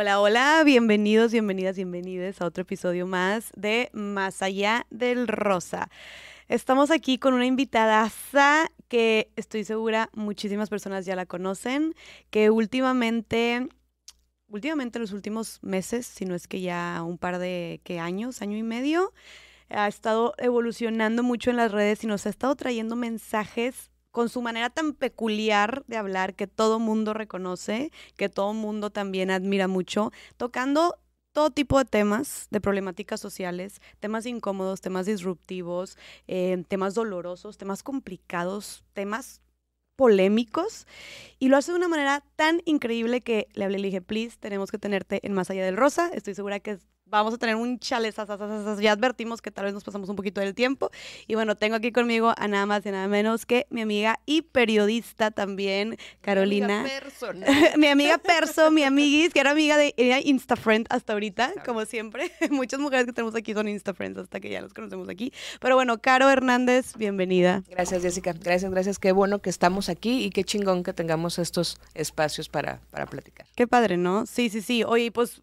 Hola, 0.00 0.20
hola, 0.20 0.62
bienvenidos, 0.64 1.32
bienvenidas, 1.32 1.74
bienvenidas 1.74 2.40
a 2.40 2.46
otro 2.46 2.62
episodio 2.62 3.04
más 3.08 3.50
de 3.56 3.90
Más 3.92 4.42
allá 4.42 4.86
del 4.90 5.26
rosa. 5.26 5.90
Estamos 6.46 6.92
aquí 6.92 7.18
con 7.18 7.34
una 7.34 7.46
invitada 7.46 8.08
que 8.86 9.32
estoy 9.34 9.64
segura 9.64 10.08
muchísimas 10.12 10.70
personas 10.70 11.04
ya 11.04 11.16
la 11.16 11.26
conocen, 11.26 11.96
que 12.30 12.48
últimamente, 12.48 13.66
últimamente 14.46 15.00
los 15.00 15.10
últimos 15.10 15.58
meses, 15.64 16.06
si 16.06 16.26
no 16.26 16.36
es 16.36 16.46
que 16.46 16.60
ya 16.60 17.02
un 17.04 17.18
par 17.18 17.40
de 17.40 17.80
¿qué 17.82 17.98
años, 17.98 18.40
año 18.40 18.56
y 18.56 18.62
medio, 18.62 19.12
ha 19.68 19.88
estado 19.88 20.32
evolucionando 20.38 21.24
mucho 21.24 21.50
en 21.50 21.56
las 21.56 21.72
redes 21.72 22.04
y 22.04 22.06
nos 22.06 22.24
ha 22.24 22.30
estado 22.30 22.54
trayendo 22.54 22.94
mensajes 22.94 23.90
con 24.18 24.28
su 24.28 24.42
manera 24.42 24.68
tan 24.68 24.94
peculiar 24.94 25.84
de 25.86 25.96
hablar 25.96 26.34
que 26.34 26.48
todo 26.48 26.80
mundo 26.80 27.14
reconoce, 27.14 27.92
que 28.16 28.28
todo 28.28 28.52
mundo 28.52 28.90
también 28.90 29.30
admira 29.30 29.68
mucho, 29.68 30.10
tocando 30.36 30.98
todo 31.32 31.50
tipo 31.50 31.78
de 31.78 31.84
temas, 31.84 32.48
de 32.50 32.60
problemáticas 32.60 33.20
sociales, 33.20 33.80
temas 34.00 34.26
incómodos, 34.26 34.80
temas 34.80 35.06
disruptivos, 35.06 35.96
eh, 36.26 36.64
temas 36.66 36.94
dolorosos, 36.94 37.58
temas 37.58 37.84
complicados, 37.84 38.82
temas 38.92 39.40
polémicos 39.94 40.88
y 41.38 41.46
lo 41.46 41.56
hace 41.56 41.70
de 41.70 41.78
una 41.78 41.86
manera 41.86 42.24
tan 42.34 42.60
increíble 42.64 43.20
que 43.20 43.46
le 43.52 43.66
hablé 43.66 43.78
y 43.78 43.82
le 43.82 43.86
dije, 43.86 44.02
please, 44.02 44.36
tenemos 44.40 44.72
que 44.72 44.78
tenerte 44.78 45.24
en 45.24 45.32
Más 45.32 45.48
Allá 45.48 45.64
del 45.64 45.76
Rosa. 45.76 46.10
Estoy 46.12 46.34
segura 46.34 46.58
que 46.58 46.80
vamos 47.10 47.34
a 47.34 47.38
tener 47.38 47.56
un 47.56 47.78
chale, 47.78 48.12
ya 48.80 48.92
advertimos 48.92 49.40
que 49.42 49.50
tal 49.50 49.66
vez 49.66 49.74
nos 49.74 49.84
pasamos 49.84 50.08
un 50.08 50.16
poquito 50.16 50.40
del 50.40 50.54
tiempo. 50.54 50.90
Y 51.26 51.34
bueno, 51.34 51.56
tengo 51.56 51.76
aquí 51.76 51.92
conmigo 51.92 52.32
a 52.36 52.48
nada 52.48 52.66
más 52.66 52.84
y 52.86 52.90
nada 52.90 53.08
menos 53.08 53.46
que 53.46 53.66
mi 53.70 53.80
amiga 53.80 54.20
y 54.26 54.42
periodista 54.42 55.30
también, 55.30 55.96
Carolina. 56.20 56.82
Mi 56.82 56.90
amiga, 56.90 57.76
mi 57.76 57.86
amiga 57.86 58.18
Perso, 58.18 58.70
mi 58.70 58.82
amiguis, 58.82 59.32
que 59.32 59.40
era 59.40 59.50
amiga 59.50 59.76
de 59.76 59.94
era 59.96 60.20
Instafriend 60.20 60.86
hasta 60.90 61.12
ahorita, 61.12 61.52
como 61.64 61.84
siempre. 61.84 62.32
Muchas 62.50 62.80
mujeres 62.80 63.06
que 63.06 63.12
tenemos 63.12 63.34
aquí 63.34 63.54
son 63.54 63.68
Instafriends 63.68 64.18
hasta 64.18 64.40
que 64.40 64.50
ya 64.50 64.60
los 64.60 64.74
conocemos 64.74 65.08
aquí. 65.08 65.32
Pero 65.60 65.74
bueno, 65.74 65.98
Caro 65.98 66.28
Hernández, 66.30 66.94
bienvenida. 66.96 67.62
Gracias, 67.68 68.02
Jessica. 68.02 68.32
Gracias, 68.32 68.70
gracias. 68.70 68.98
Qué 68.98 69.12
bueno 69.12 69.40
que 69.40 69.50
estamos 69.50 69.88
aquí 69.88 70.24
y 70.24 70.30
qué 70.30 70.44
chingón 70.44 70.82
que 70.82 70.92
tengamos 70.92 71.38
estos 71.38 71.78
espacios 71.94 72.48
para, 72.48 72.80
para 72.90 73.06
platicar. 73.06 73.46
Qué 73.54 73.66
padre, 73.66 73.96
¿no? 73.96 74.26
Sí, 74.26 74.50
sí, 74.50 74.60
sí. 74.60 74.84
Oye, 74.84 75.10
pues 75.10 75.40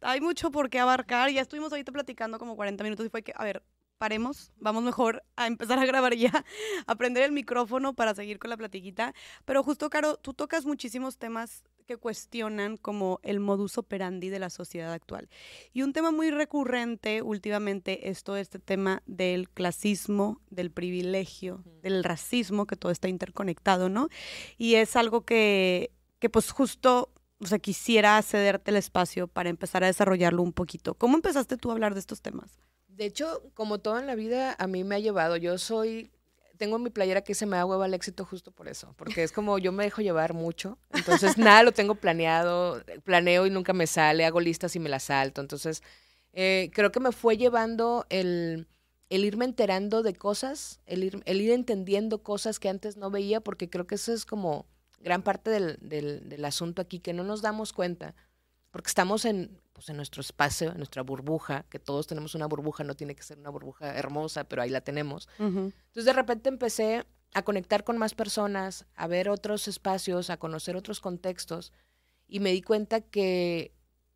hay 0.00 0.20
mucho 0.20 0.50
por 0.50 0.70
qué 0.70 0.80
abarcar. 0.94 1.30
Ya 1.30 1.42
estuvimos 1.42 1.72
ahorita 1.72 1.92
platicando 1.92 2.38
como 2.38 2.56
40 2.56 2.84
minutos 2.84 3.06
y 3.06 3.08
fue 3.08 3.22
que, 3.22 3.32
a 3.36 3.44
ver, 3.44 3.62
paremos, 3.98 4.52
vamos 4.58 4.82
mejor 4.82 5.24
a 5.36 5.46
empezar 5.46 5.78
a 5.78 5.86
grabar 5.86 6.14
ya, 6.14 6.44
a 6.86 6.94
prender 6.96 7.22
el 7.22 7.32
micrófono 7.32 7.94
para 7.94 8.14
seguir 8.14 8.38
con 8.38 8.50
la 8.50 8.56
platiquita. 8.56 9.14
Pero 9.44 9.62
justo, 9.62 9.90
Caro, 9.90 10.16
tú 10.16 10.34
tocas 10.34 10.66
muchísimos 10.66 11.16
temas 11.16 11.64
que 11.86 11.96
cuestionan 11.96 12.76
como 12.76 13.20
el 13.22 13.40
modus 13.40 13.78
operandi 13.78 14.30
de 14.30 14.38
la 14.38 14.50
sociedad 14.50 14.92
actual. 14.92 15.28
Y 15.72 15.82
un 15.82 15.92
tema 15.92 16.10
muy 16.10 16.30
recurrente 16.30 17.22
últimamente 17.22 18.08
es 18.08 18.24
todo 18.24 18.36
este 18.36 18.58
tema 18.58 19.02
del 19.06 19.50
clasismo, 19.50 20.40
del 20.50 20.70
privilegio, 20.70 21.62
del 21.82 22.02
racismo, 22.04 22.66
que 22.66 22.76
todo 22.76 22.90
está 22.90 23.08
interconectado, 23.08 23.88
¿no? 23.88 24.08
Y 24.56 24.76
es 24.76 24.96
algo 24.96 25.24
que, 25.26 25.92
que 26.18 26.30
pues 26.30 26.50
justo 26.50 27.13
o 27.44 27.48
sea, 27.48 27.58
quisiera 27.58 28.20
cederte 28.22 28.70
el 28.70 28.76
espacio 28.78 29.28
para 29.28 29.50
empezar 29.50 29.84
a 29.84 29.86
desarrollarlo 29.86 30.42
un 30.42 30.52
poquito. 30.52 30.94
¿Cómo 30.94 31.16
empezaste 31.16 31.56
tú 31.56 31.70
a 31.70 31.74
hablar 31.74 31.94
de 31.94 32.00
estos 32.00 32.22
temas? 32.22 32.58
De 32.88 33.04
hecho, 33.04 33.42
como 33.54 33.78
todo 33.78 33.98
en 33.98 34.06
la 34.06 34.14
vida, 34.14 34.56
a 34.58 34.66
mí 34.66 34.82
me 34.82 34.94
ha 34.94 34.98
llevado. 34.98 35.36
Yo 35.36 35.58
soy, 35.58 36.10
tengo 36.56 36.78
mi 36.78 36.88
playera 36.88 37.22
que 37.22 37.34
se 37.34 37.44
me 37.44 37.56
da 37.56 37.66
hueva 37.66 37.84
al 37.84 37.94
éxito 37.94 38.24
justo 38.24 38.50
por 38.50 38.68
eso, 38.68 38.94
porque 38.96 39.22
es 39.22 39.32
como 39.32 39.58
yo 39.58 39.72
me 39.72 39.84
dejo 39.84 40.00
llevar 40.00 40.32
mucho. 40.32 40.78
Entonces, 40.90 41.36
nada 41.38 41.62
lo 41.62 41.72
tengo 41.72 41.96
planeado, 41.96 42.82
planeo 43.02 43.46
y 43.46 43.50
nunca 43.50 43.72
me 43.74 43.86
sale, 43.86 44.24
hago 44.24 44.40
listas 44.40 44.74
y 44.76 44.80
me 44.80 44.88
las 44.88 45.04
salto. 45.04 45.40
Entonces, 45.40 45.82
eh, 46.32 46.70
creo 46.72 46.90
que 46.92 47.00
me 47.00 47.12
fue 47.12 47.36
llevando 47.36 48.06
el, 48.08 48.68
el 49.10 49.24
irme 49.24 49.44
enterando 49.44 50.02
de 50.02 50.14
cosas, 50.14 50.80
el 50.86 51.04
ir, 51.04 51.22
el 51.26 51.40
ir 51.42 51.50
entendiendo 51.50 52.22
cosas 52.22 52.58
que 52.58 52.70
antes 52.70 52.96
no 52.96 53.10
veía, 53.10 53.40
porque 53.40 53.68
creo 53.68 53.86
que 53.86 53.96
eso 53.96 54.14
es 54.14 54.24
como 54.24 54.66
gran 55.04 55.22
parte 55.22 55.50
del, 55.50 55.78
del, 55.80 56.44
asunto 56.44 56.82
aquí, 56.82 56.98
que 56.98 57.12
no 57.12 57.22
nos 57.22 57.42
damos 57.42 57.72
cuenta, 57.72 58.14
porque 58.70 58.88
estamos 58.88 59.26
en, 59.26 59.60
pues, 59.74 59.90
en 59.90 59.96
nuestro 59.96 60.22
espacio, 60.22 60.72
en 60.72 60.78
nuestra 60.78 61.02
burbuja, 61.02 61.64
que 61.68 61.78
todos 61.78 62.06
tenemos 62.06 62.34
una 62.34 62.46
burbuja, 62.46 62.82
no 62.84 62.96
tiene 62.96 63.14
que 63.14 63.22
ser 63.22 63.38
una 63.38 63.50
burbuja 63.50 63.96
hermosa, 63.96 64.44
pero 64.44 64.62
ahí 64.62 64.70
la 64.70 64.80
tenemos. 64.80 65.28
Entonces 65.38 66.06
de 66.06 66.12
repente 66.14 66.48
empecé 66.48 67.04
a 67.34 67.42
conectar 67.42 67.84
con 67.84 67.98
más 67.98 68.14
personas, 68.14 68.86
a 68.94 69.06
ver 69.06 69.28
otros 69.28 69.68
espacios, 69.68 70.30
a 70.30 70.38
conocer 70.38 70.74
otros 70.74 71.00
contextos, 71.00 71.72
y 72.26 72.40
me 72.40 72.52
di 72.52 72.62
cuenta 72.62 73.02
que, 73.02 73.74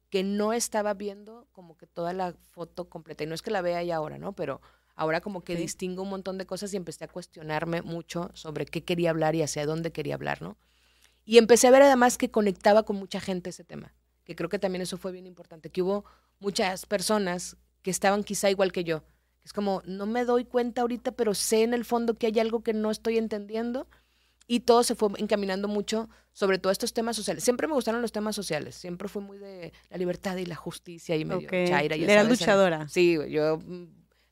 que 0.09 0.25
no 0.25 0.55
estaba 0.55 0.95
viendo 0.95 1.49
como 1.53 1.77
que 1.77 1.87
toda 1.87 2.15
la 2.15 2.35
foto 2.51 2.89
completa, 2.89 3.25
y 3.25 3.27
no 3.27 3.35
es 3.35 3.43
que 3.43 3.51
la 3.51 3.61
vea 3.61 3.83
ya 3.83 3.97
ahora, 3.97 4.17
¿no? 4.17 4.33
Pero 4.33 4.63
ahora 4.95 5.21
como 5.21 5.45
que 5.45 5.55
distingo 5.55 6.03
un 6.03 6.09
montón 6.09 6.39
de 6.39 6.47
cosas 6.47 6.73
y 6.73 6.79
empecé 6.79 7.05
a 7.05 7.09
cuestionarme 7.09 7.83
mucho 7.83 8.31
sobre 8.33 8.65
qué 8.65 8.83
quería 8.85 9.11
hablar 9.11 9.35
y 9.35 9.43
hacia 9.43 9.67
dónde 9.67 9.93
quería 9.93 10.15
hablar, 10.15 10.41
¿no? 10.41 10.57
Y 11.29 11.37
empecé 11.37 11.67
a 11.67 11.71
ver 11.71 11.83
además 11.83 12.17
que 12.17 12.31
conectaba 12.31 12.85
con 12.85 12.97
mucha 12.97 13.21
gente 13.21 13.51
ese 13.51 13.63
tema, 13.63 13.93
que 14.25 14.35
creo 14.35 14.49
que 14.49 14.59
también 14.59 14.81
eso 14.81 14.97
fue 14.97 15.13
bien 15.13 15.27
importante, 15.27 15.69
que 15.69 15.83
hubo 15.83 16.07
muchas 16.39 16.87
personas 16.87 17.59
que 17.83 17.91
estaban 17.91 18.25
quizá 18.25 18.49
igual 18.49 18.73
que 18.73 18.83
yo. 18.83 19.03
Es 19.45 19.53
como, 19.53 19.83
no 19.85 20.07
me 20.07 20.25
doy 20.25 20.47
cuenta 20.47 20.81
ahorita, 20.81 21.13
pero 21.13 21.35
sé 21.35 21.65
en 21.65 21.75
el 21.75 21.85
fondo 21.85 22.15
que 22.15 22.29
hay 22.29 22.39
algo 22.41 22.63
que 22.63 22.73
no 22.73 22.91
estoy 22.91 23.19
entendiendo. 23.19 23.87
Y 24.47 24.61
todo 24.61 24.83
se 24.83 24.95
fue 24.95 25.11
encaminando 25.19 25.69
mucho 25.69 26.09
sobre 26.33 26.59
todo 26.59 26.73
estos 26.73 26.95
temas 26.95 27.15
sociales. 27.15 27.45
Siempre 27.45 27.67
me 27.67 27.75
gustaron 27.75 28.01
los 28.01 28.11
temas 28.13 28.35
sociales. 28.35 28.75
Siempre 28.77 29.07
fui 29.07 29.21
muy 29.21 29.37
de 29.37 29.75
la 29.91 29.99
libertad 29.99 30.35
y 30.39 30.47
la 30.47 30.57
justicia 30.57 31.15
y 31.15 31.27
medio 31.27 31.51
chaira. 31.51 31.95
Y 31.95 32.05
Era 32.05 32.25
luchadora. 32.25 32.89
Sí, 32.89 33.19
yo 33.29 33.59
mm, 33.59 33.85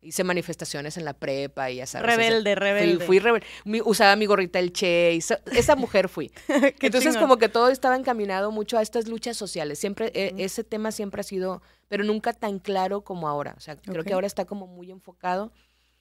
hice 0.07 0.25
manifestaciones 0.25 0.97
en 0.97 1.05
la 1.05 1.13
prepa 1.13 1.71
y 1.71 1.77
ya 1.77 1.87
sabes. 1.87 2.07
Rebelde, 2.07 2.55
rebelde. 2.55 3.05
Fui, 3.05 3.19
rebelde. 3.19 3.47
usaba 3.85 4.17
mi 4.17 4.27
gorrita 4.27 4.59
el 4.59 4.73
Che. 4.73 5.17
esa 5.17 5.77
mujer 5.77 6.09
fui. 6.09 6.31
Entonces, 6.81 7.17
como 7.17 7.37
que 7.39 7.49
todo 7.49 7.69
estaba 7.69 7.97
encaminado 7.97 8.51
mucho 8.53 8.79
a 8.79 8.83
estas 8.83 9.09
luchas 9.09 9.37
sociales. 9.37 9.79
Siempre, 9.79 10.13
e, 10.15 10.35
ese 10.39 10.65
tema 10.65 10.93
siempre 10.93 11.21
ha 11.21 11.25
sido, 11.25 11.63
pero 11.89 12.05
nunca 12.05 12.33
tan 12.33 12.59
claro 12.59 13.03
como 13.03 13.29
ahora. 13.29 13.55
O 13.57 13.61
sea, 13.61 13.77
creo 13.77 14.05
que 14.05 14.13
ahora 14.13 14.27
está 14.27 14.45
como 14.45 14.67
muy 14.67 14.91
enfocado. 14.91 15.53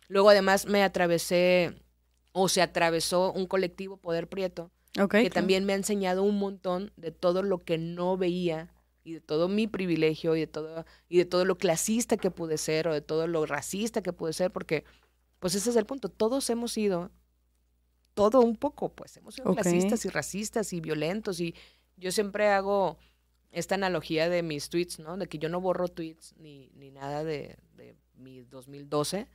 Luego, 0.07 0.29
además, 0.29 0.67
me 0.67 0.83
atravesé, 0.83 1.81
o 2.31 2.47
se 2.47 2.61
atravesó 2.61 3.31
un 3.31 3.47
colectivo 3.47 3.97
Poder 3.97 4.27
Prieto, 4.27 4.71
que 5.09 5.29
también 5.29 5.65
me 5.65 5.73
ha 5.73 5.77
enseñado 5.77 6.23
un 6.23 6.37
montón 6.37 6.91
de 6.95 7.11
todo 7.11 7.41
lo 7.41 7.63
que 7.63 7.77
no 7.77 8.17
veía 8.17 8.69
y 9.05 9.13
de 9.13 9.21
todo 9.21 9.47
mi 9.47 9.67
privilegio 9.67 10.35
y 10.35 10.41
de 10.41 10.47
todo 10.47 10.83
y 11.07 11.19
de 11.19 11.25
todo 11.25 11.45
lo 11.45 11.57
clasista 11.57 12.17
que 12.17 12.31
pude 12.31 12.57
ser 12.57 12.87
o 12.87 12.93
de 12.93 13.01
todo 13.01 13.27
lo 13.27 13.45
racista 13.45 14.01
que 14.01 14.11
pude 14.11 14.33
ser 14.33 14.51
porque 14.51 14.83
pues 15.39 15.53
ese 15.55 15.69
es 15.69 15.75
el 15.75 15.85
punto 15.85 16.09
todos 16.09 16.49
hemos 16.49 16.73
sido 16.73 17.11
todo 18.15 18.41
un 18.41 18.57
poco 18.57 18.89
pues 18.89 19.15
hemos 19.15 19.35
sido 19.35 19.53
clasistas 19.53 20.05
y 20.05 20.09
racistas 20.09 20.73
y 20.73 20.81
violentos 20.81 21.39
y 21.39 21.53
yo 21.95 22.11
siempre 22.11 22.49
hago 22.49 22.97
esta 23.51 23.75
analogía 23.75 24.27
de 24.27 24.41
mis 24.41 24.69
tweets 24.69 24.99
no 24.99 25.17
de 25.17 25.27
que 25.27 25.37
yo 25.37 25.49
no 25.49 25.61
borro 25.61 25.87
tweets 25.87 26.33
ni, 26.37 26.71
ni 26.73 26.89
nada 26.89 27.23
de, 27.23 27.57
de 27.77 27.95
mi 28.15 28.41
2012 28.41 29.27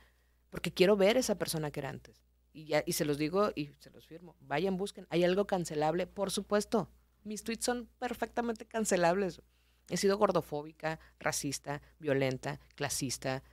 porque 0.49 0.73
quiero 0.73 0.97
ver 0.97 1.15
esa 1.15 1.35
persona 1.35 1.71
que 1.71 1.79
era 1.79 1.89
antes. 1.89 2.21
Y 2.51 2.65
ya 2.65 2.83
y 2.85 2.91
se 2.91 3.05
los 3.05 3.17
digo 3.17 3.51
y 3.55 3.67
se 3.79 3.89
los 3.91 4.05
firmo 4.05 4.35
vayan 4.41 4.75
busquen 4.75 5.07
hay 5.09 5.23
algo 5.23 5.47
cancelable 5.47 6.05
por 6.07 6.29
supuesto 6.29 6.89
mis 7.23 7.43
tweets 7.43 7.63
son 7.63 7.87
perfectamente 7.97 8.65
cancelables 8.65 9.41
He 9.91 9.97
sido 9.97 10.17
gordofóbica, 10.17 10.99
racista, 11.19 11.81
violenta, 11.99 12.59
clasista, 12.75 13.43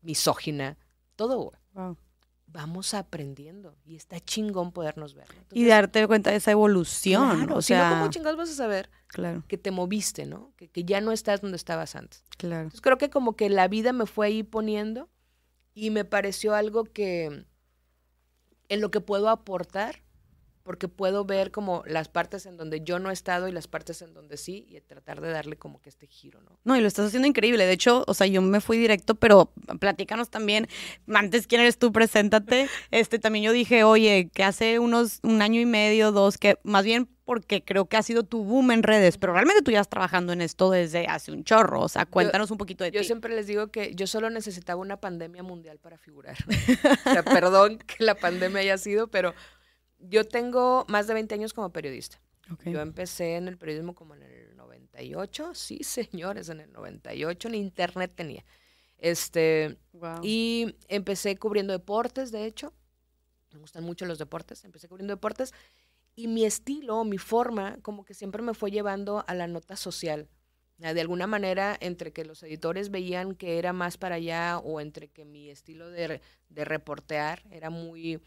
misógina, 0.00 0.78
todo. 1.16 1.52
Vamos 2.46 2.94
aprendiendo 2.94 3.76
y 3.84 3.96
está 3.96 4.18
chingón 4.20 4.72
podernos 4.72 5.14
ver. 5.14 5.26
y 5.52 5.66
darte 5.66 6.06
cuenta 6.06 6.30
de 6.30 6.36
esa 6.36 6.52
evolución. 6.52 7.52
o 7.52 7.60
sea, 7.60 7.90
¿cómo 7.90 8.08
chingados 8.08 8.38
vas 8.38 8.50
a 8.50 8.54
saber 8.54 8.88
claro. 9.08 9.44
que 9.46 9.58
te 9.58 9.70
moviste, 9.70 10.24
¿no? 10.24 10.52
Que, 10.56 10.68
que, 10.68 10.84
ya 10.84 11.00
no 11.00 11.12
estás 11.12 11.42
donde 11.42 11.56
estabas 11.56 11.94
antes. 11.94 12.24
Claro. 12.38 12.62
Entonces 12.62 12.80
creo 12.80 12.98
que 12.98 13.10
como 13.10 13.36
que 13.36 13.50
la 13.50 13.68
vida 13.68 13.92
me 13.92 14.06
fue 14.06 14.28
ahí 14.28 14.42
poniendo 14.42 15.10
y 15.74 15.90
me 15.90 16.04
pareció 16.04 16.54
algo 16.54 16.84
que 16.84 17.44
en 18.68 18.80
lo 18.80 18.90
que 18.90 19.00
puedo 19.00 19.28
aportar 19.28 20.05
porque 20.66 20.88
puedo 20.88 21.24
ver 21.24 21.52
como 21.52 21.84
las 21.86 22.08
partes 22.08 22.44
en 22.44 22.56
donde 22.56 22.82
yo 22.82 22.98
no 22.98 23.10
he 23.10 23.12
estado 23.12 23.46
y 23.46 23.52
las 23.52 23.68
partes 23.68 24.02
en 24.02 24.12
donde 24.12 24.36
sí 24.36 24.66
y 24.68 24.80
tratar 24.80 25.20
de 25.20 25.30
darle 25.30 25.56
como 25.56 25.80
que 25.80 25.88
este 25.88 26.08
giro, 26.08 26.40
¿no? 26.42 26.58
No, 26.64 26.76
y 26.76 26.80
lo 26.80 26.88
estás 26.88 27.06
haciendo 27.06 27.28
increíble. 27.28 27.64
De 27.64 27.72
hecho, 27.72 28.04
o 28.08 28.14
sea, 28.14 28.26
yo 28.26 28.42
me 28.42 28.60
fui 28.60 28.76
directo, 28.76 29.14
pero 29.14 29.52
platícanos 29.78 30.28
también, 30.28 30.66
antes 31.14 31.46
quién 31.46 31.60
eres 31.60 31.78
tú, 31.78 31.92
preséntate. 31.92 32.68
Este, 32.90 33.18
también 33.18 33.44
yo 33.44 33.52
dije, 33.52 33.84
oye, 33.84 34.30
que 34.32 34.42
hace 34.42 34.78
unos, 34.78 35.20
un 35.22 35.42
año 35.42 35.60
y 35.60 35.66
medio, 35.66 36.12
dos, 36.12 36.38
que 36.38 36.58
más 36.62 36.84
bien 36.84 37.08
porque 37.26 37.62
creo 37.62 37.86
que 37.86 37.96
ha 37.96 38.02
sido 38.02 38.22
tu 38.22 38.44
boom 38.44 38.70
en 38.70 38.84
redes, 38.84 39.18
pero 39.18 39.32
realmente 39.32 39.62
tú 39.62 39.72
ya 39.72 39.80
estás 39.80 39.90
trabajando 39.90 40.32
en 40.32 40.40
esto 40.40 40.70
desde 40.70 41.06
hace 41.08 41.32
un 41.32 41.42
chorro. 41.42 41.82
O 41.82 41.88
sea, 41.88 42.06
cuéntanos 42.06 42.52
un 42.52 42.56
poquito 42.56 42.84
de 42.84 42.90
yo 42.90 43.00
ti. 43.00 43.04
Yo 43.04 43.06
siempre 43.06 43.34
les 43.34 43.48
digo 43.48 43.66
que 43.68 43.92
yo 43.94 44.06
solo 44.06 44.30
necesitaba 44.30 44.80
una 44.80 44.98
pandemia 44.98 45.42
mundial 45.42 45.78
para 45.78 45.98
figurar. 45.98 46.36
o 47.06 47.10
sea, 47.10 47.24
perdón 47.24 47.78
que 47.78 48.04
la 48.04 48.14
pandemia 48.14 48.60
haya 48.60 48.78
sido, 48.78 49.08
pero 49.08 49.34
yo 49.98 50.24
tengo 50.26 50.84
más 50.88 51.06
de 51.06 51.14
20 51.14 51.34
años 51.34 51.52
como 51.52 51.70
periodista. 51.72 52.20
Yo 52.64 52.80
empecé 52.80 53.36
en 53.36 53.48
el 53.48 53.58
periodismo 53.58 53.94
como 53.94 54.14
en 54.14 54.22
el 54.22 54.56
98, 54.56 55.54
sí, 55.54 55.80
señores, 55.82 56.48
en 56.48 56.60
el 56.60 56.72
98 56.72 57.48
ni 57.48 57.58
internet 57.58 58.12
tenía. 58.14 58.44
Este, 58.98 59.76
Wow. 59.92 60.20
y 60.22 60.76
empecé 60.88 61.36
cubriendo 61.36 61.72
deportes, 61.72 62.30
de 62.32 62.46
hecho. 62.46 62.72
Me 63.52 63.58
gustan 63.58 63.84
mucho 63.84 64.04
los 64.06 64.18
deportes. 64.18 64.64
Empecé 64.64 64.88
cubriendo 64.88 65.14
deportes. 65.14 65.52
Y 66.14 66.28
mi 66.28 66.44
estilo, 66.44 67.04
mi 67.04 67.18
forma, 67.18 67.78
como 67.82 68.04
que 68.04 68.14
siempre 68.14 68.42
me 68.42 68.54
fue 68.54 68.70
llevando 68.70 69.24
a 69.26 69.34
la 69.34 69.46
nota 69.48 69.76
social. 69.76 70.28
Ah, 70.82 70.94
De 70.94 71.00
alguna 71.00 71.26
manera, 71.26 71.76
entre 71.80 72.12
que 72.12 72.24
los 72.24 72.42
editores 72.42 72.90
veían 72.90 73.34
que 73.34 73.58
era 73.58 73.72
más 73.72 73.96
para 73.98 74.16
allá 74.16 74.58
o 74.58 74.80
entre 74.80 75.08
que 75.08 75.24
mi 75.24 75.50
estilo 75.50 75.90
de, 75.90 76.20
de 76.48 76.64
reportear 76.64 77.42
era 77.50 77.70
muy, 77.70 78.20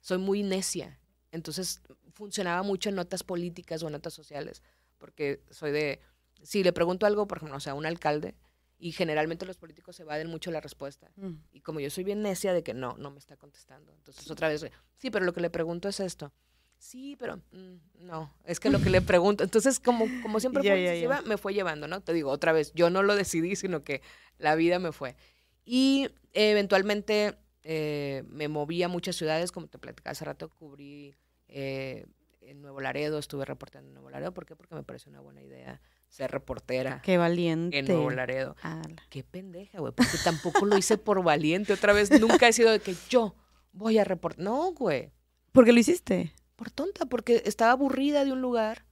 soy 0.00 0.18
muy 0.18 0.42
necia. 0.42 0.98
Entonces 1.36 1.80
funcionaba 2.12 2.62
mucho 2.62 2.88
en 2.88 2.96
notas 2.96 3.22
políticas 3.22 3.82
o 3.82 3.86
en 3.86 3.92
notas 3.92 4.14
sociales. 4.14 4.62
Porque 4.98 5.42
soy 5.50 5.70
de, 5.70 6.00
si 6.42 6.64
le 6.64 6.72
pregunto 6.72 7.06
algo, 7.06 7.28
por 7.28 7.38
ejemplo, 7.38 7.56
o 7.56 7.60
sea, 7.60 7.72
a 7.72 7.76
un 7.76 7.86
alcalde, 7.86 8.34
y 8.78 8.92
generalmente 8.92 9.46
los 9.46 9.56
políticos 9.56 9.96
se 9.96 10.02
evaden 10.02 10.28
mucho 10.28 10.50
la 10.50 10.60
respuesta. 10.60 11.10
Mm. 11.16 11.34
Y 11.52 11.60
como 11.60 11.80
yo 11.80 11.88
soy 11.88 12.04
bien 12.04 12.22
necia 12.22 12.52
de 12.52 12.62
que 12.62 12.74
no, 12.74 12.96
no 12.98 13.10
me 13.10 13.18
está 13.18 13.36
contestando. 13.36 13.92
Entonces 13.92 14.30
otra 14.30 14.48
vez, 14.48 14.66
sí, 14.98 15.10
pero 15.10 15.24
lo 15.24 15.32
que 15.32 15.40
le 15.40 15.50
pregunto 15.50 15.88
es 15.88 16.00
esto. 16.00 16.32
Sí, 16.78 17.16
pero 17.18 17.38
mm, 17.52 17.76
no, 18.00 18.34
es 18.44 18.60
que 18.60 18.68
lo 18.68 18.80
que 18.80 18.90
le 18.90 19.00
pregunto. 19.02 19.44
Entonces, 19.44 19.80
como, 19.80 20.06
como 20.22 20.40
siempre 20.40 20.62
fue 20.62 21.22
me 21.24 21.38
fue 21.38 21.54
llevando, 21.54 21.88
¿no? 21.88 22.02
Te 22.02 22.12
digo, 22.12 22.30
otra 22.30 22.52
vez, 22.52 22.72
yo 22.74 22.90
no 22.90 23.02
lo 23.02 23.16
decidí, 23.16 23.56
sino 23.56 23.82
que 23.82 24.02
la 24.38 24.54
vida 24.56 24.78
me 24.78 24.92
fue. 24.92 25.16
Y 25.64 26.10
eventualmente 26.34 27.38
eh, 27.62 28.24
me 28.28 28.48
moví 28.48 28.82
a 28.82 28.88
muchas 28.88 29.16
ciudades, 29.16 29.52
como 29.52 29.68
te 29.68 29.78
platicaba 29.78 30.12
hace 30.12 30.24
rato, 30.24 30.50
cubrí 30.50 31.16
eh, 31.48 32.06
en 32.40 32.62
Nuevo 32.62 32.80
Laredo, 32.80 33.18
estuve 33.18 33.44
reportando 33.44 33.88
en 33.88 33.94
Nuevo 33.94 34.10
Laredo. 34.10 34.32
¿Por 34.32 34.46
qué? 34.46 34.54
Porque 34.56 34.74
me 34.74 34.82
pareció 34.84 35.10
una 35.10 35.20
buena 35.20 35.42
idea 35.42 35.80
ser 36.08 36.30
reportera 36.30 37.02
Qué 37.02 37.18
valiente. 37.18 37.78
en 37.78 37.86
Nuevo 37.86 38.10
Laredo. 38.10 38.54
Ala. 38.62 39.02
Qué 39.10 39.24
pendeja, 39.24 39.80
güey, 39.80 39.92
porque 39.92 40.16
tampoco 40.22 40.64
lo 40.64 40.78
hice 40.78 40.96
por 40.98 41.22
valiente. 41.24 41.72
Otra 41.72 41.92
vez, 41.92 42.10
nunca 42.20 42.46
he 42.48 42.52
sido 42.52 42.70
de 42.70 42.78
que 42.80 42.94
yo 43.08 43.34
voy 43.72 43.98
a 43.98 44.04
reportar. 44.04 44.44
No, 44.44 44.72
güey, 44.72 45.12
¿Por 45.52 45.64
qué 45.64 45.72
lo 45.72 45.80
hiciste? 45.80 46.32
por 46.54 46.70
tonta, 46.70 47.04
porque 47.06 47.42
estaba 47.44 47.72
aburrida 47.72 48.24
de 48.24 48.32
un 48.32 48.40
lugar. 48.40 48.86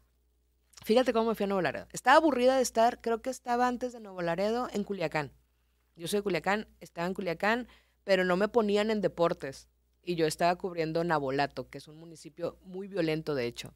Fíjate 0.85 1.13
cómo 1.15 1.31
me 1.31 1.35
fui 1.35 1.45
a 1.45 1.47
Nuevo 1.47 1.63
Laredo. 1.63 1.87
Estaba 1.93 2.17
aburrida 2.19 2.57
de 2.57 2.63
estar, 2.63 3.01
creo 3.01 3.23
que 3.23 3.31
estaba 3.31 3.69
antes 3.69 3.93
de 3.93 4.01
Nuevo 4.01 4.21
Laredo, 4.21 4.69
en 4.73 4.85
Culiacán. 4.85 5.33
Yo 5.97 6.09
soy 6.09 6.19
de 6.19 6.23
Culiacán, 6.25 6.69
estaba 6.81 7.07
en 7.07 7.15
Culiacán, 7.15 7.69
pero 8.03 8.25
no 8.25 8.37
me 8.37 8.49
ponían 8.49 8.91
en 8.91 9.01
deportes. 9.01 9.69
Y 10.05 10.17
yo 10.17 10.27
estaba 10.27 10.57
cubriendo 10.57 11.03
Nabolato, 11.03 11.69
que 11.69 11.79
es 11.79 11.89
un 11.89 11.97
municipio 11.97 12.59
muy 12.63 12.89
violento, 12.89 13.35
de 13.35 13.47
hecho. 13.47 13.75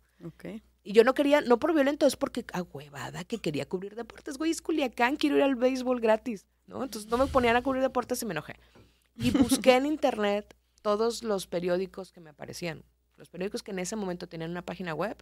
Y 0.82 0.92
yo 0.92 1.04
no 1.04 1.14
quería, 1.14 1.40
no 1.40 1.58
por 1.58 1.74
violento, 1.74 2.06
es 2.06 2.16
porque 2.16 2.44
a 2.52 2.62
huevada 2.62 3.24
que 3.24 3.38
quería 3.38 3.66
cubrir 3.66 3.94
deportes. 3.94 4.36
Güey, 4.36 4.50
es 4.50 4.60
Culiacán, 4.60 5.16
quiero 5.16 5.36
ir 5.36 5.42
al 5.42 5.54
béisbol 5.54 6.00
gratis, 6.00 6.46
¿no? 6.66 6.82
Entonces 6.82 7.10
no 7.10 7.18
me 7.18 7.26
ponían 7.26 7.56
a 7.56 7.62
cubrir 7.62 7.82
deportes 7.82 8.22
y 8.22 8.26
me 8.26 8.32
enojé. 8.32 8.56
Y 9.16 9.30
busqué 9.30 9.76
en 9.76 9.86
internet 9.86 10.54
todos 10.82 11.22
los 11.22 11.46
periódicos 11.46 12.12
que 12.12 12.20
me 12.20 12.30
aparecían. 12.30 12.84
Los 13.16 13.30
periódicos 13.30 13.62
que 13.62 13.72
en 13.72 13.78
ese 13.80 13.96
momento 13.96 14.28
tenían 14.28 14.50
una 14.50 14.62
página 14.62 14.94
web, 14.94 15.16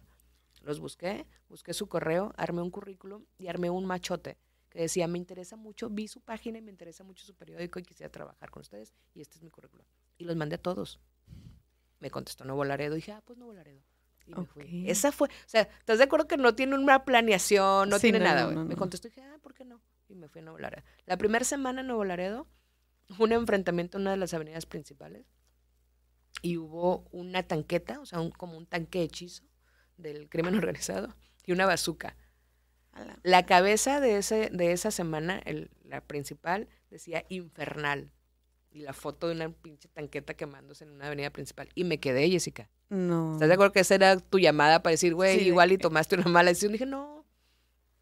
los 0.61 0.79
busqué, 0.79 1.25
busqué 1.49 1.73
su 1.73 1.87
correo, 1.87 2.33
armé 2.37 2.61
un 2.61 2.69
currículum 2.69 3.23
y 3.37 3.47
armé 3.47 3.69
un 3.69 3.85
machote 3.85 4.37
que 4.69 4.79
decía, 4.81 5.07
me 5.07 5.17
interesa 5.17 5.55
mucho, 5.55 5.89
vi 5.89 6.07
su 6.07 6.21
página 6.21 6.57
y 6.57 6.61
me 6.61 6.71
interesa 6.71 7.03
mucho 7.03 7.25
su 7.25 7.33
periódico 7.35 7.79
y 7.79 7.83
quisiera 7.83 8.11
trabajar 8.11 8.49
con 8.51 8.61
ustedes 8.61 8.93
y 9.13 9.21
este 9.21 9.37
es 9.37 9.43
mi 9.43 9.49
currículum. 9.49 9.85
Y 10.17 10.25
los 10.25 10.35
mandé 10.35 10.55
a 10.55 10.61
todos. 10.61 10.99
Me 11.99 12.11
contestó 12.11 12.43
Nuevo 12.45 12.63
Laredo 12.65 12.93
y 12.93 12.97
dije, 12.97 13.11
ah, 13.13 13.21
pues 13.25 13.37
Nuevo 13.39 13.53
Laredo. 13.53 13.81
Y 14.25 14.35
me 14.35 14.45
fui. 14.45 14.89
Esa 14.89 15.11
fue, 15.13 15.29
o 15.29 15.31
sea, 15.47 15.61
¿estás 15.79 15.97
de 15.99 16.03
acuerdo 16.03 16.27
que 16.27 16.35
no 16.37 16.53
tiene 16.53 16.75
una 16.75 17.05
planeación, 17.05 17.87
no 17.89 17.95
Sí, 17.97 18.03
tiene 18.03 18.19
no, 18.19 18.25
nada, 18.25 18.43
no, 18.47 18.51
no, 18.51 18.65
me 18.65 18.75
contestó 18.75 19.07
y 19.07 19.11
dije, 19.11 19.21
ah, 19.21 19.37
¿por 19.41 19.53
qué 19.53 19.63
no? 19.63 19.81
Y 20.09 20.15
me 20.15 20.27
fui 20.27 20.39
a 20.39 20.43
Nuevo 20.43 20.59
Laredo. 20.59 20.83
La 21.05 21.17
primera 21.17 21.45
semana 21.45 21.81
en 21.81 21.87
Nuevo 21.87 22.03
Laredo, 22.03 22.45
un 23.19 23.31
enfrentamiento 23.31 23.97
en 23.97 24.01
una 24.01 24.11
de 24.11 24.17
las 24.17 24.33
avenidas 24.33 24.65
principales 24.65 25.25
y 26.41 26.57
hubo 26.57 27.07
una 27.11 27.43
tanqueta, 27.43 27.99
o 28.01 28.05
sea, 28.05 28.19
un- 28.19 28.31
como 28.31 28.57
un 28.57 28.65
tanque 28.67 29.01
hechizo 29.01 29.43
del 29.95 30.29
crimen 30.29 30.55
organizado 30.69 31.15
y 31.45 31.53
una 31.53 31.65
bazuca. 31.65 32.15
La 33.23 33.45
cabeza 33.45 33.99
de, 33.99 34.17
ese, 34.17 34.49
de 34.51 34.71
esa 34.71 34.91
semana, 34.91 35.41
el- 35.45 35.69
la 35.83 36.01
principal, 36.01 36.67
decía 36.89 37.25
infernal. 37.29 38.09
Y 38.71 38.81
la 38.81 38.93
foto 38.93 39.27
de 39.27 39.33
una 39.33 39.49
pinche 39.49 39.87
tanqueta 39.87 40.35
quemándose 40.35 40.83
en 40.83 40.91
una 40.91 41.07
avenida 41.07 41.29
principal. 41.31 41.69
Y 41.73 41.83
me 41.83 41.99
quedé, 41.99 42.29
Jessica. 42.29 42.69
No. 42.89 43.33
¿Estás 43.33 43.47
de 43.47 43.53
acuerdo 43.53 43.73
que 43.73 43.79
esa 43.79 43.95
era 43.95 44.17
tu 44.19 44.37
llamada 44.39 44.83
para 44.83 44.91
decir, 44.91 45.15
güey, 45.15 45.39
Sí, 45.39 45.45
igual 45.47 45.71
y 45.71 45.77
tomaste 45.77 46.15
una 46.15 46.27
mala 46.29 46.49
decisión? 46.51 46.73
dije, 46.73 46.85
no, 46.85 47.25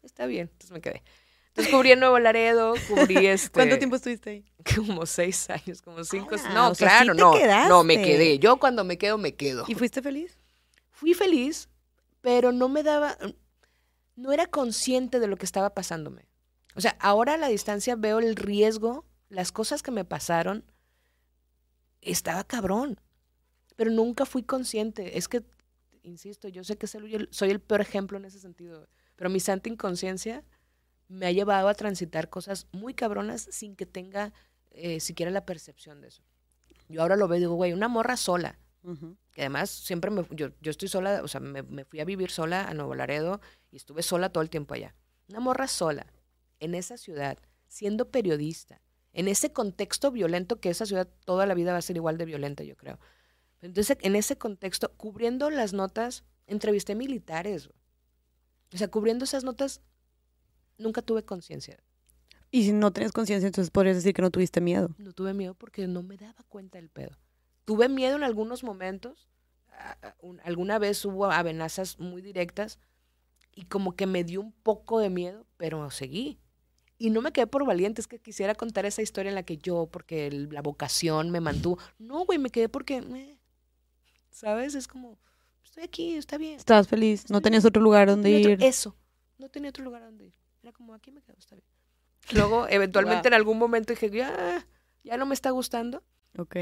está 0.02 0.26
bien. 0.26 0.48
Entonces 0.52 0.72
me 0.72 0.80
quedé. 0.80 1.02
Entonces 1.48 1.72
cubrí 1.72 1.92
en 1.92 2.00
Nuevo 2.00 2.18
Laredo, 2.18 2.74
cubrí 2.88 3.16
este... 3.26 3.50
¿Cuánto 3.50 3.78
tiempo 3.78 3.96
estuviste 3.96 4.28
ahí? 4.30 4.44
Como 4.76 5.06
seis 5.06 5.48
años, 5.48 5.80
como 5.80 6.04
cinco. 6.04 6.36
Ah, 6.44 6.52
no, 6.52 6.70
o 6.70 6.74
sea, 6.74 6.88
sí 7.00 7.04
claro, 7.06 7.14
no. 7.14 7.32
No, 7.68 7.82
me 7.84 8.02
quedé. 8.02 8.38
Yo 8.38 8.58
cuando 8.58 8.84
me 8.84 8.98
quedo, 8.98 9.16
me 9.16 9.34
quedo. 9.34 9.64
¿Y 9.68 9.74
fuiste 9.74 10.02
feliz? 10.02 10.38
Fui 10.90 11.14
feliz, 11.14 11.70
pero 12.20 12.52
no 12.52 12.68
me 12.68 12.82
daba, 12.82 13.16
no 14.16 14.32
era 14.32 14.46
consciente 14.46 15.20
de 15.20 15.28
lo 15.28 15.36
que 15.36 15.46
estaba 15.46 15.74
pasándome. 15.74 16.26
O 16.74 16.80
sea, 16.80 16.96
ahora 17.00 17.34
a 17.34 17.38
la 17.38 17.48
distancia 17.48 17.96
veo 17.96 18.18
el 18.18 18.36
riesgo, 18.36 19.06
las 19.28 19.52
cosas 19.52 19.82
que 19.82 19.90
me 19.90 20.04
pasaron, 20.04 20.64
estaba 22.00 22.44
cabrón, 22.44 23.00
pero 23.76 23.90
nunca 23.90 24.26
fui 24.26 24.42
consciente. 24.42 25.18
Es 25.18 25.28
que, 25.28 25.42
insisto, 26.02 26.48
yo 26.48 26.64
sé 26.64 26.76
que 26.76 26.86
soy 26.86 27.14
el, 27.14 27.60
peor 27.60 27.80
ejemplo 27.80 28.18
en 28.18 28.24
ese 28.24 28.40
sentido, 28.40 28.88
pero 29.16 29.30
mi 29.30 29.40
santa 29.40 29.68
inconsciencia 29.68 30.44
me 31.08 31.26
ha 31.26 31.32
llevado 31.32 31.68
a 31.68 31.74
transitar 31.74 32.28
cosas 32.28 32.66
muy 32.72 32.94
cabronas 32.94 33.48
sin 33.50 33.76
que 33.76 33.86
tenga 33.86 34.32
eh, 34.70 35.00
siquiera 35.00 35.30
la 35.30 35.46
percepción 35.46 36.00
de 36.00 36.08
eso. 36.08 36.22
Yo 36.88 37.02
ahora 37.02 37.16
lo 37.16 37.28
veo 37.28 37.36
y 37.36 37.40
digo, 37.40 37.54
güey, 37.54 37.72
una 37.72 37.88
morra 37.88 38.16
sola, 38.16 38.58
Ujú. 38.82 39.16
Que 39.36 39.42
además 39.42 39.68
siempre 39.68 40.10
me, 40.10 40.26
yo, 40.30 40.48
yo 40.62 40.70
estoy 40.70 40.88
sola, 40.88 41.20
o 41.22 41.28
sea, 41.28 41.40
me, 41.40 41.62
me 41.62 41.84
fui 41.84 42.00
a 42.00 42.06
vivir 42.06 42.30
sola 42.30 42.66
a 42.66 42.72
Nuevo 42.72 42.94
Laredo 42.94 43.42
y 43.70 43.76
estuve 43.76 44.02
sola 44.02 44.30
todo 44.30 44.40
el 44.42 44.48
tiempo 44.48 44.72
allá. 44.72 44.94
Una 45.28 45.40
morra 45.40 45.68
sola, 45.68 46.06
en 46.58 46.74
esa 46.74 46.96
ciudad, 46.96 47.36
siendo 47.68 48.10
periodista, 48.10 48.80
en 49.12 49.28
ese 49.28 49.52
contexto 49.52 50.10
violento 50.10 50.58
que 50.58 50.70
esa 50.70 50.86
ciudad 50.86 51.06
toda 51.26 51.44
la 51.44 51.52
vida 51.52 51.72
va 51.72 51.78
a 51.78 51.82
ser 51.82 51.96
igual 51.96 52.16
de 52.16 52.24
violenta, 52.24 52.64
yo 52.64 52.78
creo. 52.78 52.98
Entonces, 53.60 53.98
en 54.00 54.16
ese 54.16 54.38
contexto, 54.38 54.90
cubriendo 54.96 55.50
las 55.50 55.74
notas, 55.74 56.24
entrevisté 56.46 56.94
militares. 56.94 57.68
O 58.72 58.78
sea, 58.78 58.88
cubriendo 58.88 59.26
esas 59.26 59.44
notas, 59.44 59.82
nunca 60.78 61.02
tuve 61.02 61.26
conciencia. 61.26 61.78
Y 62.50 62.64
si 62.64 62.72
no 62.72 62.90
tienes 62.90 63.12
conciencia, 63.12 63.48
entonces 63.48 63.70
podrías 63.70 63.96
decir 63.96 64.14
que 64.14 64.22
no 64.22 64.30
tuviste 64.30 64.62
miedo. 64.62 64.88
No 64.96 65.12
tuve 65.12 65.34
miedo 65.34 65.52
porque 65.52 65.86
no 65.86 66.02
me 66.02 66.16
daba 66.16 66.42
cuenta 66.48 66.78
del 66.78 66.88
pedo. 66.88 67.18
Tuve 67.66 67.88
miedo 67.90 68.16
en 68.16 68.22
algunos 68.22 68.64
momentos. 68.64 69.28
alguna 70.42 70.78
vez 70.78 71.04
hubo 71.04 71.26
amenazas 71.26 71.98
muy 71.98 72.22
directas 72.22 72.78
y 73.54 73.66
como 73.66 73.94
que 73.94 74.06
me 74.06 74.24
dio 74.24 74.40
un 74.40 74.52
poco 74.52 74.98
de 75.00 75.10
miedo, 75.10 75.44
pero 75.58 75.90
seguí. 75.90 76.38
Y 76.98 77.10
no 77.10 77.20
me 77.20 77.30
quedé 77.32 77.46
por 77.46 77.66
valiente, 77.66 78.00
es 78.00 78.08
que 78.08 78.18
quisiera 78.18 78.54
contar 78.54 78.86
esa 78.86 79.02
historia 79.02 79.28
en 79.28 79.34
la 79.34 79.42
que 79.42 79.58
yo, 79.58 79.86
porque 79.92 80.28
el- 80.28 80.48
la 80.50 80.62
vocación 80.62 81.30
me 81.30 81.40
mantuvo. 81.40 81.78
No, 81.98 82.24
güey, 82.24 82.38
me 82.38 82.48
quedé 82.48 82.70
porque, 82.70 82.96
eh, 82.98 83.38
¿sabes? 84.30 84.74
Es 84.74 84.88
como, 84.88 85.18
estoy 85.62 85.84
aquí, 85.84 86.14
está 86.16 86.38
bien. 86.38 86.56
Estabas 86.56 86.88
feliz, 86.88 87.28
no 87.30 87.42
tenías 87.42 87.66
otro 87.66 87.82
lugar 87.82 88.08
donde 88.08 88.30
ir. 88.30 88.52
otro- 88.52 88.66
eso, 88.66 88.96
no 89.36 89.50
tenía 89.50 89.68
otro 89.70 89.84
lugar 89.84 90.02
donde 90.02 90.24
ir. 90.28 90.34
Era 90.62 90.72
como, 90.72 90.94
aquí 90.94 91.10
me 91.10 91.20
quedo, 91.20 91.36
está 91.38 91.54
bien. 91.54 91.66
Luego, 92.32 92.66
eventualmente, 92.68 93.22
Wow. 93.22 93.26
en 93.28 93.34
algún 93.34 93.58
momento 93.58 93.92
dije, 93.92 94.08
ya, 94.10 94.66
ya 95.04 95.16
no 95.18 95.26
me 95.26 95.34
está 95.34 95.50
gustando 95.50 96.02
Ok. 96.38 96.56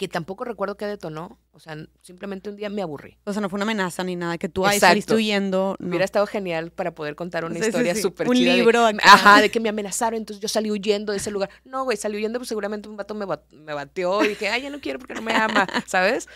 Que 0.00 0.08
tampoco 0.08 0.44
recuerdo 0.44 0.78
qué 0.78 0.86
detonó. 0.86 1.38
O 1.52 1.60
sea, 1.60 1.76
simplemente 2.00 2.48
un 2.48 2.56
día 2.56 2.70
me 2.70 2.80
aburrí. 2.80 3.18
O 3.24 3.34
sea, 3.34 3.42
no 3.42 3.50
fue 3.50 3.58
una 3.58 3.64
amenaza 3.64 4.02
ni 4.02 4.16
nada, 4.16 4.38
que 4.38 4.48
tú 4.48 4.64
ahí 4.64 4.80
saliste 4.80 5.14
huyendo. 5.14 5.76
No. 5.78 5.88
Hubiera 5.90 6.06
estado 6.06 6.26
genial 6.26 6.70
para 6.72 6.94
poder 6.94 7.14
contar 7.16 7.44
una 7.44 7.56
Sí, 7.56 7.60
sí, 7.60 7.66
historia 7.68 7.94
sí. 7.94 8.00
súper 8.00 8.26
Un 8.26 8.34
chida 8.34 8.52
de- 8.52 8.56
libro 8.56 8.86
ajá, 9.02 9.42
de 9.42 9.50
que 9.50 9.60
me 9.60 9.68
amenazaron, 9.68 10.16
entonces 10.16 10.40
yo 10.40 10.48
salí 10.48 10.70
huyendo 10.70 11.12
de 11.12 11.18
ese 11.18 11.30
lugar. 11.30 11.50
No, 11.66 11.84
güey, 11.84 11.98
salí 11.98 12.16
huyendo, 12.16 12.38
pues 12.38 12.48
seguramente 12.48 12.88
un 12.88 12.96
vato 12.96 13.14
me, 13.14 13.26
me 13.52 13.74
bateó 13.74 14.24
y 14.24 14.28
dije, 14.28 14.48
ay, 14.48 14.62
ya 14.62 14.70
no 14.70 14.80
quiero 14.80 14.98
porque 14.98 15.12
no 15.12 15.20
me 15.20 15.34
ama, 15.34 15.66
¿sabes? 15.86 16.28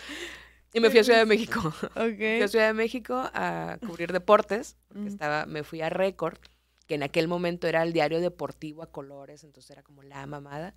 Y 0.71 0.79
me 0.79 0.91
fui 0.91 0.99
a 0.99 1.03
Ciudad 1.03 1.19
de 1.19 1.25
México. 1.25 1.59
Fui 1.95 2.41
a. 2.43 2.47
Ciudad 2.47 2.67
de 2.67 2.73
México 2.73 3.15
a 3.33 3.79
cubrir 3.83 4.11
deportes, 4.13 4.77
porque 4.89 5.07
estaba, 5.07 5.47
me 5.47 5.63
fui 5.63 5.81
a 5.81 5.89
Record, 5.89 6.37
que 6.85 6.93
en 6.93 7.01
aquel 7.01 7.27
momento 7.27 7.65
era 7.65 7.81
el 7.81 7.93
diario 7.93 8.21
deportivo 8.21 8.83
a 8.83 8.91
colores, 8.91 9.43
entonces 9.43 9.71
era 9.71 9.81
como 9.81 10.03
la 10.03 10.23
mamada. 10.27 10.75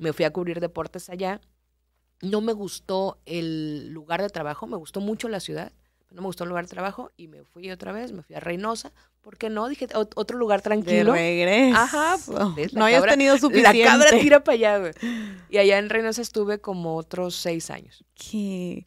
Me 0.00 0.14
fui 0.14 0.24
a 0.24 0.32
cubrir 0.32 0.60
deportes 0.60 1.10
allá. 1.10 1.42
No 2.24 2.40
me 2.40 2.52
gustó 2.52 3.18
el 3.26 3.90
lugar 3.90 4.22
de 4.22 4.28
trabajo, 4.30 4.66
me 4.66 4.76
gustó 4.76 5.00
mucho 5.00 5.28
la 5.28 5.40
ciudad, 5.40 5.72
pero 6.06 6.16
no 6.16 6.22
me 6.22 6.26
gustó 6.26 6.44
el 6.44 6.48
lugar 6.50 6.64
de 6.66 6.70
trabajo 6.70 7.10
y 7.16 7.28
me 7.28 7.42
fui 7.44 7.70
otra 7.70 7.92
vez, 7.92 8.12
me 8.12 8.22
fui 8.22 8.34
a 8.36 8.40
Reynosa. 8.40 8.92
¿Por 9.20 9.38
qué 9.38 9.48
no? 9.48 9.68
Dije, 9.68 9.88
"Ot- 9.88 10.12
otro 10.16 10.36
lugar 10.38 10.60
De 10.60 10.64
tranquilo. 10.64 11.12
regreso. 11.12 11.78
Ajá, 11.78 12.16
pues, 12.54 12.72
la 12.74 12.78
no 12.78 12.84
habías 12.84 13.00
cabra- 13.00 13.12
tenido 13.12 13.34
La 13.34 13.40
suficiente. 13.40 13.82
cabra 13.84 14.10
tira 14.10 14.44
para 14.44 14.54
allá, 14.54 14.78
güey. 14.78 14.92
Y 15.48 15.58
allá 15.58 15.78
en 15.78 15.88
Reynosa 15.88 16.20
estuve 16.22 16.60
como 16.60 16.96
otros 16.96 17.34
seis 17.36 17.70
años. 17.70 18.04
¿Qué? 18.14 18.86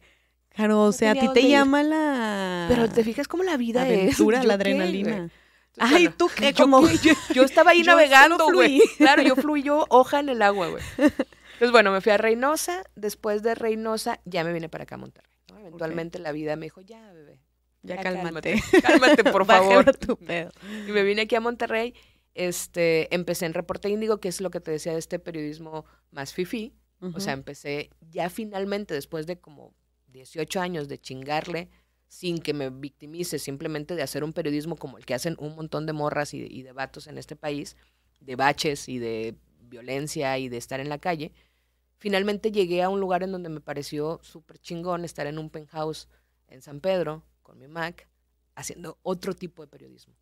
Claro, 0.50 0.82
o 0.82 0.86
No 0.86 0.92
sea, 0.92 1.12
a 1.12 1.14
ti 1.14 1.28
te 1.34 1.40
ir. 1.40 1.50
llama 1.50 1.82
la 1.82 2.66
Pero 2.68 2.88
te 2.88 3.02
fijas 3.04 3.26
cómo 3.28 3.42
la 3.44 3.56
vida 3.56 3.80
la 3.80 3.86
aventura, 3.86 4.42
¿Yo 4.42 4.48
la 4.48 4.54
qué, 4.58 4.62
adrenalina. 4.62 5.28
Ay, 5.80 6.08
tú 6.16 6.28
qué, 6.34 6.52
yo, 6.52 6.64
como... 6.64 6.88
yo, 6.88 7.12
yo 7.32 7.42
estaba 7.44 7.70
ahí 7.72 7.82
navegando, 7.84 8.52
güey. 8.52 8.80
Claro, 8.96 9.22
yo 9.22 9.36
fluí, 9.36 9.62
yo 9.62 9.86
hoja 9.90 10.18
en 10.20 10.28
el 10.30 10.42
agua, 10.42 10.68
güey. 10.68 10.82
Entonces, 11.58 11.72
bueno, 11.72 11.90
me 11.90 12.00
fui 12.00 12.12
a 12.12 12.18
Reynosa. 12.18 12.84
Después 12.94 13.42
de 13.42 13.56
Reynosa, 13.56 14.20
ya 14.24 14.44
me 14.44 14.52
vine 14.52 14.68
para 14.68 14.84
acá 14.84 14.94
a 14.94 14.98
Monterrey. 14.98 15.32
¿no? 15.50 15.58
Eventualmente 15.58 16.20
la 16.20 16.30
vida 16.30 16.54
me 16.54 16.66
dijo, 16.66 16.82
ya, 16.82 17.12
bebé. 17.12 17.40
Ya 17.82 17.96
ya 17.96 18.02
cálmate. 18.02 18.62
Cálmate, 18.80 19.24
por 19.32 19.44
favor. 19.46 19.96
tu 19.96 20.16
pedo. 20.16 20.52
Y 20.86 20.92
me 20.92 21.02
vine 21.02 21.22
aquí 21.22 21.34
a 21.34 21.40
Monterrey. 21.40 21.94
Este, 22.34 23.12
empecé 23.12 23.46
en 23.46 23.54
Reporte 23.54 23.88
Índigo, 23.88 24.20
que 24.20 24.28
es 24.28 24.40
lo 24.40 24.50
que 24.50 24.60
te 24.60 24.70
decía 24.70 24.92
de 24.92 25.00
este 25.00 25.18
periodismo 25.18 25.84
más 26.12 26.32
fifí. 26.32 26.76
O 27.00 27.20
sea, 27.20 27.32
empecé 27.32 27.90
ya 28.10 28.30
finalmente, 28.30 28.94
después 28.94 29.26
de 29.26 29.40
como 29.40 29.74
18 30.08 30.60
años 30.60 30.88
de 30.88 30.98
chingarle, 30.98 31.70
sin 32.06 32.38
que 32.38 32.54
me 32.54 32.70
victimice, 32.70 33.40
simplemente 33.40 33.96
de 33.96 34.02
hacer 34.02 34.22
un 34.22 34.32
periodismo 34.32 34.76
como 34.76 34.98
el 34.98 35.06
que 35.06 35.14
hacen 35.14 35.36
un 35.38 35.56
montón 35.56 35.86
de 35.86 35.92
morras 35.92 36.34
y, 36.34 36.46
y 36.48 36.62
de 36.62 36.72
vatos 36.72 37.08
en 37.08 37.18
este 37.18 37.34
país, 37.36 37.76
de 38.20 38.36
baches 38.36 38.88
y 38.88 38.98
de 38.98 39.36
violencia 39.60 40.38
y 40.38 40.48
de 40.48 40.56
estar 40.56 40.80
en 40.80 40.88
la 40.88 40.98
calle. 40.98 41.32
Finalmente 41.98 42.50
llegué 42.52 42.82
a 42.82 42.88
un 42.88 43.00
lugar 43.00 43.22
en 43.22 43.32
donde 43.32 43.48
me 43.48 43.60
pareció 43.60 44.20
súper 44.22 44.58
chingón 44.58 45.04
estar 45.04 45.26
en 45.26 45.38
un 45.38 45.50
penthouse 45.50 46.08
en 46.48 46.62
San 46.62 46.80
Pedro 46.80 47.22
con 47.42 47.58
mi 47.58 47.68
Mac, 47.68 48.08
haciendo 48.54 48.98
otro 49.02 49.34
tipo 49.34 49.62
de 49.62 49.68
periodismo 49.68 50.14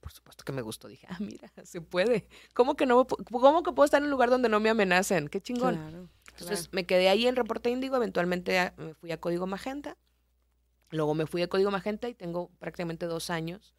por 0.00 0.12
supuesto 0.12 0.44
que 0.44 0.52
me 0.52 0.60
gustó. 0.62 0.86
Dije, 0.88 1.06
ah, 1.08 1.16
mira, 1.18 1.50
se 1.64 1.80
puede. 1.80 2.28
¿Cómo 2.52 2.76
que 2.76 2.84
no 2.86 3.06
cómo 3.06 3.62
que 3.62 3.72
puedo 3.72 3.84
estar 3.86 4.00
en 4.00 4.04
un 4.04 4.10
lugar 4.10 4.28
donde 4.30 4.48
no 4.50 4.60
me 4.60 4.68
amenacen? 4.68 5.28
Qué 5.28 5.40
chingón. 5.40 5.76
Claro, 5.76 6.08
Entonces 6.30 6.68
me 6.72 6.84
quedé 6.84 7.08
ahí 7.08 7.26
en 7.26 7.36
Reporte 7.36 7.70
Índigo, 7.70 7.96
eventualmente 7.96 8.58
a- 8.58 8.74
me 8.76 8.92
fui 8.94 9.12
a 9.12 9.20
Código 9.20 9.46
Magenta. 9.46 9.96
Luego 10.90 11.14
me 11.14 11.26
fui 11.26 11.42
a 11.42 11.48
Código 11.48 11.70
Magenta 11.70 12.08
y 12.08 12.14
tengo 12.14 12.50
prácticamente 12.58 13.06
dos 13.06 13.30
años 13.30 13.74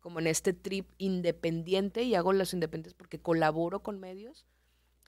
como 0.00 0.18
en 0.20 0.26
este 0.26 0.52
trip 0.52 0.86
independiente 0.98 2.02
y 2.04 2.14
hago 2.14 2.32
los 2.32 2.52
independientes 2.54 2.94
porque 2.94 3.18
colaboro 3.20 3.82
con 3.82 3.98
medios, 4.00 4.46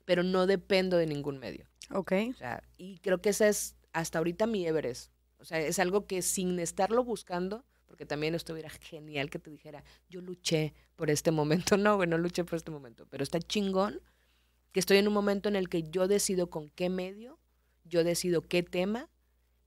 pero 0.04 0.22
no 0.22 0.46
dependo 0.46 0.96
de 0.96 1.06
ningún 1.06 1.38
medio. 1.38 1.66
Ok. 1.90 2.12
O 2.30 2.34
sea, 2.34 2.62
y 2.76 2.98
creo 2.98 3.20
que 3.20 3.30
ese 3.30 3.48
es 3.48 3.76
hasta 3.92 4.18
ahorita 4.18 4.46
mi 4.46 4.66
Everest. 4.66 5.12
O 5.38 5.44
sea, 5.44 5.60
es 5.60 5.78
algo 5.78 6.06
que 6.06 6.22
sin 6.22 6.58
estarlo 6.58 7.04
buscando, 7.04 7.64
porque 7.86 8.06
también 8.06 8.34
estuviera 8.34 8.70
genial 8.70 9.28
que 9.28 9.38
te 9.38 9.50
dijera, 9.50 9.84
yo 10.08 10.20
luché 10.20 10.72
por 10.96 11.10
este 11.10 11.30
momento. 11.30 11.76
No, 11.78 11.96
güey, 11.96 12.08
no 12.08 12.18
luché 12.18 12.44
por 12.44 12.56
este 12.56 12.70
momento. 12.70 13.06
Pero 13.10 13.22
está 13.22 13.40
chingón 13.40 14.00
que 14.72 14.80
estoy 14.80 14.98
en 14.98 15.08
un 15.08 15.14
momento 15.14 15.48
en 15.48 15.56
el 15.56 15.68
que 15.68 15.82
yo 15.82 16.08
decido 16.08 16.48
con 16.48 16.70
qué 16.70 16.88
medio, 16.88 17.38
yo 17.84 18.04
decido 18.04 18.42
qué 18.42 18.62
tema 18.62 19.10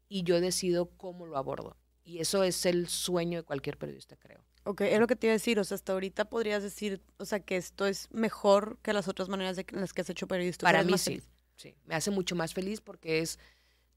y 0.08 0.24
yo 0.24 0.42
decido 0.42 0.90
cómo 0.98 1.26
lo 1.28 1.38
abordo. 1.38 1.78
Y 2.04 2.20
eso 2.20 2.44
es 2.44 2.66
el 2.66 2.88
sueño 2.88 3.40
de 3.40 3.44
cualquier 3.44 3.78
periodista, 3.78 4.16
creo. 4.16 4.44
Ok, 4.66 4.82
es 4.82 5.00
lo 5.00 5.08
que 5.08 5.16
te 5.16 5.28
iba 5.28 5.32
a 5.32 5.36
decir. 5.38 5.60
O 5.60 5.64
sea, 5.64 5.76
hasta 5.76 5.94
ahorita 5.94 6.26
podrías 6.26 6.62
decir, 6.64 7.02
o 7.18 7.26
sea, 7.26 7.40
que 7.40 7.56
esto 7.56 7.86
es 7.86 8.10
mejor 8.12 8.78
que 8.82 8.94
las 8.94 9.08
otras 9.08 9.30
maneras 9.30 9.56
de 9.56 9.64
que- 9.64 9.76
en 9.76 9.82
las 9.82 9.94
que 9.94 10.02
has 10.02 10.10
hecho 10.10 10.28
periodismo. 10.28 10.62
Para 10.64 10.84
mí 10.84 10.98
sí, 10.98 11.22
sí. 11.56 11.76
Me 11.86 11.96
hace 11.96 12.12
mucho 12.12 12.36
más 12.36 12.54
feliz 12.54 12.82
porque 12.82 13.20
es, 13.20 13.40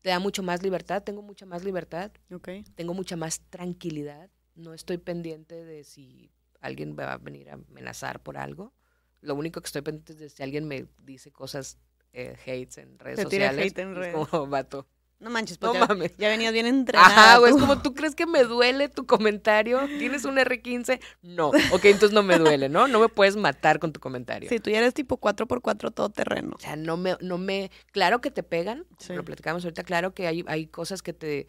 te 0.02 0.10
da 0.10 0.18
mucho 0.18 0.42
más 0.42 0.62
libertad, 0.62 1.02
tengo 1.02 1.22
mucha 1.22 1.44
más 1.46 1.64
libertad 1.64 2.12
Ok. 2.32 2.48
tengo 2.74 2.94
mucha 2.94 3.16
más 3.16 3.40
tranquilidad. 3.50 4.30
No 4.54 4.74
estoy 4.74 4.98
pendiente 4.98 5.64
de 5.64 5.84
si 5.84 6.30
alguien 6.60 6.96
va 6.98 7.12
a 7.14 7.18
venir 7.18 7.50
a 7.50 7.54
amenazar 7.54 8.22
por 8.22 8.36
algo. 8.36 8.72
Lo 9.20 9.34
único 9.34 9.60
que 9.60 9.66
estoy 9.66 9.82
pendiente 9.82 10.12
es 10.12 10.18
de 10.18 10.28
si 10.28 10.42
alguien 10.42 10.66
me 10.68 10.86
dice 11.02 11.32
cosas 11.32 11.78
eh, 12.12 12.36
hates 12.42 12.78
en 12.78 12.98
redes 12.98 13.16
Te 13.20 13.26
tira 13.26 13.46
sociales. 13.50 13.66
hate 13.72 13.78
en 13.80 13.90
es 13.92 13.96
redes. 13.98 14.28
como 14.28 14.46
vato. 14.48 14.86
No 15.20 15.30
manches, 15.30 15.58
pues 15.58 15.72
No 15.72 15.80
ya, 15.80 15.86
mames. 15.86 16.16
ya 16.16 16.28
venías 16.28 16.52
bien 16.52 16.66
entrenada. 16.66 17.08
Ajá, 17.08 17.38
güey, 17.38 17.52
es 17.52 17.58
como 17.58 17.82
tú 17.82 17.92
crees 17.92 18.14
que 18.14 18.24
me 18.26 18.44
duele 18.44 18.88
tu 18.88 19.04
comentario. 19.04 19.80
¿Tienes 19.98 20.24
un 20.24 20.36
R15? 20.36 21.00
No. 21.22 21.48
Ok, 21.48 21.84
entonces 21.86 22.12
no 22.12 22.22
me 22.22 22.38
duele, 22.38 22.68
¿no? 22.68 22.86
No 22.86 23.00
me 23.00 23.08
puedes 23.08 23.34
matar 23.36 23.80
con 23.80 23.92
tu 23.92 23.98
comentario. 23.98 24.48
Sí, 24.48 24.60
tú 24.60 24.70
ya 24.70 24.78
eres 24.78 24.94
tipo 24.94 25.18
4x4 25.20 25.92
todoterreno. 25.92 26.54
O 26.54 26.60
sea, 26.60 26.76
no 26.76 26.96
me, 26.96 27.16
no 27.20 27.36
me, 27.36 27.72
claro 27.90 28.20
que 28.20 28.30
te 28.30 28.44
pegan, 28.44 28.86
Sí. 28.98 29.12
lo 29.14 29.24
platicamos 29.24 29.64
ahorita, 29.64 29.82
claro 29.82 30.14
que 30.14 30.28
hay, 30.28 30.44
hay 30.46 30.68
cosas 30.68 31.02
que 31.02 31.12
te, 31.12 31.48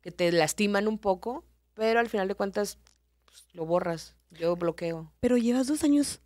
que 0.00 0.12
te 0.12 0.30
lastiman 0.30 0.86
un 0.86 0.98
poco, 0.98 1.44
pero 1.74 1.98
al 1.98 2.08
final 2.08 2.28
de 2.28 2.36
cuentas 2.36 2.78
pues, 3.24 3.44
lo 3.54 3.66
borras. 3.66 4.14
Yo 4.30 4.56
bloqueo. 4.56 5.12
Pero 5.20 5.36
llevas 5.36 5.66
dos 5.68 5.82
años 5.84 6.20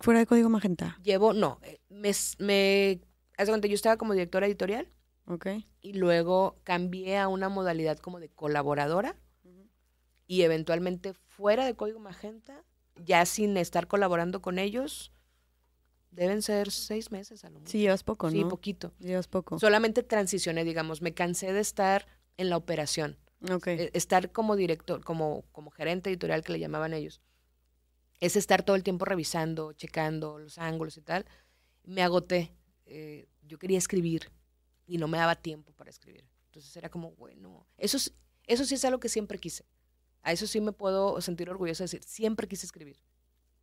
fuera 0.00 0.20
de 0.20 0.26
Código 0.26 0.48
Magenta. 0.48 0.98
Llevo, 1.02 1.32
no, 1.32 1.58
eh, 1.62 1.80
me, 1.88 2.12
me, 2.38 3.00
haz 3.36 3.46
de 3.46 3.52
cuenta, 3.52 3.66
yo 3.68 3.74
estaba 3.74 3.96
como 3.96 4.12
directora 4.12 4.46
editorial 4.46 4.88
Ok. 5.26 5.46
y 5.80 5.94
luego 5.94 6.58
cambié 6.64 7.16
a 7.18 7.28
una 7.28 7.48
modalidad 7.48 7.98
como 7.98 8.20
de 8.20 8.28
colaboradora 8.28 9.16
y 10.26 10.42
eventualmente 10.42 11.12
fuera 11.14 11.64
de 11.66 11.74
Código 11.74 11.98
Magenta, 12.00 12.62
ya 12.96 13.24
sin 13.26 13.56
estar 13.56 13.86
colaborando 13.88 14.40
con 14.40 14.58
ellos, 14.58 15.12
deben 16.10 16.42
ser 16.42 16.70
seis 16.70 17.10
meses 17.10 17.44
a 17.44 17.50
lo 17.50 17.58
mucho. 17.60 17.70
Sí, 17.72 17.80
llevas 17.80 18.04
poco, 18.04 18.30
Sí, 18.30 18.40
¿no? 18.42 18.48
poquito. 18.48 18.92
Llevas 19.00 19.28
poco. 19.28 19.58
Solamente 19.58 20.02
transicioné, 20.02 20.64
digamos, 20.64 21.02
me 21.02 21.12
cansé 21.12 21.52
de 21.52 21.60
estar 21.60 22.06
en 22.36 22.48
la 22.50 22.56
operación, 22.56 23.18
eh, 23.66 23.90
estar 23.94 24.30
como 24.32 24.56
director, 24.56 25.04
como, 25.04 25.44
como 25.52 25.70
gerente 25.70 26.08
editorial 26.10 26.42
que 26.42 26.52
le 26.52 26.58
llamaban 26.60 26.94
ellos. 26.94 27.20
Es 28.20 28.36
estar 28.36 28.62
todo 28.62 28.76
el 28.76 28.82
tiempo 28.82 29.04
revisando, 29.04 29.72
checando 29.72 30.38
los 30.38 30.56
ángulos 30.58 30.96
y 30.96 31.02
tal. 31.02 31.26
Me 31.82 32.02
agoté. 32.02 32.54
eh, 32.86 33.26
yo 33.46 33.58
quería 33.58 33.76
escribir 33.78 34.30
y 34.86 34.98
no 34.98 35.08
me 35.08 35.18
daba 35.18 35.36
tiempo 35.36 35.72
para 35.72 35.90
escribir. 35.90 36.26
Entonces 36.46 36.76
era 36.76 36.88
como, 36.90 37.12
bueno, 37.12 37.66
eso, 37.78 37.96
es- 37.96 38.14
eso 38.46 38.64
sí 38.64 38.74
es 38.74 38.84
algo 38.84 39.00
que 39.00 39.08
siempre 39.08 39.38
quise. 39.38 39.64
A 40.22 40.32
eso 40.32 40.46
sí 40.46 40.60
me 40.60 40.72
puedo 40.72 41.20
sentir 41.20 41.50
orgullosa 41.50 41.84
de 41.84 41.86
decir, 41.86 42.02
siempre 42.04 42.48
quise 42.48 42.66
escribir. 42.66 42.98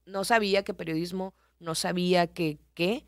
No 0.06 0.24
sabía 0.24 0.63
que 0.63 0.74
periodismo, 0.74 1.36
no 1.60 1.75
sabía 1.75 2.28
que 2.28 2.60
qué, 2.74 3.06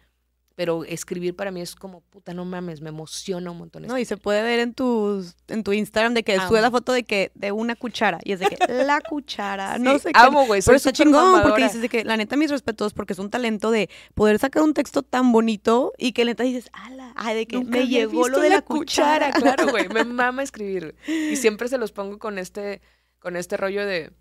pero 0.56 0.84
escribir 0.84 1.36
para 1.36 1.50
mí 1.50 1.62
es 1.62 1.74
como, 1.74 2.02
puta, 2.02 2.34
no 2.34 2.46
mames, 2.46 2.80
me 2.80 2.90
emociona 2.90 3.50
un 3.50 3.58
montón. 3.58 3.84
No, 3.84 3.98
y 3.98 4.06
se 4.06 4.18
puede 4.18 4.44
ver 4.44 4.60
en 4.60 4.74
tus, 4.76 5.36
en 5.48 5.64
tu 5.64 5.74
Instagram 5.74 6.14
de 6.14 6.24
que 6.24 6.36
Amo. 6.36 6.48
sube 6.48 6.62
la 6.62 6.70
foto 6.70 6.92
de 6.94 7.04
que 7.04 7.32
de 7.34 7.52
una 7.52 7.76
cuchara 7.76 8.20
y 8.24 8.34
es 8.34 8.40
de 8.40 8.46
que 8.48 8.58
la 8.86 9.02
cuchara, 9.02 9.80
no 9.80 9.98
sé 9.98 10.12
qué. 10.14 10.20
amo, 10.20 10.46
güey, 10.46 10.62
Pero 10.64 10.78
está 10.78 10.92
chingón 10.92 11.24
porque 11.32 11.38
mamadora. 11.38 11.66
dices 11.66 11.82
de 11.82 11.90
que 11.90 12.04
la 12.04 12.18
neta 12.18 12.38
mis 12.38 12.52
respetos 12.52 12.94
porque 12.94 13.14
es 13.14 13.20
un 13.20 13.32
talento 13.32 13.72
de 13.72 13.90
poder 14.14 14.38
sacar 14.38 14.62
un 14.62 14.76
texto 14.76 15.02
tan 15.02 15.32
bonito 15.32 15.92
y 15.98 16.12
que 16.12 16.24
neta 16.24 16.44
dices, 16.44 16.70
ala, 16.74 17.14
ay, 17.16 17.36
de 17.36 17.48
que 17.48 17.56
Nunca 17.58 17.72
me 17.80 17.88
llegó 17.88 18.28
lo 18.30 18.40
de 18.40 18.50
la 18.52 18.62
cuchara. 18.62 19.32
Claro, 19.32 19.68
güey. 19.72 19.90
Me 19.90 20.04
mama 20.06 20.44
escribir. 20.44 20.96
Y 21.08 21.36
siempre 21.38 21.68
se 21.68 21.80
los 21.80 21.92
pongo 21.92 22.20
con 22.20 22.38
este, 22.38 22.82
con 23.20 23.36
este 23.38 23.58
rollo 23.58 23.86
de. 23.86 24.14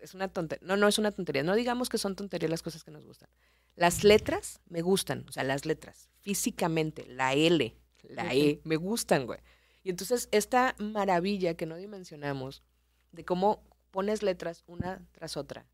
Es 0.00 0.14
una 0.14 0.28
tontería. 0.28 0.66
No, 0.66 0.76
no 0.76 0.88
es 0.88 0.98
una 0.98 1.10
tontería. 1.12 1.42
No 1.42 1.54
digamos 1.54 1.88
que 1.88 1.98
son 1.98 2.14
tonterías 2.16 2.50
las 2.50 2.62
cosas 2.62 2.82
que 2.84 2.90
nos 2.90 3.04
gustan. 3.04 3.28
Las 3.78 4.04
letras 4.04 4.60
me 4.68 4.82
gustan. 4.82 5.24
O 5.28 5.32
sea, 5.32 5.44
las 5.44 5.64
letras. 5.66 6.08
Físicamente. 6.20 7.06
La 7.08 7.32
L, 7.34 7.76
la 8.08 8.34
E, 8.34 8.60
me 8.64 8.76
gustan, 8.76 9.26
güey. 9.26 9.38
Y 9.82 9.90
entonces, 9.90 10.28
esta 10.32 10.74
maravilla 10.78 11.54
que 11.54 11.66
no 11.66 11.76
dimensionamos 11.76 12.62
de 13.12 13.24
cómo 13.24 13.62
pones 13.90 14.22
letras 14.22 14.62
una 14.66 15.06
tras 15.12 15.36
otra 15.36 15.66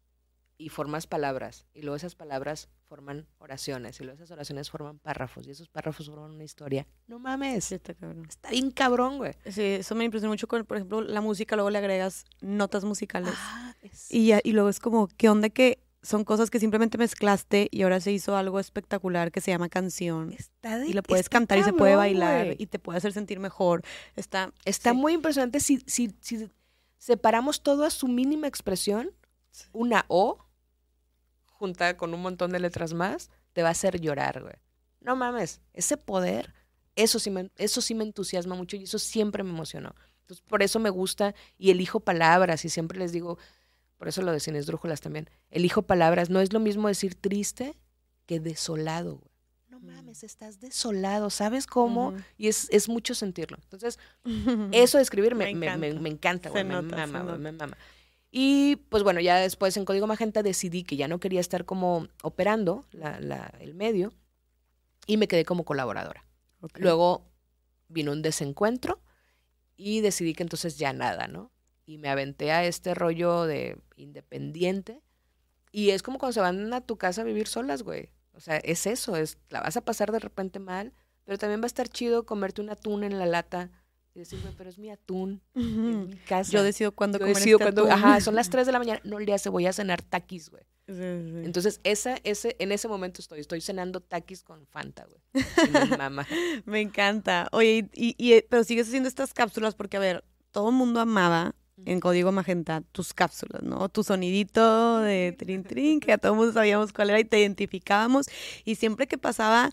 y 0.56 0.68
formas 0.68 1.08
palabras 1.08 1.66
y 1.74 1.82
luego 1.82 1.96
esas 1.96 2.14
palabras 2.14 2.68
forman 2.84 3.26
oraciones 3.38 3.98
y 4.00 4.04
luego 4.04 4.18
esas 4.18 4.30
oraciones 4.30 4.70
forman 4.70 5.00
párrafos 5.00 5.48
y 5.48 5.50
esos 5.50 5.68
párrafos 5.68 6.06
forman 6.06 6.30
una 6.30 6.44
historia. 6.44 6.86
No 7.08 7.18
mames, 7.18 7.64
Sí, 7.64 7.74
está 7.74 7.92
cabrón. 7.94 8.24
está 8.28 8.50
bien 8.50 8.70
cabrón, 8.70 9.16
güey. 9.18 9.32
Sí, 9.50 9.62
eso 9.62 9.96
me 9.96 10.04
impresiona 10.04 10.30
mucho 10.30 10.46
con, 10.46 10.64
por 10.64 10.76
ejemplo, 10.76 11.00
la 11.00 11.20
música, 11.20 11.56
luego 11.56 11.70
le 11.70 11.78
agregas 11.78 12.24
notas 12.40 12.84
musicales. 12.84 13.34
Ah, 13.36 13.74
es- 13.82 14.12
Y, 14.12 14.26
ya, 14.28 14.40
y 14.44 14.52
luego 14.52 14.68
es 14.68 14.78
como, 14.78 15.08
¿qué 15.08 15.28
onda 15.28 15.48
que 15.50 15.82
son 16.04 16.24
cosas 16.24 16.50
que 16.50 16.60
simplemente 16.60 16.98
mezclaste 16.98 17.68
y 17.72 17.82
ahora 17.82 17.98
se 17.98 18.12
hizo 18.12 18.36
algo 18.36 18.60
espectacular 18.60 19.32
que 19.32 19.40
se 19.40 19.50
llama 19.50 19.68
canción? 19.68 20.32
está 20.32 20.78
de- 20.78 20.86
Y 20.88 20.92
la 20.92 21.02
puedes 21.02 21.26
está 21.26 21.38
cantar 21.38 21.58
y 21.58 21.64
se 21.64 21.72
puede 21.72 21.96
bailar 21.96 22.54
y 22.58 22.66
te 22.66 22.78
puede 22.78 22.98
hacer 22.98 23.12
sentir 23.12 23.40
mejor. 23.40 23.82
Está, 24.14 24.52
Está 24.64 24.90
sí. 24.90 24.96
muy 24.96 25.14
impresionante 25.14 25.58
si, 25.60 25.80
si, 25.86 26.14
si 26.20 26.48
separamos 26.98 27.62
todo 27.62 27.84
a 27.84 27.90
su 27.90 28.06
mínima 28.06 28.46
expresión, 28.46 29.10
una 29.72 30.04
O 30.08 30.38
juntada 31.46 31.96
con 31.96 32.12
un 32.14 32.20
montón 32.22 32.52
de 32.52 32.60
letras 32.60 32.92
más, 32.92 33.30
te 33.52 33.62
va 33.62 33.68
a 33.68 33.72
hacer 33.72 34.00
llorar, 34.00 34.42
güey. 34.42 34.54
No 35.00 35.16
mames, 35.16 35.60
ese 35.72 35.96
poder, 35.96 36.52
eso 36.96 37.18
sí, 37.18 37.30
me, 37.30 37.50
eso 37.56 37.80
sí 37.80 37.94
me 37.94 38.04
entusiasma 38.04 38.54
mucho 38.54 38.76
y 38.76 38.84
eso 38.84 38.98
siempre 38.98 39.42
me 39.42 39.50
emocionó. 39.50 39.94
Entonces, 40.22 40.44
por 40.48 40.62
eso 40.62 40.78
me 40.78 40.90
gusta 40.90 41.34
y 41.58 41.70
elijo 41.70 42.00
palabras 42.00 42.64
y 42.64 42.68
siempre 42.68 42.98
les 42.98 43.12
digo, 43.12 43.38
por 43.96 44.08
eso 44.08 44.22
lo 44.22 44.32
de 44.32 44.40
sin 44.40 44.56
esdrújulas 44.56 45.00
también, 45.00 45.28
elijo 45.50 45.82
palabras. 45.82 46.30
No 46.30 46.40
es 46.40 46.52
lo 46.52 46.60
mismo 46.60 46.88
decir 46.88 47.14
triste 47.14 47.74
que 48.26 48.40
desolado, 48.40 49.16
güey. 49.16 49.30
No 49.68 49.80
Mm. 49.80 49.86
mames, 49.86 50.22
estás 50.24 50.60
desolado, 50.60 51.30
¿sabes 51.30 51.66
cómo? 51.66 52.14
Y 52.38 52.48
es, 52.48 52.68
es 52.70 52.88
mucho 52.88 53.14
sentirlo. 53.14 53.58
Entonces, 53.62 53.98
eso 54.72 54.98
de 54.98 55.02
escribir 55.02 55.34
me, 55.34 55.44
Me 55.54 55.66
encanta. 55.66 56.00
me 56.00 56.08
encanta, 56.08 56.50
güey. 56.50 56.64
Me 56.64 56.74
nota, 56.74 56.96
se 56.96 57.06
mama, 57.12 57.22
güey, 57.32 57.38
me 57.38 57.52
mama. 57.52 57.76
Y 58.36 58.76
pues 58.88 59.02
bueno, 59.04 59.20
ya 59.20 59.36
después 59.36 59.76
en 59.76 59.84
Código 59.84 60.06
Magenta 60.08 60.42
decidí 60.42 60.82
que 60.82 60.96
ya 60.96 61.06
no 61.06 61.20
quería 61.20 61.40
estar 61.40 61.64
como 61.64 62.08
operando 62.22 62.84
la- 62.90 63.20
la- 63.20 63.52
el 63.60 63.74
medio 63.74 64.12
y 65.06 65.18
me 65.18 65.28
quedé 65.28 65.44
como 65.44 65.64
colaboradora. 65.64 66.24
Luego 66.76 67.30
vino 67.88 68.10
un 68.10 68.22
desencuentro 68.22 69.00
y 69.76 70.00
decidí 70.00 70.34
que 70.34 70.42
entonces 70.42 70.78
ya 70.78 70.92
nada, 70.92 71.28
¿no? 71.28 71.52
Y 71.86 71.98
me 71.98 72.08
aventé 72.08 72.50
a 72.52 72.64
este 72.64 72.94
rollo 72.94 73.44
de 73.44 73.78
independiente. 73.96 75.00
Y 75.72 75.90
es 75.90 76.02
como 76.02 76.18
cuando 76.18 76.32
se 76.32 76.40
van 76.40 76.72
a 76.72 76.80
tu 76.80 76.96
casa 76.96 77.22
a 77.22 77.24
vivir 77.24 77.46
solas, 77.48 77.82
güey. 77.82 78.10
O 78.32 78.40
sea, 78.40 78.56
es 78.58 78.86
eso, 78.86 79.16
es 79.16 79.38
la 79.50 79.60
vas 79.60 79.76
a 79.76 79.80
pasar 79.80 80.10
de 80.12 80.18
repente 80.18 80.58
mal, 80.58 80.92
pero 81.24 81.38
también 81.38 81.60
va 81.60 81.64
a 81.64 81.66
estar 81.66 81.88
chido 81.88 82.24
comerte 82.26 82.60
un 82.60 82.70
atún 82.70 83.04
en 83.04 83.18
la 83.18 83.26
lata 83.26 83.70
y 84.14 84.20
decir, 84.20 84.40
güey, 84.40 84.54
pero 84.56 84.70
es 84.70 84.78
mi 84.78 84.90
atún, 84.90 85.40
es 85.54 85.64
mi 85.64 86.16
casa. 86.28 86.50
Yo 86.52 86.62
decido 86.62 86.92
cuándo 86.92 87.18
Yo 87.18 87.24
comer 87.24 87.36
decido 87.36 87.58
este 87.58 87.64
cuándo- 87.72 87.82
atún. 87.82 87.92
ajá, 87.92 88.20
son 88.20 88.34
las 88.36 88.48
3 88.50 88.66
de 88.66 88.72
la 88.72 88.78
mañana, 88.78 89.00
no 89.04 89.18
le 89.18 89.32
hace, 89.34 89.48
voy 89.50 89.66
a 89.66 89.72
cenar 89.72 90.02
taquis, 90.02 90.50
güey. 90.50 90.62
Sí, 90.86 90.92
sí. 90.94 91.42
Entonces, 91.44 91.80
esa, 91.82 92.16
ese, 92.24 92.56
en 92.58 92.70
ese 92.70 92.88
momento 92.88 93.20
estoy, 93.22 93.40
estoy 93.40 93.60
cenando 93.60 94.00
taquis 94.00 94.42
con 94.42 94.66
Fanta, 94.66 95.06
güey. 95.06 95.20
Mi 95.90 95.96
mamá. 95.98 96.26
Me 96.66 96.80
encanta. 96.80 97.48
Oye, 97.52 97.88
y, 97.94 98.14
y- 98.18 98.34
y- 98.34 98.42
pero 98.42 98.64
sigues 98.64 98.86
haciendo 98.88 99.08
estas 99.08 99.32
cápsulas 99.32 99.74
porque, 99.74 99.96
a 99.96 100.00
ver, 100.00 100.24
todo 100.50 100.68
el 100.68 100.74
mundo 100.74 101.00
amaba 101.00 101.54
en 101.84 102.00
Código 102.00 102.32
Magenta 102.32 102.82
tus 102.92 103.12
cápsulas, 103.12 103.62
¿no? 103.62 103.88
Tu 103.88 104.02
sonidito 104.04 105.00
de 105.00 105.34
trin 105.38 105.64
trin, 105.64 106.00
que 106.00 106.12
a 106.12 106.18
todo 106.18 106.34
mundo 106.34 106.52
sabíamos 106.52 106.92
cuál 106.92 107.10
era 107.10 107.20
y 107.20 107.24
te 107.24 107.40
identificábamos. 107.40 108.26
Y 108.64 108.76
siempre 108.76 109.06
que 109.06 109.18
pasaba 109.18 109.70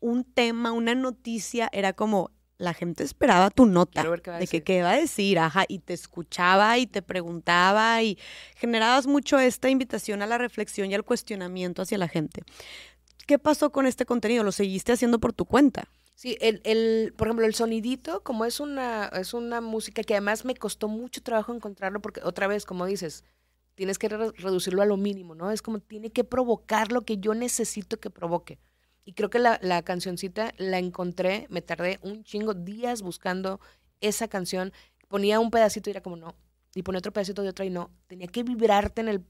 un 0.00 0.24
tema, 0.24 0.72
una 0.72 0.94
noticia, 0.94 1.68
era 1.72 1.92
como 1.92 2.30
la 2.58 2.74
gente 2.74 3.04
esperaba 3.04 3.50
tu 3.50 3.66
nota. 3.66 4.02
De 4.38 4.46
que 4.46 4.62
qué 4.62 4.82
va 4.82 4.92
a 4.92 4.96
decir, 4.96 5.38
ajá, 5.38 5.64
y 5.66 5.78
te 5.78 5.94
escuchaba 5.94 6.78
y 6.78 6.86
te 6.86 7.02
preguntaba 7.02 8.02
y 8.02 8.18
generabas 8.54 9.06
mucho 9.06 9.38
esta 9.38 9.70
invitación 9.70 10.22
a 10.22 10.26
la 10.26 10.38
reflexión 10.38 10.90
y 10.90 10.94
al 10.94 11.04
cuestionamiento 11.04 11.82
hacia 11.82 11.98
la 11.98 12.08
gente. 12.08 12.42
¿Qué 13.26 13.38
pasó 13.38 13.70
con 13.72 13.86
este 13.86 14.06
contenido? 14.06 14.44
¿Lo 14.44 14.52
seguiste 14.52 14.92
haciendo 14.92 15.20
por 15.20 15.32
tu 15.32 15.46
cuenta? 15.46 15.88
Sí, 16.20 16.36
el, 16.42 16.60
el, 16.64 17.14
por 17.16 17.28
ejemplo, 17.28 17.46
el 17.46 17.54
sonidito, 17.54 18.22
como 18.22 18.44
es 18.44 18.60
una, 18.60 19.06
es 19.06 19.32
una 19.32 19.62
música 19.62 20.02
que 20.02 20.12
además 20.12 20.44
me 20.44 20.54
costó 20.54 20.86
mucho 20.86 21.22
trabajo 21.22 21.54
encontrarlo, 21.54 22.02
porque 22.02 22.20
otra 22.22 22.46
vez, 22.46 22.66
como 22.66 22.84
dices, 22.84 23.24
tienes 23.74 23.98
que 23.98 24.10
re- 24.10 24.30
reducirlo 24.32 24.82
a 24.82 24.84
lo 24.84 24.98
mínimo, 24.98 25.34
¿no? 25.34 25.50
Es 25.50 25.62
como 25.62 25.80
tiene 25.80 26.10
que 26.10 26.22
provocar 26.22 26.92
lo 26.92 27.06
que 27.06 27.16
yo 27.16 27.32
necesito 27.32 27.98
que 28.00 28.10
provoque. 28.10 28.58
Y 29.06 29.14
creo 29.14 29.30
que 29.30 29.38
la, 29.38 29.58
la 29.62 29.80
cancioncita 29.80 30.52
la 30.58 30.78
encontré, 30.78 31.46
me 31.48 31.62
tardé 31.62 31.98
un 32.02 32.22
chingo 32.22 32.52
días 32.52 33.00
buscando 33.00 33.58
esa 34.02 34.28
canción. 34.28 34.74
Ponía 35.08 35.40
un 35.40 35.50
pedacito 35.50 35.88
y 35.88 35.92
era 35.92 36.02
como 36.02 36.16
no, 36.16 36.36
y 36.74 36.82
ponía 36.82 36.98
otro 36.98 37.14
pedacito 37.14 37.40
de 37.42 37.48
otra 37.48 37.64
y 37.64 37.70
no. 37.70 37.90
Tenía 38.08 38.26
que 38.26 38.42
vibrarte 38.42 39.00
en 39.00 39.08
el. 39.08 39.24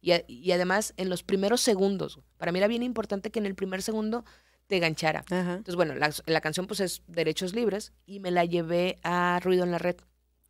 Y, 0.00 0.10
y 0.26 0.50
además 0.50 0.92
en 0.96 1.08
los 1.08 1.22
primeros 1.22 1.60
segundos. 1.60 2.18
Para 2.36 2.50
mí 2.50 2.58
era 2.58 2.66
bien 2.66 2.82
importante 2.82 3.30
que 3.30 3.38
en 3.38 3.46
el 3.46 3.54
primer 3.54 3.80
segundo 3.80 4.24
te 4.72 4.78
ganchara. 4.78 5.22
Ajá. 5.26 5.56
Entonces, 5.56 5.76
bueno, 5.76 5.94
la, 5.94 6.10
la 6.24 6.40
canción 6.40 6.66
pues 6.66 6.80
es 6.80 7.02
Derechos 7.06 7.54
Libres 7.54 7.92
y 8.06 8.20
me 8.20 8.30
la 8.30 8.46
llevé 8.46 8.96
a 9.02 9.38
Ruido 9.44 9.64
en 9.64 9.70
la 9.70 9.76
Red. 9.76 9.96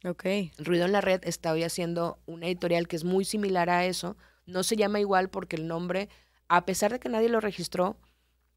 Ok. 0.05 0.25
Ruido 0.59 0.85
en 0.85 0.93
la 0.93 1.01
Red 1.01 1.23
está 1.25 1.51
hoy 1.51 1.65
haciendo 1.65 2.21
una 2.27 2.47
editorial 2.47 2.87
que 2.87 2.95
es 2.95 3.03
muy 3.03 3.25
similar 3.25 3.69
a 3.69 3.85
eso. 3.85 4.17
No 4.47 4.63
se 4.63 4.77
llama 4.77 5.01
igual 5.01 5.29
porque 5.29 5.57
el 5.57 5.67
nombre, 5.67 6.09
a 6.47 6.65
pesar 6.65 6.93
de 6.93 7.01
que 7.01 7.09
nadie 7.09 7.29
lo 7.29 7.41
registró, 7.41 7.97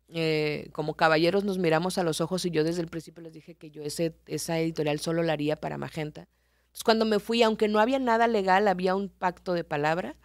eh, 0.09 0.69
como 0.71 0.93
caballeros 0.93 1.45
nos 1.45 1.57
miramos 1.57 1.97
a 1.97 2.03
los 2.03 2.21
ojos 2.21 2.45
y 2.45 2.51
yo 2.51 2.63
desde 2.63 2.81
el 2.81 2.87
principio 2.87 3.23
les 3.23 3.33
dije 3.33 3.55
que 3.55 3.71
yo 3.71 3.81
ese, 3.81 4.15
esa 4.27 4.59
editorial 4.59 4.99
solo 4.99 5.23
la 5.23 5.33
haría 5.33 5.55
para 5.55 5.79
Magenta. 5.79 6.27
Entonces 6.65 6.83
cuando 6.83 7.05
me 7.05 7.17
fui, 7.17 7.41
aunque 7.41 7.67
no 7.69 7.79
había 7.79 7.97
nada 7.97 8.27
legal, 8.27 8.67
había 8.67 8.93
un 8.93 9.09
pacto 9.09 9.53
de 9.53 9.63
palabra 9.63 10.15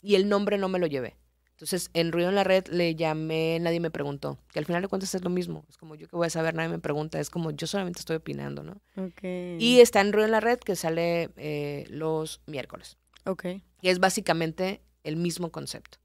y 0.00 0.14
el 0.14 0.30
nombre 0.30 0.56
no 0.56 0.70
me 0.70 0.78
lo 0.78 0.86
llevé. 0.86 1.18
Entonces 1.60 1.90
en 1.92 2.10
Ruido 2.10 2.30
en 2.30 2.36
la 2.36 2.42
Red 2.42 2.68
le 2.68 2.94
llamé, 2.94 3.58
nadie 3.60 3.80
me 3.80 3.90
preguntó, 3.90 4.38
que 4.50 4.58
al 4.58 4.64
final 4.64 4.80
de 4.80 4.88
cuentas 4.88 5.14
es 5.14 5.22
lo 5.22 5.28
mismo. 5.28 5.66
Es 5.68 5.76
como 5.76 5.94
yo 5.94 6.08
que 6.08 6.16
voy 6.16 6.26
a 6.26 6.30
saber, 6.30 6.54
nadie 6.54 6.70
me 6.70 6.78
pregunta, 6.78 7.20
es 7.20 7.28
como 7.28 7.50
yo 7.50 7.66
solamente 7.66 8.00
estoy 8.00 8.16
opinando, 8.16 8.62
¿no? 8.62 8.80
Ok. 8.96 9.22
Y 9.58 9.80
está 9.80 10.00
en 10.00 10.14
Ruido 10.14 10.24
en 10.24 10.32
la 10.32 10.40
Red 10.40 10.60
que 10.60 10.74
sale 10.74 11.28
eh, 11.36 11.84
los 11.90 12.40
miércoles. 12.46 12.96
Ok. 13.26 13.44
Y 13.82 13.90
es 13.90 13.98
básicamente 13.98 14.80
el 15.04 15.16
mismo 15.16 15.52
concepto. 15.52 15.98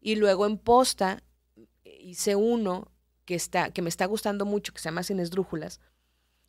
Y 0.00 0.16
luego 0.16 0.46
en 0.46 0.56
posta 0.56 1.22
eh, 1.56 1.98
hice 2.00 2.34
uno 2.34 2.90
que, 3.26 3.34
está, 3.34 3.72
que 3.72 3.82
me 3.82 3.90
está 3.90 4.06
gustando 4.06 4.46
mucho, 4.46 4.72
que 4.72 4.80
se 4.80 4.88
llama 4.88 5.02
Sin 5.02 5.20
Esdrújulas, 5.20 5.78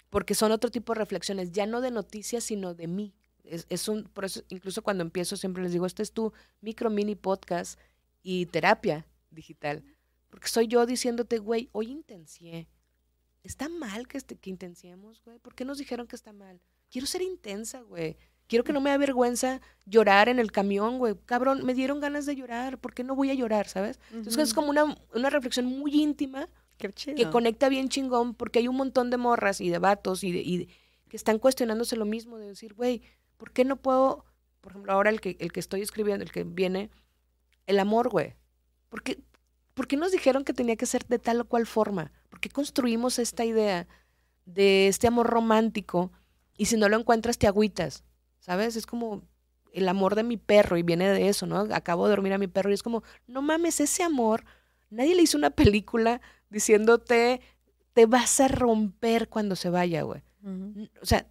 porque 0.10 0.36
son 0.36 0.53
otro 0.53 0.71
tipo 0.71 0.93
de 0.93 0.99
reflexiones, 0.99 1.51
ya 1.51 1.65
no 1.65 1.81
de 1.81 1.91
noticias, 1.91 2.45
sino 2.45 2.73
de 2.73 2.88
mí. 2.88 3.13
Es, 3.43 3.65
es 3.67 3.89
un, 3.89 4.05
por 4.05 4.23
eso, 4.23 4.41
incluso 4.47 4.83
cuando 4.83 5.03
empiezo 5.03 5.36
siempre 5.36 5.63
les 5.63 5.73
digo, 5.73 5.86
este 5.86 6.01
es 6.01 6.13
tu 6.13 6.31
micro 6.62 6.89
mini 6.89 7.15
podcast 7.15 7.77
y 8.23 8.45
terapia 8.47 9.06
digital. 9.32 9.84
Porque 10.30 10.47
soy 10.47 10.67
yo 10.67 10.86
diciéndote, 10.86 11.38
güey, 11.39 11.69
hoy 11.71 11.88
intencié. 11.91 12.67
Está 13.43 13.69
mal 13.69 14.08
que, 14.08 14.17
este, 14.17 14.36
que 14.36 14.49
intenciemos, 14.49 15.21
güey. 15.23 15.39
¿Por 15.39 15.56
qué 15.56 15.63
nos 15.65 15.77
dijeron 15.77 16.08
que 16.08 16.15
está 16.15 16.34
mal? 16.34 16.62
Quiero 16.89 17.08
ser 17.08 17.21
intensa, 17.21 17.82
güey. 17.82 18.17
Quiero 18.47 18.63
que 18.63 18.73
no 18.73 18.82
me 18.82 18.89
da 18.89 18.97
vergüenza 18.97 19.62
llorar 19.86 20.30
en 20.30 20.39
el 20.39 20.51
camión, 20.51 20.97
güey. 20.99 21.15
Cabrón, 21.25 21.65
me 21.65 21.73
dieron 21.73 21.99
ganas 21.99 22.25
de 22.25 22.36
llorar. 22.36 22.77
¿Por 22.77 22.93
qué 22.93 23.03
no 23.03 23.15
voy 23.15 23.30
a 23.30 23.34
llorar, 23.34 23.67
sabes? 23.67 23.99
Entonces 24.12 24.43
es 24.49 24.53
como 24.53 24.69
una, 24.69 24.97
una 25.13 25.30
reflexión 25.30 25.65
muy 25.65 25.93
íntima 26.01 26.49
Qué 26.77 26.91
chido. 26.93 27.15
que 27.15 27.30
conecta 27.30 27.67
bien 27.69 27.89
chingón 27.89 28.36
porque 28.36 28.60
hay 28.60 28.67
un 28.67 28.75
montón 28.77 29.10
de 29.10 29.17
morras 29.17 29.60
y 29.62 29.69
de 29.69 29.80
vatos 29.80 30.23
y, 30.23 30.32
de, 30.32 30.39
y 30.41 30.58
de- 30.60 30.67
que 31.10 31.15
están 31.17 31.39
cuestionándose 31.39 31.95
lo 31.95 32.06
mismo, 32.06 32.38
de 32.38 32.47
decir, 32.47 32.73
güey, 32.73 33.01
¿por 33.38 33.51
qué 33.51 33.63
no 33.65 33.77
puedo, 33.77 34.25
por 34.62 34.73
ejemplo, 34.73 34.91
ahora 34.91 35.10
el 35.10 35.21
que, 35.21 35.38
el 35.39 35.51
que 35.53 35.60
estoy 35.62 35.82
escribiendo, 35.82 36.23
el 36.23 36.32
que 36.32 36.43
viene, 36.43 36.89
el 37.67 37.80
amor, 37.80 38.10
güey? 38.10 38.36
¿Por 38.89 39.03
qué, 39.03 39.19
¿Por 39.73 39.88
qué 39.88 39.95
nos 39.95 40.12
dijeron 40.12 40.43
que 40.43 40.53
tenía 40.53 40.75
que 40.75 40.88
ser 40.88 41.06
de 41.06 41.19
tal 41.19 41.41
o 41.41 41.45
cual 41.45 41.67
forma? 41.67 42.12
¿Por 42.30 42.39
qué 42.39 42.49
construimos 42.49 43.19
esta 43.19 43.45
idea 43.45 43.88
de 44.45 44.88
este 44.88 45.08
amor 45.08 45.27
romántico 45.27 46.12
y 46.58 46.65
si 46.65 46.77
no 46.77 46.89
lo 46.89 46.97
encuentras 46.97 47.38
te 47.38 47.45
agüitas? 47.45 48.03
¿Sabes? 48.39 48.75
Es 48.75 48.88
como 48.88 49.21
el 49.71 49.88
amor 49.88 50.15
de 50.15 50.23
mi 50.23 50.38
perro 50.38 50.77
y 50.77 50.84
viene 50.84 51.08
de 51.10 51.27
eso, 51.27 51.45
¿no? 51.45 51.67
Acabo 51.71 52.06
de 52.06 52.12
dormir 52.12 52.34
a 52.34 52.39
mi 52.39 52.47
perro 52.47 52.71
y 52.71 52.73
es 52.73 52.82
como, 52.82 53.03
no 53.27 53.43
mames, 53.43 53.80
ese 53.80 54.01
amor, 54.01 54.45
nadie 54.89 55.13
le 55.13 55.21
hizo 55.21 55.38
una 55.38 55.51
película 55.51 56.21
diciéndote, 56.49 57.41
te 57.93 58.06
vas 58.06 58.39
a 58.39 58.47
romper 58.47 59.30
cuando 59.30 59.56
se 59.56 59.69
vaya, 59.69 60.01
güey. 60.01 60.23
O 61.01 61.06
sea, 61.06 61.27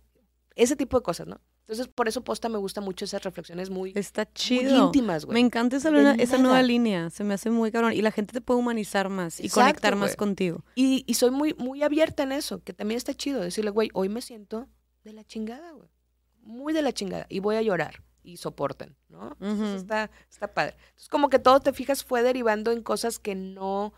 ese 0.55 0.77
tipo 0.77 0.99
de 0.99 1.03
cosas, 1.03 1.27
¿no? 1.27 1.41
Entonces, 1.69 1.89
por 1.89 2.07
eso 2.07 2.23
posta 2.23 2.49
me 2.49 2.59
gusta 2.59 2.81
mucho 2.81 3.05
esas 3.05 3.25
reflexiones 3.25 3.71
muy, 3.71 3.93
Está 3.97 4.23
muy 4.25 4.33
chido. 4.35 4.87
íntimas, 4.87 5.25
güey. 5.25 5.35
Me 5.35 5.41
encanta 5.41 5.77
esa, 5.79 5.91
nueva- 5.91 6.13
esa 6.15 6.39
nueva 6.39 6.55
nada. 6.59 6.63
línea. 6.67 7.11
Se 7.11 7.25
me 7.25 7.35
hace 7.35 7.51
muy 7.51 7.73
cabrón. 7.73 7.93
Y 7.93 8.03
la 8.03 8.13
gente 8.13 8.33
te 8.33 8.41
puede 8.41 8.61
humanizar 8.61 9.09
más 9.09 9.41
y 9.41 9.47
Exacto, 9.47 9.63
conectar 9.63 9.97
más 9.97 10.15
contigo. 10.15 10.65
Y, 10.77 11.03
y 11.09 11.15
soy 11.15 11.33
muy, 11.33 11.55
muy 11.55 11.83
abierta 11.83 12.23
en 12.23 12.31
eso, 12.31 12.63
que 12.63 12.73
también 12.73 12.97
está 12.99 13.15
chido. 13.15 13.41
Decirle, 13.41 13.71
güey, 13.73 13.91
hoy 13.95 14.09
me 14.09 14.23
siento 14.23 14.69
de 15.03 15.13
la 15.13 15.25
chingada, 15.25 15.73
güey. 15.73 15.89
Muy 16.43 16.73
de 16.73 16.83
la 16.83 16.93
chingada. 16.93 17.27
Y 17.29 17.41
voy 17.41 17.57
a 17.57 17.63
llorar. 17.63 18.05
Y 18.23 18.37
soporten, 18.37 18.97
¿no? 19.09 19.37
Entonces 19.41 19.83
está, 19.83 20.11
está 20.31 20.53
padre. 20.55 20.77
Entonces, 20.79 21.09
como 21.09 21.29
que 21.31 21.39
todo 21.41 21.59
te 21.61 21.73
fijas 21.73 22.05
fue 22.05 22.23
derivando 22.23 22.71
en 22.71 22.83
cosas 22.83 23.19
que 23.19 23.35
no, 23.35 23.93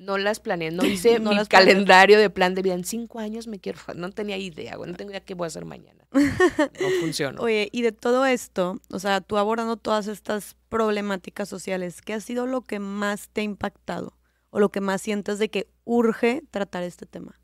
no 0.00 0.18
las 0.18 0.40
planeé. 0.40 0.70
No 0.70 0.84
hice 0.86 1.20
No 1.20 1.32
mi 1.32 1.46
calendario 1.46 2.18
de 2.18 2.30
plan 2.30 2.54
de 2.54 2.62
vida. 2.62 2.74
En 2.74 2.84
cinco 2.84 3.20
años 3.20 3.46
me 3.46 3.60
quiero. 3.60 3.78
No 3.94 4.10
tenía 4.10 4.38
idea, 4.38 4.76
güey. 4.76 4.90
No 4.90 4.96
tengo 4.96 5.10
idea 5.10 5.20
qué 5.20 5.34
voy 5.34 5.44
a 5.44 5.48
hacer 5.48 5.64
mañana. 5.64 6.04
No 6.12 6.88
funcionó. 7.00 7.42
Oye, 7.42 7.68
y 7.70 7.82
de 7.82 7.92
todo 7.92 8.26
esto, 8.26 8.80
o 8.90 8.98
sea, 8.98 9.20
tú 9.20 9.36
abordando 9.36 9.76
todas 9.76 10.08
estas 10.08 10.56
problemáticas 10.68 11.48
sociales, 11.48 12.02
¿qué 12.02 12.14
ha 12.14 12.20
sido 12.20 12.46
lo 12.46 12.62
que 12.62 12.78
más 12.78 13.28
te 13.28 13.42
ha 13.42 13.44
impactado? 13.44 14.16
O 14.50 14.58
lo 14.58 14.70
que 14.70 14.80
más 14.80 15.02
sientes 15.02 15.38
de 15.38 15.48
que 15.48 15.68
urge 15.84 16.42
tratar 16.50 16.82
este 16.82 17.06
tema. 17.06 17.38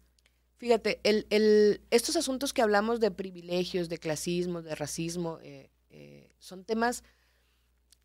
Fíjate, 0.56 1.00
el, 1.04 1.26
el, 1.30 1.82
estos 1.90 2.16
asuntos 2.16 2.52
que 2.52 2.62
hablamos 2.62 2.98
de 2.98 3.10
privilegios, 3.10 3.88
de 3.88 3.98
clasismo, 3.98 4.62
de 4.62 4.74
racismo, 4.74 5.38
eh, 5.42 5.70
eh, 5.90 6.34
son 6.38 6.64
temas 6.64 7.04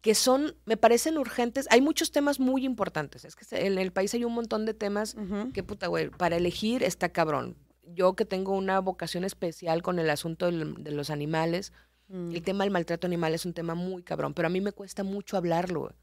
que 0.02 0.16
son, 0.16 0.56
me 0.66 0.78
parecen 0.78 1.18
urgentes. 1.18 1.68
Hay 1.70 1.80
muchos 1.82 2.12
temas 2.12 2.40
muy 2.40 2.66
importantes. 2.66 3.24
Es 3.24 3.36
que 3.36 3.46
en 3.66 3.78
el 3.78 3.92
país 3.92 4.14
hay 4.14 4.24
un 4.26 4.34
montón 4.34 4.66
de 4.66 4.74
temas 4.74 5.16
que, 5.54 5.64
puta, 5.64 5.88
güey, 5.88 6.10
para 6.10 6.38
elegir 6.38 6.82
está 6.84 7.10
cabrón. 7.10 7.56
Yo 7.84 8.16
que 8.16 8.26
tengo 8.26 8.54
una 8.58 8.80
vocación 8.80 9.24
especial 9.24 9.82
con 9.84 10.00
el 10.00 10.10
asunto 10.10 10.46
del- 10.48 10.84
de 10.84 10.92
los 10.92 11.10
animales, 11.10 11.72
Mm. 12.08 12.32
el 12.32 12.42
tema 12.42 12.64
del 12.64 12.72
maltrato 12.72 13.06
animal 13.08 13.34
es 13.34 13.46
un 13.46 13.54
tema 13.54 13.74
muy 13.76 14.02
cabrón, 14.04 14.34
pero 14.34 14.48
a 14.48 14.50
mí 14.50 14.60
me 14.60 14.72
cuesta 14.72 15.04
mucho 15.04 15.38
hablarlo, 15.38 15.94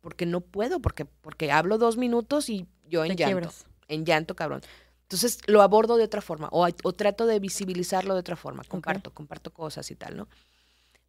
porque 0.00 0.26
no 0.26 0.40
puedo, 0.40 0.80
porque, 0.80 1.04
porque 1.06 1.50
hablo 1.50 1.78
dos 1.78 1.96
minutos 1.96 2.48
y 2.50 2.66
yo 2.88 3.04
en 3.04 3.10
Te 3.16 3.16
llanto 3.16 3.36
quiebras. 3.38 3.66
en 3.88 4.04
llanto, 4.04 4.36
cabrón. 4.36 4.60
Entonces 5.02 5.38
lo 5.46 5.62
abordo 5.62 5.96
de 5.96 6.04
otra 6.04 6.20
forma 6.20 6.48
o, 6.52 6.66
o 6.82 6.92
trato 6.92 7.26
de 7.26 7.38
visibilizarlo 7.40 8.14
de 8.14 8.20
otra 8.20 8.36
forma. 8.36 8.62
Comparto, 8.64 9.12
comparto 9.14 9.52
cosas 9.52 9.90
y 9.90 9.96
tal, 9.96 10.16
¿no? 10.16 10.28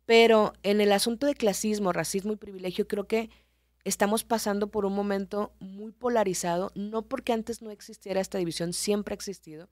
Pero 0.08 0.54
en 0.64 0.80
el 0.80 0.94
asunto 0.94 1.28
de 1.28 1.36
clasismo, 1.36 1.92
racismo 1.92 2.32
y 2.32 2.38
privilegio, 2.38 2.88
creo 2.88 3.08
que 3.08 3.30
estamos 3.84 4.24
pasando 4.24 4.72
por 4.72 4.86
un 4.86 4.94
momento 4.94 5.52
muy 5.60 5.92
polarizado, 5.92 6.72
no 6.76 7.02
porque 7.02 7.34
antes 7.34 7.62
no 7.62 7.72
existiera 7.72 8.22
esta 8.22 8.38
división, 8.38 8.72
siempre 8.72 9.12
ha 9.12 9.16
existido, 9.16 9.70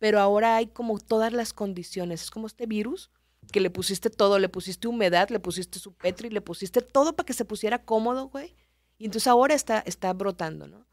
pero 0.00 0.18
ahora 0.18 0.56
hay 0.56 0.66
como 0.66 0.98
todas 0.98 1.32
las 1.32 1.52
condiciones. 1.52 2.24
Es 2.24 2.30
como 2.32 2.48
este 2.48 2.66
virus 2.66 3.12
que 3.52 3.60
le 3.60 3.70
pusiste 3.70 4.10
todo, 4.10 4.40
le 4.40 4.48
pusiste 4.48 4.88
humedad, 4.88 5.28
le 5.30 5.38
pusiste 5.38 5.78
su 5.78 5.92
petri, 5.92 6.30
le 6.30 6.40
pusiste 6.40 6.80
todo 6.80 7.14
para 7.14 7.26
que 7.26 7.32
se 7.32 7.44
pusiera 7.44 7.84
cómodo, 7.84 8.26
güey. 8.26 8.56
Y 8.98 9.04
entonces 9.04 9.28
ahora 9.28 9.54
está, 9.54 9.84
está 9.86 10.12
brotando, 10.12 10.66
¿no? 10.66 10.84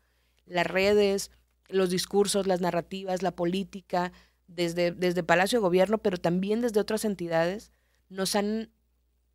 Las 0.46 0.68
redes, 0.68 1.32
los 1.68 1.90
discursos, 1.90 2.46
las 2.46 2.62
narrativas, 2.62 3.24
la 3.24 3.32
política, 3.32 4.12
desde, 4.46 4.92
desde 4.92 5.24
Palacio 5.24 5.58
de 5.58 5.64
Gobierno, 5.64 5.98
pero 5.98 6.18
también 6.18 6.62
desde 6.62 6.80
otras 6.80 7.06
entidades, 7.06 7.72
nos 8.10 8.36
han, 8.36 8.72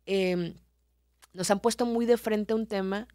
em, 0.05 0.55
nos 1.33 1.51
han 1.51 1.59
puesto 1.59 1.85
muy 1.85 2.05
de 2.05 2.17
frente 2.17 2.53
un 2.53 2.67
tema 2.67 3.07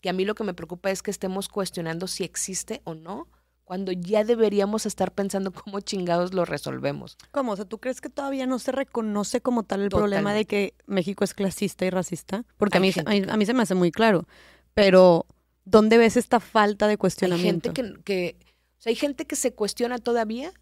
que 0.00 0.08
a 0.08 0.12
mí 0.12 0.24
lo 0.24 0.34
que 0.34 0.44
me 0.44 0.54
preocupa 0.54 0.90
es 0.90 1.02
que 1.02 1.10
estemos 1.10 1.48
cuestionando 1.48 2.08
si 2.08 2.24
existe 2.24 2.82
o 2.84 2.94
no, 2.94 3.28
cuando 3.64 3.92
ya 3.92 4.24
deberíamos 4.24 4.84
estar 4.84 5.12
pensando 5.12 5.52
cómo 5.52 5.80
chingados 5.80 6.34
lo 6.34 6.44
resolvemos. 6.44 7.16
¿Cómo? 7.30 7.52
O 7.52 7.56
sea, 7.56 7.64
¿tú 7.64 7.78
crees 7.78 8.00
que 8.00 8.10
todavía 8.10 8.46
no 8.46 8.58
se 8.58 8.72
reconoce 8.72 9.40
como 9.40 9.62
tal 9.62 9.82
el 9.82 9.88
problema 9.88 10.34
de 10.34 10.44
que 10.44 10.74
México 10.86 11.24
es 11.24 11.34
clasista 11.34 11.86
y 11.86 11.90
racista? 11.90 12.44
Porque 12.58 12.78
a 12.78 12.80
mí, 12.80 12.92
a 13.04 13.10
mí, 13.10 13.22
a 13.28 13.36
mí 13.36 13.46
se 13.46 13.54
me 13.54 13.62
hace 13.62 13.74
muy 13.74 13.92
claro, 13.92 14.26
pero 14.74 15.26
¿dónde 15.64 15.98
ves 15.98 16.16
esta 16.16 16.40
falta 16.40 16.88
de 16.88 16.98
cuestionamiento? 16.98 17.70
Hay 17.70 17.76
gente 17.76 18.02
que, 18.02 18.02
que 18.02 18.52
o 18.78 18.82
sea, 18.82 18.90
hay 18.90 18.96
gente 18.96 19.26
que 19.26 19.36
se 19.36 19.54
cuestiona 19.54 19.98
todavía, 19.98 20.52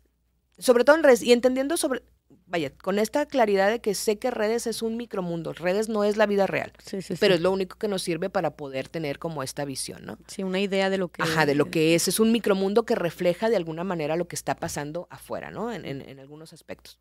sobre 0.59 0.85
todo 0.85 0.97
en 0.97 1.03
redes, 1.03 1.23
y 1.23 1.33
entendiendo 1.33 1.79
sobre, 1.79 2.03
vaya, 2.51 2.71
con 2.71 2.99
esta 2.99 3.25
claridad 3.27 3.71
de 3.71 3.81
que 3.81 3.95
sé 3.95 4.19
que 4.19 4.31
redes 4.31 4.67
es 4.67 4.83
un 4.83 4.97
micromundo, 4.97 5.53
redes 5.53 5.89
no 5.89 6.03
es 6.05 6.17
la 6.17 6.27
vida 6.27 6.47
real, 6.47 6.73
sí, 6.85 7.01
sí, 7.01 7.15
pero 7.19 7.35
es 7.35 7.41
lo 7.41 7.53
único 7.53 7.79
que 7.79 7.87
nos 7.87 8.03
sirve 8.03 8.29
para 8.29 8.57
poder 8.57 8.89
tener 8.89 9.19
como 9.21 9.43
esta 9.43 9.65
visión, 9.65 10.05
¿no? 10.05 10.19
Sí, 10.27 10.43
una 10.43 10.61
idea 10.61 10.91
de 10.91 10.99
lo 10.99 11.09
que 11.09 11.23
Ajá, 11.23 11.47
de 11.47 11.55
lo 11.55 11.71
que 11.71 11.95
es, 11.95 12.09
es 12.09 12.19
un 12.19 12.33
micromundo 12.33 12.85
que 12.85 12.97
refleja 12.97 13.49
de 13.49 13.57
alguna 13.57 13.85
manera 13.85 14.17
lo 14.17 14.27
que 14.27 14.35
está 14.35 14.57
pasando 14.57 15.07
afuera, 15.11 15.51
¿no? 15.51 15.73
En, 15.73 15.85
en, 15.85 16.03
en 16.03 16.19
algunos 16.19 16.53
aspectos. 16.53 16.99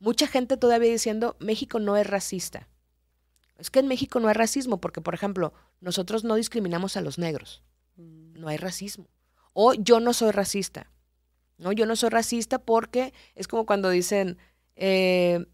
Mucha 0.00 0.26
gente 0.26 0.56
todavía 0.56 0.90
diciendo, 0.90 1.36
México 1.38 1.78
no 1.78 1.96
es 1.96 2.06
racista. 2.06 2.68
Es 3.56 3.70
que 3.70 3.80
en 3.80 3.88
México 3.88 4.20
no 4.20 4.28
hay 4.28 4.34
racismo, 4.34 4.80
porque, 4.80 5.00
por 5.00 5.14
ejemplo, 5.14 5.52
nosotros 5.80 6.24
no 6.24 6.34
discriminamos 6.34 6.96
a 6.96 7.00
los 7.00 7.18
negros. 7.18 7.62
Mm. 7.96 8.34
No 8.40 8.48
hay 8.48 8.56
racismo. 8.56 9.08
O 9.52 9.74
yo 9.74 9.98
no 9.98 10.12
soy 10.12 10.30
racista. 10.30 10.90
No, 11.58 11.72
yo 11.72 11.86
no 11.86 11.96
soy 11.96 12.08
racista 12.10 12.58
porque 12.58 13.12
es 13.34 13.48
como 13.48 13.66
cuando 13.66 13.90
dicen, 13.90 14.38
eh, 14.76 15.44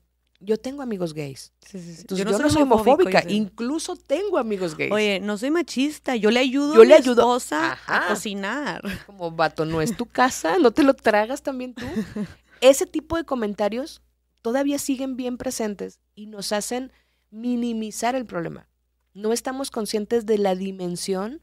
yo 0.40 0.58
tengo 0.58 0.82
amigos 0.82 1.14
gays. 1.14 1.52
Sí, 1.66 1.78
sí, 1.80 1.94
sí. 1.94 2.00
Entonces, 2.02 2.26
yo, 2.26 2.38
no 2.38 2.50
soy 2.50 2.62
homofóbica, 2.62 3.24
incluso 3.28 3.96
tengo 3.96 4.36
amigos 4.38 4.76
gays. 4.76 4.92
Oye, 4.92 5.18
no 5.20 5.38
soy 5.38 5.50
machista, 5.50 6.14
yo 6.16 6.30
le 6.30 6.40
ayudo 6.40 6.74
Yo 6.74 6.82
a 6.82 6.84
le 6.84 6.94
mi 6.94 7.00
ayudo- 7.00 7.22
esposa 7.22 7.78
a 7.86 8.08
cocinar. 8.08 8.82
Como 9.06 9.30
vato, 9.30 9.64
no 9.64 9.80
es 9.80 9.96
tu 9.96 10.04
casa, 10.06 10.58
no 10.58 10.70
te 10.72 10.82
lo 10.82 10.92
tragas 10.94 11.42
también 11.42 11.74
tú. 11.74 11.86
Ese 12.60 12.84
tipo 12.86 13.16
de 13.16 13.24
comentarios 13.24 14.02
todavía 14.42 14.78
siguen 14.78 15.16
bien 15.16 15.38
presentes 15.38 16.00
y 16.14 16.26
nos 16.26 16.52
hacen 16.52 16.92
minimizar 17.30 18.14
el 18.14 18.26
problema. 18.26 18.68
No 19.14 19.32
estamos 19.32 19.70
conscientes 19.70 20.26
de 20.26 20.38
la 20.38 20.54
dimensión 20.54 21.40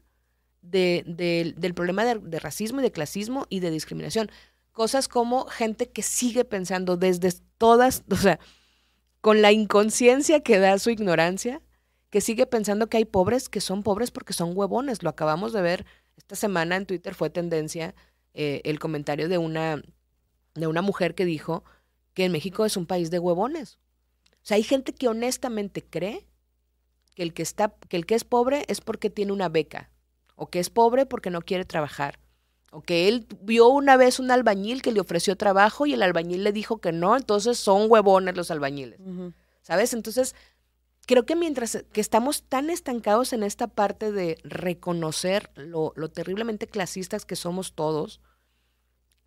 de- 0.62 1.02
de- 1.06 1.54
del 1.56 1.74
problema 1.74 2.04
de, 2.04 2.18
de 2.20 2.38
racismo 2.38 2.80
y 2.80 2.82
de 2.84 2.92
clasismo 2.92 3.46
y 3.48 3.58
de 3.60 3.70
discriminación. 3.72 4.30
Cosas 4.72 5.08
como 5.08 5.46
gente 5.46 5.90
que 5.90 6.02
sigue 6.02 6.44
pensando 6.44 6.96
desde 6.96 7.32
todas, 7.58 8.04
o 8.10 8.16
sea, 8.16 8.40
con 9.20 9.42
la 9.42 9.52
inconsciencia 9.52 10.40
que 10.40 10.58
da 10.58 10.78
su 10.78 10.90
ignorancia, 10.90 11.62
que 12.10 12.20
sigue 12.20 12.46
pensando 12.46 12.88
que 12.88 12.96
hay 12.98 13.04
pobres 13.04 13.48
que 13.48 13.60
son 13.60 13.82
pobres 13.82 14.10
porque 14.10 14.32
son 14.32 14.56
huevones. 14.56 15.02
Lo 15.02 15.10
acabamos 15.10 15.52
de 15.52 15.62
ver 15.62 15.86
esta 16.16 16.36
semana 16.36 16.76
en 16.76 16.86
Twitter, 16.86 17.14
fue 17.14 17.30
tendencia 17.30 17.94
eh, 18.34 18.60
el 18.64 18.78
comentario 18.78 19.28
de 19.28 19.38
una, 19.38 19.82
de 20.54 20.66
una 20.66 20.82
mujer 20.82 21.14
que 21.14 21.24
dijo 21.24 21.64
que 22.14 22.24
en 22.24 22.32
México 22.32 22.64
es 22.64 22.76
un 22.76 22.86
país 22.86 23.10
de 23.10 23.18
huevones. 23.18 23.78
O 24.34 24.44
sea, 24.44 24.56
hay 24.56 24.62
gente 24.62 24.92
que 24.92 25.08
honestamente 25.08 25.84
cree 25.84 26.26
que 27.14 27.22
el 27.22 27.32
que, 27.32 27.42
está, 27.42 27.74
que 27.88 27.96
el 27.96 28.06
que 28.06 28.14
es 28.14 28.24
pobre 28.24 28.64
es 28.68 28.80
porque 28.80 29.10
tiene 29.10 29.32
una 29.32 29.48
beca, 29.48 29.90
o 30.34 30.48
que 30.48 30.58
es 30.58 30.70
pobre 30.70 31.06
porque 31.06 31.30
no 31.30 31.42
quiere 31.42 31.64
trabajar, 31.64 32.18
o 32.74 32.80
que 32.80 33.06
él 33.06 33.26
vio 33.42 33.68
una 33.68 33.96
vez 33.98 34.18
un 34.18 34.30
albañil 34.30 34.80
que 34.80 34.92
le 34.92 35.00
ofreció 35.00 35.36
trabajo 35.36 35.84
y 35.86 35.92
el 35.92 36.02
albañil 36.02 36.42
le 36.42 36.52
dijo 36.52 36.78
que 36.78 36.90
no, 36.90 37.14
entonces 37.16 37.58
son 37.58 37.90
huevones 37.90 38.34
los 38.36 38.50
albañiles. 38.50 38.98
¿Sabes? 39.60 39.92
Entonces, 39.92 40.34
creo 41.06 41.26
que 41.26 41.36
mientras 41.36 41.84
que 41.92 42.00
estamos 42.00 42.44
tan 42.44 42.70
estancados 42.70 43.34
en 43.34 43.42
esta 43.42 43.66
parte 43.68 44.10
de 44.10 44.38
reconocer 44.42 45.50
lo, 45.54 45.92
lo 45.96 46.08
terriblemente 46.08 46.66
clasistas 46.66 47.26
que 47.26 47.36
somos 47.36 47.74
todos, 47.74 48.20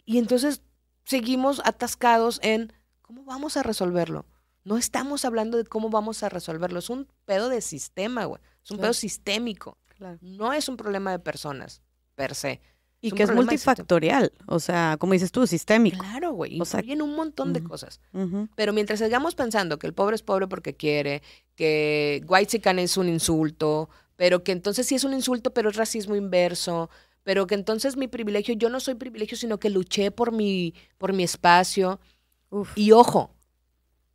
y 0.06 0.18
entonces 0.18 0.62
seguimos 1.04 1.62
atascados 1.66 2.40
en 2.42 2.74
cómo 3.04 3.24
vamos 3.26 3.58
a 3.58 3.64
resolverlo. 3.64 4.26
No 4.64 4.78
estamos 4.78 5.24
hablando 5.24 5.58
de 5.58 5.66
cómo 5.66 5.90
vamos 5.92 6.24
a 6.24 6.30
resolverlo. 6.30 6.80
Es 6.80 6.90
un 6.90 7.08
pedo 7.26 7.50
de 7.50 7.62
sistema, 7.62 8.26
güey. 8.26 8.42
Es 8.64 8.72
un 8.72 8.78
Claro. 8.78 8.88
pedo 8.88 8.94
sistémico. 8.94 9.78
Claro. 9.96 10.18
No 10.22 10.52
es 10.54 10.68
un 10.68 10.78
problema 10.78 11.12
de 11.12 11.20
personas, 11.20 11.84
per 12.16 12.34
se. 12.34 12.60
Y 13.02 13.10
Es 13.10 13.14
que 13.14 13.24
es 13.24 13.30
de 13.30 13.36
multifactorial, 13.36 14.32
o 14.48 14.60
sea, 14.60 14.98
como 15.00 15.14
dices 15.14 15.32
tú, 15.32 15.46
sistémico. 15.46 16.00
Claro, 16.00 16.32
güey. 16.32 16.60
O 16.60 16.66
sea, 16.66 16.80
Influyen 16.80 17.02
un 17.04 17.16
montón 17.16 17.54
de 17.54 17.60
ujú. 17.60 17.70
cosas. 17.70 18.00
Ujú. 18.14 18.50
Pero 18.56 18.74
mientras 18.74 19.00
sigamos 19.00 19.36
pensando 19.36 19.78
que 19.78 19.86
el 19.86 19.94
pobre 19.94 20.16
es 20.16 20.24
pobre 20.24 20.48
porque 20.48 20.76
quiere, 20.76 21.22
que 21.56 22.24
whitezican 22.28 22.80
es 22.80 22.98
un 22.98 23.08
insulto, 23.10 23.90
pero 24.16 24.44
que 24.44 24.52
entonces 24.54 24.88
sí 24.88 24.96
es 24.96 25.04
un 25.04 25.14
insulto, 25.14 25.54
pero 25.54 25.70
es 25.70 25.76
racismo 25.76 26.16
inverso, 26.16 26.90
pero 27.24 27.48
que 27.48 27.56
entonces 27.56 27.98
mi 27.98 28.08
privilegio, 28.08 28.56
yo 28.56 28.70
no 28.70 28.80
soy 28.80 28.96
privilegio, 28.96 29.38
sino 29.38 29.60
que 29.60 29.70
luché 29.70 30.12
por 30.12 30.32
mi, 30.32 30.74
por 30.98 31.14
mi 31.14 31.24
espacio. 31.24 32.00
Uf. 32.50 32.72
Y 32.76 32.92
ojo, 32.92 33.36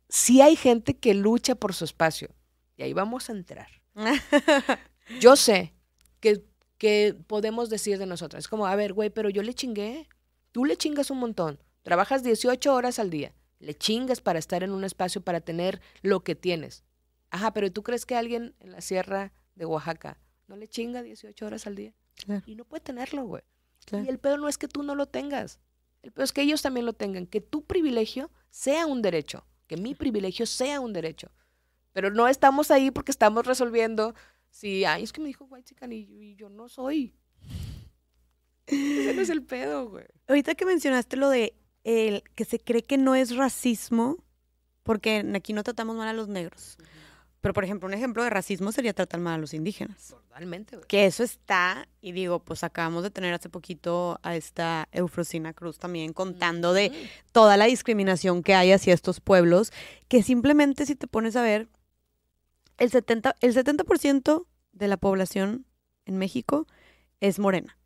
sí 0.09 0.41
hay 0.41 0.55
gente 0.55 0.97
que 0.97 1.13
lucha 1.13 1.55
por 1.55 1.73
su 1.73 1.85
espacio. 1.85 2.29
Y 2.77 2.83
ahí 2.83 2.93
vamos 2.93 3.29
a 3.29 3.33
entrar. 3.33 3.67
Yo 5.19 5.35
sé 5.35 5.73
que, 6.19 6.43
que 6.81 7.15
podemos 7.27 7.69
decir 7.69 7.99
de 7.99 8.07
nosotras, 8.07 8.45
es 8.45 8.47
como, 8.47 8.65
a 8.65 8.75
ver, 8.75 8.93
güey, 8.93 9.11
pero 9.11 9.29
yo 9.29 9.43
le 9.43 9.53
chingué. 9.53 10.09
Tú 10.51 10.65
le 10.65 10.75
chingas 10.77 11.11
un 11.11 11.19
montón. 11.19 11.59
Trabajas 11.83 12.23
18 12.23 12.73
horas 12.73 12.97
al 12.97 13.11
día. 13.11 13.35
Le 13.59 13.75
chingas 13.75 14.19
para 14.19 14.39
estar 14.39 14.63
en 14.63 14.71
un 14.71 14.83
espacio, 14.83 15.21
para 15.21 15.41
tener 15.41 15.79
lo 16.01 16.23
que 16.23 16.33
tienes. 16.33 16.83
Ajá, 17.29 17.53
pero 17.53 17.71
¿tú 17.71 17.83
crees 17.83 18.07
que 18.07 18.15
alguien 18.15 18.55
en 18.59 18.71
la 18.71 18.81
sierra 18.81 19.31
de 19.53 19.67
Oaxaca 19.67 20.17
no 20.47 20.55
le 20.55 20.67
chinga 20.67 21.03
18 21.03 21.45
horas 21.45 21.67
al 21.67 21.75
día? 21.75 21.93
Claro. 22.15 22.41
Y 22.47 22.55
no 22.55 22.65
puede 22.65 22.81
tenerlo, 22.81 23.25
güey. 23.25 23.43
Claro. 23.85 24.05
Y 24.05 24.09
el 24.09 24.17
peor 24.17 24.39
no 24.39 24.47
es 24.47 24.57
que 24.57 24.67
tú 24.67 24.81
no 24.81 24.95
lo 24.95 25.05
tengas. 25.05 25.59
El 26.01 26.11
peor 26.11 26.23
es 26.23 26.33
que 26.33 26.41
ellos 26.41 26.63
también 26.63 26.87
lo 26.87 26.93
tengan. 26.93 27.27
Que 27.27 27.41
tu 27.41 27.63
privilegio 27.63 28.31
sea 28.49 28.87
un 28.87 29.03
derecho. 29.03 29.45
Que 29.67 29.77
mi 29.77 29.93
privilegio 29.93 30.47
sea 30.47 30.79
un 30.79 30.93
derecho. 30.93 31.29
Pero 31.93 32.09
no 32.09 32.27
estamos 32.27 32.71
ahí 32.71 32.89
porque 32.89 33.11
estamos 33.11 33.45
resolviendo 33.45 34.15
si, 34.51 34.85
ay, 34.85 35.03
es 35.03 35.11
que 35.11 35.21
me 35.21 35.27
dijo 35.27 35.45
White 35.45 35.69
Chican 35.69 35.91
y, 35.91 36.01
y 36.01 36.35
yo 36.35 36.49
no 36.49 36.69
soy. 36.69 37.15
Ese 38.67 39.13
no 39.15 39.21
es 39.21 39.29
el 39.29 39.43
pedo, 39.43 39.89
güey. 39.89 40.05
Ahorita 40.27 40.55
que 40.55 40.65
mencionaste 40.65 41.17
lo 41.17 41.29
de 41.29 41.55
el 41.83 42.23
que 42.35 42.45
se 42.45 42.59
cree 42.59 42.83
que 42.83 42.97
no 42.97 43.15
es 43.15 43.35
racismo, 43.35 44.23
porque 44.83 45.25
aquí 45.35 45.53
no 45.53 45.63
tratamos 45.63 45.95
mal 45.95 46.07
a 46.07 46.13
los 46.13 46.27
negros. 46.27 46.77
Pero, 47.41 47.55
por 47.55 47.63
ejemplo, 47.63 47.87
un 47.87 47.95
ejemplo 47.95 48.23
de 48.23 48.29
racismo 48.29 48.71
sería 48.71 48.93
tratar 48.93 49.19
mal 49.19 49.33
a 49.33 49.37
los 49.39 49.55
indígenas. 49.55 50.09
Totalmente, 50.09 50.75
güey. 50.75 50.87
Que 50.87 51.05
eso 51.07 51.23
está, 51.23 51.87
y 51.99 52.11
digo, 52.11 52.39
pues 52.39 52.63
acabamos 52.63 53.01
de 53.01 53.09
tener 53.09 53.33
hace 53.33 53.49
poquito 53.49 54.19
a 54.21 54.35
esta 54.35 54.87
Eufrosina 54.91 55.51
Cruz 55.53 55.79
también 55.79 56.13
contando 56.13 56.71
de 56.71 56.91
toda 57.31 57.57
la 57.57 57.65
discriminación 57.65 58.43
que 58.43 58.53
hay 58.53 58.71
hacia 58.71 58.93
estos 58.93 59.19
pueblos, 59.21 59.73
que 60.07 60.21
simplemente 60.21 60.85
si 60.85 60.95
te 60.95 61.07
pones 61.07 61.35
a 61.35 61.41
ver, 61.41 61.67
el 62.81 62.89
70%, 62.89 63.35
el 63.41 63.53
70 63.53 63.83
de 64.71 64.87
la 64.87 64.97
población 64.97 65.67
en 66.05 66.17
México 66.17 66.65
es 67.19 67.37
morena. 67.37 67.77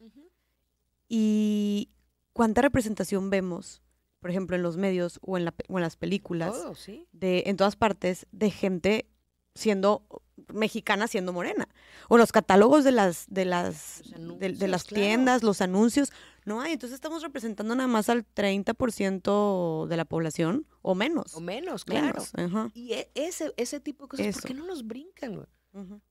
¿Y 1.09 1.89
cuánta 2.31 2.61
representación 2.61 3.29
vemos, 3.29 3.81
por 4.21 4.29
ejemplo, 4.31 4.55
en 4.55 4.63
los 4.63 4.77
medios 4.77 5.19
o 5.21 5.37
en, 5.37 5.43
la 5.43 5.53
o 5.67 5.77
en 5.77 5.83
las 5.83 5.97
películas, 5.97 6.53
Todo, 6.53 6.75
sí. 6.75 7.07
de, 7.11 7.43
en 7.47 7.57
todas 7.57 7.75
partes, 7.75 8.25
de 8.31 8.49
gente 8.49 9.09
siendo 9.53 10.05
mexicana 10.53 11.07
siendo 11.07 11.33
morena? 11.33 11.67
O 12.07 12.17
los 12.17 12.31
catálogos 12.31 12.85
de 12.85 12.93
las, 12.93 13.25
de 13.27 13.43
las, 13.43 14.01
de, 14.39 14.67
las 14.67 14.85
claro. 14.85 15.03
tiendas, 15.03 15.43
los 15.43 15.59
anuncios, 15.59 16.13
no 16.45 16.61
hay. 16.61 16.73
Entonces 16.73 16.95
estamos 16.95 17.21
representando 17.21 17.75
nada 17.75 17.87
más 17.87 18.09
al 18.09 18.25
30% 18.25 19.87
de 19.87 19.97
la 19.97 20.05
población 20.05 20.67
o 20.81 20.95
menos. 20.95 21.35
O 21.35 21.41
menos, 21.41 21.85
claro. 21.85 22.07
Menos, 22.07 22.31
ajá. 22.35 22.71
Y 22.73 22.93
e- 22.93 23.11
ese, 23.15 23.53
ese 23.57 23.79
tipo 23.79 24.05
de 24.05 24.09
cosas, 24.09 24.25
Eso. 24.27 24.41
¿por 24.41 24.47
qué 24.47 24.53
no 24.53 24.65
nos 24.65 24.85
brincan, 24.85 25.35
güey? 25.35 25.47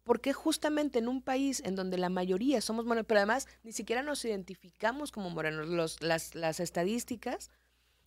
Porque 0.02 0.34
justamente 0.34 0.98
en 0.98 1.08
un 1.08 1.22
país 1.22 1.62
en 1.64 1.74
donde 1.74 1.96
la 1.96 2.10
mayoría 2.10 2.60
somos 2.60 2.84
morenos, 2.84 3.06
pero 3.08 3.20
además 3.20 3.48
ni 3.62 3.72
siquiera 3.72 4.02
nos 4.02 4.22
identificamos 4.22 5.10
como 5.10 5.30
morenos, 5.30 5.68
los, 5.68 6.02
las, 6.02 6.34
las 6.34 6.60
estadísticas 6.60 7.50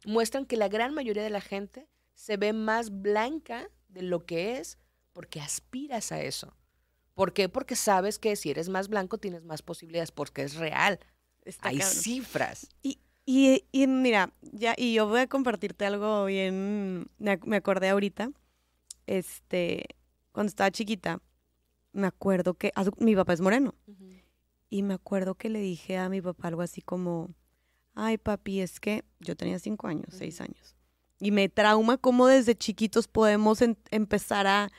muestran 0.06 0.46
que 0.46 0.56
la 0.56 0.68
gran 0.68 0.94
mayoría 0.94 1.24
de 1.24 1.32
la 1.32 1.42
gente 1.42 1.90
se 2.13 2.38
ve 2.38 2.54
más 2.54 3.02
blanca 3.02 3.72
de 3.88 4.04
lo 4.04 4.24
que 4.26 4.60
es 4.60 4.78
porque 5.13 5.42
aspiras 5.42 6.12
a 6.12 6.22
eso. 6.22 6.56
¿Por 7.16 7.34
qué? 7.34 7.50
Porque 7.50 7.76
sabes 7.76 8.20
que 8.20 8.36
si 8.36 8.52
eres 8.52 8.70
más 8.70 8.88
blanco 8.88 9.18
tienes 9.18 9.44
más 9.44 9.63
posibilidades, 9.63 10.12
porque 10.12 10.44
es 10.44 10.54
real. 10.54 11.00
Está 11.48 11.70
Hay 11.70 11.78
cabrón. 11.78 11.96
cifras. 11.98 12.68
Y, 12.84 13.00
y, 13.26 13.64
y 13.72 13.88
mira, 13.88 14.34
ya, 14.42 14.74
y 14.78 14.94
yo 14.94 15.08
voy 15.08 15.22
a 15.22 15.28
compartirte 15.28 15.86
algo 15.86 16.26
bien, 16.26 17.10
me, 17.18 17.32
ac- 17.40 17.46
me 17.46 17.56
acordé 17.56 17.90
ahorita, 17.90 18.32
este, 19.06 19.86
cuando 20.32 20.50
estaba 20.50 20.72
chiquita, 20.72 21.22
me 21.94 22.08
acuerdo 22.08 22.54
que, 22.54 22.72
mi 22.98 23.16
papá 23.16 23.34
es 23.34 23.42
moreno, 23.42 23.74
y 24.70 24.84
me 24.84 24.94
acuerdo 24.94 25.36
que 25.36 25.50
le 25.50 25.60
dije 25.60 25.98
a 25.98 26.10
mi 26.10 26.22
papá 26.22 26.50
algo 26.50 26.62
así 26.62 26.82
como, 26.82 27.34
ay 27.94 28.18
papi, 28.18 28.60
es 28.62 28.80
que 28.80 29.04
yo 29.20 29.36
tenía 29.36 29.60
cinco 29.60 29.88
años, 29.88 30.08
seis 30.10 30.42
años, 30.42 30.76
y 31.20 31.32
me 31.32 31.50
trauma 31.50 31.98
cómo 31.98 32.28
desde 32.28 32.56
chiquitos 32.56 33.08
podemos 33.08 33.62
en- 33.62 33.78
empezar 33.92 34.46
a 34.48 34.70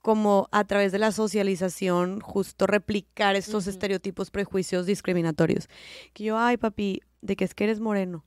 como 0.00 0.48
a 0.52 0.64
través 0.64 0.92
de 0.92 0.98
la 0.98 1.12
socialización 1.12 2.20
justo 2.20 2.66
replicar 2.66 3.36
estos 3.36 3.66
estereotipos, 3.66 4.30
prejuicios 4.30 4.86
discriminatorios. 4.86 5.68
Que 6.12 6.24
yo, 6.24 6.38
ay 6.38 6.56
papi, 6.56 7.02
de 7.20 7.36
que 7.36 7.44
es 7.44 7.54
que 7.54 7.64
eres 7.64 7.80
moreno, 7.80 8.24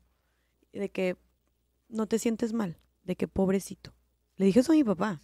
de 0.73 0.89
que 0.89 1.17
no 1.87 2.07
te 2.07 2.19
sientes 2.19 2.53
mal, 2.53 2.77
de 3.03 3.15
que 3.15 3.27
pobrecito. 3.27 3.93
Le 4.35 4.45
dije 4.45 4.59
eso 4.59 4.73
a 4.73 4.75
mi 4.75 4.83
papá. 4.83 5.21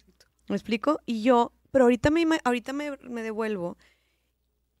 ¿Me 0.48 0.56
explico? 0.56 0.98
Y 1.04 1.22
yo, 1.22 1.52
pero 1.70 1.84
ahorita 1.84 2.10
me, 2.10 2.26
ahorita 2.44 2.72
me, 2.72 2.96
me 3.02 3.22
devuelvo. 3.22 3.76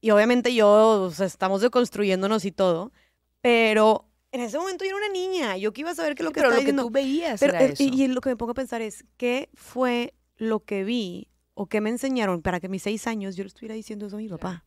Y 0.00 0.10
obviamente 0.10 0.54
yo, 0.54 1.02
o 1.02 1.10
sea, 1.10 1.26
estamos 1.26 1.60
deconstruyéndonos 1.60 2.44
y 2.44 2.52
todo. 2.52 2.92
Pero 3.40 4.08
en 4.32 4.40
ese 4.40 4.58
momento 4.58 4.84
yo 4.84 4.90
era 4.90 4.98
una 4.98 5.08
niña. 5.12 5.56
Yo 5.56 5.72
que 5.72 5.82
iba 5.82 5.90
a 5.90 5.94
saber 5.94 6.14
que 6.14 6.22
lo 6.22 6.30
Sí, 6.30 6.34
que 6.34 6.40
pero 6.40 6.48
estaba 6.50 6.64
lo 6.64 6.76
que 6.76 6.82
tú 6.82 6.90
veías 6.90 7.40
Pero, 7.40 7.54
era 7.54 7.64
eso. 7.64 7.82
y, 7.82 8.02
y 8.02 8.08
lo 8.08 8.20
que 8.20 8.30
me 8.30 8.36
pongo 8.36 8.52
a 8.52 8.54
pensar 8.54 8.80
es, 8.80 9.04
¿qué 9.16 9.50
fue 9.54 10.14
lo 10.36 10.60
que 10.60 10.84
vi 10.84 11.28
o 11.60 11.66
qué 11.66 11.80
me 11.80 11.90
enseñaron 11.90 12.40
para 12.40 12.60
que 12.60 12.68
mis 12.68 12.84
seis 12.84 13.08
años 13.08 13.34
yo 13.34 13.42
le 13.42 13.48
estuviera 13.48 13.74
diciendo 13.74 14.06
eso 14.06 14.14
a 14.14 14.20
mi 14.20 14.28
papá? 14.28 14.64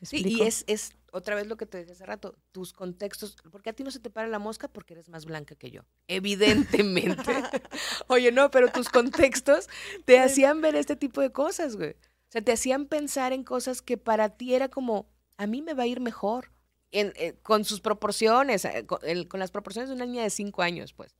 ¿Me 0.00 0.06
Sí, 0.06 0.22
y 0.26 0.40
es, 0.40 0.64
es 0.66 0.92
otra 1.12 1.34
vez 1.34 1.46
lo 1.46 1.58
que 1.58 1.66
te 1.66 1.76
dije 1.76 1.92
hace 1.92 2.06
rato, 2.06 2.34
tus 2.50 2.72
contextos, 2.72 3.36
porque 3.52 3.68
a 3.68 3.72
ti 3.74 3.84
no 3.84 3.90
se 3.90 4.00
te 4.00 4.08
para 4.08 4.26
la 4.26 4.38
mosca 4.38 4.66
porque 4.66 4.94
eres 4.94 5.10
más 5.10 5.26
blanca 5.26 5.54
que 5.54 5.70
yo, 5.70 5.82
evidentemente. 6.08 7.30
Oye, 8.06 8.32
no, 8.32 8.50
pero 8.50 8.68
tus 8.68 8.88
contextos 8.88 9.68
te 10.06 10.18
hacían 10.18 10.62
ver 10.62 10.76
este 10.76 10.96
tipo 10.96 11.20
de 11.20 11.30
cosas, 11.30 11.76
güey. 11.76 11.90
O 11.90 12.32
sea, 12.32 12.40
te 12.40 12.52
hacían 12.52 12.86
pensar 12.86 13.34
en 13.34 13.44
cosas 13.44 13.82
que 13.82 13.98
para 13.98 14.30
ti 14.30 14.54
era 14.54 14.70
como, 14.70 15.10
a 15.36 15.46
mí 15.46 15.60
me 15.60 15.74
va 15.74 15.82
a 15.82 15.88
ir 15.88 16.00
mejor, 16.00 16.52
en, 16.90 17.12
eh, 17.16 17.34
con 17.42 17.66
sus 17.66 17.82
proporciones, 17.82 18.64
eh, 18.64 18.86
con, 18.86 19.38
las 19.38 19.50
proporciones 19.50 19.90
de 19.90 19.94
una 19.94 20.06
niña 20.06 20.22
de 20.22 20.30
cinco 20.30 20.62
años, 20.62 20.94
pues. 20.94 21.14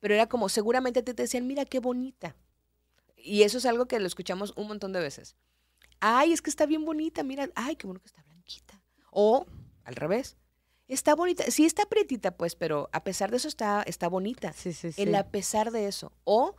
Pero 0.00 0.14
era 0.14 0.28
como, 0.28 0.48
seguramente 0.48 1.04
te, 1.04 1.14
te 1.14 1.22
decían, 1.22 1.46
mira 1.46 1.64
qué 1.64 1.78
bonita. 1.78 2.34
Y 3.22 3.42
eso 3.42 3.58
es 3.58 3.66
algo 3.66 3.86
que 3.86 3.98
lo 4.00 4.06
escuchamos 4.06 4.52
un 4.56 4.68
montón 4.68 4.92
de 4.92 5.00
veces. 5.00 5.36
Ay, 6.00 6.32
es 6.32 6.42
que 6.42 6.50
está 6.50 6.66
bien 6.66 6.84
bonita, 6.84 7.22
mira, 7.22 7.50
ay, 7.54 7.76
qué 7.76 7.86
bueno 7.86 8.00
que 8.00 8.06
está 8.06 8.22
blanquita. 8.22 8.82
O 9.10 9.46
al 9.84 9.96
revés, 9.96 10.36
está 10.86 11.14
bonita, 11.14 11.44
sí 11.50 11.64
está 11.66 11.86
prietita, 11.86 12.36
pues, 12.36 12.54
pero 12.54 12.88
a 12.92 13.02
pesar 13.04 13.30
de 13.30 13.38
eso 13.38 13.48
está, 13.48 13.82
está 13.82 14.08
bonita. 14.08 14.52
Sí, 14.52 14.72
sí, 14.72 14.92
sí. 14.92 15.02
El 15.02 15.14
a 15.14 15.28
pesar 15.30 15.70
de 15.70 15.86
eso. 15.86 16.12
O 16.24 16.56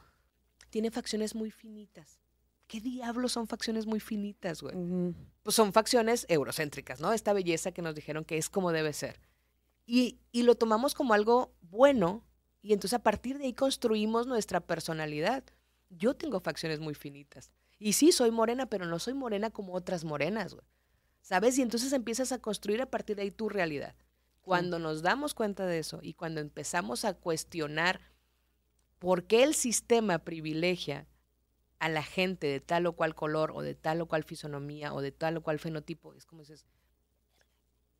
tiene 0.69 0.91
facciones 0.91 1.35
muy 1.35 1.51
finitas. 1.51 2.19
¿Qué 2.67 2.81
diablos 2.81 3.31
son 3.31 3.47
facciones 3.47 3.87
muy 3.87 3.99
finitas, 3.99 4.61
güey? 4.61 4.75
Pues 5.41 5.55
son 5.55 5.73
facciones 5.73 6.27
eurocéntricas, 6.29 6.99
¿no? 7.01 7.13
Esta 7.13 7.33
belleza 7.33 7.71
que 7.71 7.81
nos 7.81 7.95
dijeron 7.95 8.25
que 8.25 8.37
es 8.37 8.49
como 8.49 8.71
debe 8.71 8.93
ser. 8.93 9.19
Y, 9.87 10.19
y 10.31 10.43
lo 10.43 10.53
tomamos 10.53 10.93
como 10.93 11.15
algo 11.15 11.55
bueno 11.61 12.23
y 12.61 12.73
entonces 12.73 12.93
a 12.93 13.03
partir 13.03 13.39
de 13.39 13.45
ahí 13.45 13.53
construimos 13.53 14.27
nuestra 14.27 14.59
personalidad. 14.59 15.43
Yo 15.89 16.15
tengo 16.15 16.39
facciones 16.39 16.79
muy 16.79 16.93
finitas. 16.93 17.51
Y 17.79 17.93
sí, 17.93 18.11
soy 18.11 18.31
morena, 18.31 18.65
pero 18.67 18.85
no 18.85 18.99
soy 18.99 19.13
morena 19.13 19.49
como 19.49 19.73
otras 19.73 20.03
morenas, 20.03 20.53
güey. 20.53 20.65
¿Sabes? 21.21 21.57
Y 21.57 21.61
entonces 21.61 21.93
empiezas 21.93 22.31
a 22.31 22.39
construir 22.39 22.81
a 22.81 22.89
partir 22.89 23.15
de 23.15 23.23
ahí 23.23 23.31
tu 23.31 23.49
realidad. 23.49 23.95
Cuando 24.41 24.79
nos 24.79 25.01
damos 25.01 25.33
cuenta 25.33 25.65
de 25.65 25.79
eso 25.79 25.99
y 26.01 26.13
cuando 26.13 26.41
empezamos 26.41 27.05
a 27.05 27.13
cuestionar 27.13 28.01
por 28.97 29.25
qué 29.25 29.43
el 29.43 29.53
sistema 29.53 30.19
privilegia 30.19 31.07
a 31.79 31.87
la 31.89 32.03
gente 32.03 32.47
de 32.47 32.59
tal 32.59 32.85
o 32.87 32.93
cual 32.93 33.15
color 33.15 33.51
o 33.53 33.61
de 33.61 33.75
tal 33.75 34.01
o 34.01 34.07
cual 34.07 34.23
fisonomía 34.23 34.93
o 34.93 35.01
de 35.01 35.11
tal 35.11 35.37
o 35.37 35.41
cual 35.43 35.59
fenotipo, 35.59 36.13
es 36.15 36.25
como 36.25 36.41
dices, 36.41 36.65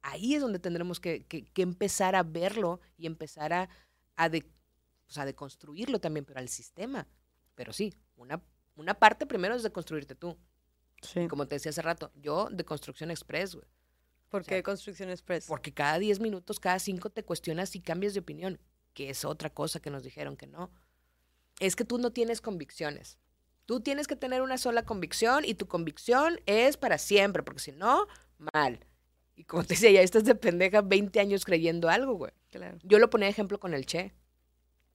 ahí 0.02 0.36
es 0.36 0.42
donde 0.42 0.60
tendremos 0.60 1.00
que, 1.00 1.26
que- 1.26 1.46
que 1.46 1.62
empezar 1.62 2.16
a 2.16 2.24
verlo 2.24 2.80
y 2.98 3.06
empezar 3.06 3.54
a, 3.54 3.70
a, 4.16 4.30
de, 4.30 4.50
o 5.08 5.12
sea, 5.12 5.26
deconstruirlo 5.26 6.00
también, 6.00 6.26
pero 6.26 6.40
al 6.40 6.50
sistema. 6.50 7.08
Pero 7.60 7.74
sí, 7.74 7.94
una, 8.16 8.42
una 8.78 8.94
parte 8.94 9.26
primero 9.26 9.54
es 9.54 9.64
de 9.64 9.72
construirte 9.74 10.16
tú. 10.16 10.38
Sí. 11.02 11.28
Como 11.28 11.46
te 11.46 11.56
decía 11.56 11.72
hace 11.72 11.82
rato, 11.82 12.10
yo 12.16 12.48
de 12.50 12.64
construcción 12.64 13.12
express, 13.12 13.56
güey. 13.56 13.68
¿Por 14.30 14.42
o 14.42 14.44
sea, 14.46 14.56
qué 14.56 14.64
Construcción 14.64 15.10
Express? 15.10 15.46
Porque 15.46 15.74
cada 15.74 16.00
10 16.00 16.22
minutos, 16.22 16.58
cada 16.58 16.80
5 16.80 17.10
te 17.10 17.26
cuestionas 17.26 17.76
y 17.76 17.82
cambias 17.82 18.14
de 18.14 18.22
opinión, 18.22 18.62
que 18.94 19.10
es 19.10 19.26
otra 19.26 19.50
cosa 19.50 19.82
que 19.82 19.90
nos 19.90 20.04
dijeron 20.04 20.38
que 20.38 20.48
no. 20.48 20.72
Es 21.60 21.76
que 21.76 21.84
tú 21.84 21.98
no 21.98 22.14
tienes 22.14 22.40
convicciones. 22.40 23.20
Tú 23.66 23.82
tienes 23.82 24.08
que 24.08 24.16
tener 24.16 24.42
una 24.42 24.58
sola 24.58 24.84
convicción 24.84 25.44
y 25.44 25.56
tu 25.56 25.68
convicción 25.68 26.40
es 26.46 26.78
para 26.78 26.98
siempre, 26.98 27.44
porque 27.44 27.60
si 27.60 27.74
no, 27.74 28.08
mal. 28.54 28.86
Y 29.36 29.44
como 29.44 29.64
te 29.64 29.74
decía, 29.74 29.92
ya 29.92 30.02
estás 30.02 30.24
de 30.24 30.36
pendeja 30.36 30.82
20 30.82 31.20
años 31.20 31.44
creyendo 31.44 31.90
algo, 31.90 32.14
güey. 32.14 32.32
Claro. 32.50 32.78
Yo 32.84 33.00
lo 33.00 33.10
ponía 33.10 33.26
de 33.26 33.32
ejemplo 33.32 33.60
con 33.60 33.74
el 33.74 33.86
Che. 33.86 34.14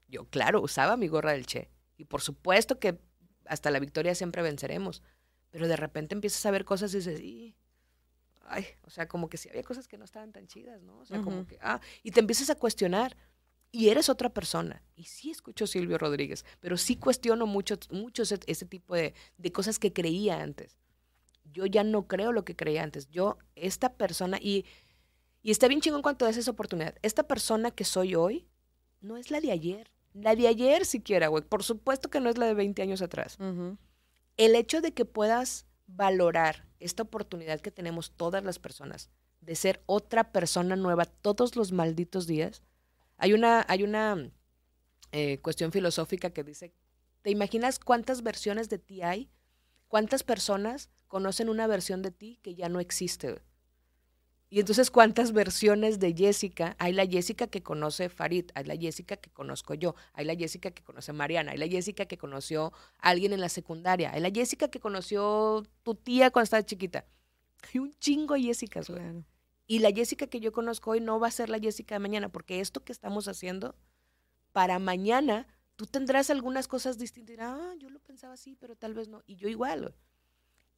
Yo, 0.09 0.24
claro, 0.31 0.62
usaba 0.62 0.96
mi 0.96 1.09
gorra 1.09 1.33
del 1.33 1.44
Che. 1.44 1.70
Y 1.96 2.04
por 2.04 2.20
supuesto 2.20 2.78
que 2.78 2.98
hasta 3.46 3.70
la 3.70 3.78
victoria 3.80 4.14
siempre 4.14 4.42
venceremos. 4.42 5.02
Pero 5.50 5.68
de 5.68 5.76
repente 5.76 6.14
empiezas 6.14 6.44
a 6.46 6.50
ver 6.50 6.64
cosas 6.64 6.92
y 6.94 6.98
dices, 6.98 7.20
"Y, 7.20 7.57
ay, 8.46 8.66
o 8.83 8.90
sea, 8.90 9.07
como 9.09 9.28
que 9.28 9.37
sí 9.37 9.48
había 9.48 9.62
cosas 9.62 9.88
que 9.88 9.98
no 9.98 10.04
estaban 10.04 10.33
tan 10.33 10.46
chidas, 10.46 10.83
¿no? 10.83 10.98
O 10.98 11.04
sea, 11.04 11.20
como 11.22 11.46
que, 11.46 11.59
ah, 11.61 11.80
y 12.02 12.11
te 12.11 12.20
empiezas 12.20 12.50
a 12.50 12.54
cuestionar. 12.57 13.16
Y 13.70 13.88
eres 13.88 14.09
otra 14.09 14.28
persona. 14.28 14.85
Y 14.94 15.04
sí 15.04 15.33
escucho 15.33 15.66
Silvio 15.66 15.98
Rodríguez, 15.98 16.44
pero 16.61 16.76
sí 16.76 16.94
cuestiono 16.94 17.46
mucho, 17.46 17.76
mucho 17.90 18.22
ese, 18.22 18.38
ese 18.46 18.66
tipo 18.66 18.94
de, 18.94 19.14
de 19.37 19.52
cosas 19.52 19.80
que 19.80 19.92
creía 19.92 20.40
antes. 20.40 20.76
Yo 21.52 21.66
ya 21.66 21.83
no 21.83 22.07
creo 22.07 22.30
lo 22.33 22.44
que 22.44 22.54
creía 22.54 22.85
antes. 22.85 23.09
Yo, 23.11 23.37
esta 23.57 23.94
persona, 23.94 24.38
y, 24.40 24.64
y 25.42 25.50
está 25.50 25.66
bien 25.66 25.80
chingón 25.80 26.02
cuando 26.02 26.18
te 26.18 26.24
das 26.26 26.37
esa 26.37 26.52
oportunidad. 26.52 26.94
Esta 27.02 27.24
persona 27.24 27.72
que 27.72 27.85
soy 27.85 28.14
hoy 28.14 28.46
no 29.00 29.16
es 29.16 29.33
la 29.33 29.40
de 29.40 29.50
ayer. 29.50 29.90
La 30.14 30.35
de 30.37 30.48
ayer 30.48 30.87
siquiera, 30.87 31.29
güey. 31.29 31.42
Por 31.42 31.62
supuesto 31.62 32.09
que 32.09 32.20
no 32.20 32.31
es 32.31 32.38
la 32.38 32.46
de 32.46 32.55
20 32.55 32.81
años 32.81 33.03
atrás. 33.03 33.37
El 34.37 34.55
hecho 34.55 34.81
de 34.81 34.92
que 34.92 35.05
puedas 35.05 35.66
valorar 35.87 36.66
esta 36.79 37.03
oportunidad 37.03 37.61
que 37.61 37.70
tenemos 37.70 38.12
todas 38.12 38.42
las 38.42 38.59
personas 38.59 39.11
de 39.40 39.55
ser 39.55 39.83
otra 39.87 40.33
persona 40.33 40.77
nueva 40.77 41.05
todos 41.05 41.57
los 41.57 41.72
malditos 41.72 42.27
días. 42.27 42.62
Hay 43.16 43.33
una, 43.33 43.64
hay 43.68 43.83
una 43.83 44.31
eh, 45.12 45.38
cuestión 45.38 45.72
filosófica 45.72 46.31
que 46.31 46.44
dice, 46.44 46.74
¿te 47.22 47.31
imaginas 47.31 47.79
cuántas 47.79 48.22
versiones 48.22 48.68
de 48.70 48.79
ti 48.79 49.03
hay? 49.03 49.31
¿Cuántas 49.88 50.22
personas 50.22 50.90
conocen 51.07 51.48
una 51.48 51.66
versión 51.66 52.03
de 52.03 52.11
ti 52.11 52.38
que 52.42 52.55
ya 52.55 52.68
no 52.68 52.81
existe? 52.81 53.42
Y 54.54 54.60
entonces, 54.60 54.92
¿cuántas 54.92 55.32
versiones 55.32 55.98
de 55.98 56.14
Jessica? 56.14 56.76
Hay 56.78 56.92
la 56.92 57.04
Jessica 57.08 57.48
que 57.48 57.64
conoce 57.64 58.08
Farid, 58.08 58.52
hay 58.54 58.62
la 58.62 58.76
Jessica 58.76 59.16
que 59.16 59.28
conozco 59.28 59.74
yo, 59.74 59.96
hay 60.12 60.24
la 60.24 60.36
Jessica 60.36 60.70
que 60.70 60.84
conoce 60.84 61.12
Mariana, 61.12 61.50
hay 61.50 61.58
la 61.58 61.66
Jessica 61.66 62.06
que 62.06 62.16
conoció 62.16 62.72
a 63.00 63.08
alguien 63.08 63.32
en 63.32 63.40
la 63.40 63.48
secundaria, 63.48 64.12
hay 64.12 64.20
la 64.20 64.30
Jessica 64.30 64.68
que 64.68 64.78
conoció 64.78 65.66
tu 65.82 65.96
tía 65.96 66.30
cuando 66.30 66.44
estaba 66.44 66.62
chiquita. 66.62 67.04
Hay 67.62 67.80
un 67.80 67.94
chingo 67.94 68.34
de 68.34 68.42
Jessicas, 68.42 68.88
güey. 68.88 69.02
Claro. 69.02 69.24
Y 69.66 69.80
la 69.80 69.90
Jessica 69.90 70.28
que 70.28 70.38
yo 70.38 70.52
conozco 70.52 70.92
hoy 70.92 71.00
no 71.00 71.18
va 71.18 71.26
a 71.26 71.32
ser 71.32 71.48
la 71.48 71.58
Jessica 71.58 71.96
de 71.96 71.98
mañana, 71.98 72.28
porque 72.28 72.60
esto 72.60 72.84
que 72.84 72.92
estamos 72.92 73.26
haciendo, 73.26 73.74
para 74.52 74.78
mañana, 74.78 75.48
tú 75.74 75.86
tendrás 75.86 76.30
algunas 76.30 76.68
cosas 76.68 76.96
distintas. 76.96 77.30
y 77.30 77.32
dirás, 77.32 77.58
Ah, 77.60 77.74
yo 77.80 77.90
lo 77.90 77.98
pensaba 77.98 78.34
así, 78.34 78.54
pero 78.54 78.76
tal 78.76 78.94
vez 78.94 79.08
no. 79.08 79.20
Y 79.26 79.34
yo 79.34 79.48
igual. 79.48 79.96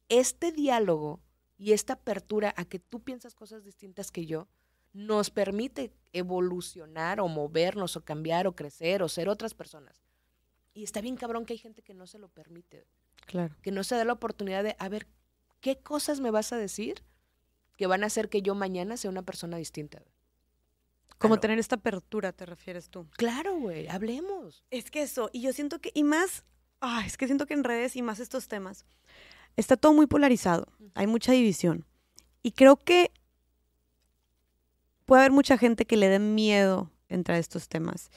Este 0.09 0.51
diálogo 0.51 1.21
y 1.57 1.73
esta 1.73 1.93
apertura 1.93 2.53
a 2.57 2.65
que 2.65 2.79
tú 2.79 3.01
piensas 3.01 3.33
cosas 3.35 3.63
distintas 3.63 4.11
que 4.11 4.25
yo, 4.25 4.47
nos 4.93 5.29
permite 5.29 5.91
evolucionar 6.13 7.19
o 7.19 7.27
movernos 7.27 7.95
o 7.97 8.01
cambiar 8.03 8.47
o 8.47 8.55
crecer 8.55 9.03
o 9.03 9.09
ser 9.09 9.29
otras 9.29 9.53
personas. 9.53 10.01
Y 10.73 10.83
está 10.83 11.01
bien 11.01 11.17
cabrón 11.17 11.45
que 11.45 11.53
hay 11.53 11.59
gente 11.59 11.81
que 11.81 11.93
no 11.93 12.07
se 12.07 12.19
lo 12.19 12.29
permite 12.29 12.85
Claro. 13.25 13.55
que 13.61 13.71
no 13.71 13.83
se 13.83 13.95
da 13.95 14.05
la 14.05 14.13
oportunidad 14.13 14.63
de, 14.63 14.75
a 14.79 14.87
ver, 14.89 15.07
¿qué 15.59 15.77
cosas 15.79 16.19
me 16.19 16.31
vas 16.31 16.53
a 16.53 16.57
decir 16.57 17.03
que 17.77 17.87
van 17.87 18.03
a 18.03 18.07
hacer 18.07 18.29
que 18.29 18.41
yo 18.41 18.55
mañana 18.55 18.95
sea 18.97 19.09
una 19.11 19.23
persona 19.23 19.57
distinta? 19.57 20.01
Como 21.17 21.33
Claro. 21.33 21.41
tener 21.41 21.59
esta 21.59 21.75
apertura, 21.75 22.31
te 22.31 22.45
refieres 22.45 22.89
tú. 22.89 23.07
Claro, 23.17 23.57
güey, 23.59 23.87
hablemos. 23.87 24.63
Es 24.69 24.89
que 24.91 25.01
eso, 25.01 25.29
y 25.33 25.41
yo 25.41 25.51
siento 25.51 25.79
que, 25.79 25.91
y 25.93 26.03
más, 26.03 26.45
ah, 26.79 27.03
es 27.05 27.17
que 27.17 27.25
siento 27.25 27.47
que 27.47 27.55
en 27.55 27.63
redes 27.63 27.95
y 27.95 28.01
más 28.03 28.19
estos 28.19 28.47
temas, 28.47 28.85
está 29.57 29.75
todo 29.75 29.93
muy 29.93 30.07
polarizado, 30.07 30.67
hay 30.95 31.07
mucha 31.07 31.33
división. 31.33 31.85
Y 32.41 32.51
creo 32.51 32.77
que 32.77 33.11
puede 35.05 35.21
haber 35.21 35.31
mucha 35.31 35.57
gente 35.57 35.85
que 35.85 35.97
le 35.97 36.07
dé 36.09 36.19
miedo 36.19 36.91
entrar 37.09 37.35
a 37.35 37.39
estos 37.39 37.67
temas. 37.67 38.09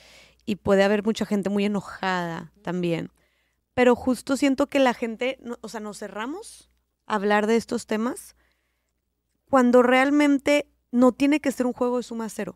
Y 0.47 0.57
puede 0.57 0.83
haber 0.83 1.05
mucha 1.05 1.27
gente 1.27 1.51
muy 1.51 1.65
enojada 1.65 2.53
también. 2.63 3.11
Pero 3.75 3.95
justo 3.95 4.37
siento 4.37 4.67
que 4.67 4.79
la 4.81 4.95
gente, 4.95 5.39
no- 5.43 5.59
o 5.61 5.69
sea, 5.69 5.81
nos 5.81 5.99
cerramos 5.99 6.71
a 7.07 7.15
hablar 7.15 7.47
de 7.47 7.57
estos 7.57 7.87
temas 7.87 8.37
cuando 9.49 9.83
realmente 9.83 10.67
no 10.93 11.13
tiene 11.13 11.41
que 11.41 11.53
ser 11.53 11.67
un 11.67 11.73
juego 11.73 11.97
de 11.99 12.03
suma 12.03 12.29
cero. 12.29 12.55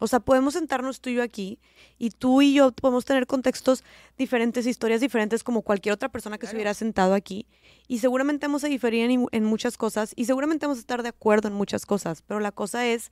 O 0.00 0.06
sea, 0.08 0.20
podemos 0.20 0.54
sentarnos 0.54 1.00
tú 1.00 1.10
y 1.10 1.14
yo 1.14 1.22
aquí 1.22 1.60
y 1.98 2.10
tú 2.10 2.42
y 2.42 2.54
yo 2.54 2.72
podemos 2.72 3.04
tener 3.04 3.26
contextos 3.26 3.84
diferentes, 4.18 4.66
historias 4.66 5.00
diferentes 5.00 5.44
como 5.44 5.62
cualquier 5.62 5.94
otra 5.94 6.08
persona 6.08 6.36
que 6.36 6.46
se 6.46 6.50
Claro. 6.50 6.58
hubiera 6.58 6.74
sentado 6.74 7.14
aquí 7.14 7.46
y 7.86 7.98
seguramente 7.98 8.46
vamos 8.46 8.64
a 8.64 8.68
diferir 8.68 9.08
en, 9.08 9.26
en 9.30 9.44
muchas 9.44 9.76
cosas 9.78 10.12
y 10.16 10.24
seguramente 10.24 10.66
vamos 10.66 10.78
a 10.78 10.80
estar 10.80 11.02
de 11.02 11.10
acuerdo 11.10 11.46
en 11.48 11.54
muchas 11.54 11.86
cosas, 11.86 12.22
pero 12.22 12.40
la 12.40 12.50
cosa 12.52 12.86
es 12.86 13.10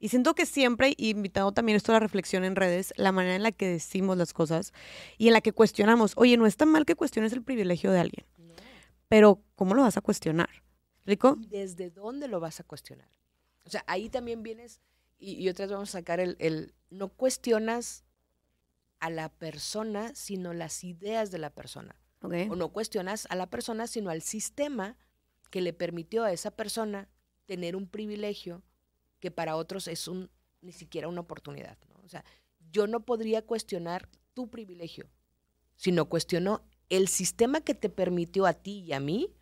Y 0.00 0.10
siento 0.10 0.34
que 0.36 0.46
siempre, 0.46 0.94
y 0.96 1.08
invitado 1.10 1.50
también 1.50 1.74
esto 1.74 1.90
a 1.90 1.94
la 1.96 2.00
reflexión 2.00 2.44
en 2.44 2.54
redes, 2.54 2.92
la 2.96 3.10
manera 3.10 3.34
en 3.34 3.42
la 3.42 3.50
que 3.50 3.66
decimos 3.66 4.16
las 4.16 4.32
cosas 4.32 4.72
y 5.16 5.26
en 5.26 5.32
la 5.32 5.40
que 5.40 5.50
cuestionamos. 5.52 6.12
Oye, 6.14 6.36
no 6.36 6.46
está 6.46 6.66
mal 6.66 6.84
que 6.84 6.94
cuestiones 6.94 7.32
el 7.32 7.42
privilegio 7.42 7.90
de 7.90 7.98
alguien, 7.98 8.24
pero 9.08 9.42
¿cómo 9.56 9.74
lo 9.74 9.82
vas 9.82 9.96
a 9.96 10.00
cuestionar? 10.00 10.50
¿Rico? 11.04 11.36
¿Desde 11.48 11.90
dónde 11.90 12.28
lo 12.28 12.38
vas 12.38 12.60
a 12.60 12.64
cuestionar? 12.64 13.08
O 13.64 13.70
sea, 13.70 13.82
ahí 13.88 14.08
también 14.08 14.44
vienes, 14.44 14.80
y, 15.18 15.32
y 15.32 15.48
otras 15.48 15.70
vamos 15.70 15.90
a 15.90 15.98
sacar 15.98 16.20
el, 16.20 16.36
el, 16.38 16.74
no 16.90 17.08
cuestionas 17.08 18.04
a 19.00 19.10
la 19.10 19.28
persona, 19.28 20.14
sino 20.14 20.52
las 20.52 20.84
ideas 20.84 21.30
de 21.30 21.38
la 21.38 21.50
persona. 21.50 21.96
Okay. 22.20 22.48
O 22.48 22.56
no 22.56 22.70
cuestionas 22.70 23.26
a 23.30 23.36
la 23.36 23.48
persona, 23.48 23.86
sino 23.86 24.10
al 24.10 24.22
sistema 24.22 24.96
que 25.50 25.60
le 25.60 25.72
permitió 25.72 26.24
a 26.24 26.32
esa 26.32 26.50
persona 26.50 27.08
tener 27.46 27.76
un 27.76 27.86
privilegio 27.86 28.62
que 29.20 29.30
para 29.30 29.56
otros 29.56 29.88
es 29.88 30.08
un, 30.08 30.30
ni 30.60 30.72
siquiera 30.72 31.08
una 31.08 31.20
oportunidad. 31.20 31.78
¿no? 31.88 32.00
O 32.04 32.08
sea, 32.08 32.24
yo 32.72 32.86
no 32.86 33.04
podría 33.04 33.42
cuestionar 33.42 34.08
tu 34.34 34.50
privilegio, 34.50 35.08
sino 35.76 36.08
cuestiono 36.08 36.62
el 36.88 37.08
sistema 37.08 37.60
que 37.60 37.74
te 37.74 37.88
permitió 37.88 38.46
a 38.46 38.54
ti 38.54 38.80
y 38.80 38.92
a 38.92 39.00
mí 39.00 39.32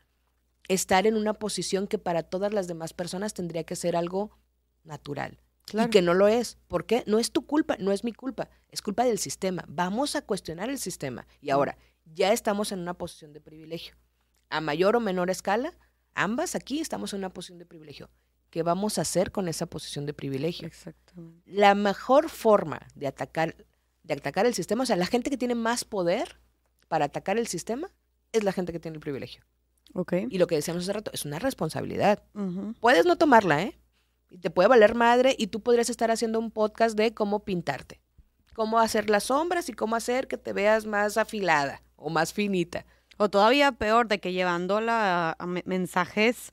estar 0.69 1.07
en 1.07 1.17
una 1.17 1.35
posición 1.35 1.87
que 1.87 1.99
para 1.99 2.23
todas 2.23 2.53
las 2.53 2.67
demás 2.67 2.93
personas 2.93 3.35
tendría 3.35 3.65
que 3.65 3.77
ser 3.77 3.97
algo 3.97 4.37
natural. 4.85 5.39
Claro. 5.67 5.89
Y 5.89 5.91
que 5.91 6.03
no 6.03 6.15
lo 6.15 6.29
es. 6.29 6.59
¿Por 6.69 6.87
qué? 6.87 7.03
No 7.07 7.19
es 7.19 7.33
tu 7.33 7.45
culpa, 7.45 7.77
no 7.79 7.93
es 7.93 8.05
mi 8.05 8.13
culpa, 8.13 8.49
es 8.71 8.83
culpa 8.83 9.05
del 9.05 9.19
sistema. 9.19 9.65
Vamos 9.69 10.17
a 10.17 10.23
cuestionar 10.23 10.71
el 10.71 10.79
sistema. 10.79 11.27
Y 11.41 11.51
ahora, 11.51 11.77
ya 12.05 12.33
estamos 12.33 12.73
en 12.73 12.79
una 12.79 12.95
posición 12.95 13.33
de 13.33 13.41
privilegio. 13.41 13.97
A 14.49 14.61
mayor 14.61 14.95
o 14.95 15.01
menor 15.01 15.29
escala, 15.29 15.77
ambas 16.15 16.55
aquí 16.55 16.81
estamos 16.81 17.13
en 17.13 17.19
una 17.19 17.31
posición 17.31 17.59
de 17.59 17.67
privilegio. 17.67 18.09
¿Qué 18.51 18.63
vamos 18.63 18.99
a 18.99 19.03
hacer 19.03 19.33
con 19.33 19.49
esa 19.49 19.67
posición 19.67 20.07
de 20.07 20.15
privilegio? 20.15 20.67
Exactamente. 20.67 21.43
La 21.51 21.75
mejor 21.75 22.31
forma 22.31 22.81
de 22.95 23.09
atacar, 23.09 23.57
de 24.05 24.15
atacar 24.15 24.47
el 24.47 24.55
sistema, 24.55 24.85
o 24.85 24.87
sea, 24.87 24.97
la 24.97 25.07
gente 25.07 25.31
que 25.31 25.37
tiene 25.37 25.57
más 25.57 25.85
poder 25.85 26.39
para 26.87 27.07
atacar 27.07 27.39
el 27.39 27.49
sistema 27.49 27.91
es 28.33 28.45
la 28.45 28.53
gente 28.53 28.73
que 28.73 28.79
tiene 28.79 28.97
el 28.97 29.01
privilegio. 29.01 29.45
Ok. 29.95 30.13
Y 30.31 30.39
lo 30.39 30.47
que 30.47 30.55
decíamos 30.55 30.85
hace 30.85 30.93
rato, 30.93 31.11
es 31.13 31.25
una 31.25 31.41
responsabilidad. 31.41 32.23
Puedes 32.81 33.05
no 33.05 33.19
tomarla, 33.19 33.63
¿eh? 33.63 33.79
Y 34.29 34.39
te 34.39 34.51
puede 34.51 34.69
valer 34.69 34.95
madre 34.95 35.35
y 35.39 35.47
tú 35.49 35.61
podrías 35.61 35.89
estar 35.91 36.11
haciendo 36.11 36.39
un 36.39 36.51
podcast 36.51 36.97
de 36.97 37.15
cómo 37.15 37.45
pintarte, 37.45 38.01
cómo 38.55 38.79
hacer 38.81 39.09
las 39.11 39.25
sombras 39.25 39.69
y 39.69 39.73
cómo 39.73 39.97
hacer 39.97 40.27
que 40.29 40.37
te 40.37 40.53
veas 40.53 40.85
más 40.87 41.17
afilada 41.17 41.83
o 41.97 42.11
más 42.11 42.33
finita. 42.33 42.85
O 43.19 43.31
todavía 43.31 43.73
peor, 43.73 44.09
de 44.09 44.19
que 44.21 44.33
llevando 44.33 44.81
la, 44.81 45.37
a 45.39 45.47
me- 45.47 45.63
mensajes 45.65 46.53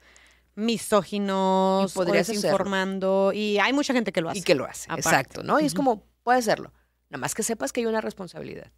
misóginos, 0.55 1.91
Y 1.91 1.95
podrías 1.95 2.29
o 2.29 2.31
hacerlo. 2.31 2.41
desinformando, 2.41 3.31
y 3.33 3.57
hay 3.59 3.73
mucha 3.73 3.93
gente 3.93 4.11
que 4.11 4.21
lo 4.21 4.29
hace. 4.29 4.39
Y 4.39 4.43
que 4.43 4.55
lo 4.55 4.65
hace, 4.65 4.85
Aparte. 4.85 5.09
exacto, 5.09 5.43
¿no? 5.43 5.59
Y 5.59 5.65
es 5.65 5.73
como, 5.73 6.03
puede 6.23 6.39
hacerlo. 6.39 6.71
Nada 7.09 7.19
más 7.21 7.35
que 7.35 7.43
sepas 7.43 7.71
que 7.71 7.81
hay 7.81 7.85
una 7.87 8.01
responsabilidad. 8.01 8.71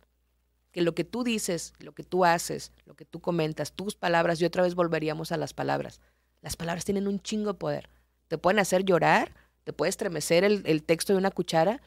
Que 0.71 0.81
lo 0.81 0.93
que 0.95 1.03
tú 1.03 1.23
dices, 1.23 1.73
lo 1.79 1.93
que 1.93 2.03
tú 2.03 2.25
haces, 2.25 2.71
lo 2.85 2.95
que 2.95 3.05
tú 3.05 3.21
comentas, 3.21 3.73
tus 3.73 3.95
palabras, 3.95 4.41
y 4.41 4.45
otra 4.45 4.63
vez 4.63 4.75
volveríamos 4.75 5.31
a 5.31 5.37
las 5.37 5.53
palabras. 5.53 6.01
Las 6.41 6.55
palabras 6.57 6.85
tienen 6.85 7.07
un 7.07 7.19
chingo 7.21 7.53
de 7.53 7.59
poder. 7.59 7.89
Te 8.27 8.37
pueden 8.37 8.59
hacer 8.59 8.83
llorar, 8.83 9.33
te 9.63 9.73
puede 9.73 9.89
estremecer 9.89 10.43
el, 10.43 10.63
el 10.65 10.83
texto 10.83 11.13
de 11.13 11.19
una 11.19 11.31
cuchara, 11.31 11.81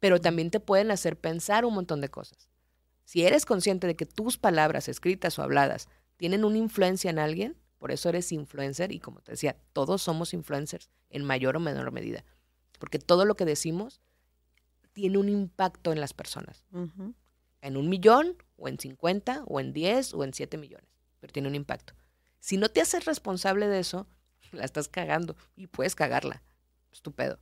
pero 0.00 0.20
también 0.20 0.50
te 0.50 0.60
pueden 0.60 0.90
hacer 0.90 1.18
pensar 1.18 1.64
un 1.64 1.74
montón 1.74 2.00
de 2.00 2.08
cosas. 2.08 2.48
Si 3.04 3.24
eres 3.24 3.46
consciente 3.46 3.86
de 3.86 3.96
que 3.96 4.06
tus 4.06 4.36
palabras, 4.36 4.88
escritas 4.88 5.38
o 5.38 5.42
habladas, 5.42 5.88
tienen 6.16 6.44
una 6.44 6.58
influencia 6.58 7.10
en 7.10 7.18
alguien, 7.18 7.56
por 7.78 7.92
eso 7.92 8.08
eres 8.08 8.32
influencer, 8.32 8.92
y 8.92 8.98
como 8.98 9.20
te 9.20 9.32
decía, 9.32 9.56
todos 9.72 10.02
somos 10.02 10.34
influencers 10.34 10.90
en 11.10 11.24
mayor 11.24 11.56
o 11.56 11.60
menor 11.60 11.90
medida. 11.92 12.24
Porque 12.78 12.98
todo 12.98 13.24
lo 13.24 13.36
que 13.36 13.44
decimos 13.44 14.00
tiene 14.92 15.18
un 15.18 15.28
impacto 15.28 15.92
en 15.92 16.00
las 16.00 16.12
personas. 16.12 16.64
En 17.60 17.76
un 17.76 17.88
millón, 17.88 18.36
o 18.56 18.68
en 18.68 18.78
50, 18.78 19.44
o 19.46 19.60
en 19.60 19.72
10, 19.72 20.14
o 20.14 20.24
en 20.24 20.34
7 20.34 20.58
millones. 20.58 20.88
Pero 21.20 21.32
tiene 21.32 21.48
un 21.48 21.54
impacto. 21.54 21.94
Si 22.40 22.56
no 22.56 22.68
te 22.68 22.80
haces 22.80 23.04
responsable 23.04 23.68
de 23.68 23.78
eso, 23.78 24.06
la 24.52 24.64
estás 24.64 24.88
cagando. 24.88 25.36
Y 25.56 25.66
puedes 25.66 25.94
cagarla. 25.94 26.42
Estupendo. 26.92 27.38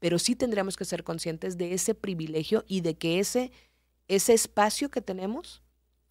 Pero 0.00 0.18
sí 0.18 0.34
tendríamos 0.34 0.76
que 0.76 0.84
ser 0.84 1.04
conscientes 1.04 1.58
de 1.58 1.74
ese 1.74 1.94
privilegio 1.94 2.64
y 2.66 2.80
de 2.80 2.96
que 2.96 3.20
ese, 3.20 3.52
ese 4.08 4.32
espacio 4.32 4.90
que 4.90 5.02
tenemos, 5.02 5.62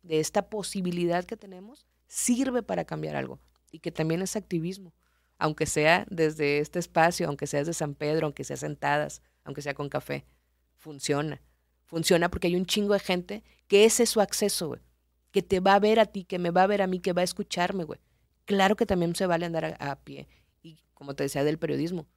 de 0.03 0.19
esta 0.19 0.49
posibilidad 0.49 1.25
que 1.25 1.35
tenemos, 1.35 1.87
sirve 2.07 2.63
para 2.63 2.85
cambiar 2.85 3.15
algo. 3.15 3.39
Y 3.71 3.79
que 3.79 3.91
también 3.91 4.21
es 4.21 4.35
activismo. 4.35 4.93
Aunque 5.39 5.65
sea 5.65 6.05
desde 6.09 6.59
este 6.59 6.79
espacio, 6.79 7.27
aunque 7.27 7.47
sea 7.47 7.61
desde 7.61 7.73
San 7.73 7.95
Pedro, 7.95 8.27
aunque 8.27 8.43
sea 8.43 8.57
sentadas, 8.57 9.21
aunque 9.43 9.61
sea 9.61 9.73
con 9.73 9.89
café. 9.89 10.25
Funciona. 10.77 11.41
Funciona 11.85 12.29
porque 12.29 12.47
hay 12.47 12.55
un 12.55 12.65
chingo 12.65 12.93
de 12.93 12.99
gente 12.99 13.43
que 13.67 13.85
ese 13.85 14.03
es 14.03 14.09
su 14.09 14.21
acceso, 14.21 14.67
güey. 14.67 14.81
Que 15.31 15.41
te 15.41 15.59
va 15.59 15.75
a 15.75 15.79
ver 15.79 15.99
a 15.99 16.05
ti, 16.05 16.23
que 16.23 16.39
me 16.39 16.51
va 16.51 16.63
a 16.63 16.67
ver 16.67 16.81
a 16.81 16.87
mí, 16.87 16.99
que 16.99 17.13
va 17.13 17.21
a 17.21 17.23
escucharme, 17.25 17.83
güey. 17.83 17.99
Claro 18.45 18.75
que 18.75 18.85
también 18.85 19.15
se 19.15 19.25
vale 19.25 19.45
andar 19.45 19.77
a 19.79 19.95
pie. 19.97 20.27
Y 20.61 20.79
como 20.93 21.15
te 21.15 21.23
decía 21.23 21.43
del 21.43 21.57
periodismo. 21.57 22.07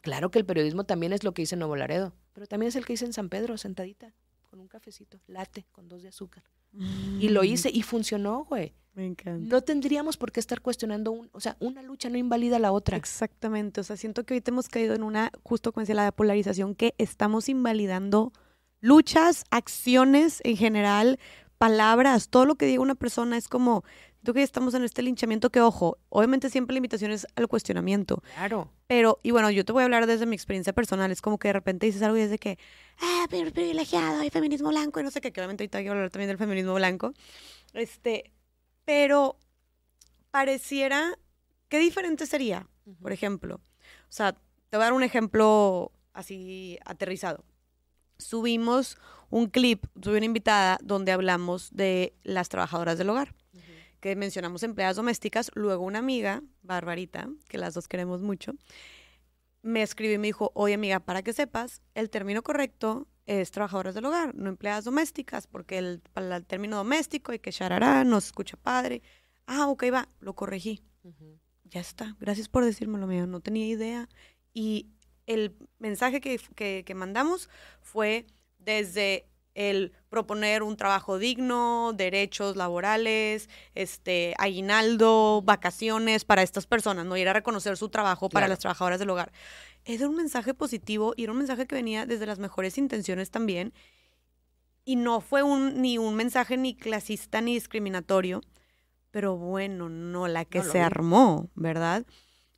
Claro 0.00 0.30
que 0.30 0.38
el 0.38 0.44
periodismo 0.44 0.84
también 0.84 1.12
es 1.12 1.22
lo 1.22 1.32
que 1.32 1.42
dice 1.42 1.54
en 1.54 1.60
Nuevo 1.60 1.76
Laredo, 1.76 2.12
pero 2.32 2.46
también 2.46 2.68
es 2.68 2.76
el 2.76 2.84
que 2.84 2.94
hice 2.94 3.04
en 3.04 3.12
San 3.12 3.28
Pedro, 3.28 3.56
sentadita, 3.56 4.14
con 4.50 4.60
un 4.60 4.66
cafecito, 4.66 5.20
late, 5.28 5.64
con 5.70 5.88
dos 5.88 6.02
de 6.02 6.08
azúcar. 6.08 6.42
Y 7.20 7.28
lo 7.28 7.44
hice 7.44 7.70
y 7.72 7.82
funcionó, 7.82 8.44
güey. 8.44 8.74
Me 8.94 9.06
encanta. 9.06 9.46
No 9.46 9.62
tendríamos 9.62 10.16
por 10.16 10.32
qué 10.32 10.40
estar 10.40 10.60
cuestionando, 10.60 11.12
un, 11.12 11.30
o 11.32 11.40
sea, 11.40 11.56
una 11.60 11.82
lucha 11.82 12.10
no 12.10 12.18
invalida 12.18 12.58
la 12.58 12.72
otra. 12.72 12.96
Exactamente, 12.96 13.80
o 13.80 13.84
sea, 13.84 13.96
siento 13.96 14.24
que 14.24 14.34
ahorita 14.34 14.50
hemos 14.50 14.68
caído 14.68 14.94
en 14.94 15.02
una, 15.02 15.30
justo 15.42 15.72
como 15.72 15.82
decía 15.82 15.94
la 15.94 16.12
polarización, 16.12 16.74
que 16.74 16.94
estamos 16.98 17.48
invalidando 17.48 18.32
luchas, 18.80 19.44
acciones 19.50 20.40
en 20.44 20.56
general, 20.56 21.18
palabras, 21.56 22.28
todo 22.28 22.44
lo 22.44 22.56
que 22.56 22.66
diga 22.66 22.82
una 22.82 22.96
persona 22.96 23.36
es 23.36 23.48
como, 23.48 23.84
creo 24.22 24.34
que 24.34 24.42
estamos 24.42 24.74
en 24.74 24.84
este 24.84 25.02
linchamiento 25.02 25.50
que, 25.50 25.60
ojo, 25.60 25.98
obviamente 26.08 26.48
siempre 26.50 26.74
la 26.74 26.78
invitación 26.78 27.10
es 27.10 27.26
al 27.36 27.48
cuestionamiento, 27.48 28.22
Claro. 28.34 28.70
pero, 28.86 29.18
y 29.22 29.30
bueno, 29.32 29.50
yo 29.50 29.64
te 29.64 29.72
voy 29.72 29.82
a 29.82 29.84
hablar 29.84 30.06
desde 30.06 30.26
mi 30.26 30.34
experiencia 30.36 30.72
personal, 30.72 31.10
es 31.10 31.20
como 31.20 31.38
que 31.38 31.48
de 31.48 31.52
repente 31.54 31.86
dices 31.86 32.02
algo 32.02 32.16
y 32.16 32.20
es 32.22 32.30
de 32.30 32.38
que, 32.38 32.58
ah, 33.00 33.26
privilegiado, 33.28 34.20
hay 34.20 34.30
feminismo 34.30 34.68
blanco 34.70 35.00
y 35.00 35.02
no 35.02 35.10
sé 35.10 35.20
qué, 35.20 35.32
que 35.32 35.40
obviamente 35.40 35.64
ahorita 35.64 35.78
quiero 35.80 35.92
hablar 35.94 36.10
también 36.10 36.28
del 36.28 36.38
feminismo 36.38 36.74
blanco, 36.74 37.12
este, 37.74 38.32
pero 38.84 39.36
pareciera, 40.30 41.18
¿qué 41.68 41.78
diferente 41.78 42.26
sería? 42.26 42.66
por 43.00 43.12
ejemplo. 43.12 43.56
O 43.56 43.60
sea, 44.08 44.32
te 44.32 44.76
voy 44.76 44.82
a 44.82 44.86
dar 44.86 44.92
un 44.92 45.04
ejemplo 45.04 45.92
así 46.14 46.78
aterrizado. 46.84 47.44
Subimos 48.18 48.98
un 49.30 49.46
clip, 49.46 49.86
subí 50.02 50.16
una 50.16 50.26
invitada 50.26 50.78
donde 50.82 51.12
hablamos 51.12 51.70
de 51.72 52.14
las 52.24 52.48
trabajadoras 52.48 52.98
del 52.98 53.08
hogar, 53.10 53.34
que 54.02 54.14
mencionamos 54.16 54.62
empleadas 54.64 54.96
domésticas. 54.96 55.50
Luego 55.54 55.84
una 55.84 56.00
amiga, 56.00 56.42
Barbarita, 56.60 57.30
que 57.48 57.56
las 57.56 57.72
dos 57.72 57.88
queremos 57.88 58.20
mucho, 58.20 58.52
me 59.62 59.82
escribió 59.82 60.16
y 60.16 60.18
me 60.18 60.26
dijo, 60.26 60.50
oye 60.54 60.74
amiga, 60.74 61.00
para 61.00 61.22
que 61.22 61.32
sepas, 61.32 61.80
el 61.94 62.10
término 62.10 62.42
correcto 62.42 63.08
es 63.26 63.52
trabajadoras 63.52 63.94
del 63.94 64.04
hogar, 64.04 64.34
no 64.34 64.48
empleadas 64.50 64.84
domésticas, 64.84 65.46
porque 65.46 65.78
el, 65.78 66.02
para 66.12 66.36
el 66.36 66.44
término 66.44 66.76
doméstico 66.76 67.32
y 67.32 67.38
que 67.38 67.52
charará, 67.52 68.02
nos 68.04 68.26
escucha 68.26 68.56
padre. 68.56 69.02
Ah, 69.46 69.68
ok, 69.68 69.84
va, 69.92 70.08
lo 70.20 70.34
corregí 70.34 70.82
ya 71.64 71.80
está, 71.80 72.16
gracias 72.20 72.48
por 72.48 72.64
decírmelo, 72.64 73.06
mío, 73.06 73.26
no 73.26 73.40
tenía 73.40 73.66
idea. 73.66 74.08
Y 74.52 74.90
el 75.26 75.56
mensaje 75.78 76.20
que, 76.20 76.38
que- 76.54 76.82
que 76.84 76.94
mandamos 76.94 77.48
fue 77.80 78.26
desde 78.58 79.26
el 79.54 79.92
proponer 80.08 80.62
un 80.62 80.76
trabajo 80.76 81.18
digno, 81.18 81.92
derechos 81.94 82.56
laborales, 82.56 83.48
este, 83.74 84.34
aguinaldo, 84.38 85.42
vacaciones 85.44 86.24
para 86.24 86.42
estas 86.42 86.66
personas, 86.66 87.04
no 87.06 87.16
ir 87.16 87.28
a 87.28 87.32
reconocer 87.34 87.76
su 87.76 87.88
trabajo 87.90 88.28
para 88.28 88.44
Claro. 88.44 88.50
las 88.52 88.58
trabajadoras 88.60 88.98
del 88.98 89.10
hogar. 89.10 89.30
Era 89.84 90.08
un 90.08 90.16
mensaje 90.16 90.54
positivo 90.54 91.12
y 91.16 91.24
era 91.24 91.32
un 91.32 91.38
mensaje 91.38 91.66
que 91.66 91.74
venía 91.74 92.06
desde 92.06 92.24
las 92.26 92.38
mejores 92.38 92.78
intenciones 92.78 93.30
también. 93.30 93.72
Y 94.84 94.96
no 94.96 95.20
fue 95.20 95.42
un, 95.42 95.80
ni 95.80 95.98
un 95.98 96.14
mensaje 96.14 96.56
ni 96.56 96.74
clasista 96.74 97.40
ni 97.40 97.54
discriminatorio, 97.54 98.40
pero 99.10 99.36
bueno, 99.36 99.88
no 99.88 100.26
la 100.28 100.44
que 100.44 100.58
No 100.58 100.64
se 100.64 100.78
vi. 100.78 100.84
armó, 100.84 101.50
¿verdad? 101.54 102.04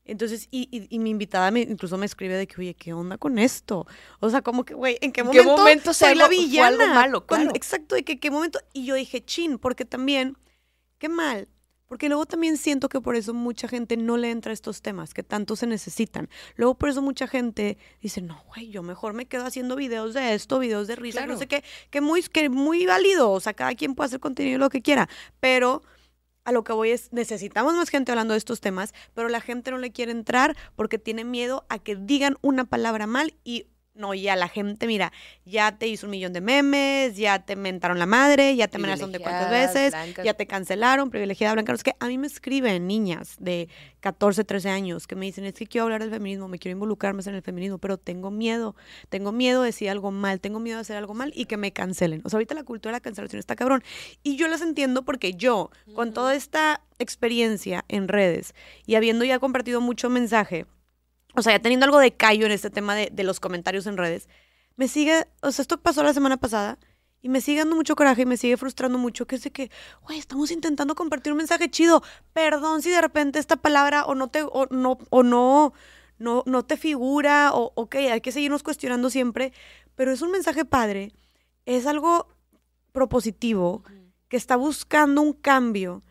Entonces, 0.06 0.48
y, 0.50 0.68
y- 0.70 0.86
y 0.94 0.98
mi 0.98 1.10
invitada 1.10 1.50
me, 1.50 1.60
incluso 1.62 1.96
me 1.96 2.04
escribe 2.06 2.34
de 2.36 2.46
que, 2.46 2.60
oye, 2.60 2.74
¿qué 2.74 2.92
onda 2.92 3.16
con 3.16 3.38
esto? 3.38 3.86
O 4.20 4.28
sea, 4.28 4.42
como 4.42 4.64
que, 4.64 4.74
güey, 4.74 4.98
¿en 5.00 5.12
qué 5.12 5.22
¿En 5.22 5.30
qué 5.30 5.38
momento, 5.42 5.56
momento 5.62 5.94
soy 5.94 6.14
la 6.14 6.24
algo- 6.26 6.36
fue 6.36 6.44
villana? 6.46 6.68
algo 6.84 6.94
malo? 6.94 7.26
Cuando- 7.26 7.46
Claro. 7.46 7.56
exacto, 7.56 7.94
de 7.94 8.04
que 8.04 8.20
qué 8.20 8.30
momento. 8.30 8.58
Y 8.74 8.84
yo 8.84 8.94
dije, 8.94 9.24
chin, 9.24 9.58
porque 9.58 9.84
también, 9.84 10.36
qué 10.98 11.08
mal. 11.08 11.48
Porque 11.86 12.08
luego 12.08 12.24
también 12.26 12.56
siento 12.56 12.88
que 12.88 13.00
por 13.00 13.14
eso 13.14 13.34
mucha 13.34 13.68
gente 13.68 13.96
no 13.96 14.16
le 14.16 14.30
entra 14.30 14.50
a 14.50 14.54
estos 14.54 14.80
temas 14.82 15.14
que 15.14 15.22
tanto 15.22 15.54
se 15.54 15.66
necesitan. 15.66 16.28
Luego 16.56 16.74
por 16.74 16.88
eso 16.88 17.02
mucha 17.02 17.26
gente 17.28 17.76
dice, 18.00 18.20
no, 18.22 18.42
güey, 18.48 18.70
yo 18.70 18.82
mejor 18.82 19.12
me 19.12 19.26
quedo 19.26 19.44
haciendo 19.44 19.76
videos 19.76 20.12
de 20.14 20.34
esto, 20.34 20.58
videos 20.58 20.88
de 20.88 20.96
risa, 20.96 21.26
no 21.26 21.36
sé 21.38 21.46
qué, 21.46 21.62
que 21.90 22.00
muy, 22.00 22.22
que 22.22 22.48
muy 22.48 22.84
válido. 22.86 23.30
O 23.30 23.38
sea, 23.38 23.52
cada 23.52 23.74
quien 23.74 23.94
puede 23.94 24.06
hacer 24.06 24.18
contenido 24.20 24.58
lo 24.58 24.70
que 24.70 24.80
quiera. 24.82 25.08
Pero 25.40 25.82
a 26.44 26.52
lo 26.52 26.64
que 26.64 26.72
voy 26.72 26.90
es, 26.90 27.12
necesitamos 27.12 27.74
más 27.74 27.88
gente 27.88 28.12
hablando 28.12 28.34
de 28.34 28.38
estos 28.38 28.60
temas, 28.60 28.94
pero 29.14 29.28
la 29.28 29.40
gente 29.40 29.70
no 29.70 29.78
le 29.78 29.92
quiere 29.92 30.12
entrar 30.12 30.56
porque 30.76 30.98
tiene 30.98 31.24
miedo 31.24 31.64
a 31.68 31.78
que 31.78 31.96
digan 31.96 32.36
una 32.42 32.64
palabra 32.64 33.06
mal 33.06 33.34
y 33.44 33.66
no, 33.94 34.12
ya 34.12 34.34
la 34.34 34.48
gente, 34.48 34.86
mira, 34.86 35.12
ya 35.44 35.78
te 35.78 35.86
hizo 35.86 36.06
un 36.06 36.10
millón 36.10 36.32
de 36.32 36.40
memes, 36.40 37.16
ya 37.16 37.44
te 37.44 37.54
mentaron 37.54 37.98
la 37.98 38.06
madre, 38.06 38.56
ya 38.56 38.66
te 38.66 38.76
amenazaron 38.76 39.12
de 39.12 39.20
cuántas 39.20 39.50
veces, 39.50 39.92
blancas. 39.92 40.24
ya 40.24 40.34
te 40.34 40.46
cancelaron, 40.46 41.10
privilegiada 41.10 41.54
blanca. 41.54 41.72
Es 41.72 41.84
que 41.84 41.94
a 42.00 42.08
mí 42.08 42.18
me 42.18 42.26
escriben 42.26 42.86
niñas 42.86 43.36
de 43.38 43.68
14, 44.00 44.44
13 44.44 44.68
años 44.68 45.06
que 45.06 45.14
me 45.14 45.26
dicen, 45.26 45.44
es 45.44 45.54
que 45.54 45.66
quiero 45.66 45.84
hablar 45.84 46.00
del 46.00 46.10
feminismo, 46.10 46.48
me 46.48 46.58
quiero 46.58 46.72
involucrar 46.72 47.14
más 47.14 47.26
en 47.28 47.36
el 47.36 47.42
feminismo, 47.42 47.78
pero 47.78 47.96
tengo 47.96 48.30
miedo, 48.30 48.74
tengo 49.10 49.30
miedo 49.30 49.62
de 49.62 49.66
decir 49.66 49.88
algo 49.90 50.10
mal, 50.10 50.40
tengo 50.40 50.58
miedo 50.58 50.78
de 50.78 50.82
hacer 50.82 50.96
algo 50.96 51.14
mal 51.14 51.32
y 51.34 51.46
que 51.46 51.56
me 51.56 51.72
cancelen. 51.72 52.20
O 52.24 52.30
sea, 52.30 52.38
ahorita 52.38 52.54
la 52.54 52.64
cultura 52.64 52.90
de 52.90 52.96
la 52.96 53.00
cancelación 53.00 53.38
está 53.38 53.54
cabrón. 53.54 53.84
Y 54.22 54.36
yo 54.36 54.48
las 54.48 54.60
entiendo 54.60 55.04
porque 55.04 55.34
yo, 55.34 55.70
con 55.94 56.12
toda 56.12 56.34
esta 56.34 56.80
experiencia 56.98 57.84
en 57.88 58.08
redes 58.08 58.54
y 58.86 58.96
habiendo 58.96 59.24
ya 59.24 59.38
compartido 59.38 59.80
mucho 59.80 60.10
mensaje, 60.10 60.66
o 61.34 61.42
sea, 61.42 61.54
ya 61.54 61.58
teniendo 61.60 61.84
algo 61.84 61.98
de 61.98 62.14
callo 62.14 62.46
en 62.46 62.52
este 62.52 62.70
tema 62.70 62.94
de, 62.94 63.10
de 63.12 63.24
los 63.24 63.40
comentarios 63.40 63.86
en 63.86 63.96
redes, 63.96 64.28
me 64.76 64.88
sigue, 64.88 65.26
o 65.42 65.52
sea, 65.52 65.62
esto 65.62 65.80
pasó 65.80 66.02
la 66.02 66.14
semana 66.14 66.36
pasada 66.36 66.78
y 67.24 67.28
me 67.30 67.40
sigue 67.40 67.60
dando 67.60 67.74
mucho 67.76 67.96
coraje 67.96 68.22
y 68.22 68.26
me 68.26 68.36
sigue 68.36 68.56
frustrando 68.56 68.98
mucho, 68.98 69.26
que 69.26 69.36
es 69.36 69.42
de 69.42 69.50
que, 69.50 69.70
güey, 70.02 70.18
estamos 70.18 70.50
intentando 70.50 70.94
compartir 70.94 71.32
un 71.32 71.38
mensaje 71.38 71.70
chido, 71.70 72.02
perdón 72.34 72.82
si 72.82 72.90
de 72.90 73.00
repente 73.00 73.38
esta 73.38 73.56
palabra 73.56 74.04
o 74.04 74.14
no 74.14 74.28
te, 74.28 74.42
o 74.42 74.66
no, 74.70 74.98
o 75.08 75.22
no, 75.22 75.72
no, 76.18 76.42
no 76.44 76.64
te 76.64 76.76
figura, 76.76 77.52
o 77.54 77.72
ok, 77.76 77.94
hay 77.94 78.20
que 78.20 78.30
seguirnos 78.30 78.62
cuestionando 78.62 79.08
siempre, 79.08 79.52
pero 79.94 80.12
es 80.12 80.20
un 80.20 80.32
mensaje 80.32 80.64
padre, 80.66 81.12
es 81.64 81.86
algo 81.86 82.28
propositivo, 82.92 83.82
que 84.28 84.36
está 84.36 84.56
buscando 84.56 85.22
un 85.22 85.32
cambio 85.32 86.02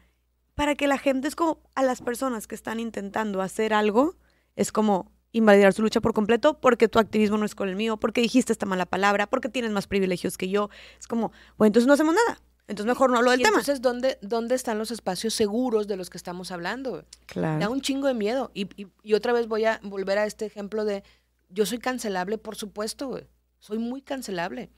para 0.55 0.73
que 0.73 0.87
la 0.87 0.97
gente 0.97 1.27
es 1.27 1.35
como 1.35 1.61
a 1.75 1.83
las 1.83 2.01
personas 2.01 2.47
que 2.47 2.55
están 2.55 2.79
intentando 2.79 3.41
hacer 3.41 3.73
algo, 3.73 4.15
es 4.55 4.71
como 4.71 5.11
invalidar 5.31 5.73
su 5.73 5.81
lucha 5.81 5.99
por 6.01 6.13
completo 6.13 6.59
porque 6.59 6.87
tu 6.87 6.99
activismo 6.99 7.37
no 7.37 7.45
es 7.45 7.55
con 7.55 7.67
el 7.69 7.75
mío, 7.75 7.97
porque 7.97 8.21
dijiste 8.21 8.51
esta 8.53 8.65
mala 8.65 8.85
palabra, 8.85 9.27
porque 9.27 9.49
tienes 9.49 9.71
más 9.71 9.87
privilegios 9.87 10.37
que 10.37 10.49
yo. 10.49 10.69
Es 10.99 11.07
como, 11.07 11.31
bueno, 11.57 11.67
entonces 11.69 11.87
no 11.87 11.93
hacemos 11.93 12.13
nada. 12.15 12.39
Entonces 12.67 12.85
mejor 12.87 13.09
no 13.09 13.17
hablo 13.17 13.31
del 13.31 13.41
Y 13.41 13.43
tema. 13.43 13.57
entonces, 13.57 13.81
¿dónde, 13.81 14.19
¿dónde 14.21 14.55
están 14.55 14.77
los 14.77 14.89
espacios 14.91 15.33
seguros 15.33 15.87
de 15.87 15.97
los 15.97 16.09
que 16.09 16.17
estamos 16.17 16.51
hablando? 16.51 16.97
Da 16.97 17.05
claro. 17.25 17.71
un 17.71 17.81
chingo 17.81 18.07
de 18.07 18.13
miedo. 18.13 18.51
Y, 18.53 18.67
y- 18.81 18.87
y 19.01 19.13
otra 19.15 19.33
vez 19.33 19.47
voy 19.47 19.65
a 19.65 19.79
volver 19.83 20.17
a 20.19 20.25
este 20.25 20.45
ejemplo 20.45 20.85
de, 20.85 21.03
yo 21.49 21.65
soy 21.65 21.79
cancelable, 21.79 22.37
por 22.37 22.55
supuesto, 22.55 23.07
güey. 23.09 23.27
Soy 23.59 23.79
muy 23.79 24.01
cancelable. 24.01 24.69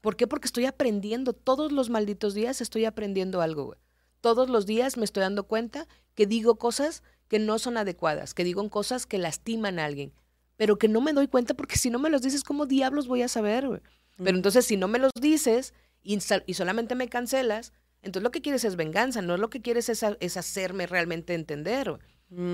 ¿Por 0.00 0.16
qué? 0.16 0.26
Porque 0.26 0.46
estoy 0.46 0.64
aprendiendo. 0.66 1.32
Todos 1.34 1.72
los 1.72 1.90
malditos 1.90 2.32
días 2.32 2.60
estoy 2.60 2.84
aprendiendo 2.86 3.42
algo, 3.42 3.64
güey. 3.66 3.78
Todos 4.22 4.48
los 4.48 4.64
días 4.66 4.96
me 4.96 5.04
estoy 5.04 5.20
dando 5.22 5.44
cuenta 5.44 5.86
que 6.14 6.26
digo 6.26 6.56
cosas 6.56 7.02
que 7.28 7.38
no 7.38 7.58
son 7.58 7.76
adecuadas, 7.76 8.34
que 8.34 8.44
digo 8.44 8.68
cosas 8.70 9.06
que 9.06 9.18
lastiman 9.18 9.78
a 9.78 9.84
alguien, 9.84 10.12
pero 10.56 10.78
que 10.78 10.88
no 10.88 11.00
me 11.00 11.12
doy 11.12 11.28
cuenta 11.28 11.54
porque 11.54 11.76
si 11.76 11.90
no 11.90 11.98
me 11.98 12.10
los 12.10 12.22
dices, 12.22 12.44
¿cómo 12.44 12.66
diablos 12.66 13.08
voy 13.08 13.22
a 13.22 13.28
saber, 13.28 13.66
güey? 13.66 13.80
Pero 14.16 14.36
entonces 14.36 14.64
si 14.64 14.76
no 14.76 14.88
me 14.88 14.98
los 14.98 15.10
dices 15.20 15.74
y, 16.02 16.18
y 16.46 16.54
solamente 16.54 16.94
me 16.94 17.08
cancelas, 17.08 17.72
entonces 18.02 18.22
lo 18.22 18.30
que 18.30 18.40
quieres 18.40 18.64
es 18.64 18.76
venganza, 18.76 19.20
no 19.20 19.36
lo 19.36 19.50
que 19.50 19.60
quieres 19.60 19.88
es, 19.88 20.04
es 20.20 20.36
hacerme 20.36 20.86
realmente 20.86 21.34
entender. 21.34 21.98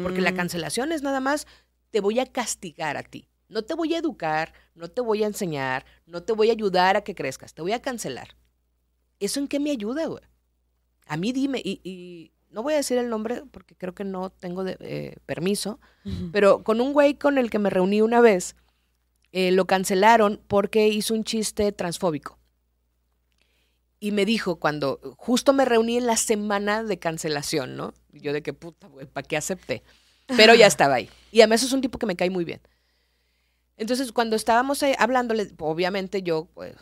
Porque 0.02 0.20
la 0.20 0.32
Mm. 0.32 0.36
cancelación 0.36 0.92
es 0.92 1.02
nada 1.02 1.20
más, 1.20 1.46
te 1.90 2.00
voy 2.00 2.18
a 2.18 2.26
castigar 2.26 2.96
a 2.96 3.02
ti. 3.02 3.28
No 3.48 3.62
te 3.62 3.74
voy 3.74 3.94
a 3.94 3.98
educar, 3.98 4.52
no 4.74 4.88
te 4.88 5.00
voy 5.02 5.22
a 5.22 5.26
enseñar, 5.26 5.84
no 6.06 6.22
te 6.22 6.32
voy 6.32 6.48
a 6.48 6.52
ayudar 6.52 6.96
a 6.96 7.02
que 7.04 7.14
crezcas, 7.14 7.52
te 7.54 7.62
voy 7.62 7.72
a 7.72 7.82
cancelar. 7.82 8.36
¿Eso 9.20 9.40
en 9.40 9.46
qué 9.48 9.60
me 9.60 9.70
ayuda, 9.70 10.06
güey? 10.06 10.22
A 11.06 11.16
mí 11.16 11.32
dime, 11.32 11.60
y, 11.62 11.80
y 11.84 12.32
no 12.52 12.62
voy 12.62 12.74
a 12.74 12.76
decir 12.76 12.98
el 12.98 13.08
nombre 13.08 13.42
porque 13.50 13.74
creo 13.74 13.94
que 13.94 14.04
no 14.04 14.30
tengo 14.30 14.62
de- 14.64 14.76
eh, 14.80 15.16
permiso, 15.26 15.80
pero 16.32 16.62
con 16.62 16.80
un 16.80 16.92
güey 16.92 17.14
con 17.14 17.38
el 17.38 17.50
que 17.50 17.58
me 17.58 17.70
reuní 17.70 18.00
una 18.02 18.20
vez, 18.20 18.54
eh, 19.32 19.50
lo 19.50 19.66
cancelaron 19.66 20.40
porque 20.46 20.88
hizo 20.88 21.14
un 21.14 21.24
chiste 21.24 21.72
transfóbico. 21.72 22.38
Y 24.00 24.10
me 24.10 24.24
dijo 24.24 24.56
cuando 24.56 24.98
justo 25.16 25.52
me 25.52 25.64
reuní 25.64 25.96
en 25.96 26.06
la 26.06 26.16
semana 26.16 26.82
de 26.82 26.98
cancelación, 26.98 27.76
¿no? 27.76 27.94
Yo 28.12 28.32
de 28.32 28.42
que 28.42 28.52
puta, 28.52 28.88
güey, 28.88 29.06
¿para 29.06 29.26
qué 29.26 29.36
acepté? 29.36 29.82
Pero 30.36 30.54
ya 30.54 30.66
estaba 30.66 30.94
ahí. 30.96 31.08
Y 31.30 31.40
además 31.40 31.62
es 31.62 31.72
un 31.72 31.80
tipo 31.80 31.98
que 31.98 32.06
me 32.06 32.16
cae 32.16 32.28
muy 32.30 32.44
bien. 32.44 32.60
Entonces, 33.76 34.12
cuando 34.12 34.36
estábamos 34.36 34.82
ahí 34.82 34.94
hablándole, 34.98 35.50
obviamente 35.58 36.22
yo, 36.22 36.46
pues, 36.52 36.74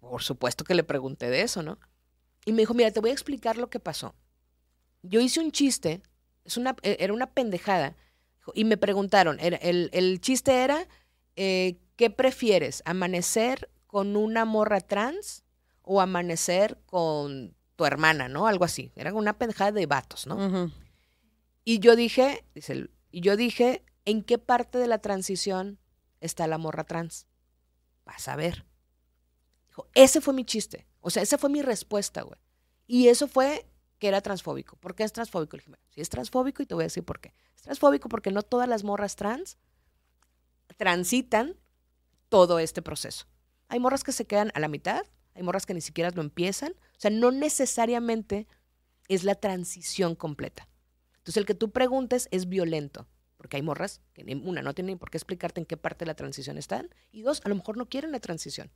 por 0.00 0.22
supuesto 0.22 0.64
que 0.64 0.74
le 0.74 0.82
pregunté 0.84 1.30
de 1.30 1.42
eso, 1.42 1.62
¿no? 1.62 1.78
Y 2.44 2.52
me 2.52 2.58
dijo, 2.62 2.74
mira, 2.74 2.90
te 2.90 3.00
voy 3.00 3.10
a 3.10 3.12
explicar 3.12 3.56
lo 3.58 3.68
que 3.68 3.78
pasó. 3.80 4.14
Yo 5.02 5.20
hice 5.20 5.40
un 5.40 5.52
chiste, 5.52 6.02
es 6.44 6.56
una, 6.56 6.76
e- 6.82 6.96
era 7.00 7.12
una 7.12 7.32
pendejada, 7.32 7.96
y 8.54 8.64
me 8.64 8.76
preguntaron, 8.76 9.38
el, 9.40 9.90
el 9.92 10.20
chiste 10.20 10.52
era, 10.64 10.88
eh, 11.36 11.78
¿qué 11.96 12.10
prefieres? 12.10 12.82
¿Amanecer 12.84 13.70
con 13.86 14.16
una 14.16 14.44
morra 14.44 14.80
trans 14.80 15.44
o 15.82 16.00
amanecer 16.00 16.78
con 16.86 17.54
tu 17.76 17.84
hermana, 17.84 18.28
¿no? 18.28 18.46
Algo 18.46 18.64
así. 18.64 18.90
Era 18.96 19.12
una 19.14 19.38
pendejada 19.38 19.72
de 19.72 19.86
vatos, 19.86 20.26
¿no? 20.26 20.36
Y 21.64 21.78
yo 21.78 21.94
dije, 21.94 22.44
dice, 22.54 22.88
y 23.10 23.20
yo 23.20 23.36
dije, 23.36 23.84
¿en 24.04 24.22
qué 24.22 24.38
parte 24.38 24.78
de 24.78 24.88
la 24.88 24.98
transición 24.98 25.78
está 26.20 26.46
la 26.46 26.58
morra 26.58 26.84
trans? 26.84 27.26
Vas 28.04 28.26
a 28.26 28.34
ver. 28.36 28.64
Dijo, 29.68 29.88
ese 29.94 30.20
fue 30.20 30.34
mi 30.34 30.44
chiste. 30.44 30.86
O 31.00 31.10
sea, 31.10 31.22
esa 31.22 31.38
fue 31.38 31.50
mi 31.50 31.62
respuesta, 31.62 32.22
güey. 32.22 32.38
Y 32.86 33.08
eso 33.08 33.28
fue 33.28 33.66
que 34.02 34.08
era 34.08 34.20
transfóbico. 34.20 34.74
¿Por 34.78 34.96
qué 34.96 35.04
es 35.04 35.12
transfóbico? 35.12 35.56
Le 35.56 35.60
dije, 35.60 35.70
"Bueno, 35.70 35.84
sí 35.90 36.00
es 36.00 36.08
transfóbico 36.08 36.60
y 36.60 36.66
te 36.66 36.74
voy 36.74 36.82
a 36.82 36.86
decir 36.86 37.04
por 37.04 37.20
qué. 37.20 37.32
Es 37.54 37.62
transfóbico 37.62 38.08
porque 38.08 38.32
no 38.32 38.42
todas 38.42 38.68
las 38.68 38.82
morras 38.82 39.14
trans 39.14 39.58
transitan 40.76 41.54
todo 42.28 42.58
este 42.58 42.82
proceso. 42.82 43.26
Hay 43.68 43.78
morras 43.78 44.02
que 44.02 44.10
se 44.10 44.26
quedan 44.26 44.50
a 44.56 44.58
la 44.58 44.66
mitad, 44.66 45.06
hay 45.36 45.44
morras 45.44 45.66
que 45.66 45.74
ni 45.74 45.80
siquiera 45.80 46.10
lo 46.10 46.20
empiezan. 46.20 46.72
O 46.72 46.98
sea, 46.98 47.12
no 47.12 47.30
necesariamente 47.30 48.48
es 49.06 49.22
la 49.22 49.36
transición 49.36 50.16
completa. 50.16 50.66
Entonces, 51.18 51.36
el 51.36 51.46
que 51.46 51.54
tú 51.54 51.70
preguntes 51.70 52.26
es 52.32 52.48
violento, 52.48 53.06
porque 53.36 53.56
hay 53.56 53.62
morras 53.62 54.00
que, 54.14 54.24
una, 54.42 54.62
no 54.62 54.74
tienen 54.74 54.98
por 54.98 55.10
qué 55.10 55.18
explicarte 55.18 55.60
en 55.60 55.66
qué 55.66 55.76
parte 55.76 56.04
de 56.04 56.06
la 56.06 56.16
transición 56.16 56.58
están, 56.58 56.92
y 57.12 57.22
dos, 57.22 57.40
a 57.44 57.48
lo 57.48 57.54
mejor 57.54 57.76
no 57.76 57.88
quieren 57.88 58.10
la 58.10 58.18
transición. 58.18 58.72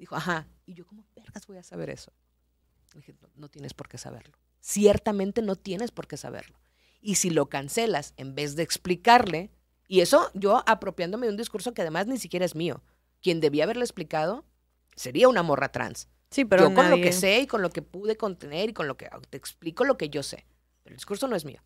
Dijo, 0.00 0.16
ajá, 0.16 0.48
y 0.66 0.74
yo, 0.74 0.84
¿cómo 0.84 1.04
vergas 1.14 1.46
voy 1.46 1.58
a 1.58 1.62
saber 1.62 1.90
eso? 1.90 2.12
Le 2.94 3.00
dije, 3.00 3.14
no, 3.20 3.28
no 3.34 3.48
tienes 3.48 3.74
por 3.74 3.88
qué 3.88 3.98
saberlo. 3.98 4.36
Ciertamente 4.60 5.42
no 5.42 5.56
tienes 5.56 5.90
por 5.90 6.06
qué 6.06 6.16
saberlo. 6.16 6.58
Y 7.00 7.16
si 7.16 7.30
lo 7.30 7.48
cancelas 7.48 8.14
en 8.16 8.34
vez 8.34 8.54
de 8.54 8.62
explicarle, 8.62 9.50
y 9.88 10.00
eso 10.00 10.30
yo 10.34 10.62
apropiándome 10.66 11.26
de 11.26 11.32
un 11.32 11.36
discurso 11.36 11.74
que 11.74 11.82
además 11.82 12.06
ni 12.06 12.18
siquiera 12.18 12.44
es 12.44 12.54
mío, 12.54 12.82
quien 13.20 13.40
debía 13.40 13.64
haberle 13.64 13.84
explicado 13.84 14.44
sería 14.94 15.28
una 15.28 15.42
morra 15.42 15.70
trans. 15.70 16.08
Sí, 16.30 16.44
pero 16.44 16.68
yo 16.68 16.74
con 16.74 16.88
lo 16.90 16.96
que 16.96 17.12
sé 17.12 17.40
y 17.40 17.46
con 17.46 17.60
lo 17.60 17.70
que 17.70 17.82
pude 17.82 18.16
contener 18.16 18.70
y 18.70 18.72
con 18.72 18.88
lo 18.88 18.96
que 18.96 19.10
te 19.28 19.36
explico 19.36 19.84
lo 19.84 19.98
que 19.98 20.08
yo 20.08 20.22
sé. 20.22 20.46
Pero 20.82 20.94
el 20.94 20.96
discurso 20.96 21.28
no 21.28 21.36
es 21.36 21.44
mío. 21.44 21.62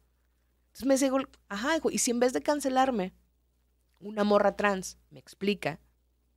Entonces 0.67 0.87
me 0.87 0.97
digo, 0.97 1.19
ajá, 1.49 1.77
hijo, 1.77 1.91
y 1.91 1.99
si 1.99 2.11
en 2.11 2.19
vez 2.19 2.33
de 2.33 2.43
cancelarme, 2.43 3.15
una 4.01 4.25
morra 4.25 4.57
trans 4.57 4.99
me 5.11 5.21
explica, 5.21 5.81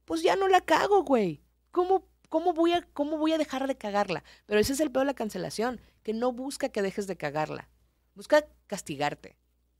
pues 0.05 0.21
ya 0.21 0.35
no 0.35 0.47
la 0.47 0.61
cago, 0.61 1.03
güey. 1.03 1.41
¿Cómo, 1.71 2.07
cómo, 2.29 2.53
voy 2.53 2.73
a, 2.73 2.87
¿Cómo 2.93 3.17
voy 3.17 3.33
a 3.33 3.37
dejar 3.37 3.67
de 3.67 3.75
cagarla? 3.75 4.23
Pero 4.45 4.59
ese 4.59 4.73
es 4.73 4.79
el 4.79 4.91
peor 4.91 5.05
de 5.05 5.11
la 5.11 5.15
cancelación, 5.15 5.81
que 6.03 6.13
no 6.13 6.31
busca 6.31 6.69
que 6.69 6.81
dejes 6.81 7.07
de 7.07 7.17
cagarla. 7.17 7.69
Busca 8.15 8.45
castigarte. 8.67 9.35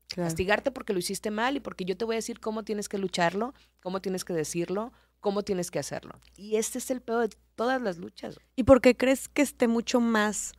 Claro. 0.07 0.27
Castigarte 0.27 0.71
porque 0.71 0.93
lo 0.93 0.99
hiciste 0.99 1.29
mal 1.31 1.55
y 1.55 1.59
porque 1.59 1.85
yo 1.85 1.95
te 1.95 2.03
voy 2.03 2.15
a 2.15 2.17
decir 2.17 2.39
cómo 2.39 2.63
tienes 2.63 2.89
que 2.89 2.97
lucharlo, 2.97 3.53
cómo 3.79 4.01
tienes 4.01 4.25
que 4.25 4.33
decirlo, 4.33 4.91
cómo 5.19 5.43
tienes 5.43 5.71
que 5.71 5.79
hacerlo. 5.79 6.19
Y 6.35 6.55
este 6.55 6.79
es 6.79 6.89
el 6.91 7.01
peor 7.01 7.29
de 7.29 7.37
todas 7.55 7.81
las 7.81 7.97
luchas. 7.97 8.37
¿Y 8.55 8.63
por 8.63 8.81
qué 8.81 8.97
crees 8.97 9.29
que 9.29 9.41
esté 9.41 9.67
mucho 9.67 9.99
más, 9.99 10.53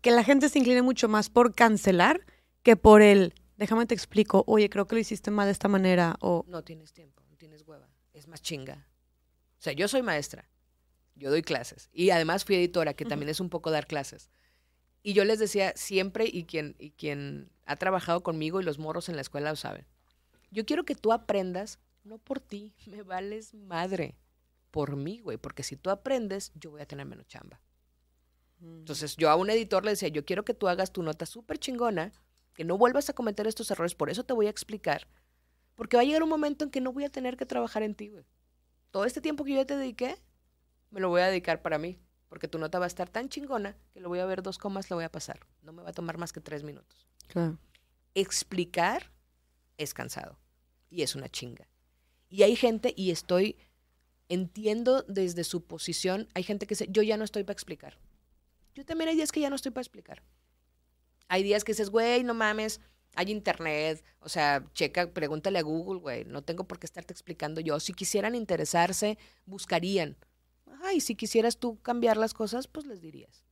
que 0.00 0.10
la 0.10 0.24
gente 0.24 0.48
se 0.48 0.58
incline 0.58 0.82
mucho 0.82 1.08
más 1.08 1.30
por 1.30 1.54
cancelar 1.54 2.20
que 2.62 2.76
por 2.76 3.00
el, 3.00 3.34
déjame 3.56 3.86
te 3.86 3.94
explico, 3.94 4.44
oye, 4.46 4.68
creo 4.68 4.86
que 4.86 4.96
lo 4.96 5.00
hiciste 5.00 5.30
mal 5.30 5.46
de 5.46 5.52
esta 5.52 5.68
manera, 5.68 6.16
o 6.20 6.44
No 6.46 6.62
tienes 6.62 6.92
tiempo, 6.92 7.22
no 7.30 7.36
tienes 7.36 7.62
hueva. 7.66 7.88
Es 8.12 8.26
más 8.26 8.42
chinga. 8.42 8.86
O 9.58 9.62
sea, 9.62 9.72
yo 9.72 9.88
soy 9.88 10.02
maestra. 10.02 10.48
Yo 11.20 11.28
doy 11.28 11.42
clases. 11.42 11.90
Y 11.92 12.10
además 12.10 12.46
fui 12.46 12.56
editora, 12.56 12.94
que 12.94 13.04
también 13.04 13.28
es 13.28 13.40
un 13.40 13.50
poco 13.50 13.70
dar 13.70 13.86
clases. 13.86 14.30
Y 15.02 15.12
yo 15.12 15.24
les 15.26 15.38
decía 15.38 15.74
siempre, 15.76 16.24
y 16.26 16.44
quien, 16.44 16.76
y 16.78 16.92
quien 16.92 17.52
ha 17.66 17.76
trabajado 17.76 18.22
conmigo 18.22 18.58
y 18.58 18.64
los 18.64 18.78
morros 18.78 19.10
en 19.10 19.16
la 19.16 19.22
escuela 19.22 19.50
lo 19.50 19.56
saben, 19.56 19.86
yo 20.50 20.64
quiero 20.64 20.84
que 20.84 20.94
tú 20.94 21.12
aprendas, 21.12 21.78
no 22.04 22.16
por 22.16 22.40
ti, 22.40 22.74
me 22.86 23.02
vales 23.02 23.52
madre, 23.52 24.16
por 24.70 24.96
mí, 24.96 25.20
güey, 25.20 25.36
porque 25.36 25.62
si 25.62 25.76
tú 25.76 25.90
aprendes, 25.90 26.52
yo 26.54 26.70
voy 26.70 26.80
a 26.80 26.86
tener 26.86 27.04
menos 27.04 27.26
chamba. 27.26 27.60
Entonces 28.62 29.16
yo 29.16 29.28
a 29.28 29.36
un 29.36 29.50
editor 29.50 29.84
le 29.84 29.90
decía, 29.90 30.08
yo 30.08 30.24
quiero 30.24 30.44
que 30.44 30.54
tú 30.54 30.68
hagas 30.68 30.90
tu 30.90 31.02
nota 31.02 31.26
súper 31.26 31.58
chingona, 31.58 32.12
que 32.54 32.64
no 32.64 32.78
vuelvas 32.78 33.10
a 33.10 33.14
cometer 33.14 33.46
estos 33.46 33.70
errores, 33.70 33.94
por 33.94 34.08
eso 34.08 34.24
te 34.24 34.32
voy 34.32 34.46
a 34.46 34.50
explicar, 34.50 35.06
porque 35.74 35.96
va 35.96 36.02
a 36.02 36.06
llegar 36.06 36.22
un 36.22 36.30
momento 36.30 36.64
en 36.64 36.70
que 36.70 36.80
no 36.80 36.92
voy 36.92 37.04
a 37.04 37.10
tener 37.10 37.36
que 37.36 37.46
trabajar 37.46 37.82
en 37.82 37.94
ti, 37.94 38.08
güey. 38.08 38.24
Todo 38.90 39.04
este 39.04 39.20
tiempo 39.20 39.44
que 39.44 39.54
yo 39.54 39.66
te 39.66 39.76
dediqué, 39.76 40.16
me 40.90 41.00
lo 41.00 41.08
voy 41.08 41.22
a 41.22 41.28
dedicar 41.28 41.62
para 41.62 41.78
mí. 41.78 41.98
porque 42.30 42.46
tu 42.46 42.58
nota 42.58 42.78
va 42.78 42.84
a 42.84 42.86
estar 42.86 43.08
tan 43.08 43.28
chingona 43.28 43.76
que 43.92 43.98
lo 43.98 44.08
voy 44.08 44.20
a 44.20 44.24
ver 44.24 44.40
dos 44.40 44.56
comas, 44.56 44.88
lo 44.88 44.94
voy 44.94 45.04
a 45.04 45.10
pasar. 45.10 45.40
No 45.62 45.72
me 45.72 45.82
va 45.82 45.90
a 45.90 45.92
tomar 45.92 46.16
más 46.16 46.32
que 46.32 46.40
tres 46.40 46.62
minutos. 46.62 47.08
Claro. 47.26 47.58
Explicar 48.14 49.10
es 49.78 49.92
cansado 49.94 50.38
y 50.90 51.02
es 51.02 51.16
una 51.16 51.28
chinga. 51.28 51.66
Y 52.28 52.44
hay 52.44 52.54
gente, 52.54 52.94
y 52.96 53.10
estoy, 53.10 53.56
entiendo 54.28 55.02
desde 55.08 55.42
su 55.42 55.64
posición, 55.64 56.28
hay 56.34 56.44
gente 56.44 56.66
que 56.66 56.76
dice, 56.76 56.86
yo 56.88 57.02
ya 57.02 57.16
no 57.16 57.24
estoy 57.24 57.42
para 57.42 57.54
explicar. 57.54 57.98
Yo 58.74 58.84
también 58.84 59.10
hay 59.10 59.16
días 59.16 59.32
que 59.32 59.40
ya 59.40 59.50
no 59.50 59.56
estoy 59.56 59.72
para 59.72 59.82
explicar. 59.82 60.22
Hay 61.26 61.42
días 61.42 61.64
que 61.64 61.72
dices, 61.72 61.90
güey, 61.90 62.22
no 62.22 62.34
mames, 62.34 62.80
hay 63.16 63.32
internet, 63.32 64.04
o 64.20 64.28
sea, 64.28 64.64
checa, 64.72 65.10
pregúntale 65.12 65.58
a 65.58 65.62
Google, 65.62 66.00
güey, 66.00 66.24
no 66.26 66.42
tengo 66.42 66.62
por 66.62 66.78
qué 66.78 66.86
estarte 66.86 67.12
explicando 67.12 67.60
yo. 67.60 67.80
Si 67.80 67.92
quisieran 67.92 68.36
interesarse, 68.36 69.18
buscarían. 69.46 70.16
Ay, 70.82 71.00
si 71.00 71.14
quisieras 71.14 71.58
tú 71.58 71.78
cambiar 71.80 72.16
las 72.16 72.34
cosas, 72.34 72.66
pues 72.68 72.86
les 72.86 73.00
dirías. 73.00 73.44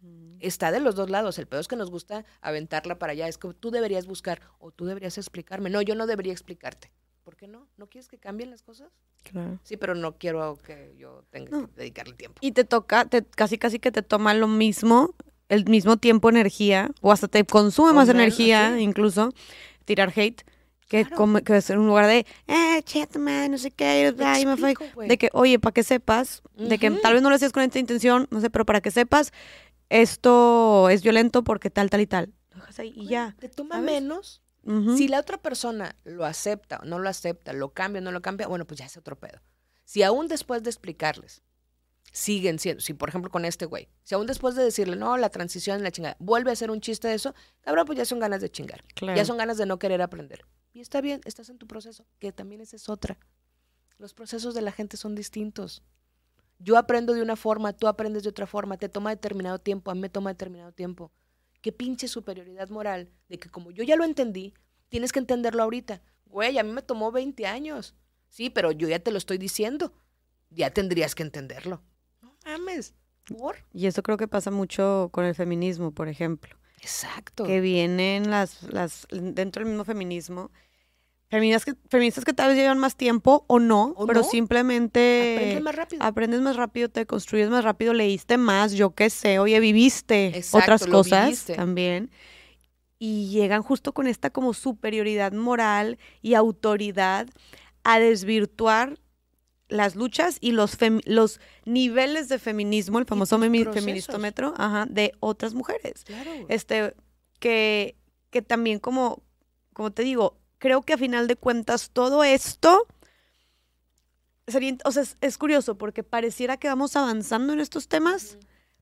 Mm. 0.00 0.36
Está 0.40 0.70
de 0.72 0.80
los 0.80 0.94
dos 0.94 1.10
lados. 1.10 1.38
El 1.38 1.46
peor 1.46 1.60
es 1.60 1.68
que 1.68 1.76
nos 1.76 1.90
gusta 1.90 2.24
aventarla 2.40 2.98
para 2.98 3.12
allá. 3.12 3.28
Es 3.28 3.38
que 3.38 3.52
tú 3.54 3.70
deberías 3.70 4.06
buscar 4.06 4.40
o 4.58 4.70
tú 4.70 4.86
deberías 4.86 5.18
explicarme. 5.18 5.70
No, 5.70 5.82
yo 5.82 5.94
no 5.94 6.06
debería 6.06 6.32
explicarte. 6.32 6.90
¿Por 7.22 7.36
qué 7.36 7.46
no? 7.46 7.68
¿No 7.76 7.86
quieres 7.88 8.08
que 8.08 8.18
cambien 8.18 8.50
las 8.50 8.62
cosas? 8.62 8.90
Claro. 9.22 9.60
Sí, 9.62 9.76
pero 9.76 9.94
no 9.94 10.16
quiero 10.16 10.56
que 10.56 10.94
yo 10.96 11.24
tenga 11.30 11.50
No. 11.50 11.66
que 11.68 11.74
dedicarle 11.76 12.14
tiempo. 12.14 12.38
Y 12.40 12.52
te 12.52 12.64
toca, 12.64 13.04
te, 13.04 13.22
casi 13.24 13.58
casi 13.58 13.78
que 13.78 13.92
te 13.92 14.02
toma 14.02 14.32
lo 14.32 14.48
mismo, 14.48 15.14
el 15.50 15.66
mismo 15.66 15.98
tiempo, 15.98 16.30
energía, 16.30 16.90
o 17.02 17.12
hasta 17.12 17.28
te 17.28 17.44
consume 17.44 17.90
O 17.90 17.94
más 17.94 18.08
menos, 18.08 18.22
energía, 18.22 18.74
sí. 18.74 18.80
incluso, 18.82 19.32
tirar 19.84 20.12
hate, 20.16 20.42
que, 20.90 21.02
Claro. 21.04 21.16
come- 21.16 21.42
que 21.42 21.56
es 21.56 21.70
un 21.70 21.86
lugar 21.86 22.08
de, 22.08 22.26
eh, 22.48 22.82
chet, 22.82 23.16
man, 23.16 23.52
no 23.52 23.58
sé 23.58 23.70
qué, 23.70 24.12
ay, 24.24 24.44
me 24.44 24.56
fue. 24.56 24.74
De 25.06 25.16
que, 25.18 25.30
oye, 25.32 25.60
para 25.60 25.72
que 25.72 25.84
sepas, 25.84 26.42
de 26.56 26.78
que 26.78 26.90
tal 26.90 27.12
vez 27.14 27.22
no 27.22 27.28
lo 27.30 27.36
hacías 27.36 27.52
con 27.52 27.62
esta 27.62 27.78
intención, 27.78 28.26
no 28.32 28.40
sé, 28.40 28.50
pero 28.50 28.66
para 28.66 28.80
que 28.80 28.90
sepas, 28.90 29.30
esto 29.88 30.88
es 30.88 31.02
violento 31.02 31.44
porque 31.44 31.70
tal, 31.70 31.90
tal 31.90 32.00
y 32.00 32.06
tal. 32.06 32.32
Dejas 32.54 32.78
ahí 32.80 32.92
y 32.96 33.06
ya. 33.06 33.36
Te 33.38 33.48
toma 33.48 33.76
¿sabes? 33.76 33.90
menos. 33.92 34.42
Si 34.96 35.08
la 35.08 35.18
otra 35.20 35.38
persona 35.38 35.96
lo 36.04 36.24
acepta 36.26 36.80
o 36.82 36.84
no 36.84 36.98
lo 36.98 37.08
acepta, 37.08 37.52
lo 37.54 37.72
cambia 37.72 38.00
o 38.00 38.04
no 38.04 38.12
lo 38.12 38.20
cambia, 38.20 38.46
bueno, 38.46 38.66
pues 38.66 38.78
ya 38.80 38.86
es 38.86 38.96
otro 38.96 39.16
pedo. 39.18 39.40
Si 39.84 40.02
aún 40.02 40.28
después 40.28 40.62
de 40.62 40.70
explicarles, 40.70 41.42
siguen 42.12 42.58
siendo, 42.58 42.80
si 42.80 42.92
por 42.94 43.08
ejemplo 43.08 43.30
con 43.30 43.44
este 43.44 43.64
güey, 43.64 43.88
si 44.02 44.14
aún 44.14 44.26
después 44.26 44.54
de 44.56 44.62
decirle, 44.64 44.96
no, 44.96 45.16
la 45.16 45.30
transición, 45.30 45.82
la 45.82 45.90
chingada, 45.90 46.16
vuelve 46.18 46.50
a 46.50 46.52
hacer 46.52 46.70
un 46.70 46.80
chiste 46.80 47.08
de 47.08 47.14
eso, 47.14 47.34
cabrón, 47.62 47.86
pues 47.86 47.96
ya 47.96 48.04
son 48.04 48.18
ganas 48.18 48.40
de 48.42 48.50
chingar. 48.50 48.84
Claro. 48.94 49.16
Ya 49.16 49.24
son 49.24 49.38
ganas 49.38 49.56
de 49.56 49.66
no 49.66 49.78
querer 49.78 50.02
aprender. 50.02 50.44
Y 50.72 50.80
está 50.80 51.00
bien, 51.00 51.20
estás 51.24 51.48
en 51.48 51.58
tu 51.58 51.66
proceso, 51.66 52.06
que 52.18 52.32
también 52.32 52.60
esa 52.60 52.76
es 52.76 52.88
otra. 52.88 53.18
Los 53.98 54.14
procesos 54.14 54.54
de 54.54 54.62
la 54.62 54.72
gente 54.72 54.96
son 54.96 55.14
distintos. 55.14 55.82
Yo 56.58 56.76
aprendo 56.76 57.12
de 57.12 57.22
una 57.22 57.36
forma, 57.36 57.72
tú 57.72 57.88
aprendes 57.88 58.22
de 58.22 58.28
otra 58.28 58.46
forma, 58.46 58.76
te 58.76 58.88
toma 58.88 59.10
determinado 59.10 59.58
tiempo, 59.58 59.90
a 59.90 59.94
mí 59.94 60.00
me 60.00 60.08
toma 60.08 60.30
determinado 60.30 60.72
tiempo. 60.72 61.10
Qué 61.60 61.72
pinche 61.72 62.06
superioridad 62.06 62.68
moral 62.68 63.10
de 63.28 63.38
que 63.38 63.50
como 63.50 63.70
yo 63.70 63.82
ya 63.82 63.96
lo 63.96 64.04
entendí, 64.04 64.54
tienes 64.88 65.12
que 65.12 65.18
entenderlo 65.18 65.62
ahorita. 65.62 66.02
Güey, 66.26 66.58
a 66.58 66.62
mí 66.62 66.72
me 66.72 66.82
tomó 66.82 67.10
20 67.10 67.46
años. 67.46 67.94
Sí, 68.28 68.50
pero 68.50 68.72
yo 68.72 68.88
ya 68.88 68.98
te 68.98 69.10
lo 69.10 69.18
estoy 69.18 69.38
diciendo. 69.38 69.92
Ya 70.50 70.70
tendrías 70.72 71.14
que 71.14 71.22
entenderlo. 71.22 71.82
No 72.22 72.36
mames. 72.44 72.94
¿Por? 73.26 73.56
Y 73.72 73.86
eso 73.86 74.02
creo 74.02 74.16
que 74.16 74.28
pasa 74.28 74.50
mucho 74.50 75.08
con 75.12 75.24
el 75.24 75.34
feminismo, 75.34 75.92
por 75.92 76.08
ejemplo. 76.08 76.59
Exacto. 76.80 77.44
que 77.44 77.60
vienen 77.60 78.30
las, 78.30 78.62
las 78.64 79.06
dentro 79.10 79.60
del 79.62 79.70
mismo 79.70 79.84
feminismo. 79.84 80.50
Feministas 81.28 81.64
que, 81.64 81.74
feministas 81.88 82.24
que 82.24 82.32
tal 82.32 82.48
vez 82.48 82.56
llevan 82.58 82.78
más 82.78 82.96
tiempo 82.96 83.44
o 83.46 83.60
no, 83.60 83.94
¿O 83.96 84.06
pero 84.06 84.22
no? 84.22 84.26
simplemente 84.28 85.34
Aprendes 85.36 85.62
más 85.62 85.74
rápido. 85.76 86.02
aprendes 86.02 86.40
más 86.40 86.56
rápido, 86.56 86.88
te 86.88 87.06
construyes 87.06 87.48
más 87.50 87.62
rápido, 87.62 87.92
leíste 87.92 88.36
más, 88.36 88.72
yo 88.72 88.90
qué 88.96 89.10
sé, 89.10 89.38
oye, 89.38 89.60
viviste 89.60 90.36
Exacto, 90.36 90.58
otras 90.58 90.86
cosas 90.88 91.26
viviste. 91.26 91.54
también. 91.54 92.10
Y 92.98 93.28
llegan 93.30 93.62
justo 93.62 93.92
con 93.94 94.08
esta 94.08 94.30
como 94.30 94.52
superioridad 94.54 95.32
moral 95.32 95.98
y 96.20 96.34
autoridad 96.34 97.28
a 97.84 97.98
desvirtuar 98.00 98.98
las 99.70 99.96
luchas 99.96 100.36
y 100.40 100.52
los, 100.52 100.78
fem- 100.78 101.02
los 101.06 101.40
niveles 101.64 102.28
de 102.28 102.38
feminismo, 102.38 102.98
el 102.98 103.06
famoso 103.06 103.38
feministómetro, 103.38 104.52
ajá, 104.58 104.86
de 104.90 105.12
otras 105.20 105.54
mujeres. 105.54 106.04
Claro. 106.04 106.30
este, 106.48 106.94
que, 107.38 107.96
que 108.30 108.42
también 108.42 108.78
como, 108.78 109.22
como 109.72 109.90
te 109.92 110.02
digo, 110.02 110.38
creo 110.58 110.82
que 110.82 110.92
a 110.92 110.98
final 110.98 111.26
de 111.26 111.36
cuentas 111.36 111.90
todo 111.90 112.22
esto 112.22 112.86
sería, 114.46 114.76
o 114.84 114.92
sea, 114.92 115.02
es, 115.04 115.16
es 115.20 115.38
curioso 115.38 115.78
porque 115.78 116.02
pareciera 116.02 116.56
que 116.56 116.68
vamos 116.68 116.96
avanzando 116.96 117.52
en 117.52 117.60
estos 117.60 117.88
temas, 117.88 118.36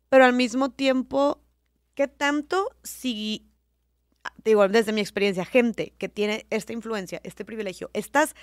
pero 0.09 0.25
al 0.25 0.33
mismo 0.33 0.71
tiempo, 0.71 1.41
¿qué 1.95 2.09
tanto 2.09 2.71
si, 2.83 3.47
te 4.43 4.51
digo, 4.51 4.67
desde 4.69 4.93
mi 4.93 5.01
experiencia, 5.01 5.45
gente 5.45 5.93
que 5.99 6.09
tiene 6.09 6.47
esta 6.51 6.73
influencia, 6.73 7.21
este 7.23 7.45
privilegio, 7.45 7.91
estas 7.93 8.35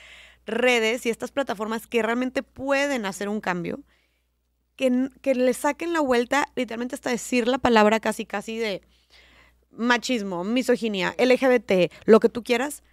redes 0.46 1.06
y 1.06 1.10
estas 1.10 1.32
plataformas 1.32 1.88
que 1.88 2.02
realmente 2.02 2.44
pueden 2.44 3.06
hacer 3.06 3.30
un 3.30 3.42
cambio, 3.42 3.80
que, 4.76 5.10
que 5.22 5.36
le 5.36 5.54
saquen 5.54 5.94
la 5.94 6.02
vuelta, 6.02 6.50
literalmente 6.56 6.96
hasta 6.96 7.10
decir 7.10 7.48
la 7.48 7.58
palabra 7.58 8.00
casi, 8.00 8.26
casi 8.26 8.58
de 8.58 8.82
machismo, 9.72 10.44
misoginia, 10.44 11.16
LGBT, 11.18 11.92
lo 12.06 12.20
que 12.20 12.30
tú 12.30 12.44
quieras, 12.44 12.84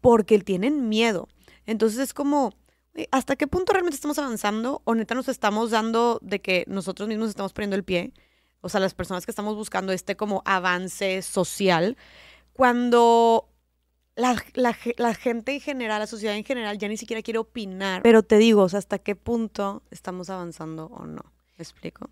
porque 0.00 0.38
tienen 0.38 0.88
miedo. 0.88 1.28
Entonces 1.66 1.98
es 1.98 2.14
como, 2.14 2.52
güey, 2.94 3.08
¿hasta 3.10 3.36
qué 3.36 3.46
punto 3.46 3.72
realmente 3.72 3.96
estamos 3.96 4.18
avanzando? 4.18 4.82
O 4.84 4.94
neta 4.94 5.14
nos 5.14 5.28
estamos 5.28 5.70
dando 5.70 6.18
de 6.22 6.40
que 6.40 6.64
nosotros 6.66 7.08
mismos 7.08 7.28
estamos 7.28 7.52
poniendo 7.52 7.76
el 7.76 7.84
pie. 7.84 8.12
O 8.60 8.68
sea, 8.68 8.80
las 8.80 8.94
personas 8.94 9.24
que 9.24 9.32
estamos 9.32 9.56
buscando 9.56 9.92
este 9.92 10.16
como 10.16 10.42
avance 10.44 11.22
social, 11.22 11.96
cuando 12.52 13.49
la, 14.20 14.42
la 14.54 14.72
ge- 14.74 14.94
la 14.98 15.14
gente 15.14 15.52
en 15.52 15.60
general, 15.60 15.98
la 16.00 16.06
sociedad 16.06 16.36
en 16.36 16.44
general, 16.44 16.78
ya 16.78 16.88
ni 16.88 16.96
siquiera 16.96 17.22
quiere 17.22 17.38
opinar. 17.38 18.02
Pero 18.02 18.22
te 18.22 18.38
digo, 18.38 18.62
o 18.62 18.68
sea, 18.68 18.78
¿hasta 18.78 18.98
qué 18.98 19.16
punto 19.16 19.82
estamos 19.90 20.30
avanzando 20.30 20.86
o 20.86 21.06
no? 21.06 21.22
¿Me 21.58 21.62
explico? 21.62 22.08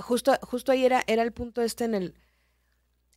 justo, 0.00 0.32
justo 0.42 0.70
ahí 0.72 0.84
era, 0.84 1.02
era 1.08 1.22
el 1.22 1.32
punto 1.32 1.60
este 1.60 1.84
en 1.84 1.94
el... 1.94 2.14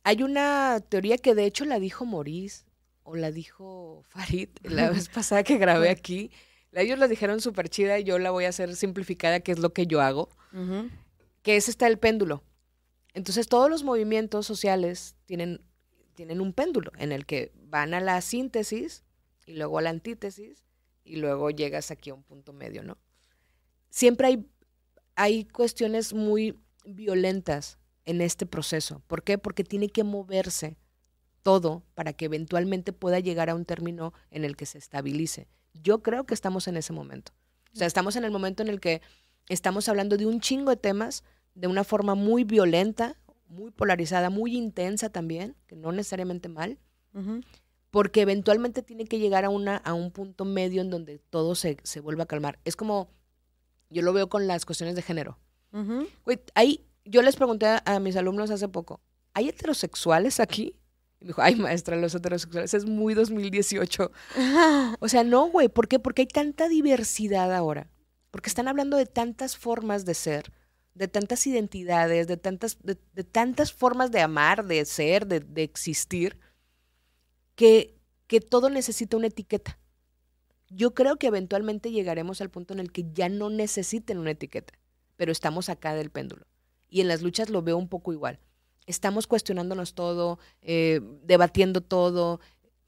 Hay 0.04 0.22
una 0.24 0.80
teoría 0.88 1.16
que 1.16 1.34
de 1.36 1.44
hecho 1.44 1.64
la 1.64 1.78
dijo 1.78 2.04
Maurice 2.04 2.64
o 3.04 3.14
la 3.14 3.30
dijo 3.30 4.02
Farid 4.08 4.48
la 4.64 4.90
vez 4.90 5.08
pasada 5.14 5.44
que 5.44 5.58
grabé 5.58 5.90
aquí. 5.90 6.30
Ellos 6.72 6.98
la 6.98 7.06
dijeron 7.06 7.40
súper 7.40 7.68
chida 7.68 7.98
y 7.98 8.04
yo 8.04 8.18
la 8.18 8.30
voy 8.32 8.46
a 8.46 8.48
hacer 8.48 8.74
simplificada, 8.74 9.40
que 9.40 9.52
es 9.52 9.58
lo 9.60 9.72
que 9.72 9.86
yo 9.86 10.00
hago, 10.00 10.28
que 11.42 11.56
es 11.56 11.68
está 11.68 11.86
el 11.86 11.98
péndulo. 11.98 12.42
Entonces 13.14 13.46
todos 13.46 13.68
los 13.70 13.84
movimientos 13.84 14.46
sociales 14.46 15.14
tienen, 15.26 15.60
tienen 16.14 16.40
un 16.40 16.52
péndulo 16.52 16.92
en 16.98 17.12
el 17.12 17.26
que 17.26 17.52
van 17.64 17.94
a 17.94 18.00
la 18.00 18.20
síntesis 18.20 19.04
y 19.46 19.54
luego 19.54 19.78
a 19.78 19.82
la 19.82 19.90
antítesis 19.90 20.64
y 21.04 21.16
luego 21.16 21.50
llegas 21.50 21.90
aquí 21.90 22.10
a 22.10 22.14
un 22.14 22.22
punto 22.22 22.52
medio, 22.52 22.82
¿no? 22.82 22.98
Siempre 23.90 24.28
hay, 24.28 24.46
hay 25.16 25.44
cuestiones 25.44 26.14
muy 26.14 26.58
violentas 26.84 27.78
en 28.04 28.20
este 28.20 28.46
proceso. 28.46 29.02
¿Por 29.06 29.22
qué? 29.22 29.38
Porque 29.38 29.64
tiene 29.64 29.88
que 29.88 30.04
moverse 30.04 30.76
todo 31.42 31.84
para 31.94 32.12
que 32.12 32.26
eventualmente 32.26 32.92
pueda 32.92 33.20
llegar 33.20 33.50
a 33.50 33.54
un 33.54 33.64
término 33.64 34.12
en 34.30 34.44
el 34.44 34.56
que 34.56 34.66
se 34.66 34.78
estabilice. 34.78 35.48
Yo 35.74 36.02
creo 36.02 36.24
que 36.24 36.34
estamos 36.34 36.68
en 36.68 36.76
ese 36.76 36.92
momento. 36.92 37.32
O 37.72 37.76
sea, 37.76 37.86
estamos 37.86 38.16
en 38.16 38.24
el 38.24 38.30
momento 38.30 38.62
en 38.62 38.68
el 38.68 38.80
que 38.80 39.00
estamos 39.48 39.88
hablando 39.88 40.16
de 40.16 40.26
un 40.26 40.40
chingo 40.40 40.70
de 40.70 40.76
temas 40.76 41.24
de 41.54 41.66
una 41.66 41.84
forma 41.84 42.14
muy 42.14 42.44
violenta, 42.44 43.18
muy 43.52 43.70
polarizada, 43.70 44.30
muy 44.30 44.56
intensa 44.56 45.10
también, 45.10 45.54
que 45.66 45.76
no 45.76 45.92
necesariamente 45.92 46.48
mal, 46.48 46.78
porque 47.90 48.22
eventualmente 48.22 48.82
tiene 48.82 49.04
que 49.04 49.18
llegar 49.18 49.44
a, 49.44 49.50
una, 49.50 49.76
a 49.76 49.92
un 49.92 50.10
punto 50.10 50.44
medio 50.44 50.80
en 50.80 50.90
donde 50.90 51.18
todo 51.18 51.54
se, 51.54 51.76
se 51.82 52.00
vuelva 52.00 52.24
a 52.24 52.26
calmar. 52.26 52.58
Es 52.64 52.74
como, 52.74 53.10
yo 53.90 54.02
lo 54.02 54.12
veo 54.12 54.28
con 54.28 54.46
las 54.46 54.64
cuestiones 54.64 54.96
de 54.96 55.02
género. 55.02 55.38
Ahí, 56.54 56.86
yo 57.04 57.22
les 57.22 57.36
pregunté 57.36 57.66
a, 57.66 57.82
a 57.84 58.00
mis 58.00 58.16
alumnos 58.16 58.50
hace 58.50 58.68
poco, 58.68 59.00
¿hay 59.34 59.48
heterosexuales 59.48 60.40
aquí? 60.40 60.76
Y 61.20 61.24
me 61.24 61.28
dijo, 61.28 61.42
ay, 61.42 61.54
maestra, 61.54 61.96
los 61.96 62.14
heterosexuales 62.14 62.74
es 62.74 62.86
muy 62.86 63.14
2018. 63.14 64.10
O 65.00 65.08
sea, 65.08 65.24
no, 65.24 65.46
güey, 65.50 65.68
¿por 65.68 65.88
qué? 65.88 65.98
Porque 65.98 66.22
hay 66.22 66.28
tanta 66.28 66.68
diversidad 66.68 67.54
ahora. 67.54 67.88
Porque 68.30 68.48
están 68.48 68.68
hablando 68.68 68.96
de 68.96 69.06
tantas 69.06 69.56
formas 69.58 70.04
de 70.04 70.14
ser, 70.14 70.52
de 70.94 71.08
tantas 71.08 71.46
identidades, 71.46 72.26
de 72.26 72.36
tantas, 72.36 72.78
de, 72.82 72.98
de 73.14 73.24
tantas 73.24 73.72
formas 73.72 74.10
de 74.10 74.20
amar, 74.20 74.66
de 74.66 74.84
ser, 74.84 75.26
de, 75.26 75.40
de 75.40 75.62
existir, 75.62 76.38
que, 77.54 77.98
que 78.26 78.40
todo 78.40 78.70
necesita 78.70 79.16
una 79.16 79.28
etiqueta. 79.28 79.78
Yo 80.68 80.94
creo 80.94 81.16
que 81.16 81.26
eventualmente 81.26 81.90
llegaremos 81.90 82.40
al 82.40 82.50
punto 82.50 82.72
en 82.74 82.80
el 82.80 82.92
que 82.92 83.04
ya 83.12 83.28
no 83.28 83.50
necesiten 83.50 84.18
una 84.18 84.30
etiqueta, 84.30 84.74
pero 85.16 85.32
estamos 85.32 85.68
acá 85.68 85.94
del 85.94 86.10
péndulo. 86.10 86.46
Y 86.88 87.00
en 87.00 87.08
las 87.08 87.22
luchas 87.22 87.50
lo 87.50 87.62
veo 87.62 87.76
un 87.76 87.88
poco 87.88 88.12
igual. 88.12 88.38
Estamos 88.86 89.26
cuestionándonos 89.26 89.94
todo, 89.94 90.38
eh, 90.60 91.00
debatiendo 91.24 91.80
todo, 91.82 92.40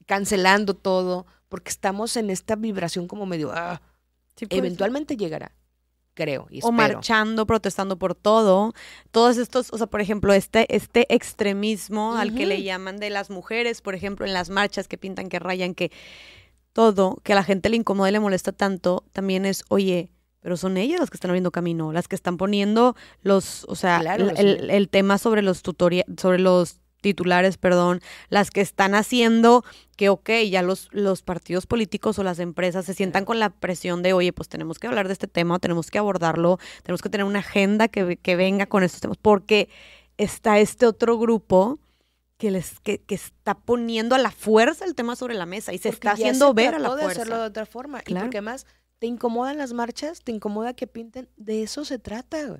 cancelando 0.05 0.75
todo, 0.75 1.25
porque 1.47 1.69
estamos 1.69 2.17
en 2.17 2.29
esta 2.29 2.55
vibración 2.55 3.07
como 3.07 3.25
medio, 3.25 3.51
ah, 3.53 3.81
Sí, 4.35 4.45
ser. 4.47 4.59
eventualmente 4.59 5.15
llegará. 5.15 5.55
Creo 6.15 6.47
y 6.49 6.61
o 6.63 6.71
marchando, 6.71 7.45
protestando 7.45 7.97
por 7.97 8.15
todo. 8.15 8.73
Todos 9.11 9.37
estos, 9.37 9.71
o 9.71 9.77
sea, 9.77 9.85
por 9.85 10.01
ejemplo, 10.01 10.33
este, 10.33 10.73
este 10.75 11.13
extremismo 11.13 12.15
al 12.15 12.33
que 12.33 12.47
le 12.47 12.63
llaman 12.63 12.97
de 12.97 13.11
las 13.11 13.29
mujeres, 13.29 13.81
por 13.81 13.93
ejemplo, 13.93 14.25
en 14.25 14.33
las 14.33 14.49
marchas 14.49 14.87
que 14.87 14.97
pintan, 14.97 15.29
que 15.29 15.37
rayan, 15.37 15.75
que 15.75 15.91
todo, 16.73 17.17
que 17.23 17.33
a 17.33 17.35
la 17.35 17.43
gente 17.43 17.69
le 17.69 17.77
incomoda 17.77 18.09
y 18.09 18.13
le 18.13 18.19
molesta 18.19 18.51
tanto, 18.51 19.03
también 19.11 19.45
es, 19.45 19.63
oye, 19.69 20.09
pero 20.41 20.57
son 20.57 20.77
ellas 20.77 20.99
las 20.99 21.09
que 21.09 21.17
están 21.17 21.31
abriendo 21.31 21.51
camino, 21.51 21.91
las 21.91 22.07
que 22.07 22.15
están 22.15 22.37
poniendo 22.37 22.95
los, 23.21 23.65
o 23.65 23.75
sea, 23.75 23.99
el, 24.15 24.69
el, 24.69 24.89
tema 24.89 25.17
sobre 25.17 25.41
los 25.41 25.63
tutoriales, 25.63 26.19
sobre 26.19 26.39
los 26.39 26.79
titulares, 27.05 27.57
perdón, 27.57 28.01
las 28.29 28.49
que 28.49 28.61
están 28.61 28.95
haciendo 28.95 29.63
que, 29.95 30.09
ok, 30.09 30.31
ya 30.49 30.63
los, 30.63 30.89
los 30.91 31.21
partidos 31.21 31.67
políticos 31.67 32.17
o 32.17 32.23
las 32.23 32.39
empresas 32.39 32.83
se 32.85 32.95
sientan 32.95 33.25
con 33.25 33.37
la 33.37 33.51
presión 33.51 34.01
de, 34.01 34.13
oye, 34.13 34.33
pues 34.33 34.49
tenemos 34.49 34.79
que 34.79 34.87
hablar 34.87 35.05
de 35.05 35.13
este 35.13 35.27
tema, 35.27 35.59
tenemos 35.59 35.91
que 35.91 35.99
abordarlo, 35.99 36.57
tenemos 36.81 37.03
que 37.03 37.09
tener 37.09 37.25
una 37.25 37.39
agenda 37.39 37.89
que, 37.89 38.17
que 38.17 38.35
venga 38.35 38.65
con 38.65 38.81
estos 38.81 39.01
temas, 39.01 39.17
porque 39.21 39.69
está 40.17 40.57
este 40.57 40.87
otro 40.87 41.19
grupo 41.19 41.77
que 42.37 42.49
les 42.49 42.79
que, 42.79 42.97
que, 42.97 43.13
está 43.13 43.53
poniendo 43.53 44.15
a 44.15 44.17
la 44.17 44.31
fuerza 44.31 44.83
el 44.83 44.95
tema 44.95 45.15
sobre 45.15 45.35
la 45.35 45.45
mesa 45.45 45.73
y 45.73 45.77
se 45.77 45.89
está 45.89 46.13
haciendo 46.13 46.55
ver 46.55 46.73
a 46.73 46.79
la 46.79 46.89
fuerza. 46.89 47.05
de 47.05 47.11
hacerlo 47.11 47.37
de 47.37 47.45
otra 47.45 47.67
forma. 47.67 48.01
Y 48.07 48.15
porque 48.15 48.41
más 48.41 48.65
te 48.97 49.05
incomodan 49.05 49.59
las 49.59 49.73
marchas, 49.73 50.21
te 50.23 50.31
incomoda 50.31 50.73
que 50.73 50.87
pinten, 50.87 51.29
de 51.37 51.61
eso 51.61 51.85
se 51.85 51.99
trata 51.99 52.59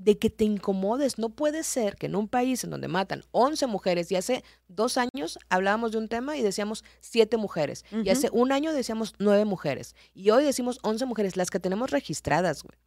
de 0.00 0.18
que 0.18 0.30
te 0.30 0.44
incomodes. 0.44 1.18
No 1.18 1.28
puede 1.28 1.62
ser 1.62 1.96
que 1.96 2.06
en 2.06 2.16
un 2.16 2.26
país 2.26 2.64
en 2.64 2.70
donde 2.70 2.88
matan 2.88 3.22
11 3.32 3.66
mujeres 3.66 4.10
y 4.10 4.16
hace 4.16 4.42
dos 4.66 4.96
años 4.96 5.38
hablábamos 5.50 5.92
de 5.92 5.98
un 5.98 6.08
tema 6.08 6.38
y 6.38 6.42
decíamos 6.42 6.84
siete 7.00 7.36
mujeres 7.36 7.84
y 7.92 8.08
hace 8.08 8.30
un 8.32 8.50
año 8.50 8.72
decíamos 8.72 9.14
nueve 9.18 9.44
mujeres 9.44 9.94
y 10.14 10.30
hoy 10.30 10.42
decimos 10.42 10.78
11 10.82 11.04
mujeres, 11.04 11.36
las 11.36 11.50
que 11.50 11.60
tenemos 11.60 11.90
registradas, 11.90 12.62
güey. 12.62 12.78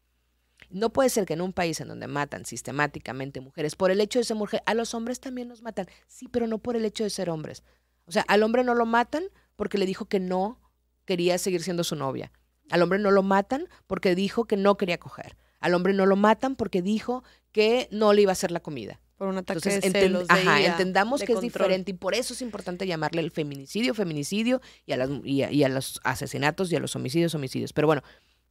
No 0.71 0.91
puede 0.91 1.09
ser 1.09 1.27
que 1.27 1.33
en 1.33 1.41
un 1.41 1.53
país 1.53 1.79
en 1.81 1.89
donde 1.89 2.07
matan 2.07 2.45
sistemáticamente 2.45 3.41
mujeres 3.41 3.75
por 3.75 3.91
el 3.91 4.01
hecho 4.01 4.17
de 4.17 4.25
ser 4.25 4.35
mujer, 4.35 4.63
a 4.65 4.73
los 4.73 4.95
hombres 4.95 5.19
también 5.19 5.47
nos 5.47 5.61
matan. 5.61 5.87
Sí, 6.07 6.27
pero 6.27 6.47
no 6.47 6.57
por 6.57 6.75
el 6.75 6.83
hecho 6.83 7.03
de 7.03 7.11
ser 7.11 7.29
hombres. 7.29 7.61
O 8.05 8.11
sea, 8.11 8.23
al 8.27 8.41
hombre 8.41 8.63
no 8.63 8.73
lo 8.73 8.87
matan 8.87 9.23
porque 9.55 9.77
le 9.77 9.85
dijo 9.85 10.05
que 10.05 10.19
no 10.19 10.59
quería 11.05 11.37
seguir 11.37 11.61
siendo 11.61 11.83
su 11.83 11.95
novia. 11.95 12.31
Al 12.71 12.81
hombre 12.81 12.97
no 12.97 13.11
lo 13.11 13.21
matan 13.21 13.67
porque 13.85 14.15
dijo 14.15 14.45
que 14.45 14.57
no 14.57 14.77
quería 14.77 14.97
coger. 14.97 15.37
Al 15.63 15.75
hombre 15.75 15.93
no 15.93 16.05
lo 16.05 16.17
matan 16.17 16.57
porque 16.57 16.81
dijo 16.81 17.23
que 17.53 17.87
no 17.89 18.11
le 18.11 18.23
iba 18.23 18.31
a 18.31 18.33
hacer 18.33 18.51
la 18.51 18.59
comida. 18.59 18.99
Por 19.15 19.29
un 19.29 19.37
ataque 19.37 19.69
de 19.69 19.91
celos 19.91 20.25
ajá, 20.27 20.61
entendamos 20.61 21.23
que 21.23 21.31
es 21.31 21.39
diferente 21.39 21.91
y 21.91 21.93
por 21.93 22.15
eso 22.15 22.33
es 22.33 22.41
importante 22.41 22.85
llamarle 22.85 23.21
el 23.21 23.31
feminicidio, 23.31 23.93
feminicidio 23.93 24.59
y 24.85 24.91
a, 24.91 24.97
las, 24.97 25.09
y, 25.23 25.63
a, 25.63 25.69
los 25.69 26.01
asesinatos 26.03 26.69
y 26.69 26.75
a 26.75 26.81
los 26.81 26.97
homicidios, 26.97 27.33
homicidios. 27.33 27.71
Pero 27.71 27.87
bueno, 27.87 28.01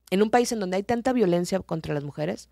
en 0.09 0.23
un 0.23 0.31
país 0.31 0.53
en 0.53 0.61
donde 0.61 0.79
hay 0.79 0.85
tanta 0.85 1.13
violencia 1.13 1.61
contra 1.61 1.93
las 1.93 2.03
mujeres, 2.03 2.49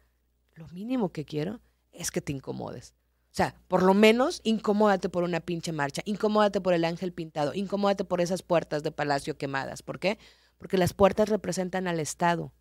lo 0.56 0.68
mínimo 0.68 1.10
que 1.10 1.24
quiero 1.24 1.60
es 1.90 2.10
que 2.10 2.20
te 2.20 2.32
incomodes. 2.32 2.92
O 3.30 3.34
sea, 3.34 3.54
por 3.66 3.82
lo 3.82 3.94
menos 3.94 4.42
incomódate 4.44 5.08
por 5.08 5.22
una 5.24 5.40
pinche 5.40 5.72
marcha, 5.72 6.02
incomódate 6.04 6.60
por 6.60 6.74
el 6.74 6.84
ángel 6.84 7.14
pintado, 7.14 7.54
incomódate 7.54 8.04
por 8.04 8.20
esas 8.20 8.42
puertas 8.42 8.82
de 8.82 8.92
palacio 8.92 9.38
quemadas. 9.38 9.82
¿Por 9.82 9.98
qué? 9.98 10.18
Porque 10.58 10.76
las 10.76 10.92
puertas 10.92 11.30
representan 11.30 11.88
al 11.88 11.98
Estado. 11.98 12.52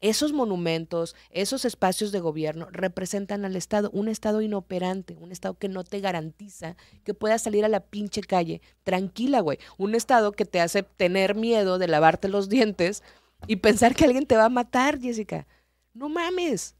Esos 0.00 0.32
monumentos, 0.32 1.16
esos 1.30 1.64
espacios 1.64 2.12
de 2.12 2.20
gobierno 2.20 2.68
representan 2.70 3.46
al 3.46 3.56
Estado, 3.56 3.90
un 3.92 4.08
Estado 4.08 4.42
inoperante, 4.42 5.16
un 5.18 5.32
Estado 5.32 5.54
que 5.58 5.68
no 5.68 5.84
te 5.84 6.00
garantiza 6.00 6.76
que 7.02 7.14
puedas 7.14 7.42
salir 7.42 7.64
a 7.64 7.68
la 7.68 7.80
pinche 7.80 8.20
calle 8.20 8.60
tranquila, 8.82 9.40
güey. 9.40 9.58
Un 9.78 9.94
Estado 9.94 10.32
que 10.32 10.44
te 10.44 10.60
hace 10.60 10.82
tener 10.82 11.34
miedo 11.34 11.78
de 11.78 11.88
lavarte 11.88 12.28
los 12.28 12.50
dientes 12.50 13.02
y 13.46 13.56
pensar 13.56 13.94
que 13.94 14.04
alguien 14.04 14.26
te 14.26 14.36
va 14.36 14.46
a 14.46 14.50
matar, 14.50 15.00
Jessica. 15.00 15.46
No 15.94 16.10
mames. 16.10 16.74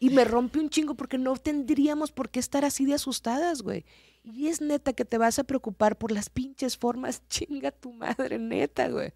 Y 0.00 0.10
me 0.10 0.24
rompe 0.24 0.58
un 0.58 0.70
chingo 0.70 0.94
porque 0.94 1.18
no 1.18 1.36
tendríamos 1.36 2.10
por 2.10 2.30
qué 2.30 2.40
estar 2.40 2.64
así 2.64 2.84
de 2.84 2.94
asustadas, 2.94 3.62
güey. 3.62 3.84
Y 4.22 4.48
es 4.48 4.60
neta 4.60 4.92
que 4.92 5.04
te 5.04 5.18
vas 5.18 5.38
a 5.38 5.44
preocupar 5.44 5.98
por 5.98 6.10
las 6.10 6.30
pinches 6.30 6.76
formas, 6.76 7.22
chinga 7.28 7.70
tu 7.70 7.92
madre, 7.92 8.38
neta, 8.38 8.88
güey. 8.88 9.12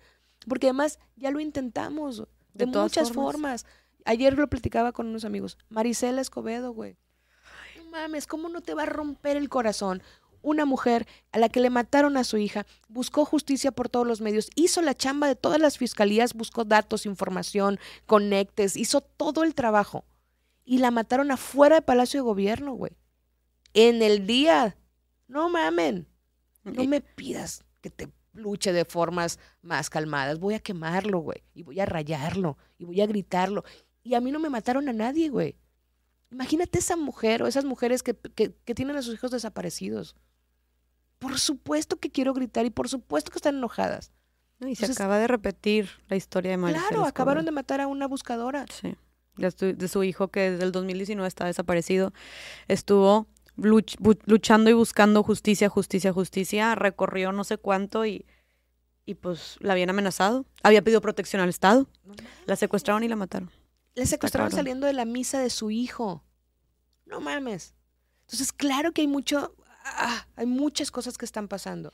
Porque 0.46 0.68
además 0.68 0.98
ya 1.16 1.30
lo 1.30 1.40
intentamos 1.40 2.28
de, 2.54 2.66
muchas 2.66 3.12
formas. 3.12 3.66
Ayer 4.04 4.38
lo 4.38 4.48
platicaba 4.48 4.92
con 4.92 5.06
unos 5.08 5.24
amigos. 5.24 5.58
Marisela 5.68 6.20
Escobedo, 6.20 6.72
güey. 6.72 6.96
No 7.76 7.90
mames, 7.90 8.26
¿cómo 8.26 8.48
no 8.48 8.60
te 8.60 8.74
va 8.74 8.84
a 8.84 8.86
romper 8.86 9.36
el 9.36 9.48
corazón? 9.48 10.02
Una 10.42 10.64
mujer 10.64 11.06
a 11.32 11.38
la 11.38 11.48
que 11.48 11.60
le 11.60 11.70
mataron 11.70 12.16
a 12.16 12.24
su 12.24 12.36
hija, 12.36 12.66
buscó 12.88 13.24
justicia 13.24 13.72
por 13.72 13.88
todos 13.88 14.06
los 14.06 14.20
medios, 14.20 14.50
hizo 14.56 14.82
la 14.82 14.94
chamba 14.94 15.26
de 15.26 15.36
todas 15.36 15.58
las 15.58 15.78
fiscalías, 15.78 16.34
buscó 16.34 16.64
datos, 16.64 17.06
información, 17.06 17.78
conectes, 18.06 18.76
hizo 18.76 19.00
todo 19.00 19.42
el 19.42 19.54
trabajo. 19.54 20.04
Y 20.64 20.78
la 20.78 20.90
mataron 20.90 21.30
afuera 21.30 21.76
del 21.76 21.84
Palacio 21.84 22.20
de 22.20 22.24
Gobierno, 22.24 22.74
güey. 22.74 22.92
En 23.72 24.02
el 24.02 24.26
día. 24.26 24.76
No 25.26 25.48
mamen. 25.48 26.06
No 26.62 26.84
me 26.84 27.00
pidas 27.00 27.64
que 27.80 27.90
te 27.90 28.10
luche 28.34 28.72
de 28.72 28.84
formas 28.84 29.38
más 29.62 29.90
calmadas. 29.90 30.38
Voy 30.38 30.54
a 30.54 30.60
quemarlo, 30.60 31.20
güey. 31.20 31.42
Y 31.54 31.62
voy 31.62 31.80
a 31.80 31.86
rayarlo. 31.86 32.58
Y 32.78 32.84
voy 32.84 33.00
a 33.00 33.06
gritarlo. 33.06 33.64
Y 34.02 34.14
a 34.14 34.20
mí 34.20 34.30
no 34.30 34.38
me 34.38 34.50
mataron 34.50 34.88
a 34.88 34.92
nadie, 34.92 35.30
güey. 35.30 35.56
Imagínate 36.30 36.78
esa 36.78 36.96
mujer 36.96 37.42
o 37.42 37.46
esas 37.46 37.64
mujeres 37.64 38.02
que, 38.02 38.14
tienen 38.74 38.96
a 38.96 39.02
sus 39.02 39.14
hijos 39.14 39.30
desaparecidos. 39.30 40.16
Por 41.18 41.38
supuesto 41.38 41.96
que 41.96 42.10
quiero 42.10 42.34
gritar 42.34 42.66
y 42.66 42.70
por 42.70 42.88
supuesto 42.88 43.30
que 43.30 43.38
están 43.38 43.56
enojadas. 43.56 44.12
y 44.60 44.74
se 44.74 44.90
acaba 44.90 45.18
de 45.18 45.28
repetir 45.28 45.88
la 46.08 46.16
historia 46.16 46.50
de 46.50 46.56
María. 46.56 46.82
Claro, 46.88 47.04
acabaron 47.04 47.44
de 47.44 47.52
matar 47.52 47.80
a 47.80 47.86
una 47.86 48.08
buscadora. 48.08 48.66
Sí. 48.68 48.96
De 49.36 49.88
su, 49.88 50.04
hijo 50.04 50.28
que 50.28 50.52
desde 50.52 50.64
el 50.64 50.72
2019 50.72 51.26
está 51.26 51.46
desaparecido. 51.46 52.12
Estuvo 52.68 53.26
luchando 53.56 54.70
y 54.70 54.72
buscando 54.72 55.22
justicia, 55.22 55.68
justicia, 55.68 56.12
justicia, 56.12 56.74
recorrió 56.74 57.32
no 57.32 57.44
sé 57.44 57.58
cuánto 57.58 58.04
y, 58.04 58.26
y 59.06 59.14
pues 59.14 59.56
la 59.60 59.72
habían 59.72 59.90
amenazado. 59.90 60.46
Había 60.62 60.82
pedido 60.82 61.00
protección 61.00 61.42
al 61.42 61.48
Estado. 61.48 61.88
la 62.46 62.56
secuestraron 62.56 63.04
y 63.04 63.08
la 63.08 63.16
mataron. 63.16 63.50
La 63.94 64.06
secuestraron 64.06 64.50
saliendo 64.50 64.86
de 64.86 64.92
la 64.92 65.04
misa 65.04 65.38
de 65.38 65.50
su 65.50 65.70
hijo. 65.70 66.24
No 67.06 67.20
mames. 67.20 67.74
Entonces, 68.22 68.52
claro 68.52 68.92
que 68.92 69.02
hay 69.02 69.06
mucho, 69.06 69.54
ah, 69.84 70.26
hay 70.36 70.46
muchas 70.46 70.90
cosas 70.90 71.18
que 71.18 71.24
están 71.24 71.46
pasando. 71.48 71.92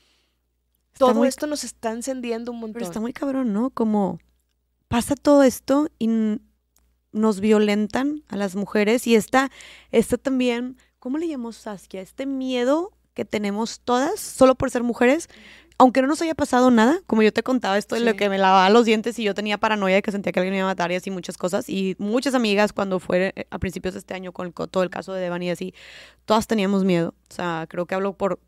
todo 0.97 1.25
esto 1.25 1.47
nos 1.47 1.63
está 1.63 1.91
encendiendo 1.91 2.51
un 2.51 2.59
montón. 2.59 2.73
Pero 2.73 2.85
está 2.85 2.99
muy 2.99 3.13
cabrón, 3.13 3.53
¿no? 3.53 3.69
Como 3.69 4.19
pasa 4.87 5.15
todo 5.15 5.43
esto 5.43 5.89
y 5.99 6.09
nos 7.11 7.39
violentan 7.39 8.23
a 8.29 8.35
las 8.35 8.55
mujeres 8.55 9.05
y 9.07 9.15
está, 9.15 9.51
está 9.91 10.17
también 10.17 10.77
¿cómo 11.01 11.17
le 11.17 11.27
llamamos 11.27 11.57
Saskia? 11.57 11.99
Este 11.99 12.27
miedo 12.27 12.91
que 13.15 13.25
tenemos 13.25 13.81
todas 13.81 14.19
solo 14.19 14.53
por 14.53 14.69
ser 14.69 14.83
mujeres, 14.83 15.29
aunque 15.79 15.99
no 15.99 16.07
nos 16.07 16.21
haya 16.21 16.35
pasado 16.35 16.69
nada, 16.69 17.01
como 17.07 17.23
yo 17.23 17.33
te 17.33 17.41
contaba 17.41 17.79
esto 17.79 17.95
de 17.95 18.01
lo 18.01 18.15
que 18.15 18.29
me 18.29 18.37
lavaba 18.37 18.69
los 18.69 18.85
dientes 18.85 19.17
y 19.17 19.23
yo 19.23 19.33
tenía 19.33 19.57
paranoia 19.57 19.95
de 19.95 20.03
que 20.03 20.11
sentía 20.11 20.31
que 20.31 20.39
alguien 20.39 20.53
me 20.53 20.59
iba 20.59 20.67
a 20.67 20.71
matar 20.71 20.91
y 20.91 20.95
así 20.95 21.09
muchas 21.09 21.37
cosas. 21.37 21.67
Y 21.69 21.95
muchas 21.97 22.35
amigas 22.35 22.71
cuando 22.71 22.99
fue 22.99 23.33
eh, 23.35 23.47
a 23.49 23.57
principios 23.57 23.95
de 23.95 23.99
este 23.99 24.13
año 24.13 24.31
con 24.31 24.53
todo 24.53 24.83
el 24.83 24.91
caso 24.91 25.11
de 25.11 25.21
Devani 25.21 25.47
y 25.47 25.49
así, 25.49 25.73
todas 26.25 26.45
teníamos 26.45 26.83
miedo. 26.83 27.15
O 27.31 27.33
sea, 27.33 27.65
creo 27.67 27.87
que 27.87 27.95
hablo 27.95 28.13
por 28.13 28.39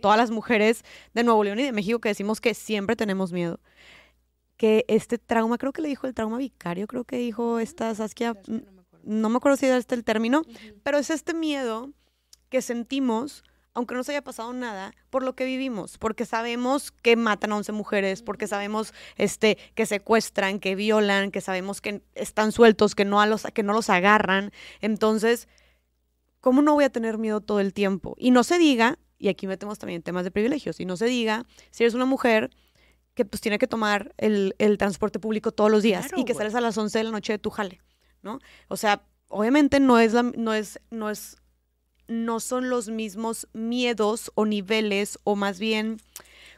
todas 0.00 0.16
las 0.16 0.30
mujeres 0.30 0.84
de 1.14 1.24
Nuevo 1.24 1.42
León 1.42 1.58
y 1.58 1.64
de 1.64 1.72
México 1.72 1.98
que 1.98 2.10
decimos 2.10 2.40
que 2.40 2.54
siempre 2.54 2.94
tenemos 2.94 3.32
miedo. 3.32 3.58
Que 4.56 4.84
este 4.86 5.18
trauma, 5.18 5.58
creo 5.58 5.72
que 5.72 5.82
le 5.82 5.88
dijo 5.88 6.06
el 6.06 6.14
trauma 6.14 6.38
vicario, 6.38 6.86
creo 6.86 7.02
que 7.02 7.16
dijo 7.16 7.58
esta 7.58 7.92
Saskia, 7.92 8.36
no 9.08 9.30
me 9.30 9.38
acuerdo 9.38 9.56
si 9.56 9.66
era 9.66 9.78
este 9.78 9.94
el 9.94 10.04
término, 10.04 10.42
pero 10.82 10.98
es 10.98 11.08
este 11.08 11.32
miedo 11.32 11.90
que 12.50 12.60
sentimos, 12.60 13.42
aunque 13.72 13.94
no 13.94 14.04
se 14.04 14.12
haya 14.12 14.22
pasado 14.22 14.52
nada, 14.52 14.92
por 15.08 15.22
lo 15.22 15.34
que 15.34 15.46
vivimos, 15.46 15.96
porque 15.96 16.26
sabemos 16.26 16.90
que 16.90 17.16
matan 17.16 17.52
a 17.52 17.56
11 17.56 17.72
mujeres, 17.72 18.22
porque 18.22 18.46
sabemos 18.46 18.92
este, 19.16 19.56
que 19.74 19.86
secuestran, 19.86 20.60
que 20.60 20.74
violan, 20.74 21.30
que 21.30 21.40
sabemos 21.40 21.80
que 21.80 22.02
están 22.14 22.52
sueltos, 22.52 22.94
que 22.94 23.06
no, 23.06 23.20
a 23.20 23.26
los, 23.26 23.44
que 23.54 23.62
no 23.62 23.72
los 23.72 23.88
agarran. 23.88 24.52
Entonces, 24.82 25.48
¿cómo 26.40 26.60
no 26.60 26.74
voy 26.74 26.84
a 26.84 26.90
tener 26.90 27.16
miedo 27.16 27.40
todo 27.40 27.60
el 27.60 27.72
tiempo? 27.72 28.14
Y 28.18 28.30
no 28.30 28.44
se 28.44 28.58
diga, 28.58 28.98
y 29.18 29.28
aquí 29.28 29.46
metemos 29.46 29.78
también 29.78 30.02
temas 30.02 30.24
de 30.24 30.30
privilegios, 30.30 30.80
y 30.80 30.84
no 30.84 30.98
se 30.98 31.06
diga, 31.06 31.46
si 31.70 31.84
eres 31.84 31.94
una 31.94 32.04
mujer 32.04 32.50
que 33.14 33.24
pues 33.24 33.40
tiene 33.40 33.58
que 33.58 33.66
tomar 33.66 34.14
el, 34.18 34.54
transporte 34.78 35.18
público 35.18 35.50
todos 35.50 35.70
los 35.70 35.82
días 35.82 36.08
y 36.14 36.24
que 36.24 36.34
sales 36.34 36.54
a 36.54 36.60
las 36.60 36.76
11 36.76 36.98
de 36.98 37.04
la 37.04 37.10
noche 37.10 37.32
de 37.32 37.38
tu 37.38 37.50
jale. 37.50 37.80
¿No? 38.22 38.40
O 38.68 38.76
sea, 38.76 39.02
obviamente 39.28 39.80
no 39.80 39.98
es, 39.98 40.12
la, 40.12 40.22
no 40.22 40.54
es, 40.54 40.80
no 40.90 41.10
es, 41.10 41.36
no 42.06 42.40
son 42.40 42.70
los 42.70 42.88
mismos 42.88 43.48
miedos 43.52 44.32
o 44.34 44.46
niveles 44.46 45.18
o 45.24 45.36
más 45.36 45.58
bien 45.58 46.00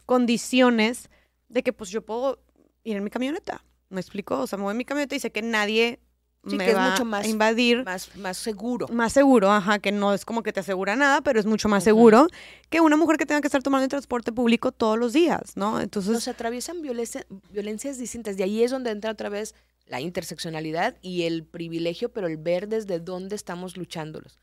condiciones 0.06 1.10
de 1.48 1.62
que 1.62 1.72
pues 1.72 1.90
yo 1.90 2.02
puedo 2.02 2.40
ir 2.84 2.96
en 2.96 3.04
mi 3.04 3.10
camioneta. 3.10 3.64
¿Me 3.88 4.00
explico? 4.00 4.38
O 4.38 4.46
sea, 4.46 4.56
me 4.56 4.64
voy 4.64 4.72
en 4.72 4.78
mi 4.78 4.84
camioneta 4.84 5.16
y 5.16 5.20
sé 5.20 5.32
que 5.32 5.42
nadie 5.42 6.00
me 6.42 6.72
va 6.72 6.94
a 6.94 7.26
invadir. 7.26 7.84
Más, 7.84 8.16
más 8.16 8.36
seguro. 8.38 8.88
Más 8.88 9.12
seguro, 9.12 9.50
ajá, 9.50 9.78
que 9.78 9.92
no 9.92 10.14
es 10.14 10.24
como 10.24 10.42
que 10.42 10.52
te 10.52 10.60
asegura 10.60 10.96
nada, 10.96 11.20
pero 11.20 11.38
es 11.38 11.46
mucho 11.46 11.68
más 11.68 11.84
seguro 11.84 12.28
que 12.70 12.80
una 12.80 12.96
mujer 12.96 13.18
que 13.18 13.26
tenga 13.26 13.40
que 13.40 13.48
estar 13.48 13.62
tomando 13.62 13.84
el 13.84 13.90
transporte 13.90 14.32
público 14.32 14.72
todos 14.72 14.98
los 14.98 15.12
días, 15.12 15.56
¿no? 15.56 15.80
Entonces... 15.80 16.12
Nos 16.12 16.28
atraviesan 16.28 16.80
violencia, 16.82 17.26
violencias 17.50 17.98
distintas. 17.98 18.36
De 18.36 18.44
ahí 18.44 18.62
es 18.62 18.70
donde 18.70 18.90
entra 18.90 19.10
otra 19.10 19.28
vez 19.28 19.54
la 19.90 20.00
interseccionalidad 20.00 20.96
y 21.02 21.24
el 21.24 21.44
privilegio, 21.44 22.12
pero 22.12 22.28
el 22.28 22.36
ver 22.36 22.68
desde 22.68 23.00
dónde 23.00 23.34
estamos 23.34 23.76
luchándolos. 23.76 24.38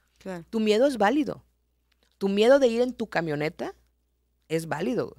Tu 0.49 0.59
miedo 0.59 0.85
es 0.87 0.97
válido. 0.97 1.45
Tu 2.17 2.27
miedo 2.27 2.59
de 2.59 2.67
ir 2.67 2.81
en 2.81 2.93
tu 2.93 3.07
camioneta 3.07 3.73
es 4.49 4.67
válido. 4.67 5.15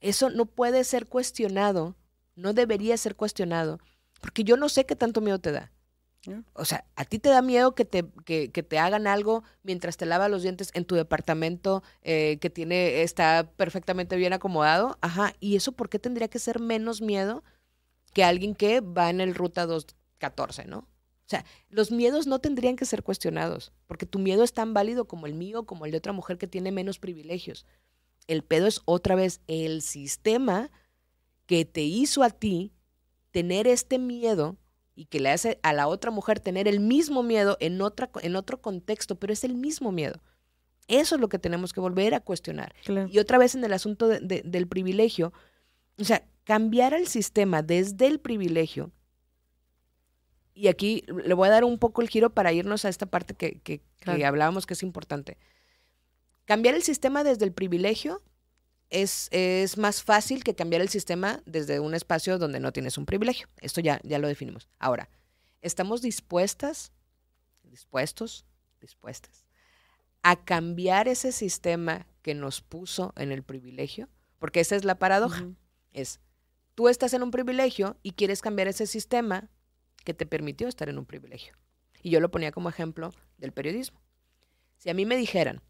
Eso 0.00 0.30
no 0.30 0.46
puede 0.46 0.84
ser 0.84 1.06
cuestionado, 1.06 1.96
no 2.34 2.54
debería 2.54 2.96
ser 2.96 3.14
cuestionado, 3.14 3.78
porque 4.22 4.42
yo 4.42 4.56
no 4.56 4.70
sé 4.70 4.86
qué 4.86 4.96
tanto 4.96 5.20
miedo 5.20 5.38
te 5.38 5.52
da. 5.52 5.70
O 6.54 6.64
sea, 6.64 6.86
¿a 6.96 7.04
ti 7.04 7.18
te 7.18 7.28
da 7.28 7.42
miedo 7.42 7.74
que 7.74 7.84
te, 7.84 8.06
que, 8.24 8.48
te 8.48 8.78
hagan 8.78 9.06
algo 9.06 9.42
mientras 9.64 9.98
te 9.98 10.06
lavas 10.06 10.30
los 10.30 10.42
dientes 10.42 10.70
en 10.72 10.86
tu 10.86 10.94
departamento 10.94 11.82
eh, 12.02 12.38
que 12.40 12.48
tiene, 12.48 13.02
está 13.02 13.50
perfectamente 13.56 14.16
bien 14.16 14.32
acomodado? 14.32 14.96
Ajá, 15.02 15.34
¿y 15.40 15.56
eso 15.56 15.72
por 15.72 15.90
qué 15.90 15.98
tendría 15.98 16.28
que 16.28 16.38
ser 16.38 16.58
menos 16.58 17.02
miedo 17.02 17.44
que 18.12 18.24
alguien 18.24 18.54
que 18.54 18.80
va 18.80 19.10
en 19.10 19.20
el 19.20 19.34
ruta 19.34 19.66
214, 19.66 20.66
¿no? 20.66 20.78
O 20.78 21.28
sea, 21.32 21.44
los 21.70 21.90
miedos 21.90 22.26
no 22.26 22.40
tendrían 22.40 22.76
que 22.76 22.84
ser 22.84 23.02
cuestionados, 23.02 23.72
porque 23.86 24.06
tu 24.06 24.18
miedo 24.18 24.44
es 24.44 24.52
tan 24.52 24.74
válido 24.74 25.06
como 25.06 25.26
el 25.26 25.34
mío, 25.34 25.64
como 25.64 25.86
el 25.86 25.92
de 25.92 25.98
otra 25.98 26.12
mujer 26.12 26.36
que 26.36 26.46
tiene 26.46 26.72
menos 26.72 26.98
privilegios. 26.98 27.64
El 28.26 28.42
pedo 28.44 28.66
es 28.66 28.82
otra 28.84 29.14
vez 29.14 29.40
el 29.46 29.82
sistema 29.82 30.70
que 31.46 31.64
te 31.64 31.82
hizo 31.82 32.22
a 32.22 32.30
ti 32.30 32.72
tener 33.30 33.66
este 33.66 33.98
miedo 33.98 34.56
y 34.94 35.06
que 35.06 35.20
le 35.20 35.30
hace 35.30 35.58
a 35.62 35.72
la 35.72 35.88
otra 35.88 36.10
mujer 36.10 36.38
tener 36.38 36.68
el 36.68 36.80
mismo 36.80 37.22
miedo 37.22 37.56
en, 37.60 37.80
otra, 37.80 38.10
en 38.20 38.36
otro 38.36 38.60
contexto, 38.60 39.16
pero 39.16 39.32
es 39.32 39.42
el 39.42 39.54
mismo 39.54 39.90
miedo. 39.90 40.20
Eso 40.88 41.14
es 41.14 41.20
lo 41.20 41.28
que 41.28 41.38
tenemos 41.38 41.72
que 41.72 41.80
volver 41.80 42.14
a 42.14 42.20
cuestionar. 42.20 42.74
Y 43.08 43.18
otra 43.18 43.38
vez 43.38 43.54
en 43.54 43.64
el 43.64 43.72
asunto 43.72 44.08
del 44.08 44.68
privilegio, 44.68 45.32
o 45.98 46.04
sea, 46.04 46.26
cambiar 46.44 46.94
el 46.94 47.06
sistema 47.06 47.62
desde 47.62 48.06
el 48.06 48.20
privilegio, 48.20 48.92
y 50.54 50.68
aquí 50.68 51.04
le 51.06 51.34
voy 51.34 51.48
a 51.48 51.52
dar 51.52 51.64
un 51.64 51.78
poco 51.78 52.02
el 52.02 52.08
giro 52.08 52.30
para 52.30 52.52
irnos 52.52 52.84
a 52.84 52.88
esta 52.88 53.06
parte 53.06 53.34
que, 53.34 53.60
que 53.60 53.82
hablábamos 54.24 54.66
que 54.66 54.74
es 54.74 54.82
importante. 54.82 55.38
Cambiar 56.44 56.74
el 56.74 56.82
sistema 56.82 57.24
desde 57.24 57.44
el 57.44 57.52
privilegio 57.52 58.22
es, 58.90 59.28
es, 59.30 59.78
más 59.78 60.02
fácil 60.02 60.44
que 60.44 60.54
cambiar 60.54 60.82
el 60.82 60.88
sistema 60.88 61.42
desde 61.46 61.80
un 61.80 61.94
espacio 61.94 62.38
donde 62.38 62.60
no 62.60 62.72
tienes 62.72 62.98
un 62.98 63.06
privilegio. 63.06 63.48
Esto 63.60 63.80
ya, 63.80 64.00
ya 64.04 64.18
lo 64.18 64.28
definimos. 64.28 64.68
Ahora, 64.78 65.08
¿estamos 65.62 66.02
dispuestas, 66.02 66.92
dispuestos, 67.62 68.44
dispuestas 68.80 69.46
a 70.22 70.44
cambiar 70.44 71.08
ese 71.08 71.32
sistema 71.32 72.06
que 72.20 72.34
nos 72.34 72.60
puso 72.60 73.12
en 73.16 73.32
el 73.32 73.42
privilegio? 73.42 74.08
Porque 74.38 74.60
esa 74.60 74.76
es 74.76 74.84
la 74.84 74.98
paradoja. 74.98 75.48
Es, 75.92 76.20
tú 76.74 76.88
estás 76.88 77.12
en 77.14 77.22
un 77.22 77.30
privilegio 77.30 77.96
y 78.02 78.12
quieres 78.12 78.40
cambiar 78.42 78.68
ese 78.68 78.86
sistema 78.86 79.50
que 80.04 80.14
te 80.14 80.26
permitió 80.26 80.68
estar 80.68 80.88
en 80.88 80.98
un 80.98 81.06
privilegio. 81.06 81.54
Y 82.02 82.10
yo 82.10 82.20
lo 82.20 82.30
ponía 82.30 82.52
como 82.52 82.68
ejemplo 82.68 83.12
del 83.38 83.52
periodismo. 83.52 84.00
Si 84.78 84.90
a 84.90 84.94
mí 84.94 85.06
me 85.06 85.16
dijeran 85.16 85.62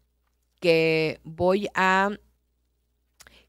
que 0.59 1.19
voy 1.23 1.67
a 1.75 2.17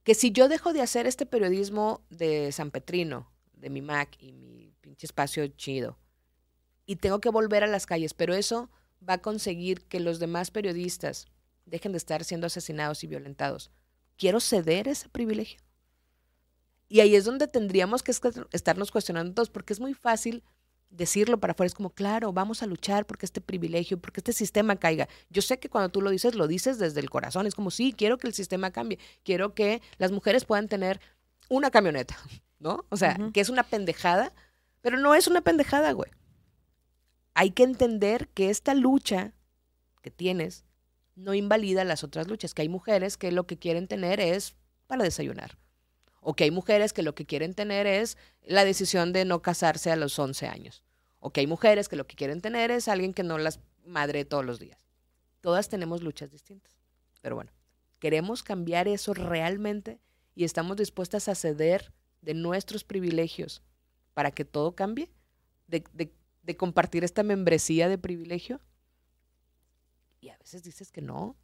que 0.02 0.14
si 0.14 0.32
yo 0.32 0.48
dejo 0.48 0.74
de 0.74 0.82
hacer 0.82 1.07
este 1.07 1.24
periodismo 1.24 2.05
de 2.11 2.52
San 2.52 2.70
Petrino, 2.70 3.32
de 3.55 3.70
mi 3.70 3.80
Mac 3.80 4.16
y 4.18 4.32
mi 4.32 4.74
pinche 4.82 5.07
espacio 5.07 5.46
chido, 5.48 5.98
y 6.84 6.96
tengo 6.96 7.20
que 7.20 7.30
volver 7.30 7.64
a 7.64 7.66
las 7.66 7.86
calles, 7.86 8.12
pero 8.12 8.34
eso 8.34 8.70
va 9.07 9.14
a 9.14 9.22
conseguir 9.22 9.86
que 9.86 10.00
los 10.00 10.18
demás 10.18 10.50
periodistas 10.50 11.26
dejen 11.64 11.92
de 11.92 11.98
estar 11.98 12.24
siendo 12.24 12.46
asesinados 12.46 13.02
y 13.05 13.07
violentados. 13.07 13.70
¿Quiero 14.18 14.40
ceder 14.40 14.88
ese 14.88 15.09
privilegio? 15.09 15.61
Y 16.89 17.01
ahí 17.01 17.16
es 17.16 17.24
donde 17.24 17.49
tendríamos 17.49 18.03
que 18.03 18.12
estarnos 18.53 18.91
cuestionando 18.91 19.35
todos, 19.35 19.51
porque 19.51 19.72
es 19.72 19.80
muy 19.80 19.95
fácil 19.95 20.43
decirlo 20.91 21.41
para 21.41 21.53
afuera 21.53 21.66
es 21.66 21.74
como, 21.74 21.91
claro, 21.91 22.32
vamos 22.32 22.62
a 22.62 22.66
luchar 22.66 23.07
porque 23.07 23.26
este 23.26 23.41
privilegio, 23.41 23.99
porque 23.99 24.20
este 24.20 24.32
sistema 24.32 24.76
caiga. 24.76 25.09
Yo 25.28 25.43
sé 25.43 25.59
que 25.59 25.68
cuando 25.68 25.89
tú 25.89 26.01
lo 26.01 26.11
dices, 26.11 26.35
lo 26.35 26.47
dices 26.47 26.78
desde 26.78 27.01
el 27.01 27.11
corazón. 27.11 27.47
Es 27.47 27.55
como, 27.55 27.70
sí, 27.70 27.95
quiero 27.97 28.18
que 28.18 28.26
el 28.26 28.35
sistema 28.35 28.70
cambie. 28.70 28.99
Quiero 29.24 29.55
que 29.55 29.82
las 29.99 30.12
mujeres 30.12 30.45
puedan 30.45 30.68
tener 30.68 31.01
una 31.49 31.70
camioneta, 31.70 32.16
¿no? 32.59 32.85
O 32.91 32.97
sea, 32.97 33.18
que 33.32 33.41
es 33.41 33.49
una 33.49 33.64
pendejada, 33.64 34.32
pero 34.80 34.99
no 34.99 35.14
es 35.14 35.26
una 35.26 35.41
pendejada, 35.41 35.93
güey. 35.93 36.11
Hay 37.35 37.51
que 37.51 37.64
entender 37.64 38.28
que 38.28 38.51
esta 38.51 38.74
lucha 38.74 39.32
que 40.01 40.11
tienes 40.11 40.64
no 41.16 41.35
invalida 41.35 41.85
las 41.85 42.05
otras 42.05 42.28
luchas, 42.28 42.55
que 42.55 42.62
hay 42.62 42.68
mujeres 42.68 43.16
que 43.16 43.32
lo 43.32 43.47
que 43.47 43.57
quieren 43.57 43.89
tener 43.89 44.20
es 44.20 44.55
para 44.87 45.03
desayunar 45.03 45.57
o 46.25 46.35
que 46.35 46.45
hay 46.45 46.51
mujeres 46.51 46.93
que 46.93 47.03
lo 47.03 47.14
que 47.14 47.27
quieren 47.27 47.55
tener 47.55 47.87
es 47.87 48.16
la 48.43 48.64
decisión 48.64 49.12
de 49.12 49.25
no 49.25 49.43
casarse 49.43 49.91
a 49.91 49.97
los 49.97 50.18
11 50.18 50.49
años, 50.49 50.83
o 51.20 51.31
que 51.31 51.41
hay 51.41 51.47
mujeres 51.47 51.89
que 51.89 51.97
lo 51.97 52.07
que 52.07 52.16
quieren 52.16 52.41
tener 52.41 52.70
es 52.70 52.89
alguien 52.89 53.12
que 53.12 53.22
no 53.22 53.39
las 53.39 53.61
madre 53.85 54.25
todos 54.25 54.45
los 54.45 54.59
días. 54.59 54.79
Todas 55.41 55.68
tenemos 55.68 56.03
luchas 56.03 56.31
distintas. 56.31 56.72
Pero 57.20 57.37
bueno, 57.37 57.53
queremos 57.99 58.43
cambiar 58.43 58.89
eso 58.89 59.12
realmente 59.12 60.01
y 60.35 60.45
estamos 60.45 60.77
dispuestas 60.77 61.29
a 61.29 61.35
ceder 61.35 61.93
de 62.22 62.35
nuestros 62.35 62.85
privilegios 62.85 63.62
para 64.14 64.31
que 64.31 64.47
todo 64.47 64.75
cambie, 64.75 65.11
de, 65.66 65.85
de 66.43 66.57
compartir 66.57 67.05
esta 67.05 67.22
membresía 67.22 67.89
de 67.89 67.99
privilegio. 67.99 68.61
Y 70.20 70.31
a 70.31 70.39
veces 70.39 70.62
dices 70.62 70.91
que 70.91 71.03
no. 71.03 71.37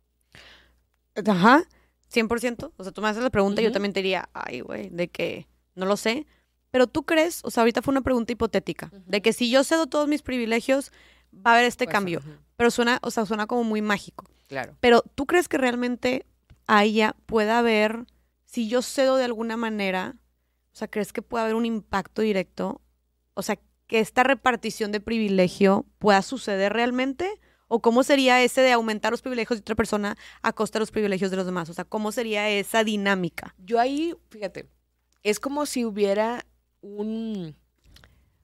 Ajá. 1.27 1.65
100%. 2.13 2.73
O 2.77 2.83
sea, 2.83 2.93
tú 2.93 3.03
me 3.03 3.09
haces 3.09 3.23
la 3.23 3.31
pregunta 3.31 3.61
y 3.61 3.65
yo 3.65 3.73
también 3.73 3.93
te 3.93 4.01
diría, 4.01 4.29
ay, 4.33 4.61
güey, 4.61 4.91
de 4.91 5.09
que 5.09 5.47
no 5.75 5.87
lo 5.87 5.97
sé. 5.97 6.27
Pero 6.71 6.87
tú 6.87 7.05
crees, 7.05 7.41
o 7.45 7.51
sea, 7.51 7.63
ahorita 7.63 7.83
fue 7.83 7.93
una 7.93 8.03
pregunta 8.03 8.33
hipotética, 8.33 8.93
de 9.07 9.23
que 9.23 9.33
si 9.33 9.51
yo 9.51 9.65
cedo 9.65 9.87
todos 9.87 10.07
mis 10.07 10.23
privilegios, 10.23 10.93
va 11.35 11.53
a 11.53 11.55
haber 11.55 11.67
este 11.67 11.87
cambio. 11.87 12.23
Pero 12.57 12.71
suena, 12.71 12.99
o 13.03 13.11
sea, 13.11 13.27
suena 13.27 13.47
como 13.47 13.65
muy 13.65 13.83
mágico. 13.83 14.25
Claro. 14.49 14.77
Pero 14.81 15.03
tú 15.15 15.27
crees 15.27 15.49
que 15.49 15.59
realmente 15.59 16.27
ya 16.93 17.17
pueda 17.27 17.59
haber, 17.59 18.05
si 18.45 18.69
yo 18.69 18.83
cedo 18.83 19.17
de 19.17 19.25
alguna 19.25 19.57
manera, 19.57 20.15
o 20.73 20.77
sea, 20.77 20.87
crees 20.87 21.13
que 21.13 21.23
puede 21.23 21.43
haber 21.43 21.57
un 21.57 21.67
impacto 21.67 22.23
directo? 22.23 22.81
O 23.35 23.43
sea, 23.43 23.59
que 23.89 23.99
esta 23.99 24.23
repartición 24.23 24.93
de 24.93 25.01
privilegio 25.01 25.85
pueda 25.99 26.23
suceder 26.23 26.73
realmente 26.73 27.40
¿O 27.73 27.81
cómo 27.81 28.03
sería 28.03 28.43
ese 28.43 28.63
de 28.63 28.73
aumentar 28.73 29.13
los 29.13 29.23
privilegios 29.23 29.61
de 29.61 29.63
otra 29.63 29.77
persona 29.77 30.17
a 30.43 30.53
costa 30.53 30.79
de 30.79 30.81
los 30.81 30.91
privilegios 30.91 31.31
de 31.31 31.37
los 31.37 31.47
demás? 31.47 31.71
O 31.71 31.73
sea, 31.73 31.85
¿cómo 31.85 32.11
sería 32.11 32.51
esa 32.51 32.83
dinámica? 32.83 33.55
Yo 33.59 33.79
ahí, 33.79 34.13
fíjate, 34.29 34.69
es 35.23 35.39
como 35.39 35.65
si 35.67 35.85
hubiera 35.85 36.45
un, 36.81 37.55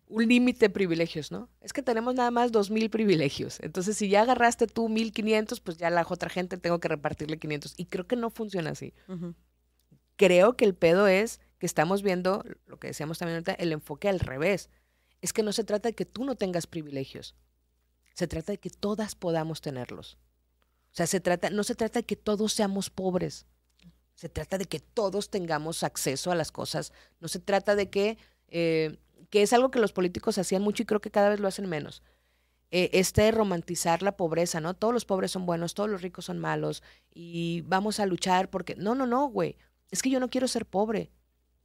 un 0.07 0.29
límite 0.29 0.67
de 0.67 0.71
privilegios, 0.71 1.33
¿no? 1.33 1.49
Es 1.61 1.73
que 1.73 1.83
tenemos 1.83 2.15
nada 2.15 2.31
más 2.31 2.53
dos 2.53 2.71
mil 2.71 2.89
privilegios. 2.89 3.59
Entonces, 3.63 3.97
si 3.97 4.09
ya 4.09 4.23
agarraste 4.23 4.69
tú 4.69 4.89
1500, 4.89 5.59
pues 5.59 5.77
ya 5.77 5.91
la 5.91 6.07
otra 6.09 6.29
gente 6.31 6.57
tengo 6.57 6.79
que 6.79 6.87
repartirle 6.87 7.41
500. 7.41 7.75
Y 7.77 7.87
creo 7.87 8.07
que 8.07 8.15
no 8.15 8.31
funciona 8.31 8.71
así. 8.71 8.95
Creo 10.15 10.57
que 10.57 10.65
el 10.67 10.77
pedo 10.77 11.09
es 11.09 11.41
que 11.59 11.67
estamos 11.67 12.05
viendo, 12.05 12.45
lo 12.67 12.79
que 12.79 12.87
decíamos 12.87 13.19
también 13.19 13.39
ahorita, 13.39 13.55
el 13.55 13.73
enfoque 13.73 14.09
al 14.09 14.21
revés. 14.21 14.71
Es 15.21 15.33
que 15.33 15.43
no 15.43 15.51
se 15.51 15.65
trata 15.65 15.89
de 15.89 15.97
que 15.97 16.05
tú 16.05 16.25
no 16.25 16.37
tengas 16.37 16.69
privilegios. 16.69 17.35
Se 18.17 18.27
trata 18.27 18.53
de 18.53 18.59
que 18.59 18.71
todas 18.71 19.15
podamos 19.15 19.61
tenerlos. 19.61 20.17
O 20.91 20.97
sea, 20.97 21.07
se 21.07 21.21
trata, 21.21 21.51
no 21.51 21.65
se 21.65 21.75
trata 21.75 21.99
de 21.99 22.07
que 22.07 22.17
todos 22.17 22.55
seamos 22.55 22.89
pobres. 22.89 23.45
Se 24.15 24.31
trata 24.31 24.57
de 24.57 24.65
que 24.65 24.81
todos 24.81 25.29
tengamos 25.29 25.83
acceso 25.83 26.31
a 26.31 26.35
las 26.35 26.51
cosas. 26.51 26.95
No 27.21 27.29
se 27.29 27.41
trata 27.41 27.77
de 27.77 27.91
que, 27.91 28.17
eh, 28.49 28.97
que 29.29 29.43
es 29.43 29.53
algo 29.53 29.71
que 29.71 29.81
los 29.81 29.93
políticos 29.93 30.39
hacían 30.39 30.63
mucho 30.63 30.83
y 30.83 30.87
creo 30.87 31.03
que 31.03 31.11
cada 31.11 31.29
vez 31.29 31.41
lo 31.41 31.47
hacen 31.47 31.69
menos. 31.69 32.03
Eh, 32.71 32.89
este 32.95 33.31
romantizar 33.33 34.01
la 34.01 34.17
pobreza, 34.17 34.63
¿no? 34.63 34.73
Todos 34.73 34.95
los 34.95 35.05
pobres 35.05 35.31
son 35.31 35.45
buenos, 35.45 35.75
todos 35.75 35.91
los 35.91 36.01
ricos 36.01 36.25
son 36.25 36.39
malos 36.39 36.83
y 37.13 37.61
vamos 37.67 38.01
a 38.01 38.07
luchar 38.07 38.49
porque... 38.49 38.77
No, 38.77 38.95
no, 38.95 39.07
no, 39.07 39.27
güey. 39.27 39.59
Es 39.91 40.01
que 40.01 40.09
yo 40.09 40.21
no 40.21 40.31
quiero 40.31 40.49
ser 40.49 40.65
pobre. 40.65 41.11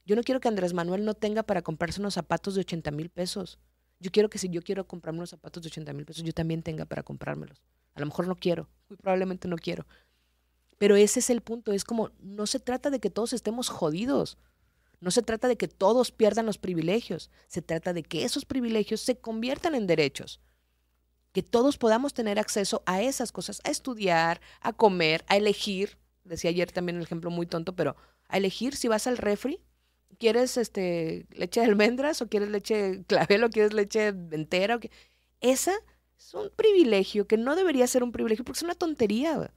Yo 0.04 0.16
no 0.16 0.22
quiero 0.22 0.38
que 0.38 0.48
Andrés 0.48 0.74
Manuel 0.74 1.06
no 1.06 1.14
tenga 1.14 1.44
para 1.44 1.62
comprarse 1.62 2.00
unos 2.00 2.12
zapatos 2.12 2.54
de 2.54 2.60
80 2.60 2.90
mil 2.90 3.08
pesos. 3.08 3.58
Yo 4.02 4.10
quiero 4.10 4.28
que 4.28 4.38
si 4.38 4.48
yo 4.48 4.62
quiero 4.62 4.84
comprarme 4.84 5.20
unos 5.20 5.30
zapatos 5.30 5.62
de 5.62 5.68
80 5.68 5.92
mil 5.92 6.04
pesos, 6.04 6.24
yo 6.24 6.32
también 6.32 6.60
tenga 6.60 6.84
para 6.84 7.04
comprármelos. 7.04 7.62
A 7.94 8.00
lo 8.00 8.06
mejor 8.06 8.26
no 8.26 8.34
quiero, 8.34 8.68
muy 8.88 8.96
probablemente 8.96 9.46
no 9.46 9.56
quiero. 9.56 9.86
Pero 10.76 10.96
ese 10.96 11.20
es 11.20 11.30
el 11.30 11.40
punto, 11.40 11.72
es 11.72 11.84
como, 11.84 12.10
no 12.18 12.48
se 12.48 12.58
trata 12.58 12.90
de 12.90 12.98
que 12.98 13.10
todos 13.10 13.32
estemos 13.32 13.68
jodidos. 13.68 14.38
No 14.98 15.12
se 15.12 15.22
trata 15.22 15.46
de 15.46 15.56
que 15.56 15.68
todos 15.68 16.10
pierdan 16.10 16.46
los 16.46 16.58
privilegios. 16.58 17.30
Se 17.46 17.62
trata 17.62 17.92
de 17.92 18.02
que 18.02 18.24
esos 18.24 18.44
privilegios 18.44 19.00
se 19.00 19.16
conviertan 19.18 19.76
en 19.76 19.86
derechos. 19.86 20.40
Que 21.30 21.44
todos 21.44 21.78
podamos 21.78 22.12
tener 22.12 22.40
acceso 22.40 22.82
a 22.86 23.02
esas 23.02 23.30
cosas, 23.30 23.60
a 23.62 23.70
estudiar, 23.70 24.40
a 24.60 24.72
comer, 24.72 25.24
a 25.28 25.36
elegir. 25.36 25.96
Decía 26.24 26.50
ayer 26.50 26.72
también 26.72 26.96
un 26.96 27.02
ejemplo 27.02 27.30
muy 27.30 27.46
tonto, 27.46 27.76
pero 27.76 27.94
a 28.26 28.36
elegir 28.36 28.74
si 28.74 28.88
vas 28.88 29.06
al 29.06 29.16
refri 29.16 29.60
¿Quieres 30.22 30.56
este, 30.56 31.26
leche 31.32 31.58
de 31.58 31.66
almendras 31.66 32.22
o 32.22 32.28
quieres 32.28 32.48
leche 32.48 33.02
clavel 33.08 33.42
o 33.42 33.50
quieres 33.50 33.72
leche 33.72 34.06
entera? 34.30 34.76
O 34.76 34.80
Esa 35.40 35.72
es 36.16 36.34
un 36.34 36.48
privilegio 36.54 37.26
que 37.26 37.36
no 37.36 37.56
debería 37.56 37.88
ser 37.88 38.04
un 38.04 38.12
privilegio 38.12 38.44
porque 38.44 38.58
es 38.58 38.62
una 38.62 38.76
tontería. 38.76 39.52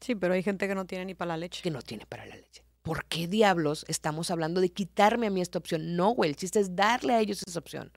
Sí, 0.00 0.14
pero 0.14 0.34
hay 0.34 0.44
gente 0.44 0.68
que 0.68 0.76
no 0.76 0.86
tiene 0.86 1.04
ni 1.04 1.14
para 1.16 1.30
la 1.30 1.38
leche. 1.38 1.62
Que 1.64 1.72
no 1.72 1.82
tiene 1.82 2.06
para 2.06 2.26
la 2.26 2.36
leche. 2.36 2.62
¿Por 2.82 3.06
qué 3.06 3.26
diablos 3.26 3.84
estamos 3.88 4.30
hablando 4.30 4.60
de 4.60 4.68
quitarme 4.68 5.26
a 5.26 5.30
mí 5.30 5.40
esta 5.40 5.58
opción? 5.58 5.96
No, 5.96 6.10
güey, 6.10 6.30
el 6.30 6.36
chiste 6.36 6.60
es 6.60 6.76
darle 6.76 7.14
a 7.14 7.20
ellos 7.20 7.42
esa 7.44 7.58
opción. 7.58 7.90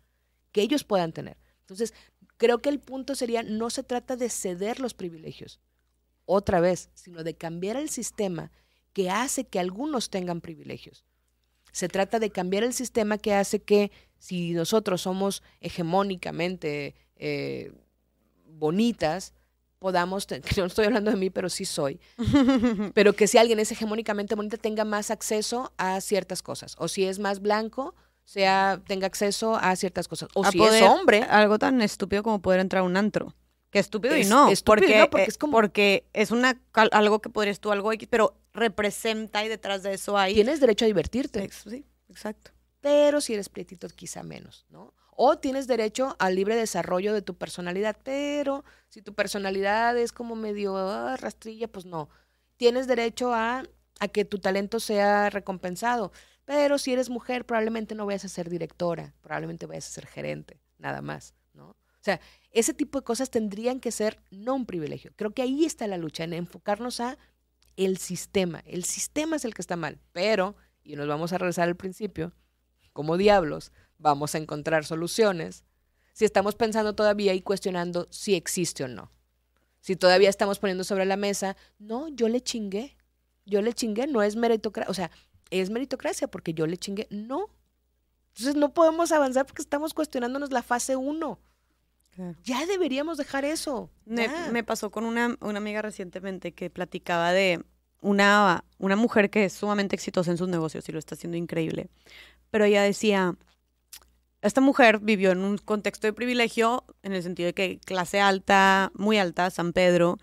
que 0.51 0.63
ellos 0.63 0.83
puedan 0.83 1.13
tener. 1.13 1.37
Entonces, 1.59 1.93
creo 2.37 2.63
que 2.63 2.69
el 2.69 2.79
punto 2.79 3.13
sería, 3.13 3.43
no 3.43 3.69
se 3.69 3.83
trata 3.83 4.15
de 4.15 4.29
ceder 4.29 4.79
los 4.79 4.95
privilegios, 4.95 5.59
otra 6.25 6.61
vez, 6.61 6.89
sino 6.95 7.23
de 7.23 7.35
cambiar 7.35 7.77
el 7.77 7.91
sistema 7.91 8.51
que 8.91 9.11
hace 9.11 9.43
que 9.43 9.59
algunos 9.59 10.09
tengan 10.09 10.41
privilegios. 10.41 11.05
Se 11.71 11.87
trata 11.87 12.19
de 12.19 12.29
cambiar 12.29 12.63
el 12.63 12.73
sistema 12.73 13.17
que 13.17 13.33
hace 13.33 13.61
que 13.61 13.91
si 14.17 14.51
nosotros 14.53 15.01
somos 15.01 15.41
hegemónicamente 15.61 16.95
eh, 17.15 17.73
bonitas, 18.45 19.33
podamos, 19.79 20.27
yo 20.27 20.37
no 20.57 20.67
estoy 20.67 20.85
hablando 20.85 21.09
de 21.09 21.17
mí, 21.17 21.29
pero 21.29 21.49
sí 21.49 21.65
soy, 21.65 21.99
pero 22.93 23.13
que 23.13 23.27
si 23.27 23.39
alguien 23.39 23.59
es 23.59 23.71
hegemónicamente 23.71 24.35
bonita 24.35 24.57
tenga 24.57 24.85
más 24.85 25.09
acceso 25.09 25.73
a 25.77 25.99
ciertas 26.01 26.43
cosas, 26.43 26.75
o 26.77 26.87
si 26.87 27.05
es 27.05 27.17
más 27.17 27.41
blanco, 27.41 27.95
sea 28.23 28.79
tenga 28.85 29.07
acceso 29.07 29.55
a 29.55 29.75
ciertas 29.75 30.07
cosas, 30.07 30.29
o 30.35 30.45
si 30.45 30.61
es 30.61 30.83
hombre. 30.83 31.23
Algo 31.23 31.57
tan 31.57 31.81
estúpido 31.81 32.21
como 32.21 32.41
poder 32.41 32.59
entrar 32.59 32.81
a 32.81 32.85
un 32.85 32.95
antro. 32.95 33.33
Que 33.71 33.79
estúpido 33.79 34.17
y 34.17 34.25
no, 34.25 34.49
porque, 34.65 35.07
porque, 35.09 35.25
es 35.25 35.37
como... 35.37 35.53
porque 35.53 36.05
es 36.11 36.31
una 36.31 36.61
algo 36.73 37.19
que 37.19 37.29
podrías 37.29 37.61
tú 37.61 37.71
algo 37.71 37.89
pero 38.09 38.35
representa 38.53 39.45
y 39.45 39.47
detrás 39.47 39.81
de 39.81 39.93
eso 39.93 40.17
hay 40.17 40.33
tienes 40.33 40.59
derecho 40.59 40.85
a 40.85 40.87
divertirte. 40.87 41.49
Sí, 41.49 41.85
exacto. 42.09 42.51
Pero 42.81 43.21
si 43.21 43.33
eres 43.33 43.47
prietito 43.47 43.87
quizá 43.87 44.23
menos, 44.23 44.65
¿no? 44.69 44.93
O 45.15 45.37
tienes 45.37 45.67
derecho 45.67 46.15
al 46.19 46.35
libre 46.35 46.55
desarrollo 46.55 47.13
de 47.13 47.21
tu 47.21 47.35
personalidad, 47.35 47.97
pero 48.03 48.65
si 48.89 49.01
tu 49.01 49.13
personalidad 49.13 49.97
es 49.97 50.11
como 50.11 50.35
medio 50.35 50.75
ah, 50.75 51.15
rastrilla, 51.15 51.67
pues 51.67 51.85
no. 51.85 52.09
Tienes 52.57 52.87
derecho 52.87 53.33
a, 53.33 53.63
a 53.99 54.07
que 54.09 54.25
tu 54.25 54.39
talento 54.39 54.79
sea 54.79 55.29
recompensado. 55.29 56.11
Pero 56.43 56.77
si 56.77 56.91
eres 56.91 57.09
mujer, 57.09 57.45
probablemente 57.45 57.95
no 57.95 58.05
vayas 58.05 58.25
a 58.25 58.29
ser 58.29 58.49
directora, 58.49 59.13
probablemente 59.21 59.65
vayas 59.65 59.87
a 59.87 59.91
ser 59.91 60.07
gerente, 60.07 60.59
nada 60.77 61.01
más. 61.01 61.35
O 62.01 62.03
sea, 62.03 62.19
ese 62.51 62.73
tipo 62.73 62.99
de 62.99 63.05
cosas 63.05 63.29
tendrían 63.29 63.79
que 63.79 63.91
ser 63.91 64.19
no 64.31 64.55
un 64.55 64.65
privilegio. 64.65 65.11
Creo 65.15 65.31
que 65.31 65.43
ahí 65.43 65.65
está 65.65 65.85
la 65.85 65.97
lucha, 65.97 66.23
en 66.23 66.33
enfocarnos 66.33 66.99
a 66.99 67.17
el 67.77 67.97
sistema. 67.97 68.63
El 68.65 68.83
sistema 68.85 69.35
es 69.35 69.45
el 69.45 69.53
que 69.53 69.61
está 69.61 69.75
mal, 69.75 69.99
pero, 70.11 70.55
y 70.83 70.95
nos 70.95 71.07
vamos 71.07 71.31
a 71.31 71.37
regresar 71.37 71.67
al 71.67 71.75
principio, 71.75 72.33
como 72.91 73.17
diablos, 73.17 73.71
vamos 73.99 74.33
a 74.33 74.39
encontrar 74.39 74.83
soluciones 74.83 75.63
si 76.13 76.25
estamos 76.25 76.55
pensando 76.55 76.95
todavía 76.95 77.33
y 77.35 77.41
cuestionando 77.41 78.07
si 78.09 78.33
existe 78.35 78.83
o 78.83 78.87
no. 78.87 79.11
Si 79.79 79.95
todavía 79.95 80.29
estamos 80.29 80.59
poniendo 80.59 80.83
sobre 80.83 81.05
la 81.05 81.17
mesa, 81.17 81.55
no, 81.79 82.07
yo 82.09 82.27
le 82.27 82.41
chingué, 82.41 82.97
yo 83.45 83.61
le 83.61 83.73
chingué, 83.73 84.07
no 84.07 84.21
es 84.23 84.35
meritocracia, 84.35 84.89
o 84.89 84.93
sea, 84.93 85.11
es 85.51 85.69
meritocracia 85.69 86.27
porque 86.27 86.53
yo 86.53 86.65
le 86.65 86.77
chingué, 86.77 87.07
no. 87.11 87.49
Entonces 88.29 88.55
no 88.55 88.73
podemos 88.73 89.11
avanzar 89.11 89.45
porque 89.45 89.61
estamos 89.61 89.93
cuestionándonos 89.93 90.51
la 90.51 90.63
fase 90.63 90.95
1. 90.95 91.39
Ya 92.43 92.65
deberíamos 92.65 93.17
dejar 93.17 93.45
eso. 93.45 93.89
Me, 94.05 94.63
pasó 94.63 94.91
con 94.91 95.05
una, 95.05 95.37
una, 95.41 95.57
amiga 95.57 95.81
recientemente 95.81 96.51
que 96.53 96.69
platicaba 96.69 97.31
de 97.31 97.63
una, 98.01 98.63
una 98.77 98.95
mujer 98.95 99.29
que 99.29 99.45
es 99.45 99.53
sumamente 99.53 99.95
exitosa 99.95 100.31
en 100.31 100.37
sus 100.37 100.47
negocios 100.47 100.87
y 100.89 100.91
lo 100.91 100.99
está 100.99 101.15
haciendo 101.15 101.37
increíble. 101.37 101.89
Pero 102.49 102.65
ella 102.65 102.83
decía, 102.83 103.35
esta 104.41 104.61
mujer 104.61 104.99
vivió 104.99 105.31
en 105.31 105.39
un 105.39 105.57
contexto 105.57 106.07
de 106.07 106.13
privilegio, 106.13 106.83
en 107.03 107.13
el 107.13 107.23
sentido 107.23 107.47
de 107.47 107.53
que 107.53 107.79
clase 107.79 108.19
alta, 108.19 108.91
muy 108.93 109.17
alta, 109.17 109.49
San 109.49 109.71
Pedro, 109.71 110.17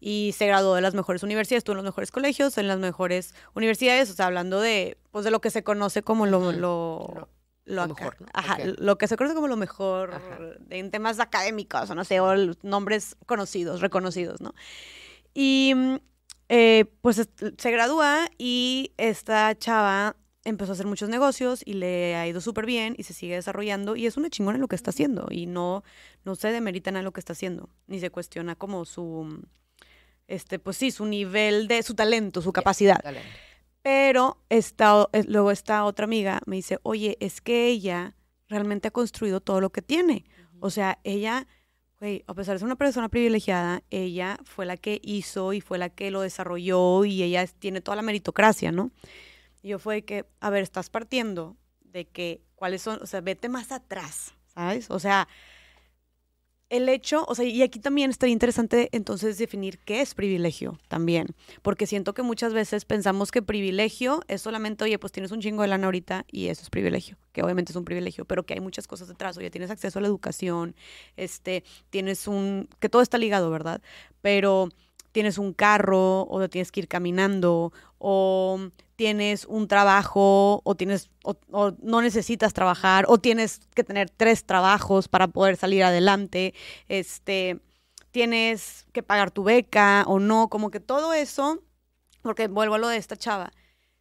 y 0.00 0.34
se 0.36 0.46
graduó 0.46 0.74
de 0.74 0.80
las 0.80 0.94
mejores 0.94 1.22
universidades, 1.22 1.60
estuvo 1.60 1.74
en 1.74 1.78
los 1.78 1.84
mejores 1.84 2.10
colegios, 2.10 2.56
en 2.58 2.68
las 2.68 2.78
mejores 2.78 3.34
universidades, 3.54 4.10
o 4.10 4.14
sea, 4.14 4.26
hablando 4.26 4.60
de, 4.60 4.96
pues, 5.10 5.24
de 5.24 5.30
lo 5.30 5.40
que 5.40 5.50
se 5.50 5.62
conoce 5.62 6.02
como 6.02 6.26
lo, 6.26 6.52
lo, 6.52 7.28
lo, 7.68 7.86
mejor, 7.86 8.16
Ajá, 8.32 8.58
lo 8.78 8.98
que 8.98 9.06
se 9.06 9.16
conoce 9.16 9.34
como 9.34 9.48
lo 9.48 9.56
mejor 9.56 10.20
en 10.70 10.90
temas 10.90 11.20
académicos, 11.20 11.90
o 11.90 11.94
no 11.94 12.04
sé, 12.04 12.20
o 12.20 12.34
nombres 12.62 13.16
conocidos, 13.26 13.80
reconocidos, 13.80 14.40
¿no? 14.40 14.54
Y 15.34 15.74
eh, 16.48 16.86
pues 17.02 17.28
se 17.58 17.70
gradúa 17.70 18.28
y 18.38 18.92
esta 18.96 19.56
chava 19.56 20.16
empezó 20.44 20.72
a 20.72 20.74
hacer 20.74 20.86
muchos 20.86 21.10
negocios 21.10 21.62
y 21.64 21.74
le 21.74 22.16
ha 22.16 22.26
ido 22.26 22.40
súper 22.40 22.64
bien 22.64 22.94
y 22.96 23.02
se 23.02 23.12
sigue 23.12 23.34
desarrollando 23.34 23.96
y 23.96 24.06
es 24.06 24.16
una 24.16 24.30
chingona 24.30 24.56
en 24.56 24.62
lo 24.62 24.68
que 24.68 24.76
está 24.76 24.90
haciendo 24.90 25.26
y 25.30 25.44
no, 25.46 25.84
no 26.24 26.34
se 26.36 26.50
demerita 26.50 26.88
en 26.90 27.04
lo 27.04 27.12
que 27.12 27.20
está 27.20 27.34
haciendo, 27.34 27.68
ni 27.86 28.00
se 28.00 28.10
cuestiona 28.10 28.54
como 28.54 28.86
su, 28.86 29.42
este, 30.26 30.58
pues 30.58 30.78
sí, 30.78 30.90
su 30.90 31.04
nivel 31.04 31.68
de, 31.68 31.82
su 31.82 31.94
talento, 31.94 32.40
su 32.40 32.52
capacidad. 32.52 33.00
Pero 33.88 34.36
esta, 34.50 35.08
eh, 35.14 35.24
luego 35.26 35.50
esta 35.50 35.86
otra 35.86 36.04
amiga 36.04 36.42
me 36.44 36.56
dice, 36.56 36.78
oye, 36.82 37.16
es 37.20 37.40
que 37.40 37.68
ella 37.68 38.14
realmente 38.46 38.88
ha 38.88 38.90
construido 38.90 39.40
todo 39.40 39.62
lo 39.62 39.70
que 39.70 39.80
tiene. 39.80 40.26
O 40.60 40.68
sea, 40.68 40.98
ella, 41.04 41.46
güey, 41.98 42.22
a 42.26 42.34
pesar 42.34 42.54
de 42.54 42.58
ser 42.58 42.66
una 42.66 42.76
persona 42.76 43.08
privilegiada, 43.08 43.82
ella 43.88 44.40
fue 44.44 44.66
la 44.66 44.76
que 44.76 45.00
hizo 45.02 45.54
y 45.54 45.62
fue 45.62 45.78
la 45.78 45.88
que 45.88 46.10
lo 46.10 46.20
desarrolló 46.20 47.06
y 47.06 47.22
ella 47.22 47.46
tiene 47.46 47.80
toda 47.80 47.96
la 47.96 48.02
meritocracia, 48.02 48.72
¿no? 48.72 48.90
Y 49.62 49.68
yo 49.68 49.78
fue 49.78 50.02
que, 50.02 50.26
a 50.40 50.50
ver, 50.50 50.64
estás 50.64 50.90
partiendo 50.90 51.56
de 51.80 52.04
que 52.04 52.42
cuáles 52.56 52.82
son, 52.82 53.00
o 53.00 53.06
sea, 53.06 53.22
vete 53.22 53.48
más 53.48 53.72
atrás, 53.72 54.34
¿sabes? 54.48 54.90
O 54.90 54.98
sea, 54.98 55.28
el 56.70 56.88
hecho, 56.88 57.24
o 57.26 57.34
sea, 57.34 57.44
y 57.46 57.62
aquí 57.62 57.78
también 57.78 58.10
estaría 58.10 58.32
interesante 58.32 58.88
entonces 58.92 59.38
definir 59.38 59.78
qué 59.78 60.00
es 60.00 60.14
privilegio 60.14 60.78
también, 60.88 61.28
porque 61.62 61.86
siento 61.86 62.12
que 62.12 62.22
muchas 62.22 62.52
veces 62.52 62.84
pensamos 62.84 63.30
que 63.30 63.40
privilegio 63.40 64.22
es 64.28 64.42
solamente, 64.42 64.84
oye, 64.84 64.98
pues 64.98 65.12
tienes 65.12 65.32
un 65.32 65.40
chingo 65.40 65.62
de 65.62 65.68
lana 65.68 65.86
ahorita 65.86 66.26
y 66.30 66.48
eso 66.48 66.62
es 66.62 66.70
privilegio, 66.70 67.16
que 67.32 67.42
obviamente 67.42 67.72
es 67.72 67.76
un 67.76 67.84
privilegio, 67.84 68.24
pero 68.26 68.44
que 68.44 68.54
hay 68.54 68.60
muchas 68.60 68.86
cosas 68.86 69.08
detrás, 69.08 69.36
oye, 69.38 69.50
tienes 69.50 69.70
acceso 69.70 69.98
a 69.98 70.02
la 70.02 70.08
educación, 70.08 70.76
este, 71.16 71.64
tienes 71.90 72.28
un, 72.28 72.68
que 72.80 72.88
todo 72.88 73.00
está 73.00 73.16
ligado, 73.16 73.50
¿verdad? 73.50 73.80
Pero 74.20 74.68
tienes 75.12 75.38
un 75.38 75.52
carro 75.52 76.26
o 76.28 76.48
tienes 76.48 76.72
que 76.72 76.80
ir 76.80 76.88
caminando 76.88 77.72
o 77.98 78.60
tienes 78.96 79.44
un 79.44 79.68
trabajo 79.68 80.60
o 80.64 80.74
tienes 80.74 81.10
o, 81.22 81.36
no 81.82 82.02
necesitas 82.02 82.52
trabajar 82.52 83.04
o 83.08 83.18
tienes 83.18 83.60
que 83.74 83.84
tener 83.84 84.10
tres 84.10 84.44
trabajos 84.44 85.08
para 85.08 85.28
poder 85.28 85.56
salir 85.56 85.84
adelante 85.84 86.54
este 86.88 87.60
tienes 88.10 88.86
que 88.92 89.02
pagar 89.02 89.30
tu 89.30 89.44
beca 89.44 90.04
o 90.06 90.18
no 90.18 90.48
como 90.48 90.70
que 90.70 90.80
todo 90.80 91.12
eso 91.12 91.62
porque 92.22 92.48
vuelvo 92.48 92.74
a 92.74 92.78
lo 92.78 92.88
de 92.88 92.96
esta 92.96 93.16
chava. 93.16 93.52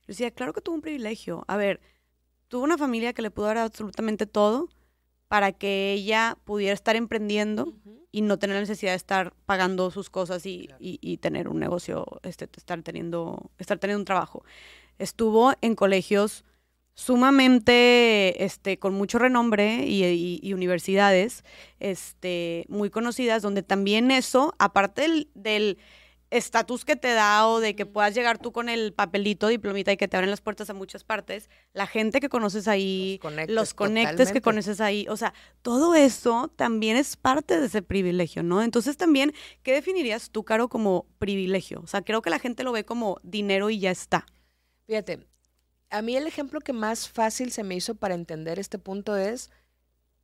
Yo 0.02 0.08
decía 0.08 0.32
claro 0.32 0.54
que 0.54 0.62
tuvo 0.62 0.76
un 0.76 0.82
privilegio 0.82 1.44
a 1.48 1.58
ver 1.58 1.80
tuvo 2.48 2.64
una 2.64 2.78
familia 2.78 3.14
que 3.14 3.22
le 3.22 3.32
pudo 3.32 3.48
dar 3.48 3.58
absolutamente 3.58 4.26
todo 4.26 4.70
para 5.28 5.52
que 5.52 5.94
ella 5.94 6.38
pudiera 6.46 6.74
estar 6.74 6.96
emprendiendo 6.96 7.74
y 8.18 8.22
no 8.22 8.40
tener 8.40 8.56
la 8.56 8.62
necesidad 8.62 8.94
de 8.94 8.98
estar 8.98 9.32
pagando 9.46 9.92
sus 9.92 10.10
cosas 10.10 10.44
y, 10.48 10.70
y, 10.80 11.18
tener 11.18 11.48
un 11.48 11.60
negocio, 11.60 12.04
este, 12.24 12.50
estar, 12.58 12.82
teniendo, 12.82 13.52
estar 13.60 13.78
teniendo 13.78 14.00
un 14.00 14.06
trabajo. 14.06 14.44
Estuvo 14.98 15.54
en 15.62 15.76
colegios 15.76 16.44
sumamente, 16.96 18.44
este, 18.44 18.80
con 18.80 18.96
mucho 18.96 19.20
renombre 19.20 19.86
y, 19.86 20.40
y 20.42 20.54
universidades 20.54 21.44
este, 21.80 22.66
muy 22.70 22.90
conocidas, 22.90 23.44
donde 23.44 23.62
también 23.62 24.10
eso, 24.10 24.56
aparte 24.58 25.28
del 25.36 25.78
estatus 26.30 26.84
que 26.84 26.96
te 26.96 27.14
da 27.14 27.48
o 27.48 27.60
de 27.60 27.76
que 27.76 27.86
puedas 27.86 28.14
llegar 28.14 28.38
tú 28.38 28.52
con 28.52 28.68
el 28.68 28.94
papelito, 28.94 29.48
diplomita 29.48 29.92
y 29.92 29.98
que 29.98 30.08
te 30.08 30.18
abren 30.18 30.30
las 30.30 30.42
puertas 30.42 30.70
a 30.70 30.74
muchas 30.74 31.04
partes, 31.04 31.50
la 31.74 31.88
gente 31.88 32.20
que 32.20 32.30
conoces 32.30 32.68
ahí, 32.68 33.20
los 33.48 33.74
conectes, 33.74 34.32
que 34.32 34.42
conoces 34.42 34.82
ahí, 34.82 35.06
o 35.10 35.16
sea, 35.16 35.34
todo 35.62 35.96
eso 35.96 36.52
también 36.56 36.98
es 36.98 37.16
parte 37.16 37.60
de 37.60 37.68
ese 37.68 37.82
privilegio, 37.82 38.44
¿no? 38.44 38.62
Entonces 38.62 38.98
también, 38.98 39.34
¿qué 39.64 39.74
definirías 39.74 40.30
tú, 40.30 40.44
Caro, 40.44 40.68
como 40.68 41.06
privilegio? 41.18 41.82
O 41.82 41.88
sea, 41.88 42.02
creo 42.02 42.22
que 42.22 42.30
la 42.30 42.40
gente 42.40 42.64
lo 42.64 42.74
ve 42.74 42.84
como 42.84 43.20
dinero 43.24 43.70
y 43.70 43.80
ya 43.80 43.92
está. 43.92 44.26
Fíjate, 44.86 45.26
a 45.90 46.02
mí 46.02 46.18
el 46.18 46.28
ejemplo 46.28 46.60
que 46.60 46.74
más 46.74 47.08
fácil 47.08 47.52
se 47.52 47.64
me 47.64 47.76
hizo 47.76 47.96
para 47.96 48.16
entender 48.16 48.60
este 48.60 48.80
punto 48.80 49.16
es, 49.16 49.50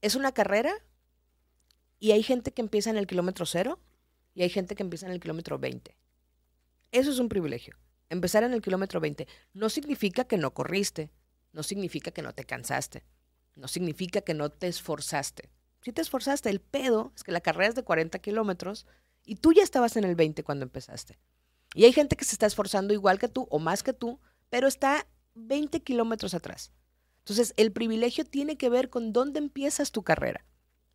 es 0.02 0.16
una 0.16 0.34
carrera 0.34 0.74
y 2.00 2.12
hay 2.12 2.24
gente 2.24 2.52
que 2.52 2.62
empieza 2.62 2.90
en 2.90 2.98
el 2.98 3.08
kilómetro 3.08 3.46
cero 3.46 3.80
y 4.34 4.44
hay 4.44 4.50
gente 4.50 4.76
que 4.76 4.84
empieza 4.84 5.06
en 5.06 5.12
el 5.12 5.20
kilómetro 5.20 5.60
20. 5.60 5.96
Eso 6.92 7.12
es 7.12 7.20
un 7.20 7.30
privilegio. 7.30 7.76
Empezar 8.10 8.44
en 8.44 8.54
el 8.54 8.62
kilómetro 8.62 9.00
20 9.00 9.28
no 9.54 9.70
significa 9.70 10.26
que 10.26 10.38
no 10.38 10.54
corriste, 10.54 11.12
no 11.52 11.64
significa 11.64 12.12
que 12.12 12.22
no 12.22 12.34
te 12.34 12.44
cansaste, 12.44 13.04
no 13.56 13.68
significa 13.68 14.22
que 14.22 14.34
no 14.34 14.50
te 14.50 14.68
esforzaste. 14.68 15.50
Si 15.82 15.92
te 15.92 16.02
esforzaste, 16.02 16.50
el 16.50 16.62
pedo 16.62 17.12
es 17.16 17.24
que 17.24 17.32
la 17.32 17.42
carrera 17.42 17.70
es 17.70 17.76
de 17.76 17.84
40 17.84 18.20
kilómetros 18.20 18.86
y 19.26 19.36
tú 19.36 19.54
ya 19.54 19.64
estabas 19.64 19.98
en 19.98 20.04
el 20.04 20.16
20 20.16 20.44
cuando 20.44 20.64
empezaste. 20.64 21.20
Y 21.76 21.86
hay 21.86 21.94
gente 21.94 22.16
que 22.16 22.26
se 22.26 22.34
está 22.34 22.46
esforzando 22.46 22.94
igual 22.94 23.20
que 23.20 23.28
tú 23.28 23.48
o 23.50 23.60
más 23.60 23.84
que 23.84 23.94
tú, 23.94 24.20
pero 24.50 24.68
está 24.68 25.08
20 25.34 25.82
kilómetros 25.82 26.34
atrás. 26.34 26.72
Entonces, 27.20 27.54
el 27.58 27.72
privilegio 27.72 28.26
tiene 28.26 28.58
que 28.58 28.70
ver 28.70 28.90
con 28.90 29.14
dónde 29.14 29.40
empiezas 29.40 29.92
tu 29.92 30.04
carrera 30.04 30.46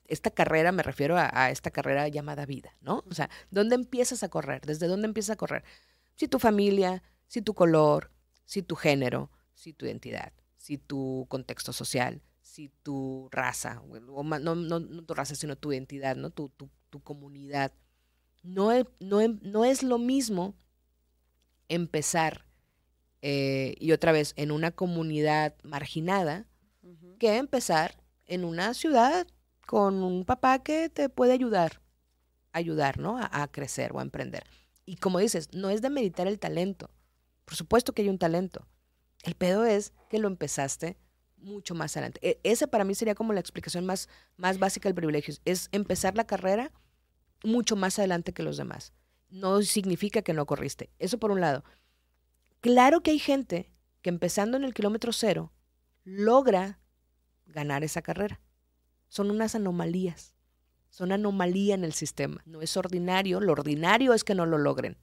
esta 0.08 0.30
carrera, 0.30 0.72
me 0.72 0.82
refiero 0.82 1.16
a, 1.18 1.50
esta 1.50 1.70
carrera 1.70 2.08
llamada 2.08 2.46
vida, 2.46 2.74
¿no? 2.80 3.04
O 3.08 3.14
sea, 3.14 3.30
¿dónde 3.50 3.74
empiezas 3.74 4.22
a 4.22 4.28
correr? 4.28 4.62
¿Desde 4.64 4.88
dónde 4.88 5.06
empiezas 5.06 5.34
a 5.34 5.36
correr? 5.36 5.64
Si 6.16 6.26
tu 6.26 6.38
familia, 6.38 7.02
si 7.26 7.42
tu 7.42 7.54
color, 7.54 8.10
si 8.44 8.62
tu 8.62 8.74
género, 8.74 9.30
si 9.54 9.74
tu 9.74 9.84
identidad, 9.84 10.32
si 10.56 10.78
tu 10.78 11.26
contexto 11.28 11.72
social, 11.72 12.22
si 12.40 12.70
tu 12.82 13.28
raza, 13.30 13.82
o 13.82 14.24
no, 14.24 14.54
no, 14.54 15.04
tu 15.04 15.14
raza, 15.14 15.34
sino 15.34 15.56
tu 15.56 15.72
identidad, 15.72 16.16
¿no? 16.16 16.30
Tu, 16.30 16.48
tu, 16.48 16.70
tu 16.88 17.02
comunidad. 17.02 17.72
No 18.42 18.72
es, 18.72 18.86
no, 19.00 19.20
no 19.42 19.64
es 19.64 19.82
lo 19.82 19.98
mismo 19.98 20.56
empezar, 21.68 22.46
eh, 23.20 23.76
y 23.78 23.92
otra 23.92 24.12
vez, 24.12 24.32
en 24.36 24.50
una 24.50 24.70
comunidad 24.70 25.54
marginada, 25.62 26.46
que 27.18 27.36
empezar 27.36 28.02
en 28.26 28.44
una 28.44 28.72
ciudad 28.72 29.26
con 29.68 30.02
un 30.02 30.24
papá 30.24 30.62
que 30.62 30.88
te 30.88 31.10
puede 31.10 31.34
ayudar, 31.34 31.82
ayudar, 32.52 32.98
¿no? 32.98 33.18
A, 33.18 33.28
a, 33.30 33.48
crecer 33.48 33.92
o 33.92 33.98
a 33.98 34.02
emprender. 34.02 34.44
Y 34.86 34.96
como 34.96 35.18
dices, 35.18 35.50
no 35.52 35.68
es 35.68 35.82
de 35.82 35.90
meditar 35.90 36.26
el 36.26 36.38
talento. 36.38 36.88
Por 37.44 37.54
supuesto 37.54 37.92
que 37.92 38.00
hay 38.00 38.08
un 38.08 38.16
talento. 38.16 38.66
El 39.24 39.34
pedo 39.34 39.66
es 39.66 39.92
que 40.08 40.18
lo 40.18 40.26
empezaste 40.26 40.96
mucho 41.36 41.74
más 41.74 41.94
adelante. 41.98 42.18
E, 42.22 42.40
ese 42.44 42.66
para 42.66 42.84
mí 42.84 42.94
sería 42.94 43.14
como 43.14 43.34
la 43.34 43.40
explicación 43.40 43.84
más, 43.84 44.08
más 44.38 44.58
básica 44.58 44.88
del 44.88 44.94
privilegio. 44.94 45.34
Es 45.44 45.68
empezar 45.70 46.16
la 46.16 46.26
carrera 46.26 46.72
mucho 47.44 47.76
más 47.76 47.98
adelante 47.98 48.32
que 48.32 48.42
los 48.42 48.56
demás. 48.56 48.94
No 49.28 49.60
significa 49.60 50.22
que 50.22 50.32
no 50.32 50.46
corriste. 50.46 50.88
Eso 50.98 51.18
por 51.18 51.30
un 51.30 51.42
lado. 51.42 51.62
Claro 52.62 53.02
que 53.02 53.10
hay 53.10 53.18
gente 53.18 53.70
que 54.00 54.08
empezando 54.08 54.56
en 54.56 54.64
el 54.64 54.72
kilómetro 54.72 55.12
cero 55.12 55.52
logra 56.04 56.80
ganar 57.44 57.84
esa 57.84 58.00
carrera. 58.00 58.40
Son 59.08 59.30
unas 59.30 59.54
anomalías. 59.54 60.34
Son 60.90 61.12
anomalía 61.12 61.74
en 61.74 61.84
el 61.84 61.92
sistema. 61.92 62.42
No 62.46 62.62
es 62.62 62.76
ordinario. 62.76 63.40
Lo 63.40 63.52
ordinario 63.52 64.14
es 64.14 64.24
que 64.24 64.34
no 64.34 64.46
lo 64.46 64.58
logren. 64.58 64.96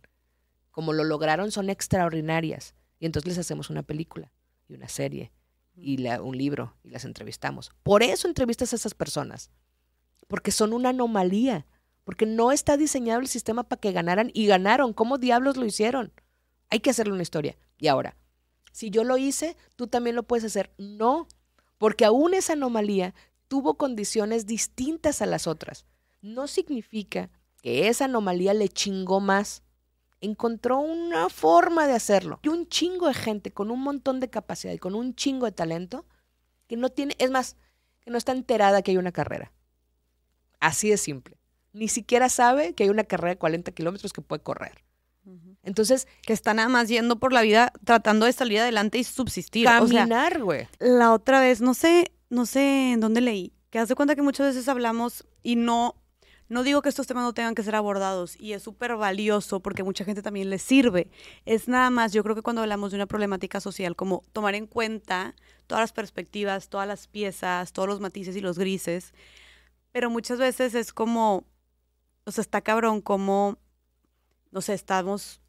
Como 0.72 0.94
lo 0.94 1.04
lograron, 1.04 1.52
son 1.52 1.70
extraordinarias. 1.70 2.76
Y 3.00 3.06
entonces 3.06 3.30
les 3.30 3.38
hacemos 3.38 3.70
una 3.70 3.84
película 3.84 4.32
y 4.68 4.74
una 4.74 4.88
serie 4.88 5.32
y 5.76 6.08
un 6.08 6.38
libro 6.38 6.76
y 6.84 6.90
las 6.90 7.06
entrevistamos. 7.06 7.72
Por 7.84 8.04
eso 8.04 8.28
entrevistas 8.28 8.74
a 8.74 8.76
esas 8.78 8.94
personas. 8.94 9.52
Porque 10.28 10.52
son 10.52 10.74
una 10.74 10.90
anomalía. 10.90 11.66
Porque 12.04 12.26
no 12.26 12.52
está 12.52 12.78
diseñado 12.78 13.20
el 13.20 13.28
sistema 13.28 13.64
para 13.64 13.80
que 13.80 13.92
ganaran 13.92 14.32
y 14.34 14.48
ganaron. 14.48 14.94
¿Cómo 14.94 15.18
diablos 15.18 15.58
lo 15.58 15.66
hicieron? 15.66 16.14
Hay 16.70 16.80
que 16.80 16.92
hacerle 16.92 17.14
una 17.14 17.24
historia. 17.24 17.58
Y 17.78 17.88
ahora, 17.88 18.16
si 18.72 18.90
yo 18.90 19.04
lo 19.04 19.18
hice, 19.18 19.58
tú 19.76 19.88
también 19.88 20.16
lo 20.16 20.24
puedes 20.24 20.46
hacer. 20.46 20.72
No, 20.78 21.28
porque 21.78 22.06
aún 22.06 22.34
esa 22.34 22.54
anomalía 22.54 23.14
tuvo 23.48 23.78
condiciones 23.78 24.46
distintas 24.46 25.22
a 25.22 25.26
las 25.26 25.48
otras. 25.48 25.86
No 26.22 26.48
significa 26.48 27.30
que 27.62 27.88
esa 27.88 28.06
anomalía 28.06 28.54
le 28.54 28.70
chingó 28.70 29.20
más. 29.20 29.64
Encontró 30.22 30.80
una 30.80 31.30
forma 31.30 31.88
de 31.88 31.94
hacerlo. 31.94 32.40
Y 32.44 32.50
un 32.50 32.68
chingo 32.68 33.08
de 33.08 33.14
gente 33.14 33.52
con 33.52 33.72
un 33.72 33.82
montón 33.82 34.20
de 34.20 34.30
capacidad 34.30 34.74
y 34.74 34.80
con 34.80 34.96
un 34.96 35.16
chingo 35.16 35.46
de 35.46 35.52
talento 35.52 36.06
que 36.68 36.78
no 36.78 36.90
tiene, 36.90 37.16
es 37.20 37.30
más, 37.30 37.58
que 38.02 38.12
no 38.12 38.18
está 38.18 38.32
enterada 38.32 38.82
que 38.82 38.92
hay 38.92 38.98
una 38.98 39.12
carrera. 39.12 39.52
Así 40.60 40.90
de 40.90 40.98
simple. 40.98 41.38
Ni 41.74 41.88
siquiera 41.90 42.30
sabe 42.30 42.74
que 42.74 42.84
hay 42.84 42.90
una 42.90 43.04
carrera 43.04 43.32
de 43.32 43.38
40 43.38 43.72
kilómetros 43.74 44.14
que 44.14 44.22
puede 44.22 44.42
correr. 44.42 44.84
Entonces, 45.64 46.08
que 46.22 46.34
está 46.34 46.54
nada 46.54 46.70
más 46.70 46.88
yendo 46.88 47.20
por 47.20 47.34
la 47.34 47.42
vida 47.42 47.74
tratando 47.84 48.28
de 48.28 48.34
salir 48.34 48.60
adelante 48.60 49.00
y 49.00 49.04
subsistir. 49.04 49.66
Caminar, 49.66 50.42
güey. 50.42 50.68
la 50.80 51.12
otra 51.12 51.42
vez, 51.42 51.62
no 51.62 51.74
sé, 51.74 52.12
no 52.36 52.46
sé 52.46 52.92
en 52.92 53.00
dónde 53.00 53.22
leí, 53.22 53.54
que 53.70 53.80
hace 53.80 53.96
cuenta 53.96 54.16
que 54.16 54.22
muchas 54.22 54.48
veces 54.48 54.68
hablamos 54.68 55.26
y 55.42 55.56
no, 55.56 55.96
no 56.50 56.64
digo 56.64 56.82
que 56.82 56.90
estos 56.90 57.08
temas 57.08 57.24
no 57.24 57.34
tengan 57.34 57.56
que 57.56 57.64
ser 57.64 57.76
abordados 57.76 58.40
y 58.40 58.54
es 58.54 58.62
súper 58.62 58.96
valioso 58.96 59.60
porque 59.62 59.84
mucha 59.84 60.06
gente 60.06 60.22
también 60.22 60.50
les 60.50 60.62
sirve. 60.62 61.10
Es 61.46 61.68
nada 61.68 61.90
más, 61.90 62.14
yo 62.14 62.24
creo 62.24 62.36
que 62.36 62.44
cuando 62.44 62.62
hablamos 62.62 62.92
de 62.92 62.98
una 62.98 63.08
problemática 63.08 63.60
social, 63.60 63.96
como 63.96 64.24
tomar 64.34 64.54
en 64.54 64.68
cuenta 64.68 65.36
todas 65.68 65.82
las 65.82 65.94
perspectivas, 65.94 66.70
todas 66.70 66.88
las 66.88 67.08
piezas, 67.08 67.74
todos 67.74 67.90
los 67.90 68.00
matices 68.00 68.36
y 68.36 68.42
los 68.42 68.60
grises, 68.60 69.14
pero 69.92 70.10
muchas 70.10 70.38
veces 70.38 70.76
es 70.76 70.94
como, 70.94 71.46
o 72.26 72.32
sea, 72.32 72.42
está 72.42 72.62
cabrón 72.62 73.02
como 73.02 73.58
no 74.56 74.62
sé, 74.62 74.74
estamos 74.74 75.42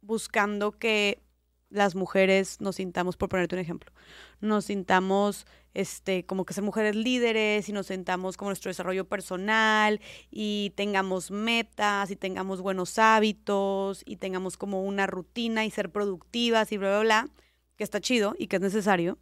buscando 0.00 0.72
que 0.72 1.22
las 1.70 1.94
mujeres 1.94 2.60
nos 2.60 2.76
sintamos, 2.76 3.16
por 3.16 3.28
ponerte 3.28 3.54
un 3.54 3.60
ejemplo, 3.60 3.92
nos 4.40 4.66
sintamos 4.66 5.46
este, 5.72 6.26
como 6.26 6.44
que 6.44 6.52
ser 6.52 6.64
mujeres 6.64 6.96
líderes 6.96 7.68
y 7.68 7.72
nos 7.72 7.86
sintamos 7.86 8.36
como 8.36 8.50
nuestro 8.50 8.70
desarrollo 8.70 9.08
personal 9.08 10.00
y 10.30 10.72
tengamos 10.76 11.30
metas 11.30 12.10
y 12.10 12.16
tengamos 12.16 12.60
buenos 12.60 12.98
hábitos 12.98 14.02
y 14.04 14.16
tengamos 14.16 14.56
como 14.56 14.84
una 14.84 15.06
rutina 15.06 15.64
y 15.64 15.70
ser 15.70 15.90
productivas 15.90 16.72
y 16.72 16.76
bla, 16.76 16.90
bla, 16.90 17.00
bla, 17.00 17.28
que 17.76 17.84
está 17.84 18.00
chido 18.00 18.34
y 18.36 18.48
que 18.48 18.56
es 18.56 18.62
necesario. 18.62 19.18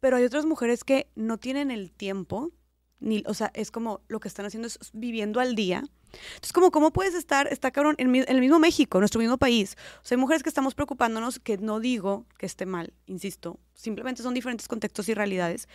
Pero 0.00 0.16
hay 0.16 0.24
otras 0.24 0.44
mujeres 0.44 0.84
que 0.84 1.08
no 1.14 1.38
tienen 1.38 1.70
el 1.70 1.90
tiempo, 1.92 2.50
ni, 2.98 3.22
o 3.26 3.34
sea, 3.34 3.50
es 3.54 3.70
como 3.70 4.00
lo 4.08 4.20
que 4.20 4.28
están 4.28 4.46
haciendo 4.46 4.68
es 4.68 4.78
viviendo 4.92 5.40
al 5.40 5.54
día 5.54 5.84
entonces, 6.12 6.52
como, 6.52 6.70
¿cómo 6.70 6.92
puedes 6.92 7.14
estar, 7.14 7.48
está 7.48 7.70
cabrón, 7.70 7.94
en, 7.98 8.14
el 8.14 8.40
mismo 8.40 8.58
México, 8.58 8.98
nuestro 8.98 9.20
mismo 9.20 9.38
país? 9.38 9.76
O 10.02 10.04
sea, 10.04 10.16
hay 10.16 10.20
mujeres 10.20 10.42
que 10.42 10.48
estamos 10.48 10.74
preocupándonos, 10.74 11.38
que 11.38 11.58
no 11.58 11.80
digo 11.80 12.26
que 12.38 12.46
esté 12.46 12.66
mal, 12.66 12.92
insisto, 13.06 13.58
simplemente 13.74 14.22
son 14.22 14.34
diferentes 14.34 14.68
contextos 14.68 15.08
y 15.08 15.14
realidades, 15.14 15.68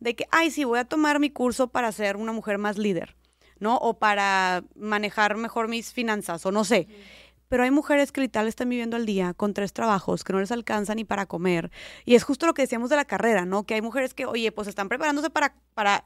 de 0.00 0.16
que, 0.16 0.26
ay, 0.30 0.50
sí, 0.50 0.64
voy 0.64 0.78
a 0.78 0.84
tomar 0.84 1.20
mi 1.20 1.30
curso 1.30 1.68
para 1.68 1.92
ser 1.92 2.16
una 2.16 2.32
mujer 2.32 2.58
más 2.58 2.78
líder, 2.78 3.16
¿no? 3.58 3.76
O 3.76 3.98
para 3.98 4.64
manejar 4.74 5.36
mejor 5.36 5.68
mis 5.68 5.92
finanzas, 5.92 6.44
o 6.44 6.52
no 6.52 6.64
sé. 6.64 6.88
Pero 7.48 7.64
hay 7.64 7.70
mujeres 7.70 8.12
que 8.12 8.22
literal 8.22 8.48
están 8.48 8.70
viviendo 8.70 8.96
al 8.96 9.04
día 9.04 9.34
con 9.34 9.52
tres 9.52 9.74
trabajos 9.74 10.24
que 10.24 10.32
no 10.32 10.40
les 10.40 10.50
alcanza 10.50 10.94
ni 10.94 11.04
para 11.04 11.26
comer. 11.26 11.70
Y 12.06 12.14
es 12.14 12.24
justo 12.24 12.46
lo 12.46 12.54
que 12.54 12.62
decíamos 12.62 12.88
de 12.88 12.96
la 12.96 13.04
carrera, 13.04 13.44
¿no? 13.44 13.64
Que 13.64 13.74
hay 13.74 13.82
mujeres 13.82 14.14
que, 14.14 14.24
oye, 14.24 14.50
pues 14.52 14.68
están 14.68 14.88
preparándose 14.88 15.28
para, 15.28 15.54
para 15.74 16.02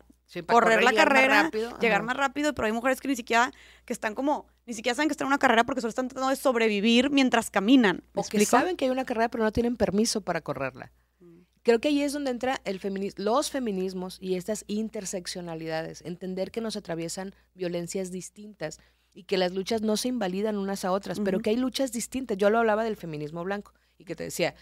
correr, 0.47 0.83
la 0.83 0.93
carrera, 0.93 1.51
llegar 1.81 2.03
más 2.03 2.17
rápido, 2.17 2.55
pero 2.55 2.67
hay 2.67 2.73
mujeres 2.73 3.01
que 3.01 3.09
ni 3.09 3.17
siquiera, 3.17 3.53
que 3.85 3.93
están 3.93 4.15
como, 4.15 4.47
ni 4.67 4.75
siquiera 4.75 4.95
saben 4.95 5.09
que 5.09 5.13
están 5.13 5.27
en 5.27 5.29
una 5.29 5.39
carrera 5.39 5.65
porque 5.65 5.81
solo 5.81 5.91
están 5.91 6.09
tratando 6.09 6.31
de 6.31 6.37
sobrevivir 6.37 7.11
mientras 7.11 7.51
caminan. 7.51 8.03
O 8.15 8.25
que 8.25 8.45
saben 8.45 8.77
que 8.77 8.87
hay 8.87 8.91
una 8.91 9.05
carrera 9.05 9.29
pero 9.29 9.45
no 9.45 9.53
tienen 9.53 9.77
permiso 9.77 10.21
para 10.21 10.41
correrla. 10.41 10.91
Mm. 11.21 11.41
Creo 11.63 11.81
que 11.81 11.89
ahí 11.89 12.03
es 12.03 12.13
donde 12.13 12.31
entra 12.31 12.61
el 12.65 12.81
los 13.17 13.51
feminismos 13.51 14.19
y 14.21 14.35
estas 14.35 14.65
interseccionalidades, 14.67 16.03
entender 16.03 16.51
que 16.51 16.61
nos 16.61 16.77
atraviesan 16.77 17.35
violencias 17.55 18.11
distintas 18.11 18.81
y 19.15 19.25
que 19.25 19.39
las 19.39 19.53
luchas 19.53 19.81
no 19.81 19.97
se 19.97 20.09
invalidan 20.09 20.59
unas 20.59 20.85
a 20.85 20.93
otras, 20.93 21.21
pero 21.21 21.41
que 21.41 21.51
hay 21.51 21.57
luchas 21.57 21.91
distintas. 21.91 22.37
Yo 22.37 22.51
lo 22.51 22.59
hablaba 22.59 22.85
del 22.85 22.97
feminismo 22.97 23.45
blanco 23.45 23.73
y 23.97 24.05
que 24.05 24.15
te 24.15 24.25
decía, 24.25 24.55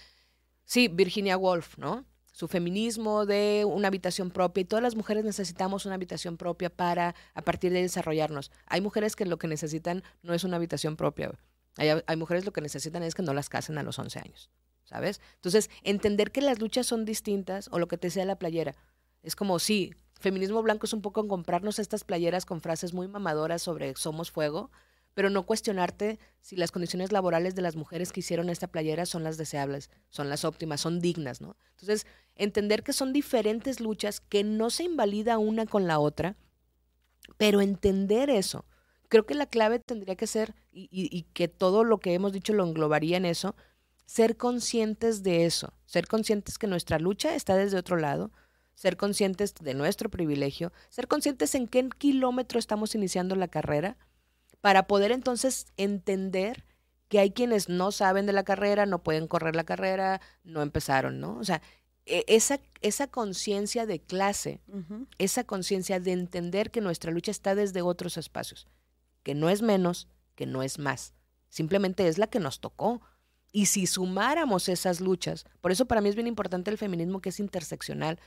sí, 0.64 0.86
Virginia 0.88 1.36
Woolf, 1.36 1.76
¿no? 1.76 2.04
Su 2.34 2.48
feminismo 2.48 3.26
de 3.26 3.64
una 3.64 3.86
habitación 3.86 4.32
propia 4.32 4.62
y 4.62 4.64
todas 4.64 4.82
las 4.82 4.96
mujeres 4.96 5.24
necesitamos 5.24 5.86
una 5.86 5.94
habitación 5.94 6.36
propia 6.36 6.68
para 6.68 7.14
a 7.32 7.42
partir 7.42 7.72
de 7.72 7.80
desarrollarnos. 7.80 8.50
Hay 8.66 8.80
mujeres 8.80 9.14
que 9.14 9.24
lo 9.24 9.38
que 9.38 9.46
necesitan 9.46 10.02
no 10.24 10.34
es 10.34 10.42
una 10.42 10.56
habitación 10.56 10.96
propia. 10.96 11.30
Hay, 11.76 11.90
hay 12.04 12.16
mujeres 12.16 12.44
lo 12.44 12.52
que 12.52 12.60
necesitan 12.60 13.04
es 13.04 13.14
que 13.14 13.22
no 13.22 13.34
las 13.34 13.48
casen 13.48 13.78
a 13.78 13.84
los 13.84 14.00
11 14.00 14.18
años, 14.18 14.50
¿sabes? 14.82 15.20
Entonces, 15.36 15.70
entender 15.84 16.32
que 16.32 16.40
las 16.40 16.58
luchas 16.58 16.88
son 16.88 17.04
distintas 17.04 17.68
o 17.70 17.78
lo 17.78 17.86
que 17.86 17.98
te 17.98 18.10
sea 18.10 18.24
la 18.24 18.36
playera. 18.36 18.74
Es 19.22 19.36
como, 19.36 19.60
sí, 19.60 19.94
feminismo 20.18 20.60
blanco 20.60 20.86
es 20.86 20.92
un 20.92 21.02
poco 21.02 21.20
en 21.20 21.28
comprarnos 21.28 21.78
estas 21.78 22.02
playeras 22.02 22.46
con 22.46 22.60
frases 22.60 22.94
muy 22.94 23.06
mamadoras 23.06 23.62
sobre 23.62 23.94
somos 23.94 24.32
fuego, 24.32 24.72
pero 25.14 25.30
no 25.30 25.46
cuestionarte 25.46 26.18
si 26.40 26.56
las 26.56 26.72
condiciones 26.72 27.12
laborales 27.12 27.54
de 27.54 27.62
las 27.62 27.76
mujeres 27.76 28.12
que 28.12 28.20
hicieron 28.20 28.50
esta 28.50 28.66
playera 28.66 29.06
son 29.06 29.24
las 29.24 29.36
deseables, 29.36 29.90
son 30.10 30.28
las 30.28 30.44
óptimas, 30.44 30.80
son 30.80 31.00
dignas, 31.00 31.40
¿no? 31.40 31.56
Entonces, 31.70 32.06
entender 32.34 32.82
que 32.82 32.92
son 32.92 33.12
diferentes 33.12 33.80
luchas, 33.80 34.20
que 34.20 34.44
no 34.44 34.70
se 34.70 34.84
invalida 34.84 35.38
una 35.38 35.66
con 35.66 35.86
la 35.86 36.00
otra, 36.00 36.36
pero 37.38 37.60
entender 37.60 38.28
eso. 38.28 38.66
Creo 39.08 39.24
que 39.24 39.34
la 39.34 39.46
clave 39.46 39.78
tendría 39.78 40.16
que 40.16 40.26
ser, 40.26 40.54
y, 40.72 40.88
y 40.90 41.22
que 41.32 41.46
todo 41.48 41.84
lo 41.84 41.98
que 41.98 42.14
hemos 42.14 42.32
dicho 42.32 42.52
lo 42.52 42.64
englobaría 42.64 43.16
en 43.16 43.24
eso, 43.24 43.54
ser 44.06 44.36
conscientes 44.36 45.22
de 45.22 45.46
eso, 45.46 45.72
ser 45.86 46.08
conscientes 46.08 46.58
que 46.58 46.66
nuestra 46.66 46.98
lucha 46.98 47.34
está 47.34 47.56
desde 47.56 47.78
otro 47.78 47.96
lado, 47.96 48.32
ser 48.74 48.96
conscientes 48.96 49.54
de 49.54 49.74
nuestro 49.74 50.10
privilegio, 50.10 50.72
ser 50.90 51.06
conscientes 51.06 51.54
en 51.54 51.68
qué 51.68 51.88
kilómetro 51.96 52.58
estamos 52.58 52.94
iniciando 52.94 53.36
la 53.36 53.48
carrera, 53.48 53.96
para 54.64 54.86
poder 54.86 55.12
entonces 55.12 55.66
entender 55.76 56.64
que 57.08 57.18
hay 57.18 57.32
quienes 57.32 57.68
no 57.68 57.92
saben 57.92 58.24
de 58.24 58.32
la 58.32 58.44
carrera, 58.44 58.86
no 58.86 59.02
pueden 59.02 59.28
correr 59.28 59.54
la 59.54 59.64
carrera, 59.64 60.22
no 60.42 60.62
empezaron, 60.62 61.20
¿no? 61.20 61.36
O 61.36 61.44
sea, 61.44 61.60
e, 62.06 62.24
esa, 62.28 62.58
esa 62.80 63.06
conciencia 63.06 63.84
de 63.84 64.00
clase, 64.00 64.62
esa 65.18 65.44
conciencia 65.44 66.00
de 66.00 66.12
entender 66.12 66.70
que 66.70 66.80
nuestra 66.80 67.12
lucha 67.12 67.30
está 67.30 67.54
desde 67.54 67.82
otros 67.82 68.16
espacios, 68.16 68.66
que 69.22 69.34
no 69.34 69.50
es 69.50 69.60
menos, 69.60 70.08
que 70.34 70.46
no 70.46 70.62
es 70.62 70.78
más, 70.78 71.12
simplemente 71.50 72.08
es 72.08 72.16
la 72.16 72.28
que 72.28 72.40
nos 72.40 72.60
tocó. 72.60 73.02
Y 73.52 73.66
si 73.66 73.86
sumáramos 73.86 74.70
esas 74.70 74.98
luchas, 74.98 75.44
por 75.60 75.72
eso 75.72 75.84
para 75.84 76.00
mí 76.00 76.08
es 76.08 76.14
bien 76.14 76.26
importante 76.26 76.70
el 76.70 76.78
feminismo 76.78 77.20
que 77.20 77.28
es 77.28 77.38
interseccional, 77.38 78.18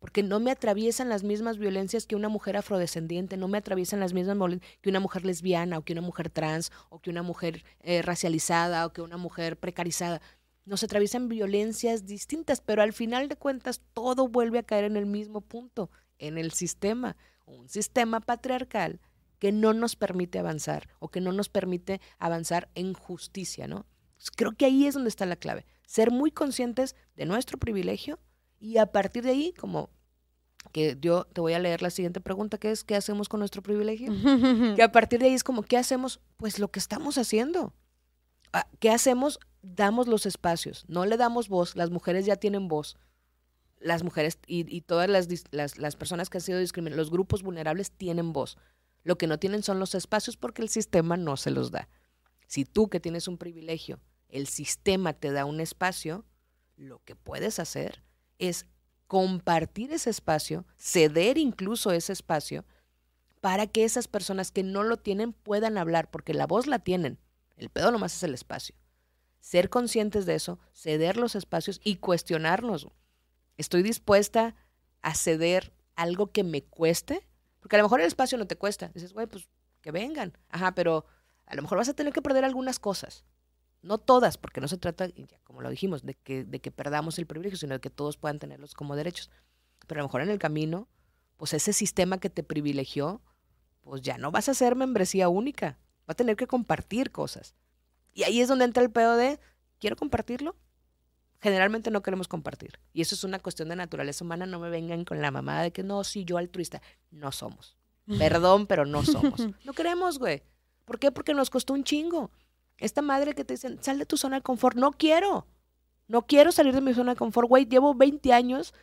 porque 0.00 0.22
no 0.22 0.40
me 0.40 0.50
atraviesan 0.50 1.08
las 1.10 1.22
mismas 1.22 1.58
violencias 1.58 2.06
que 2.06 2.16
una 2.16 2.30
mujer 2.30 2.56
afrodescendiente, 2.56 3.36
no 3.36 3.48
me 3.48 3.58
atraviesan 3.58 4.00
las 4.00 4.14
mismas 4.14 4.38
que 4.80 4.88
una 4.88 4.98
mujer 4.98 5.24
lesbiana 5.24 5.78
o 5.78 5.84
que 5.84 5.92
una 5.92 6.00
mujer 6.00 6.30
trans 6.30 6.72
o 6.88 7.00
que 7.00 7.10
una 7.10 7.22
mujer 7.22 7.64
eh, 7.80 8.02
racializada 8.02 8.86
o 8.86 8.92
que 8.92 9.02
una 9.02 9.18
mujer 9.18 9.58
precarizada. 9.58 10.20
nos 10.64 10.82
atraviesan 10.82 11.28
violencias 11.28 12.06
distintas, 12.06 12.60
pero 12.60 12.82
al 12.82 12.92
final 12.92 13.28
de 13.28 13.36
cuentas 13.36 13.82
todo 13.92 14.26
vuelve 14.26 14.58
a 14.58 14.62
caer 14.62 14.84
en 14.84 14.96
el 14.96 15.06
mismo 15.06 15.42
punto, 15.42 15.90
en 16.18 16.38
el 16.38 16.52
sistema, 16.52 17.16
un 17.44 17.68
sistema 17.68 18.20
patriarcal 18.20 19.00
que 19.38 19.52
no 19.52 19.74
nos 19.74 19.96
permite 19.96 20.38
avanzar 20.38 20.88
o 20.98 21.08
que 21.08 21.20
no 21.20 21.32
nos 21.32 21.48
permite 21.50 22.00
avanzar 22.18 22.70
en 22.74 22.94
justicia, 22.94 23.66
¿no? 23.66 23.86
Creo 24.36 24.52
que 24.52 24.66
ahí 24.66 24.86
es 24.86 24.94
donde 24.94 25.08
está 25.08 25.26
la 25.26 25.36
clave, 25.36 25.66
ser 25.86 26.10
muy 26.10 26.30
conscientes 26.30 26.94
de 27.16 27.26
nuestro 27.26 27.58
privilegio 27.58 28.18
y 28.60 28.76
a 28.76 28.86
partir 28.86 29.24
de 29.24 29.30
ahí, 29.30 29.54
como 29.58 29.90
que 30.72 30.96
yo 31.00 31.24
te 31.24 31.40
voy 31.40 31.54
a 31.54 31.58
leer 31.58 31.80
la 31.80 31.90
siguiente 31.90 32.20
pregunta, 32.20 32.58
que 32.58 32.70
es, 32.70 32.84
¿qué 32.84 32.94
hacemos 32.94 33.28
con 33.28 33.40
nuestro 33.40 33.62
privilegio? 33.62 34.12
que 34.76 34.82
a 34.82 34.92
partir 34.92 35.18
de 35.18 35.26
ahí 35.26 35.34
es 35.34 35.42
como, 35.42 35.62
¿qué 35.62 35.78
hacemos? 35.78 36.20
Pues 36.36 36.58
lo 36.58 36.70
que 36.70 36.78
estamos 36.78 37.16
haciendo. 37.16 37.72
Ah, 38.52 38.68
¿Qué 38.78 38.90
hacemos? 38.90 39.40
Damos 39.62 40.08
los 40.08 40.26
espacios, 40.26 40.84
no 40.88 41.06
le 41.06 41.16
damos 41.16 41.48
voz, 41.48 41.74
las 41.74 41.90
mujeres 41.90 42.26
ya 42.26 42.36
tienen 42.36 42.68
voz. 42.68 42.96
Las 43.78 44.02
mujeres 44.02 44.38
y, 44.46 44.82
todas 44.82 45.08
las, 45.08 45.26
las, 45.52 45.78
las, 45.78 45.96
personas 45.96 46.28
que 46.28 46.36
han 46.36 46.42
sido 46.42 46.58
discriminadas, 46.58 46.98
los 46.98 47.10
grupos 47.10 47.42
vulnerables 47.42 47.90
tienen 47.90 48.34
voz. 48.34 48.58
Lo 49.04 49.16
que 49.16 49.26
no 49.26 49.38
tienen 49.38 49.62
son 49.62 49.78
los 49.78 49.94
espacios 49.94 50.36
porque 50.36 50.60
el 50.60 50.68
sistema 50.68 51.16
no 51.16 51.38
se 51.38 51.50
los 51.50 51.70
da. 51.70 51.88
Si 52.46 52.66
tú 52.66 52.90
que 52.90 53.00
tienes 53.00 53.26
un 53.26 53.38
privilegio, 53.38 53.98
el 54.28 54.48
sistema 54.48 55.14
te 55.14 55.32
da 55.32 55.46
un 55.46 55.60
espacio, 55.60 56.26
lo 56.76 57.02
que 57.04 57.16
puedes 57.16 57.58
hacer 57.58 58.02
es 58.40 58.66
compartir 59.06 59.92
ese 59.92 60.10
espacio, 60.10 60.66
ceder 60.76 61.38
incluso 61.38 61.92
ese 61.92 62.12
espacio, 62.12 62.64
para 63.40 63.66
que 63.66 63.84
esas 63.84 64.06
personas 64.06 64.52
que 64.52 64.62
no 64.62 64.82
lo 64.82 64.98
tienen 64.98 65.32
puedan 65.32 65.78
hablar, 65.78 66.10
porque 66.10 66.34
la 66.34 66.46
voz 66.46 66.66
la 66.66 66.78
tienen. 66.78 67.18
El 67.56 67.70
pedo 67.70 67.90
nomás 67.90 68.14
es 68.14 68.22
el 68.22 68.34
espacio. 68.34 68.74
Ser 69.40 69.70
conscientes 69.70 70.26
de 70.26 70.34
eso, 70.34 70.58
ceder 70.72 71.16
los 71.16 71.34
espacios 71.34 71.80
y 71.82 71.96
cuestionarnos. 71.96 72.88
¿Estoy 73.56 73.82
dispuesta 73.82 74.54
a 75.02 75.14
ceder 75.14 75.72
algo 75.96 76.32
que 76.32 76.44
me 76.44 76.62
cueste? 76.62 77.26
Porque 77.60 77.76
a 77.76 77.78
lo 77.78 77.84
mejor 77.84 78.00
el 78.00 78.06
espacio 78.06 78.38
no 78.38 78.46
te 78.46 78.56
cuesta. 78.56 78.88
Dices, 78.94 79.12
güey, 79.12 79.26
pues 79.26 79.48
que 79.80 79.90
vengan. 79.90 80.36
Ajá, 80.48 80.74
pero 80.74 81.06
a 81.46 81.54
lo 81.54 81.62
mejor 81.62 81.78
vas 81.78 81.88
a 81.88 81.94
tener 81.94 82.12
que 82.12 82.22
perder 82.22 82.44
algunas 82.44 82.78
cosas. 82.78 83.24
No 83.82 83.98
todas, 83.98 84.36
porque 84.36 84.60
no 84.60 84.68
se 84.68 84.76
trata, 84.76 85.08
como 85.44 85.62
lo 85.62 85.70
dijimos, 85.70 86.02
de 86.02 86.14
que, 86.14 86.44
de 86.44 86.60
que 86.60 86.70
perdamos 86.70 87.18
el 87.18 87.26
privilegio, 87.26 87.58
sino 87.58 87.74
de 87.74 87.80
que 87.80 87.90
todos 87.90 88.16
puedan 88.16 88.38
tenerlos 88.38 88.74
como 88.74 88.94
derechos. 88.94 89.30
Pero 89.86 90.00
a 90.00 90.02
lo 90.02 90.08
mejor 90.08 90.20
en 90.22 90.30
el 90.30 90.38
camino, 90.38 90.88
pues 91.36 91.54
ese 91.54 91.72
sistema 91.72 92.18
que 92.18 92.28
te 92.28 92.42
privilegió, 92.42 93.22
pues 93.80 94.02
ya 94.02 94.18
no 94.18 94.30
vas 94.30 94.48
a 94.48 94.54
ser 94.54 94.76
membresía 94.76 95.28
única. 95.28 95.78
Va 96.08 96.12
a 96.12 96.14
tener 96.14 96.36
que 96.36 96.46
compartir 96.46 97.10
cosas. 97.10 97.54
Y 98.12 98.24
ahí 98.24 98.40
es 98.40 98.48
donde 98.48 98.66
entra 98.66 98.82
el 98.82 98.90
pedo 98.90 99.16
de, 99.16 99.40
¿quiero 99.78 99.96
compartirlo? 99.96 100.56
Generalmente 101.40 101.90
no 101.90 102.02
queremos 102.02 102.28
compartir. 102.28 102.78
Y 102.92 103.00
eso 103.00 103.14
es 103.14 103.24
una 103.24 103.38
cuestión 103.38 103.70
de 103.70 103.76
naturaleza 103.76 104.24
humana. 104.24 104.44
No 104.44 104.60
me 104.60 104.68
vengan 104.68 105.04
con 105.06 105.22
la 105.22 105.30
mamada 105.30 105.62
de 105.62 105.72
que 105.72 105.82
no, 105.82 106.04
sí, 106.04 106.24
yo 106.24 106.36
altruista. 106.36 106.82
No 107.10 107.32
somos. 107.32 107.78
Perdón, 108.18 108.66
pero 108.66 108.84
no 108.84 109.04
somos. 109.04 109.40
No 109.64 109.72
queremos, 109.72 110.18
güey. 110.18 110.42
¿Por 110.84 110.98
qué? 110.98 111.10
Porque 111.12 111.32
nos 111.32 111.48
costó 111.48 111.72
un 111.72 111.84
chingo. 111.84 112.30
Esta 112.80 113.02
madre 113.02 113.34
que 113.34 113.44
te 113.44 113.54
dicen, 113.54 113.78
sal 113.82 113.98
de 113.98 114.06
tu 114.06 114.16
zona 114.16 114.36
de 114.36 114.42
confort. 114.42 114.76
No 114.76 114.92
quiero. 114.92 115.46
No 116.08 116.26
quiero 116.26 116.50
salir 116.50 116.74
de 116.74 116.80
mi 116.80 116.94
zona 116.94 117.12
de 117.12 117.16
confort, 117.16 117.48
güey. 117.48 117.66
Llevo 117.66 117.94
20 117.94 118.32
años 118.32 118.74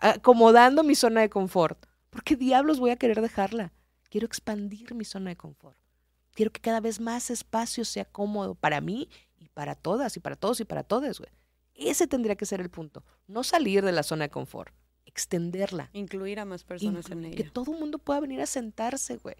acomodando 0.00 0.82
mi 0.82 0.94
zona 0.94 1.22
de 1.22 1.30
confort. 1.30 1.86
¿Por 2.10 2.22
qué 2.24 2.36
diablos 2.36 2.80
voy 2.80 2.90
a 2.90 2.96
querer 2.96 3.20
dejarla? 3.22 3.72
Quiero 4.10 4.26
expandir 4.26 4.94
mi 4.94 5.04
zona 5.04 5.30
de 5.30 5.36
confort. 5.36 5.78
Quiero 6.34 6.52
que 6.52 6.60
cada 6.60 6.80
vez 6.80 7.00
más 7.00 7.30
espacio 7.30 7.84
sea 7.84 8.04
cómodo 8.04 8.56
para 8.56 8.80
mí 8.80 9.08
y 9.38 9.48
para 9.48 9.76
todas 9.76 10.16
y 10.16 10.20
para 10.20 10.36
todos 10.36 10.60
y 10.60 10.64
para 10.64 10.82
todas, 10.82 11.18
güey. 11.20 11.30
Ese 11.74 12.06
tendría 12.06 12.36
que 12.36 12.46
ser 12.46 12.60
el 12.60 12.70
punto. 12.70 13.04
No 13.26 13.44
salir 13.44 13.84
de 13.84 13.92
la 13.92 14.02
zona 14.02 14.24
de 14.24 14.30
confort, 14.30 14.74
extenderla. 15.06 15.90
Incluir 15.92 16.40
a 16.40 16.44
más 16.44 16.64
personas 16.64 17.08
en 17.10 17.24
ella. 17.24 17.36
Que 17.36 17.44
todo 17.44 17.72
el 17.72 17.78
mundo 17.78 17.98
pueda 17.98 18.20
venir 18.20 18.40
a 18.40 18.46
sentarse, 18.46 19.16
güey. 19.16 19.36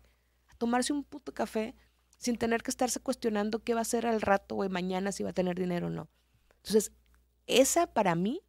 A 0.49 0.55
tomarse 0.55 0.93
un 0.93 1.05
puto 1.05 1.35
café 1.35 1.75
sin 2.17 2.37
tener 2.37 2.62
que 2.62 2.71
estarse 2.71 3.01
cuestionando 3.01 3.62
qué 3.62 3.75
va 3.75 3.81
a 3.81 3.83
hacer 3.83 4.07
al 4.07 4.21
rato 4.21 4.57
o 4.57 4.69
mañana 4.69 5.12
si 5.12 5.23
va 5.23 5.31
a 5.31 5.35
tener 5.35 5.59
dinero 5.59 5.89
o 5.89 5.91
no. 5.91 6.09
Entonces, 6.57 6.93
esa 7.47 7.93
para 7.93 8.15
mí 8.15 8.41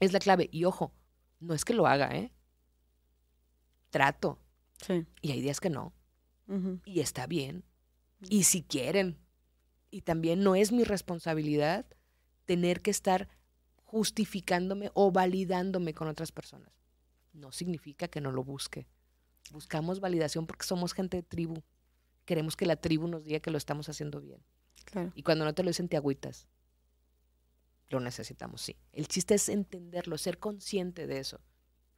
es 0.00 0.12
la 0.12 0.18
clave. 0.18 0.48
Y 0.50 0.64
ojo, 0.64 0.92
no 1.38 1.54
es 1.54 1.64
que 1.64 1.74
lo 1.74 1.86
haga, 1.86 2.14
¿eh? 2.16 2.32
Trato. 3.90 4.38
Sí. 4.84 5.06
Y 5.20 5.32
hay 5.32 5.40
días 5.40 5.60
que 5.60 5.70
no. 5.70 5.94
Y 6.84 6.98
está 6.98 7.28
bien. 7.28 7.64
Y 8.28 8.42
si 8.42 8.62
quieren. 8.62 9.18
Y 9.90 10.02
también 10.02 10.42
no 10.42 10.56
es 10.56 10.72
mi 10.72 10.82
responsabilidad 10.82 11.86
tener 12.44 12.82
que 12.82 12.90
estar 12.90 13.28
justificándome 13.84 14.90
o 14.94 15.12
validándome 15.12 15.94
con 15.94 16.08
otras 16.08 16.32
personas. 16.32 16.72
No 17.32 17.52
significa 17.52 18.08
que 18.08 18.20
no 18.20 18.32
lo 18.32 18.42
busque. 18.42 18.88
Buscamos 19.52 20.00
validación 20.00 20.46
porque 20.46 20.66
somos 20.66 20.92
gente 20.92 21.18
de 21.18 21.22
tribu 21.22 21.62
queremos 22.24 22.56
que 22.56 22.66
la 22.66 22.76
tribu 22.76 23.08
nos 23.08 23.24
diga 23.24 23.40
que 23.40 23.50
lo 23.50 23.58
estamos 23.58 23.88
haciendo 23.88 24.20
bien. 24.20 24.42
Y 25.14 25.22
cuando 25.22 25.44
no 25.44 25.54
te 25.54 25.62
lo 25.62 25.70
dicen, 25.70 25.88
te 25.88 25.96
agüitas. 25.96 26.48
Lo 27.88 28.00
necesitamos, 28.00 28.62
sí. 28.62 28.76
El 28.92 29.08
chiste 29.08 29.34
es 29.34 29.48
entenderlo, 29.48 30.16
ser 30.18 30.38
consciente 30.38 31.06
de 31.06 31.18
eso. 31.18 31.40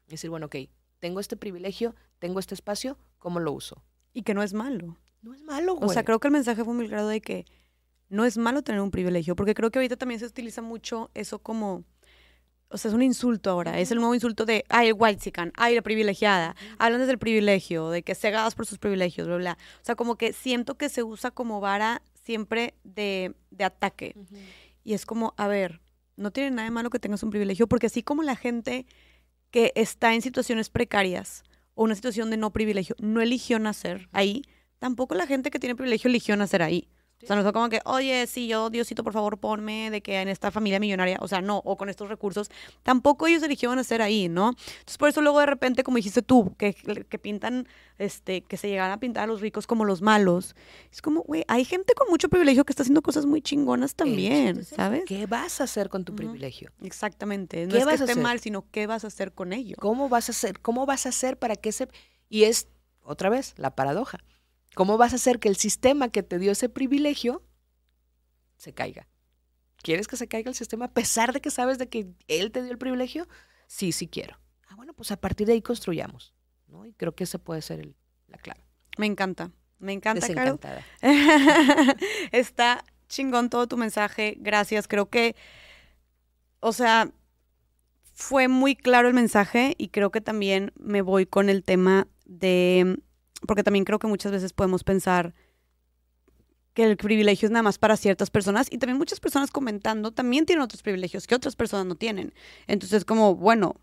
Decir, 0.06 0.30
bueno, 0.30 0.46
ok, 0.46 0.56
tengo 0.98 1.20
este 1.20 1.36
privilegio, 1.36 1.94
tengo 2.18 2.38
este 2.38 2.54
espacio, 2.54 2.98
¿cómo 3.18 3.40
lo 3.40 3.52
uso? 3.52 3.82
Y 4.12 4.22
que 4.22 4.34
no 4.34 4.42
es 4.42 4.52
malo. 4.52 4.98
No 5.22 5.34
es 5.34 5.42
malo, 5.42 5.74
güey. 5.74 5.88
O 5.88 5.92
sea, 5.92 6.04
creo 6.04 6.18
que 6.18 6.28
el 6.28 6.32
mensaje 6.32 6.64
fue 6.64 6.74
muy 6.74 6.88
claro 6.88 7.06
de 7.06 7.20
que 7.20 7.46
no 8.08 8.24
es 8.24 8.36
malo 8.36 8.62
tener 8.62 8.80
un 8.80 8.90
privilegio, 8.90 9.36
porque 9.36 9.54
creo 9.54 9.70
que 9.70 9.78
ahorita 9.78 9.96
también 9.96 10.20
se 10.20 10.26
utiliza 10.26 10.60
mucho 10.60 11.10
eso 11.14 11.38
como 11.38 11.84
o 12.72 12.78
sea, 12.78 12.88
es 12.88 12.94
un 12.94 13.02
insulto 13.02 13.50
ahora. 13.50 13.78
Es 13.78 13.90
el 13.90 13.98
nuevo 13.98 14.14
insulto 14.14 14.44
de, 14.46 14.64
ay, 14.68 14.88
el 14.88 14.94
white 14.98 15.20
chican, 15.20 15.52
ay, 15.56 15.74
la 15.74 15.82
privilegiada. 15.82 16.56
Hablan 16.78 17.00
desde 17.00 17.12
el 17.12 17.18
privilegio, 17.18 17.90
de 17.90 18.02
que 18.02 18.14
cegadas 18.14 18.54
por 18.54 18.66
sus 18.66 18.78
privilegios, 18.78 19.26
bla, 19.26 19.36
bla. 19.36 19.58
O 19.80 19.84
sea, 19.84 19.94
como 19.94 20.16
que 20.16 20.32
siento 20.32 20.76
que 20.76 20.88
se 20.88 21.02
usa 21.02 21.30
como 21.30 21.60
vara 21.60 22.02
siempre 22.24 22.74
de, 22.84 23.34
ataque. 23.58 24.16
Y 24.84 24.94
es 24.94 25.06
como, 25.06 25.34
a 25.36 25.46
ver, 25.46 25.80
no 26.16 26.30
tiene 26.30 26.50
nada 26.50 26.64
de 26.64 26.70
malo 26.70 26.90
que 26.90 26.98
tengas 26.98 27.22
un 27.22 27.30
privilegio, 27.30 27.66
porque 27.66 27.86
así 27.86 28.02
como 28.02 28.22
la 28.22 28.36
gente 28.36 28.86
que 29.50 29.72
está 29.74 30.14
en 30.14 30.22
situaciones 30.22 30.70
precarias 30.70 31.44
o 31.74 31.84
una 31.84 31.94
situación 31.94 32.30
de 32.30 32.36
no 32.36 32.52
privilegio 32.52 32.96
no 32.98 33.20
eligió 33.20 33.58
nacer 33.58 34.08
ahí, 34.12 34.42
tampoco 34.78 35.14
la 35.14 35.26
gente 35.26 35.50
que 35.50 35.58
tiene 35.58 35.76
privilegio 35.76 36.08
eligió 36.08 36.36
nacer 36.36 36.62
ahí. 36.62 36.88
O 37.22 37.26
sea, 37.26 37.36
no 37.36 37.42
fue 37.42 37.52
como 37.52 37.68
que, 37.68 37.80
oye, 37.84 38.26
sí, 38.26 38.48
yo, 38.48 38.68
Diosito, 38.68 39.04
por 39.04 39.12
favor, 39.12 39.38
ponme 39.38 39.90
de 39.90 40.00
que 40.00 40.20
en 40.20 40.28
esta 40.28 40.50
familia 40.50 40.80
millonaria, 40.80 41.18
o 41.20 41.28
sea, 41.28 41.40
no, 41.40 41.58
o 41.64 41.76
con 41.76 41.88
estos 41.88 42.08
recursos, 42.08 42.50
tampoco 42.82 43.28
ellos 43.28 43.42
eligieron 43.42 43.78
hacer 43.78 44.02
ahí, 44.02 44.28
¿no? 44.28 44.50
Entonces, 44.50 44.98
por 44.98 45.08
eso 45.08 45.22
luego 45.22 45.38
de 45.40 45.46
repente, 45.46 45.84
como 45.84 45.98
dijiste 45.98 46.22
tú, 46.22 46.54
que, 46.58 46.74
que 46.74 47.18
pintan, 47.18 47.68
este, 47.98 48.40
que 48.42 48.56
se 48.56 48.68
llegan 48.68 48.90
a 48.90 48.98
pintar 48.98 49.24
a 49.24 49.26
los 49.26 49.40
ricos 49.40 49.68
como 49.68 49.84
los 49.84 50.02
malos, 50.02 50.56
es 50.90 51.00
como, 51.00 51.22
güey, 51.22 51.44
hay 51.46 51.64
gente 51.64 51.94
con 51.94 52.08
mucho 52.10 52.28
privilegio 52.28 52.64
que 52.64 52.72
está 52.72 52.82
haciendo 52.82 53.02
cosas 53.02 53.24
muy 53.24 53.40
chingonas 53.40 53.94
también, 53.94 54.64
¿sabes? 54.64 55.04
¿Qué 55.06 55.26
vas 55.26 55.60
a 55.60 55.64
hacer 55.64 55.88
con 55.88 56.04
tu 56.04 56.16
privilegio? 56.16 56.72
Exactamente, 56.82 57.66
no 57.66 57.76
es 57.76 57.86
que 57.86 57.94
esté 57.94 58.16
mal, 58.16 58.40
sino 58.40 58.66
qué 58.70 58.88
vas 58.88 59.04
a 59.04 59.06
hacer 59.06 59.32
con 59.32 59.52
ello. 59.52 59.76
¿Cómo 59.78 60.08
vas 60.08 60.28
a 60.28 60.32
hacer? 60.32 60.58
¿Cómo 60.60 60.86
vas 60.86 61.06
a 61.06 61.10
hacer 61.10 61.38
para 61.38 61.54
que 61.54 61.68
ese... 61.68 61.88
Y 62.28 62.44
es, 62.44 62.66
otra 63.04 63.28
vez, 63.28 63.54
la 63.58 63.74
paradoja 63.76 64.18
¿Cómo 64.74 64.96
vas 64.96 65.12
a 65.12 65.16
hacer 65.16 65.38
que 65.38 65.48
el 65.48 65.56
sistema 65.56 66.08
que 66.08 66.22
te 66.22 66.38
dio 66.38 66.52
ese 66.52 66.68
privilegio 66.68 67.42
se 68.56 68.72
caiga? 68.72 69.08
¿Quieres 69.82 70.06
que 70.06 70.16
se 70.16 70.28
caiga 70.28 70.48
el 70.48 70.54
sistema 70.54 70.86
a 70.86 70.92
pesar 70.92 71.32
de 71.32 71.40
que 71.40 71.50
sabes 71.50 71.78
de 71.78 71.88
que 71.88 72.08
él 72.28 72.52
te 72.52 72.62
dio 72.62 72.72
el 72.72 72.78
privilegio? 72.78 73.28
Sí, 73.66 73.92
sí 73.92 74.08
quiero. 74.08 74.38
Ah, 74.68 74.76
bueno, 74.76 74.94
pues 74.94 75.10
a 75.10 75.20
partir 75.20 75.46
de 75.46 75.54
ahí 75.54 75.62
construyamos. 75.62 76.34
¿no? 76.68 76.86
Y 76.86 76.92
creo 76.94 77.14
que 77.14 77.24
esa 77.24 77.38
puede 77.38 77.62
ser 77.62 77.94
la 78.28 78.38
clave. 78.38 78.64
Me 78.98 79.06
encanta. 79.06 79.50
Me 79.78 79.92
encanta, 79.92 80.20
Desencantada. 80.20 80.84
Está 82.32 82.84
chingón 83.08 83.50
todo 83.50 83.66
tu 83.66 83.76
mensaje. 83.76 84.36
Gracias. 84.38 84.86
Creo 84.86 85.10
que, 85.10 85.34
o 86.60 86.72
sea, 86.72 87.10
fue 88.14 88.46
muy 88.46 88.76
claro 88.76 89.08
el 89.08 89.14
mensaje 89.14 89.74
y 89.78 89.88
creo 89.88 90.10
que 90.10 90.20
también 90.20 90.72
me 90.76 91.02
voy 91.02 91.26
con 91.26 91.48
el 91.48 91.64
tema 91.64 92.06
de 92.24 93.00
porque 93.46 93.62
también 93.62 93.84
creo 93.84 93.98
que 93.98 94.06
muchas 94.06 94.32
veces 94.32 94.52
podemos 94.52 94.84
pensar 94.84 95.34
que 96.74 96.84
el 96.84 96.96
privilegio 96.96 97.46
es 97.46 97.52
nada 97.52 97.62
más 97.62 97.78
para 97.78 97.96
ciertas 97.96 98.30
personas 98.30 98.68
y 98.70 98.78
también 98.78 98.98
muchas 98.98 99.20
personas 99.20 99.50
comentando 99.50 100.10
también 100.10 100.46
tienen 100.46 100.62
otros 100.62 100.82
privilegios 100.82 101.26
que 101.26 101.34
otras 101.34 101.56
personas 101.56 101.86
no 101.86 101.96
tienen. 101.96 102.32
Entonces, 102.66 103.04
como, 103.04 103.36
bueno, 103.36 103.76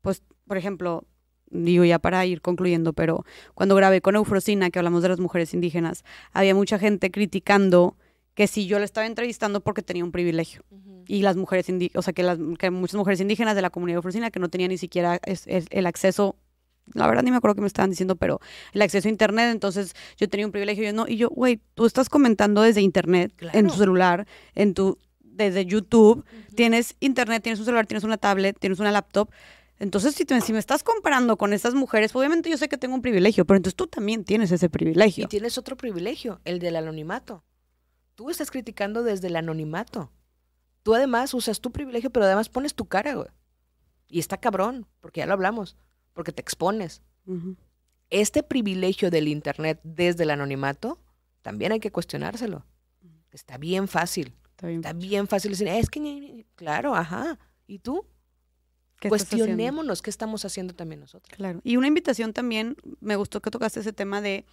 pues, 0.00 0.22
por 0.46 0.56
ejemplo, 0.56 1.04
digo 1.50 1.84
ya 1.84 1.98
para 1.98 2.24
ir 2.26 2.40
concluyendo, 2.40 2.92
pero 2.92 3.24
cuando 3.54 3.76
grabé 3.76 4.00
con 4.00 4.16
Eufrosina, 4.16 4.70
que 4.70 4.78
hablamos 4.78 5.02
de 5.02 5.10
las 5.10 5.20
mujeres 5.20 5.54
indígenas, 5.54 6.04
había 6.32 6.54
mucha 6.54 6.78
gente 6.78 7.10
criticando 7.10 7.96
que 8.34 8.46
si 8.46 8.66
yo 8.66 8.78
le 8.78 8.84
estaba 8.84 9.06
entrevistando 9.06 9.60
porque 9.60 9.82
tenía 9.82 10.04
un 10.04 10.12
privilegio. 10.12 10.64
Y 11.06 11.22
las 11.22 11.36
mujeres 11.36 11.68
indígenas, 11.68 11.98
o 11.98 12.02
sea, 12.02 12.14
que, 12.14 12.22
las, 12.22 12.38
que 12.58 12.70
muchas 12.70 12.96
mujeres 12.96 13.20
indígenas 13.20 13.54
de 13.54 13.62
la 13.62 13.70
comunidad 13.70 13.96
eufrosina 13.96 14.30
que 14.30 14.40
no 14.40 14.48
tenían 14.48 14.70
ni 14.70 14.78
siquiera 14.78 15.20
el 15.24 15.86
acceso 15.86 16.36
la 16.94 17.06
verdad 17.06 17.22
ni 17.22 17.30
me 17.30 17.36
acuerdo 17.36 17.54
qué 17.56 17.60
me 17.62 17.66
estaban 17.66 17.90
diciendo, 17.90 18.16
pero 18.16 18.40
el 18.72 18.82
acceso 18.82 19.08
a 19.08 19.10
internet, 19.10 19.50
entonces 19.50 19.94
yo 20.16 20.28
tenía 20.28 20.46
un 20.46 20.52
privilegio, 20.52 20.84
yo 20.84 20.92
no, 20.92 21.06
y 21.08 21.16
yo, 21.16 21.28
güey, 21.30 21.60
tú 21.74 21.86
estás 21.86 22.08
comentando 22.08 22.62
desde 22.62 22.80
internet, 22.80 23.32
en 23.52 23.66
tu 23.66 23.74
celular, 23.78 24.26
en 24.54 24.74
tu 24.74 24.98
desde 25.20 25.64
YouTube, 25.64 26.24
tienes 26.54 26.94
internet, 27.00 27.42
tienes 27.42 27.58
un 27.58 27.64
celular, 27.64 27.86
tienes 27.86 28.04
una 28.04 28.18
tablet, 28.18 28.58
tienes 28.58 28.78
una 28.80 28.90
laptop. 28.92 29.30
Entonces, 29.78 30.14
si, 30.14 30.24
te- 30.26 30.40
si 30.42 30.52
me 30.52 30.58
estás 30.58 30.84
comparando 30.84 31.36
con 31.38 31.52
estas 31.54 31.74
mujeres, 31.74 32.14
obviamente 32.14 32.50
yo 32.50 32.56
sé 32.58 32.68
que 32.68 32.76
tengo 32.76 32.94
un 32.94 33.02
privilegio, 33.02 33.44
pero 33.46 33.56
entonces 33.56 33.74
tú 33.74 33.86
también 33.86 34.24
tienes 34.24 34.52
ese 34.52 34.68
privilegio. 34.68 35.24
Y 35.24 35.28
tienes 35.28 35.56
otro 35.58 35.76
privilegio, 35.76 36.40
el 36.44 36.58
del 36.58 36.76
anonimato. 36.76 37.42
Tú 38.14 38.28
estás 38.30 38.50
criticando 38.50 39.02
desde 39.02 39.28
el 39.28 39.36
anonimato. 39.36 40.12
Tú 40.82 40.94
además 40.94 41.32
usas 41.34 41.60
tu 41.60 41.72
privilegio, 41.72 42.10
pero 42.10 42.26
además 42.26 42.48
pones 42.50 42.74
tu 42.74 42.84
cara, 42.84 43.14
güey. 43.14 43.28
Y 44.08 44.18
está 44.18 44.36
cabrón, 44.36 44.86
porque 45.00 45.20
ya 45.20 45.26
lo 45.26 45.32
hablamos, 45.32 45.76
porque 46.12 46.32
te 46.32 46.42
expones. 46.42 47.02
Este 48.10 48.42
privilegio 48.42 49.10
del 49.10 49.28
Internet 49.28 49.80
desde 49.84 50.24
el 50.24 50.30
anonimato, 50.30 50.98
también 51.42 51.72
hay 51.72 51.80
que 51.80 51.90
cuestionárselo. 51.90 52.64
Está 53.30 53.56
bien 53.58 53.88
fácil. 53.88 54.34
Está 54.50 54.66
bien. 54.66 54.80
Está 54.80 54.92
bien 54.92 55.26
fácil 55.26 55.50
decir, 55.52 55.68
es 55.68 55.88
que, 55.88 56.00
ni- 56.00 56.20
ni-". 56.20 56.44
claro, 56.54 56.94
ajá. 56.94 57.38
¿Y 57.66 57.78
tú? 57.78 58.06
Cuestionémonos 59.08 60.02
qué 60.02 60.10
estamos 60.10 60.44
haciendo 60.44 60.74
también 60.74 61.00
nosotros. 61.00 61.34
Claro. 61.36 61.60
Y 61.64 61.76
una 61.76 61.88
invitación 61.88 62.32
también, 62.32 62.76
me 63.00 63.16
gustó 63.16 63.40
que 63.40 63.50
tocaste 63.50 63.80
ese 63.80 63.92
tema 63.92 64.20
de, 64.20 64.44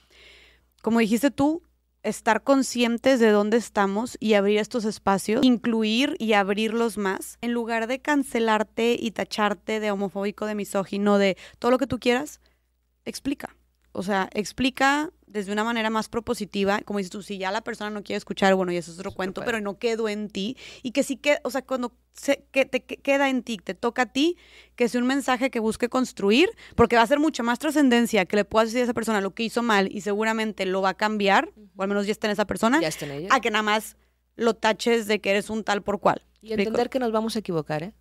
como 0.82 1.00
dijiste 1.00 1.30
tú, 1.30 1.62
estar 2.04 2.44
conscientes 2.44 3.20
de 3.20 3.30
dónde 3.30 3.58
estamos 3.58 4.18
y 4.20 4.34
abrir 4.34 4.60
estos 4.60 4.86
espacios, 4.86 5.44
incluir 5.44 6.16
y 6.20 6.34
abrirlos 6.34 6.98
más, 6.98 7.38
en 7.42 7.54
lugar 7.54 7.88
de 7.88 8.00
cancelarte 8.00 8.96
y 9.00 9.12
tacharte 9.12 9.80
de 9.80 9.92
homofóbico, 9.92 10.46
de 10.46 10.56
misógino, 10.56 11.18
de 11.18 11.38
todo 11.60 11.72
lo 11.72 11.78
que 11.78 11.88
tú 11.88 12.00
quieras, 12.00 12.40
explica. 13.06 13.56
O 13.92 14.04
sea, 14.04 14.30
explica 14.34 15.12
desde 15.32 15.52
una 15.52 15.64
manera 15.64 15.90
más 15.92 16.10
propositiva, 16.10 16.82
como 16.82 16.98
dices 16.98 17.12
tú, 17.12 17.22
si 17.22 17.38
ya 17.38 17.52
la 17.52 17.62
persona 17.62 17.92
no 17.92 18.02
quiere 18.04 18.18
escuchar, 18.18 18.56
bueno, 18.56 18.72
y 18.72 18.78
eso 18.78 18.92
es 18.92 18.98
otro 18.98 19.12
cuento, 19.12 19.42
pero 19.46 19.62
no 19.62 19.78
quedó 19.78 20.10
en 20.10 20.28
ti, 20.28 20.58
y 20.82 20.90
que 20.92 21.04
sí 21.04 21.18
que, 21.18 21.38
o 21.44 21.52
sea, 21.52 21.62
cuando 21.62 21.94
se, 22.14 22.44
que 22.52 22.66
te 22.66 22.84
que- 22.84 22.98
queda 22.98 23.30
en 23.30 23.44
ti, 23.44 23.58
te 23.58 23.76
toca 23.76 24.02
a 24.02 24.06
ti, 24.12 24.38
que 24.76 24.90
sea 24.90 25.00
un 25.00 25.06
mensaje 25.08 25.52
que 25.52 25.60
busque 25.60 25.88
construir, 25.88 26.50
porque 26.76 26.96
va 26.96 27.04
a 27.04 27.08
ser 27.08 27.20
mucha 27.20 27.44
más 27.44 27.60
trascendencia 27.60 28.26
que 28.26 28.38
le 28.38 28.44
puedas 28.44 28.70
decir 28.70 28.82
a 28.82 28.84
esa 28.86 28.94
persona 28.96 29.22
lo 29.22 29.36
que 29.36 29.44
hizo 29.44 29.62
mal 29.62 29.88
y 29.96 30.02
seguramente 30.02 30.66
lo 30.66 30.82
va 30.82 30.90
a 30.90 30.94
cambiar, 30.96 31.50
o 31.76 31.84
al 31.84 31.88
menos 31.90 32.08
ya 32.08 32.12
está 32.12 32.26
en 32.26 32.32
esa 32.32 32.46
persona, 32.46 32.82
Ya 32.82 32.88
está 32.88 33.06
en 33.06 33.12
ella. 33.12 33.28
a 33.32 33.40
que 33.40 33.52
nada 33.52 33.62
más 33.64 33.98
lo 34.36 34.56
taches 34.56 35.06
de 35.06 35.22
que 35.22 35.30
eres 35.30 35.50
un 35.52 35.64
tal 35.64 35.84
por 35.84 36.00
cual. 36.00 36.26
Y 36.42 36.54
entender 36.54 36.90
que 36.90 36.98
nos 36.98 37.12
vamos 37.12 37.36
a 37.36 37.40
equivocar, 37.40 37.84
¿eh? 37.84 37.94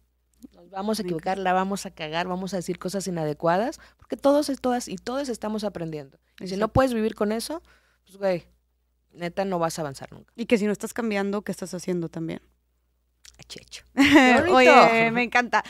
Nos 0.55 0.71
vamos 0.71 0.99
a 0.99 1.03
equivocar, 1.03 1.37
la 1.37 1.53
vamos 1.53 1.85
a 1.85 1.91
cagar, 1.91 2.27
vamos 2.29 2.55
a 2.55 2.57
decir 2.59 2.79
cosas 2.79 3.07
inadecuadas, 3.09 3.81
porque 3.97 4.17
todos, 4.17 4.51
todas 4.63 4.87
y 4.89 4.97
todos 4.97 5.29
estamos 5.29 5.65
aprendiendo. 5.65 6.19
Y 6.41 6.49
si 6.49 6.57
no 6.57 6.69
puedes 6.69 6.95
vivir 6.95 7.15
con 7.15 7.33
eso, 7.33 7.63
pues, 8.05 8.19
güey, 8.19 8.45
neta, 9.13 9.45
no 9.45 9.59
vas 9.59 9.79
a 9.79 9.83
avanzar 9.83 10.13
nunca. 10.13 10.33
Y 10.37 10.47
que 10.47 10.59
si 10.59 10.67
no 10.67 10.73
estás 10.73 10.95
cambiando, 10.95 11.43
¿qué 11.43 11.53
estás 11.53 11.75
haciendo 11.75 12.09
también? 12.09 12.41
Checho. 13.47 13.85
Oye, 14.53 15.11
me 15.11 15.23
encanta. 15.23 15.63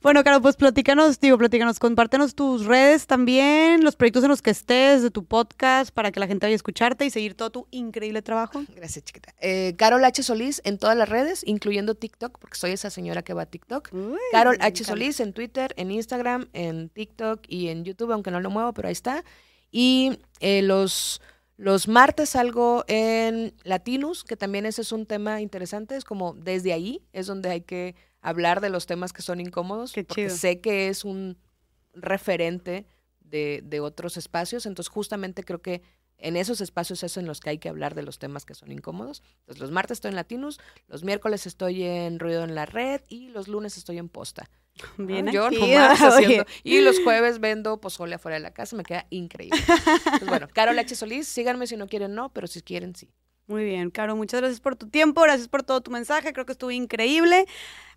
Bueno, 0.00 0.22
Caro, 0.22 0.40
pues 0.40 0.56
platícanos, 0.56 1.20
digo, 1.20 1.36
platícanos, 1.36 1.78
compártenos 1.78 2.34
tus 2.34 2.64
redes 2.64 3.06
también, 3.06 3.82
los 3.84 3.96
proyectos 3.96 4.22
en 4.24 4.30
los 4.30 4.42
que 4.42 4.50
estés, 4.50 5.02
de 5.02 5.10
tu 5.10 5.24
podcast, 5.24 5.90
para 5.90 6.12
que 6.12 6.20
la 6.20 6.26
gente 6.26 6.46
vaya 6.46 6.54
a 6.54 6.56
escucharte 6.56 7.04
y 7.04 7.10
seguir 7.10 7.34
todo 7.34 7.50
tu 7.50 7.68
increíble 7.70 8.22
trabajo. 8.22 8.62
Gracias, 8.74 9.04
chiquita. 9.04 9.34
Eh, 9.40 9.74
Carol 9.76 10.04
H. 10.04 10.22
Solís 10.22 10.62
en 10.64 10.78
todas 10.78 10.96
las 10.96 11.08
redes, 11.08 11.42
incluyendo 11.46 11.94
TikTok, 11.94 12.38
porque 12.38 12.56
soy 12.56 12.70
esa 12.70 12.90
señora 12.90 13.22
que 13.22 13.34
va 13.34 13.42
a 13.42 13.46
TikTok. 13.46 13.90
Uy, 13.92 14.18
Carol 14.32 14.56
H. 14.60 14.84
Solís 14.84 15.20
en 15.20 15.32
Twitter, 15.32 15.74
en 15.76 15.90
Instagram, 15.90 16.48
en 16.52 16.88
TikTok 16.88 17.40
y 17.48 17.68
en 17.68 17.84
YouTube, 17.84 18.12
aunque 18.12 18.30
no 18.30 18.40
lo 18.40 18.50
muevo, 18.50 18.72
pero 18.72 18.88
ahí 18.88 18.92
está. 18.92 19.24
Y 19.70 20.18
eh, 20.40 20.62
los, 20.62 21.20
los 21.56 21.88
martes 21.88 22.30
salgo 22.30 22.84
en 22.88 23.54
Latinus, 23.64 24.24
que 24.24 24.36
también 24.36 24.66
ese 24.66 24.82
es 24.82 24.92
un 24.92 25.06
tema 25.06 25.40
interesante. 25.40 25.96
Es 25.96 26.04
como 26.04 26.34
desde 26.34 26.72
ahí 26.72 27.02
es 27.12 27.26
donde 27.26 27.50
hay 27.50 27.60
que 27.62 27.94
hablar 28.20 28.60
de 28.60 28.70
los 28.70 28.86
temas 28.86 29.12
que 29.12 29.22
son 29.22 29.40
incómodos, 29.40 29.92
Qué 29.92 30.04
porque 30.04 30.26
chido. 30.26 30.36
sé 30.36 30.60
que 30.60 30.88
es 30.88 31.04
un 31.04 31.38
referente 31.92 32.86
de, 33.20 33.62
de 33.64 33.80
otros 33.80 34.16
espacios. 34.16 34.66
Entonces, 34.66 34.90
justamente 34.90 35.44
creo 35.44 35.60
que 35.62 35.82
en 36.18 36.36
esos 36.36 36.60
espacios 36.60 37.02
es 37.02 37.16
en 37.16 37.26
los 37.26 37.40
que 37.40 37.50
hay 37.50 37.58
que 37.58 37.68
hablar 37.68 37.94
de 37.94 38.02
los 38.02 38.18
temas 38.18 38.44
que 38.44 38.54
son 38.54 38.72
incómodos. 38.72 39.22
Entonces, 39.40 39.60
los 39.60 39.70
martes 39.70 39.96
estoy 39.96 40.10
en 40.10 40.16
Latinus, 40.16 40.58
los 40.88 41.04
miércoles 41.04 41.46
estoy 41.46 41.82
en 41.82 42.18
Ruido 42.18 42.44
en 42.44 42.54
la 42.54 42.66
Red 42.66 43.02
y 43.08 43.28
los 43.28 43.48
lunes 43.48 43.76
estoy 43.76 43.98
en 43.98 44.08
Posta. 44.08 44.48
Bien 44.98 45.28
Ah, 45.28 45.32
Yo 45.32 45.50
nomás 45.50 46.00
haciendo. 46.02 46.44
Y 46.62 46.80
los 46.80 47.00
jueves 47.00 47.40
vendo 47.40 47.80
pozole 47.80 48.14
afuera 48.14 48.36
de 48.36 48.42
la 48.42 48.52
casa, 48.52 48.76
me 48.76 48.82
queda 48.82 49.06
increíble. 49.10 49.58
Pues 50.18 50.26
bueno, 50.26 50.48
Carol 50.52 50.78
H. 50.78 50.94
Solís, 50.94 51.28
síganme 51.28 51.66
si 51.66 51.76
no 51.76 51.86
quieren, 51.86 52.14
no, 52.14 52.30
pero 52.32 52.46
si 52.46 52.62
quieren, 52.62 52.94
sí. 52.94 53.10
Muy 53.48 53.64
bien, 53.64 53.90
Caro, 53.90 54.16
muchas 54.16 54.40
gracias 54.40 54.60
por 54.60 54.74
tu 54.74 54.88
tiempo, 54.88 55.22
gracias 55.22 55.46
por 55.46 55.62
todo 55.62 55.80
tu 55.80 55.92
mensaje, 55.92 56.32
creo 56.32 56.44
que 56.46 56.52
estuvo 56.52 56.72
increíble. 56.72 57.46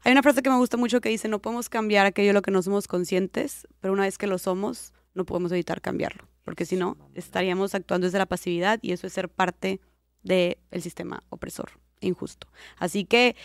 Hay 0.03 0.11
una 0.11 0.21
frase 0.21 0.43
que 0.43 0.49
me 0.51 0.57
gusta 0.57 0.77
mucho 0.77 1.01
que 1.01 1.09
dice, 1.09 1.27
no 1.27 1.39
podemos 1.41 1.69
cambiar 1.69 2.05
aquello 2.05 2.27
de 2.29 2.33
lo 2.33 2.41
que 2.43 2.51
no 2.51 2.61
somos 2.61 2.87
conscientes, 2.87 3.67
pero 3.79 3.91
una 3.93 4.03
vez 4.03 4.19
que 4.19 4.27
lo 4.27 4.37
somos, 4.37 4.93
no 5.15 5.25
podemos 5.25 5.51
evitar 5.51 5.81
cambiarlo, 5.81 6.27
porque 6.49 6.65
si 6.65 6.77
no, 6.77 6.97
estaríamos 7.13 7.75
actuando 7.75 8.07
desde 8.07 8.17
la 8.17 8.25
pasividad 8.25 8.79
y 8.81 8.91
eso 8.91 9.05
es 9.05 9.13
ser 9.13 9.29
parte 9.29 9.81
del 10.23 10.57
sistema 10.81 11.21
opresor 11.29 11.73
e 12.01 12.07
injusto. 12.07 12.47
Así 12.77 13.05
que 13.05 13.35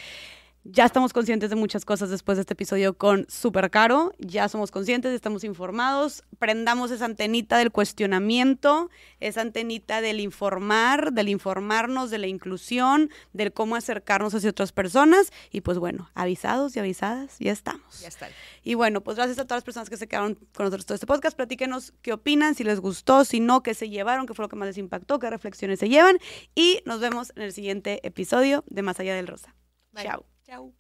ya 0.65 0.87
estamos 0.87 1.13
conscientes 1.13 1.51
de 1.51 1.57
muchas 1.57 1.85
cosas 1.85 2.09
después 2.09 2.39
de 2.39 2.43
este 2.43 2.55
episodio 2.55 2.97
con 2.97 3.27
Super 3.29 3.71
Caro, 3.71 4.13
ya 4.19 4.49
somos 4.49 4.71
conscientes, 4.71 5.13
estamos 5.13 5.45
informados, 5.45 6.25
prendamos 6.39 6.91
esa 6.91 7.05
antenita 7.05 7.59
del 7.59 7.71
cuestionamiento, 7.71 8.91
esa 9.21 9.43
antenita 9.43 10.01
del 10.01 10.21
informar, 10.21 11.13
del 11.13 11.29
informarnos, 11.29 12.11
de 12.11 12.19
la 12.19 12.27
inclusión, 12.29 13.11
del 13.35 13.53
cómo 13.53 13.77
acercarnos 13.77 14.35
hacia 14.35 14.51
otras 14.51 14.73
personas 14.73 15.33
y 15.51 15.61
pues 15.61 15.79
bueno, 15.79 16.11
avisados 16.15 16.75
y 16.77 16.81
avisadas, 16.81 17.37
ya 17.39 17.53
estamos. 17.53 18.01
Ya 18.01 18.09
está. 18.09 18.29
Y 18.63 18.75
bueno, 18.75 19.03
pues 19.03 19.19
gracias 19.19 19.39
a 19.39 19.45
todas 19.45 19.59
las 19.59 19.65
personas 19.65 19.91
que 19.91 19.99
se 19.99 20.09
quedaron 20.09 20.35
con 20.35 20.65
nosotros 20.65 20.87
todo 20.87 20.95
este 20.95 21.07
podcast. 21.07 21.37
Platíquenos 21.37 21.93
qué 22.01 22.15
opinan, 22.15 22.55
si 22.55 22.65
les 22.65 22.81
gustó, 22.81 23.27
si 23.27 23.39
no, 23.39 23.63
qué 23.63 23.75
se 23.75 23.91
llevaron, 23.91 24.27
qué 24.27 24.33
fue 24.33 24.45
lo 24.45 24.49
que 24.49 24.57
más 24.57 24.69
les 24.69 24.79
impactó, 24.79 25.19
qué 25.19 25.29
reflexiones 25.29 25.79
se 25.79 25.91
llevan. 25.91 26.17
Y 26.55 26.81
nos 26.87 27.01
vemos 27.01 27.33
en 27.37 27.43
el 27.43 27.53
siguiente 27.53 28.01
episodio 28.07 28.65
de 28.67 28.81
Más 28.81 28.99
Allá 28.99 29.15
del 29.15 29.27
Rosa. 29.27 29.55
Bye. 29.93 30.05
Chao. 30.05 30.34
Chao. 30.45 30.75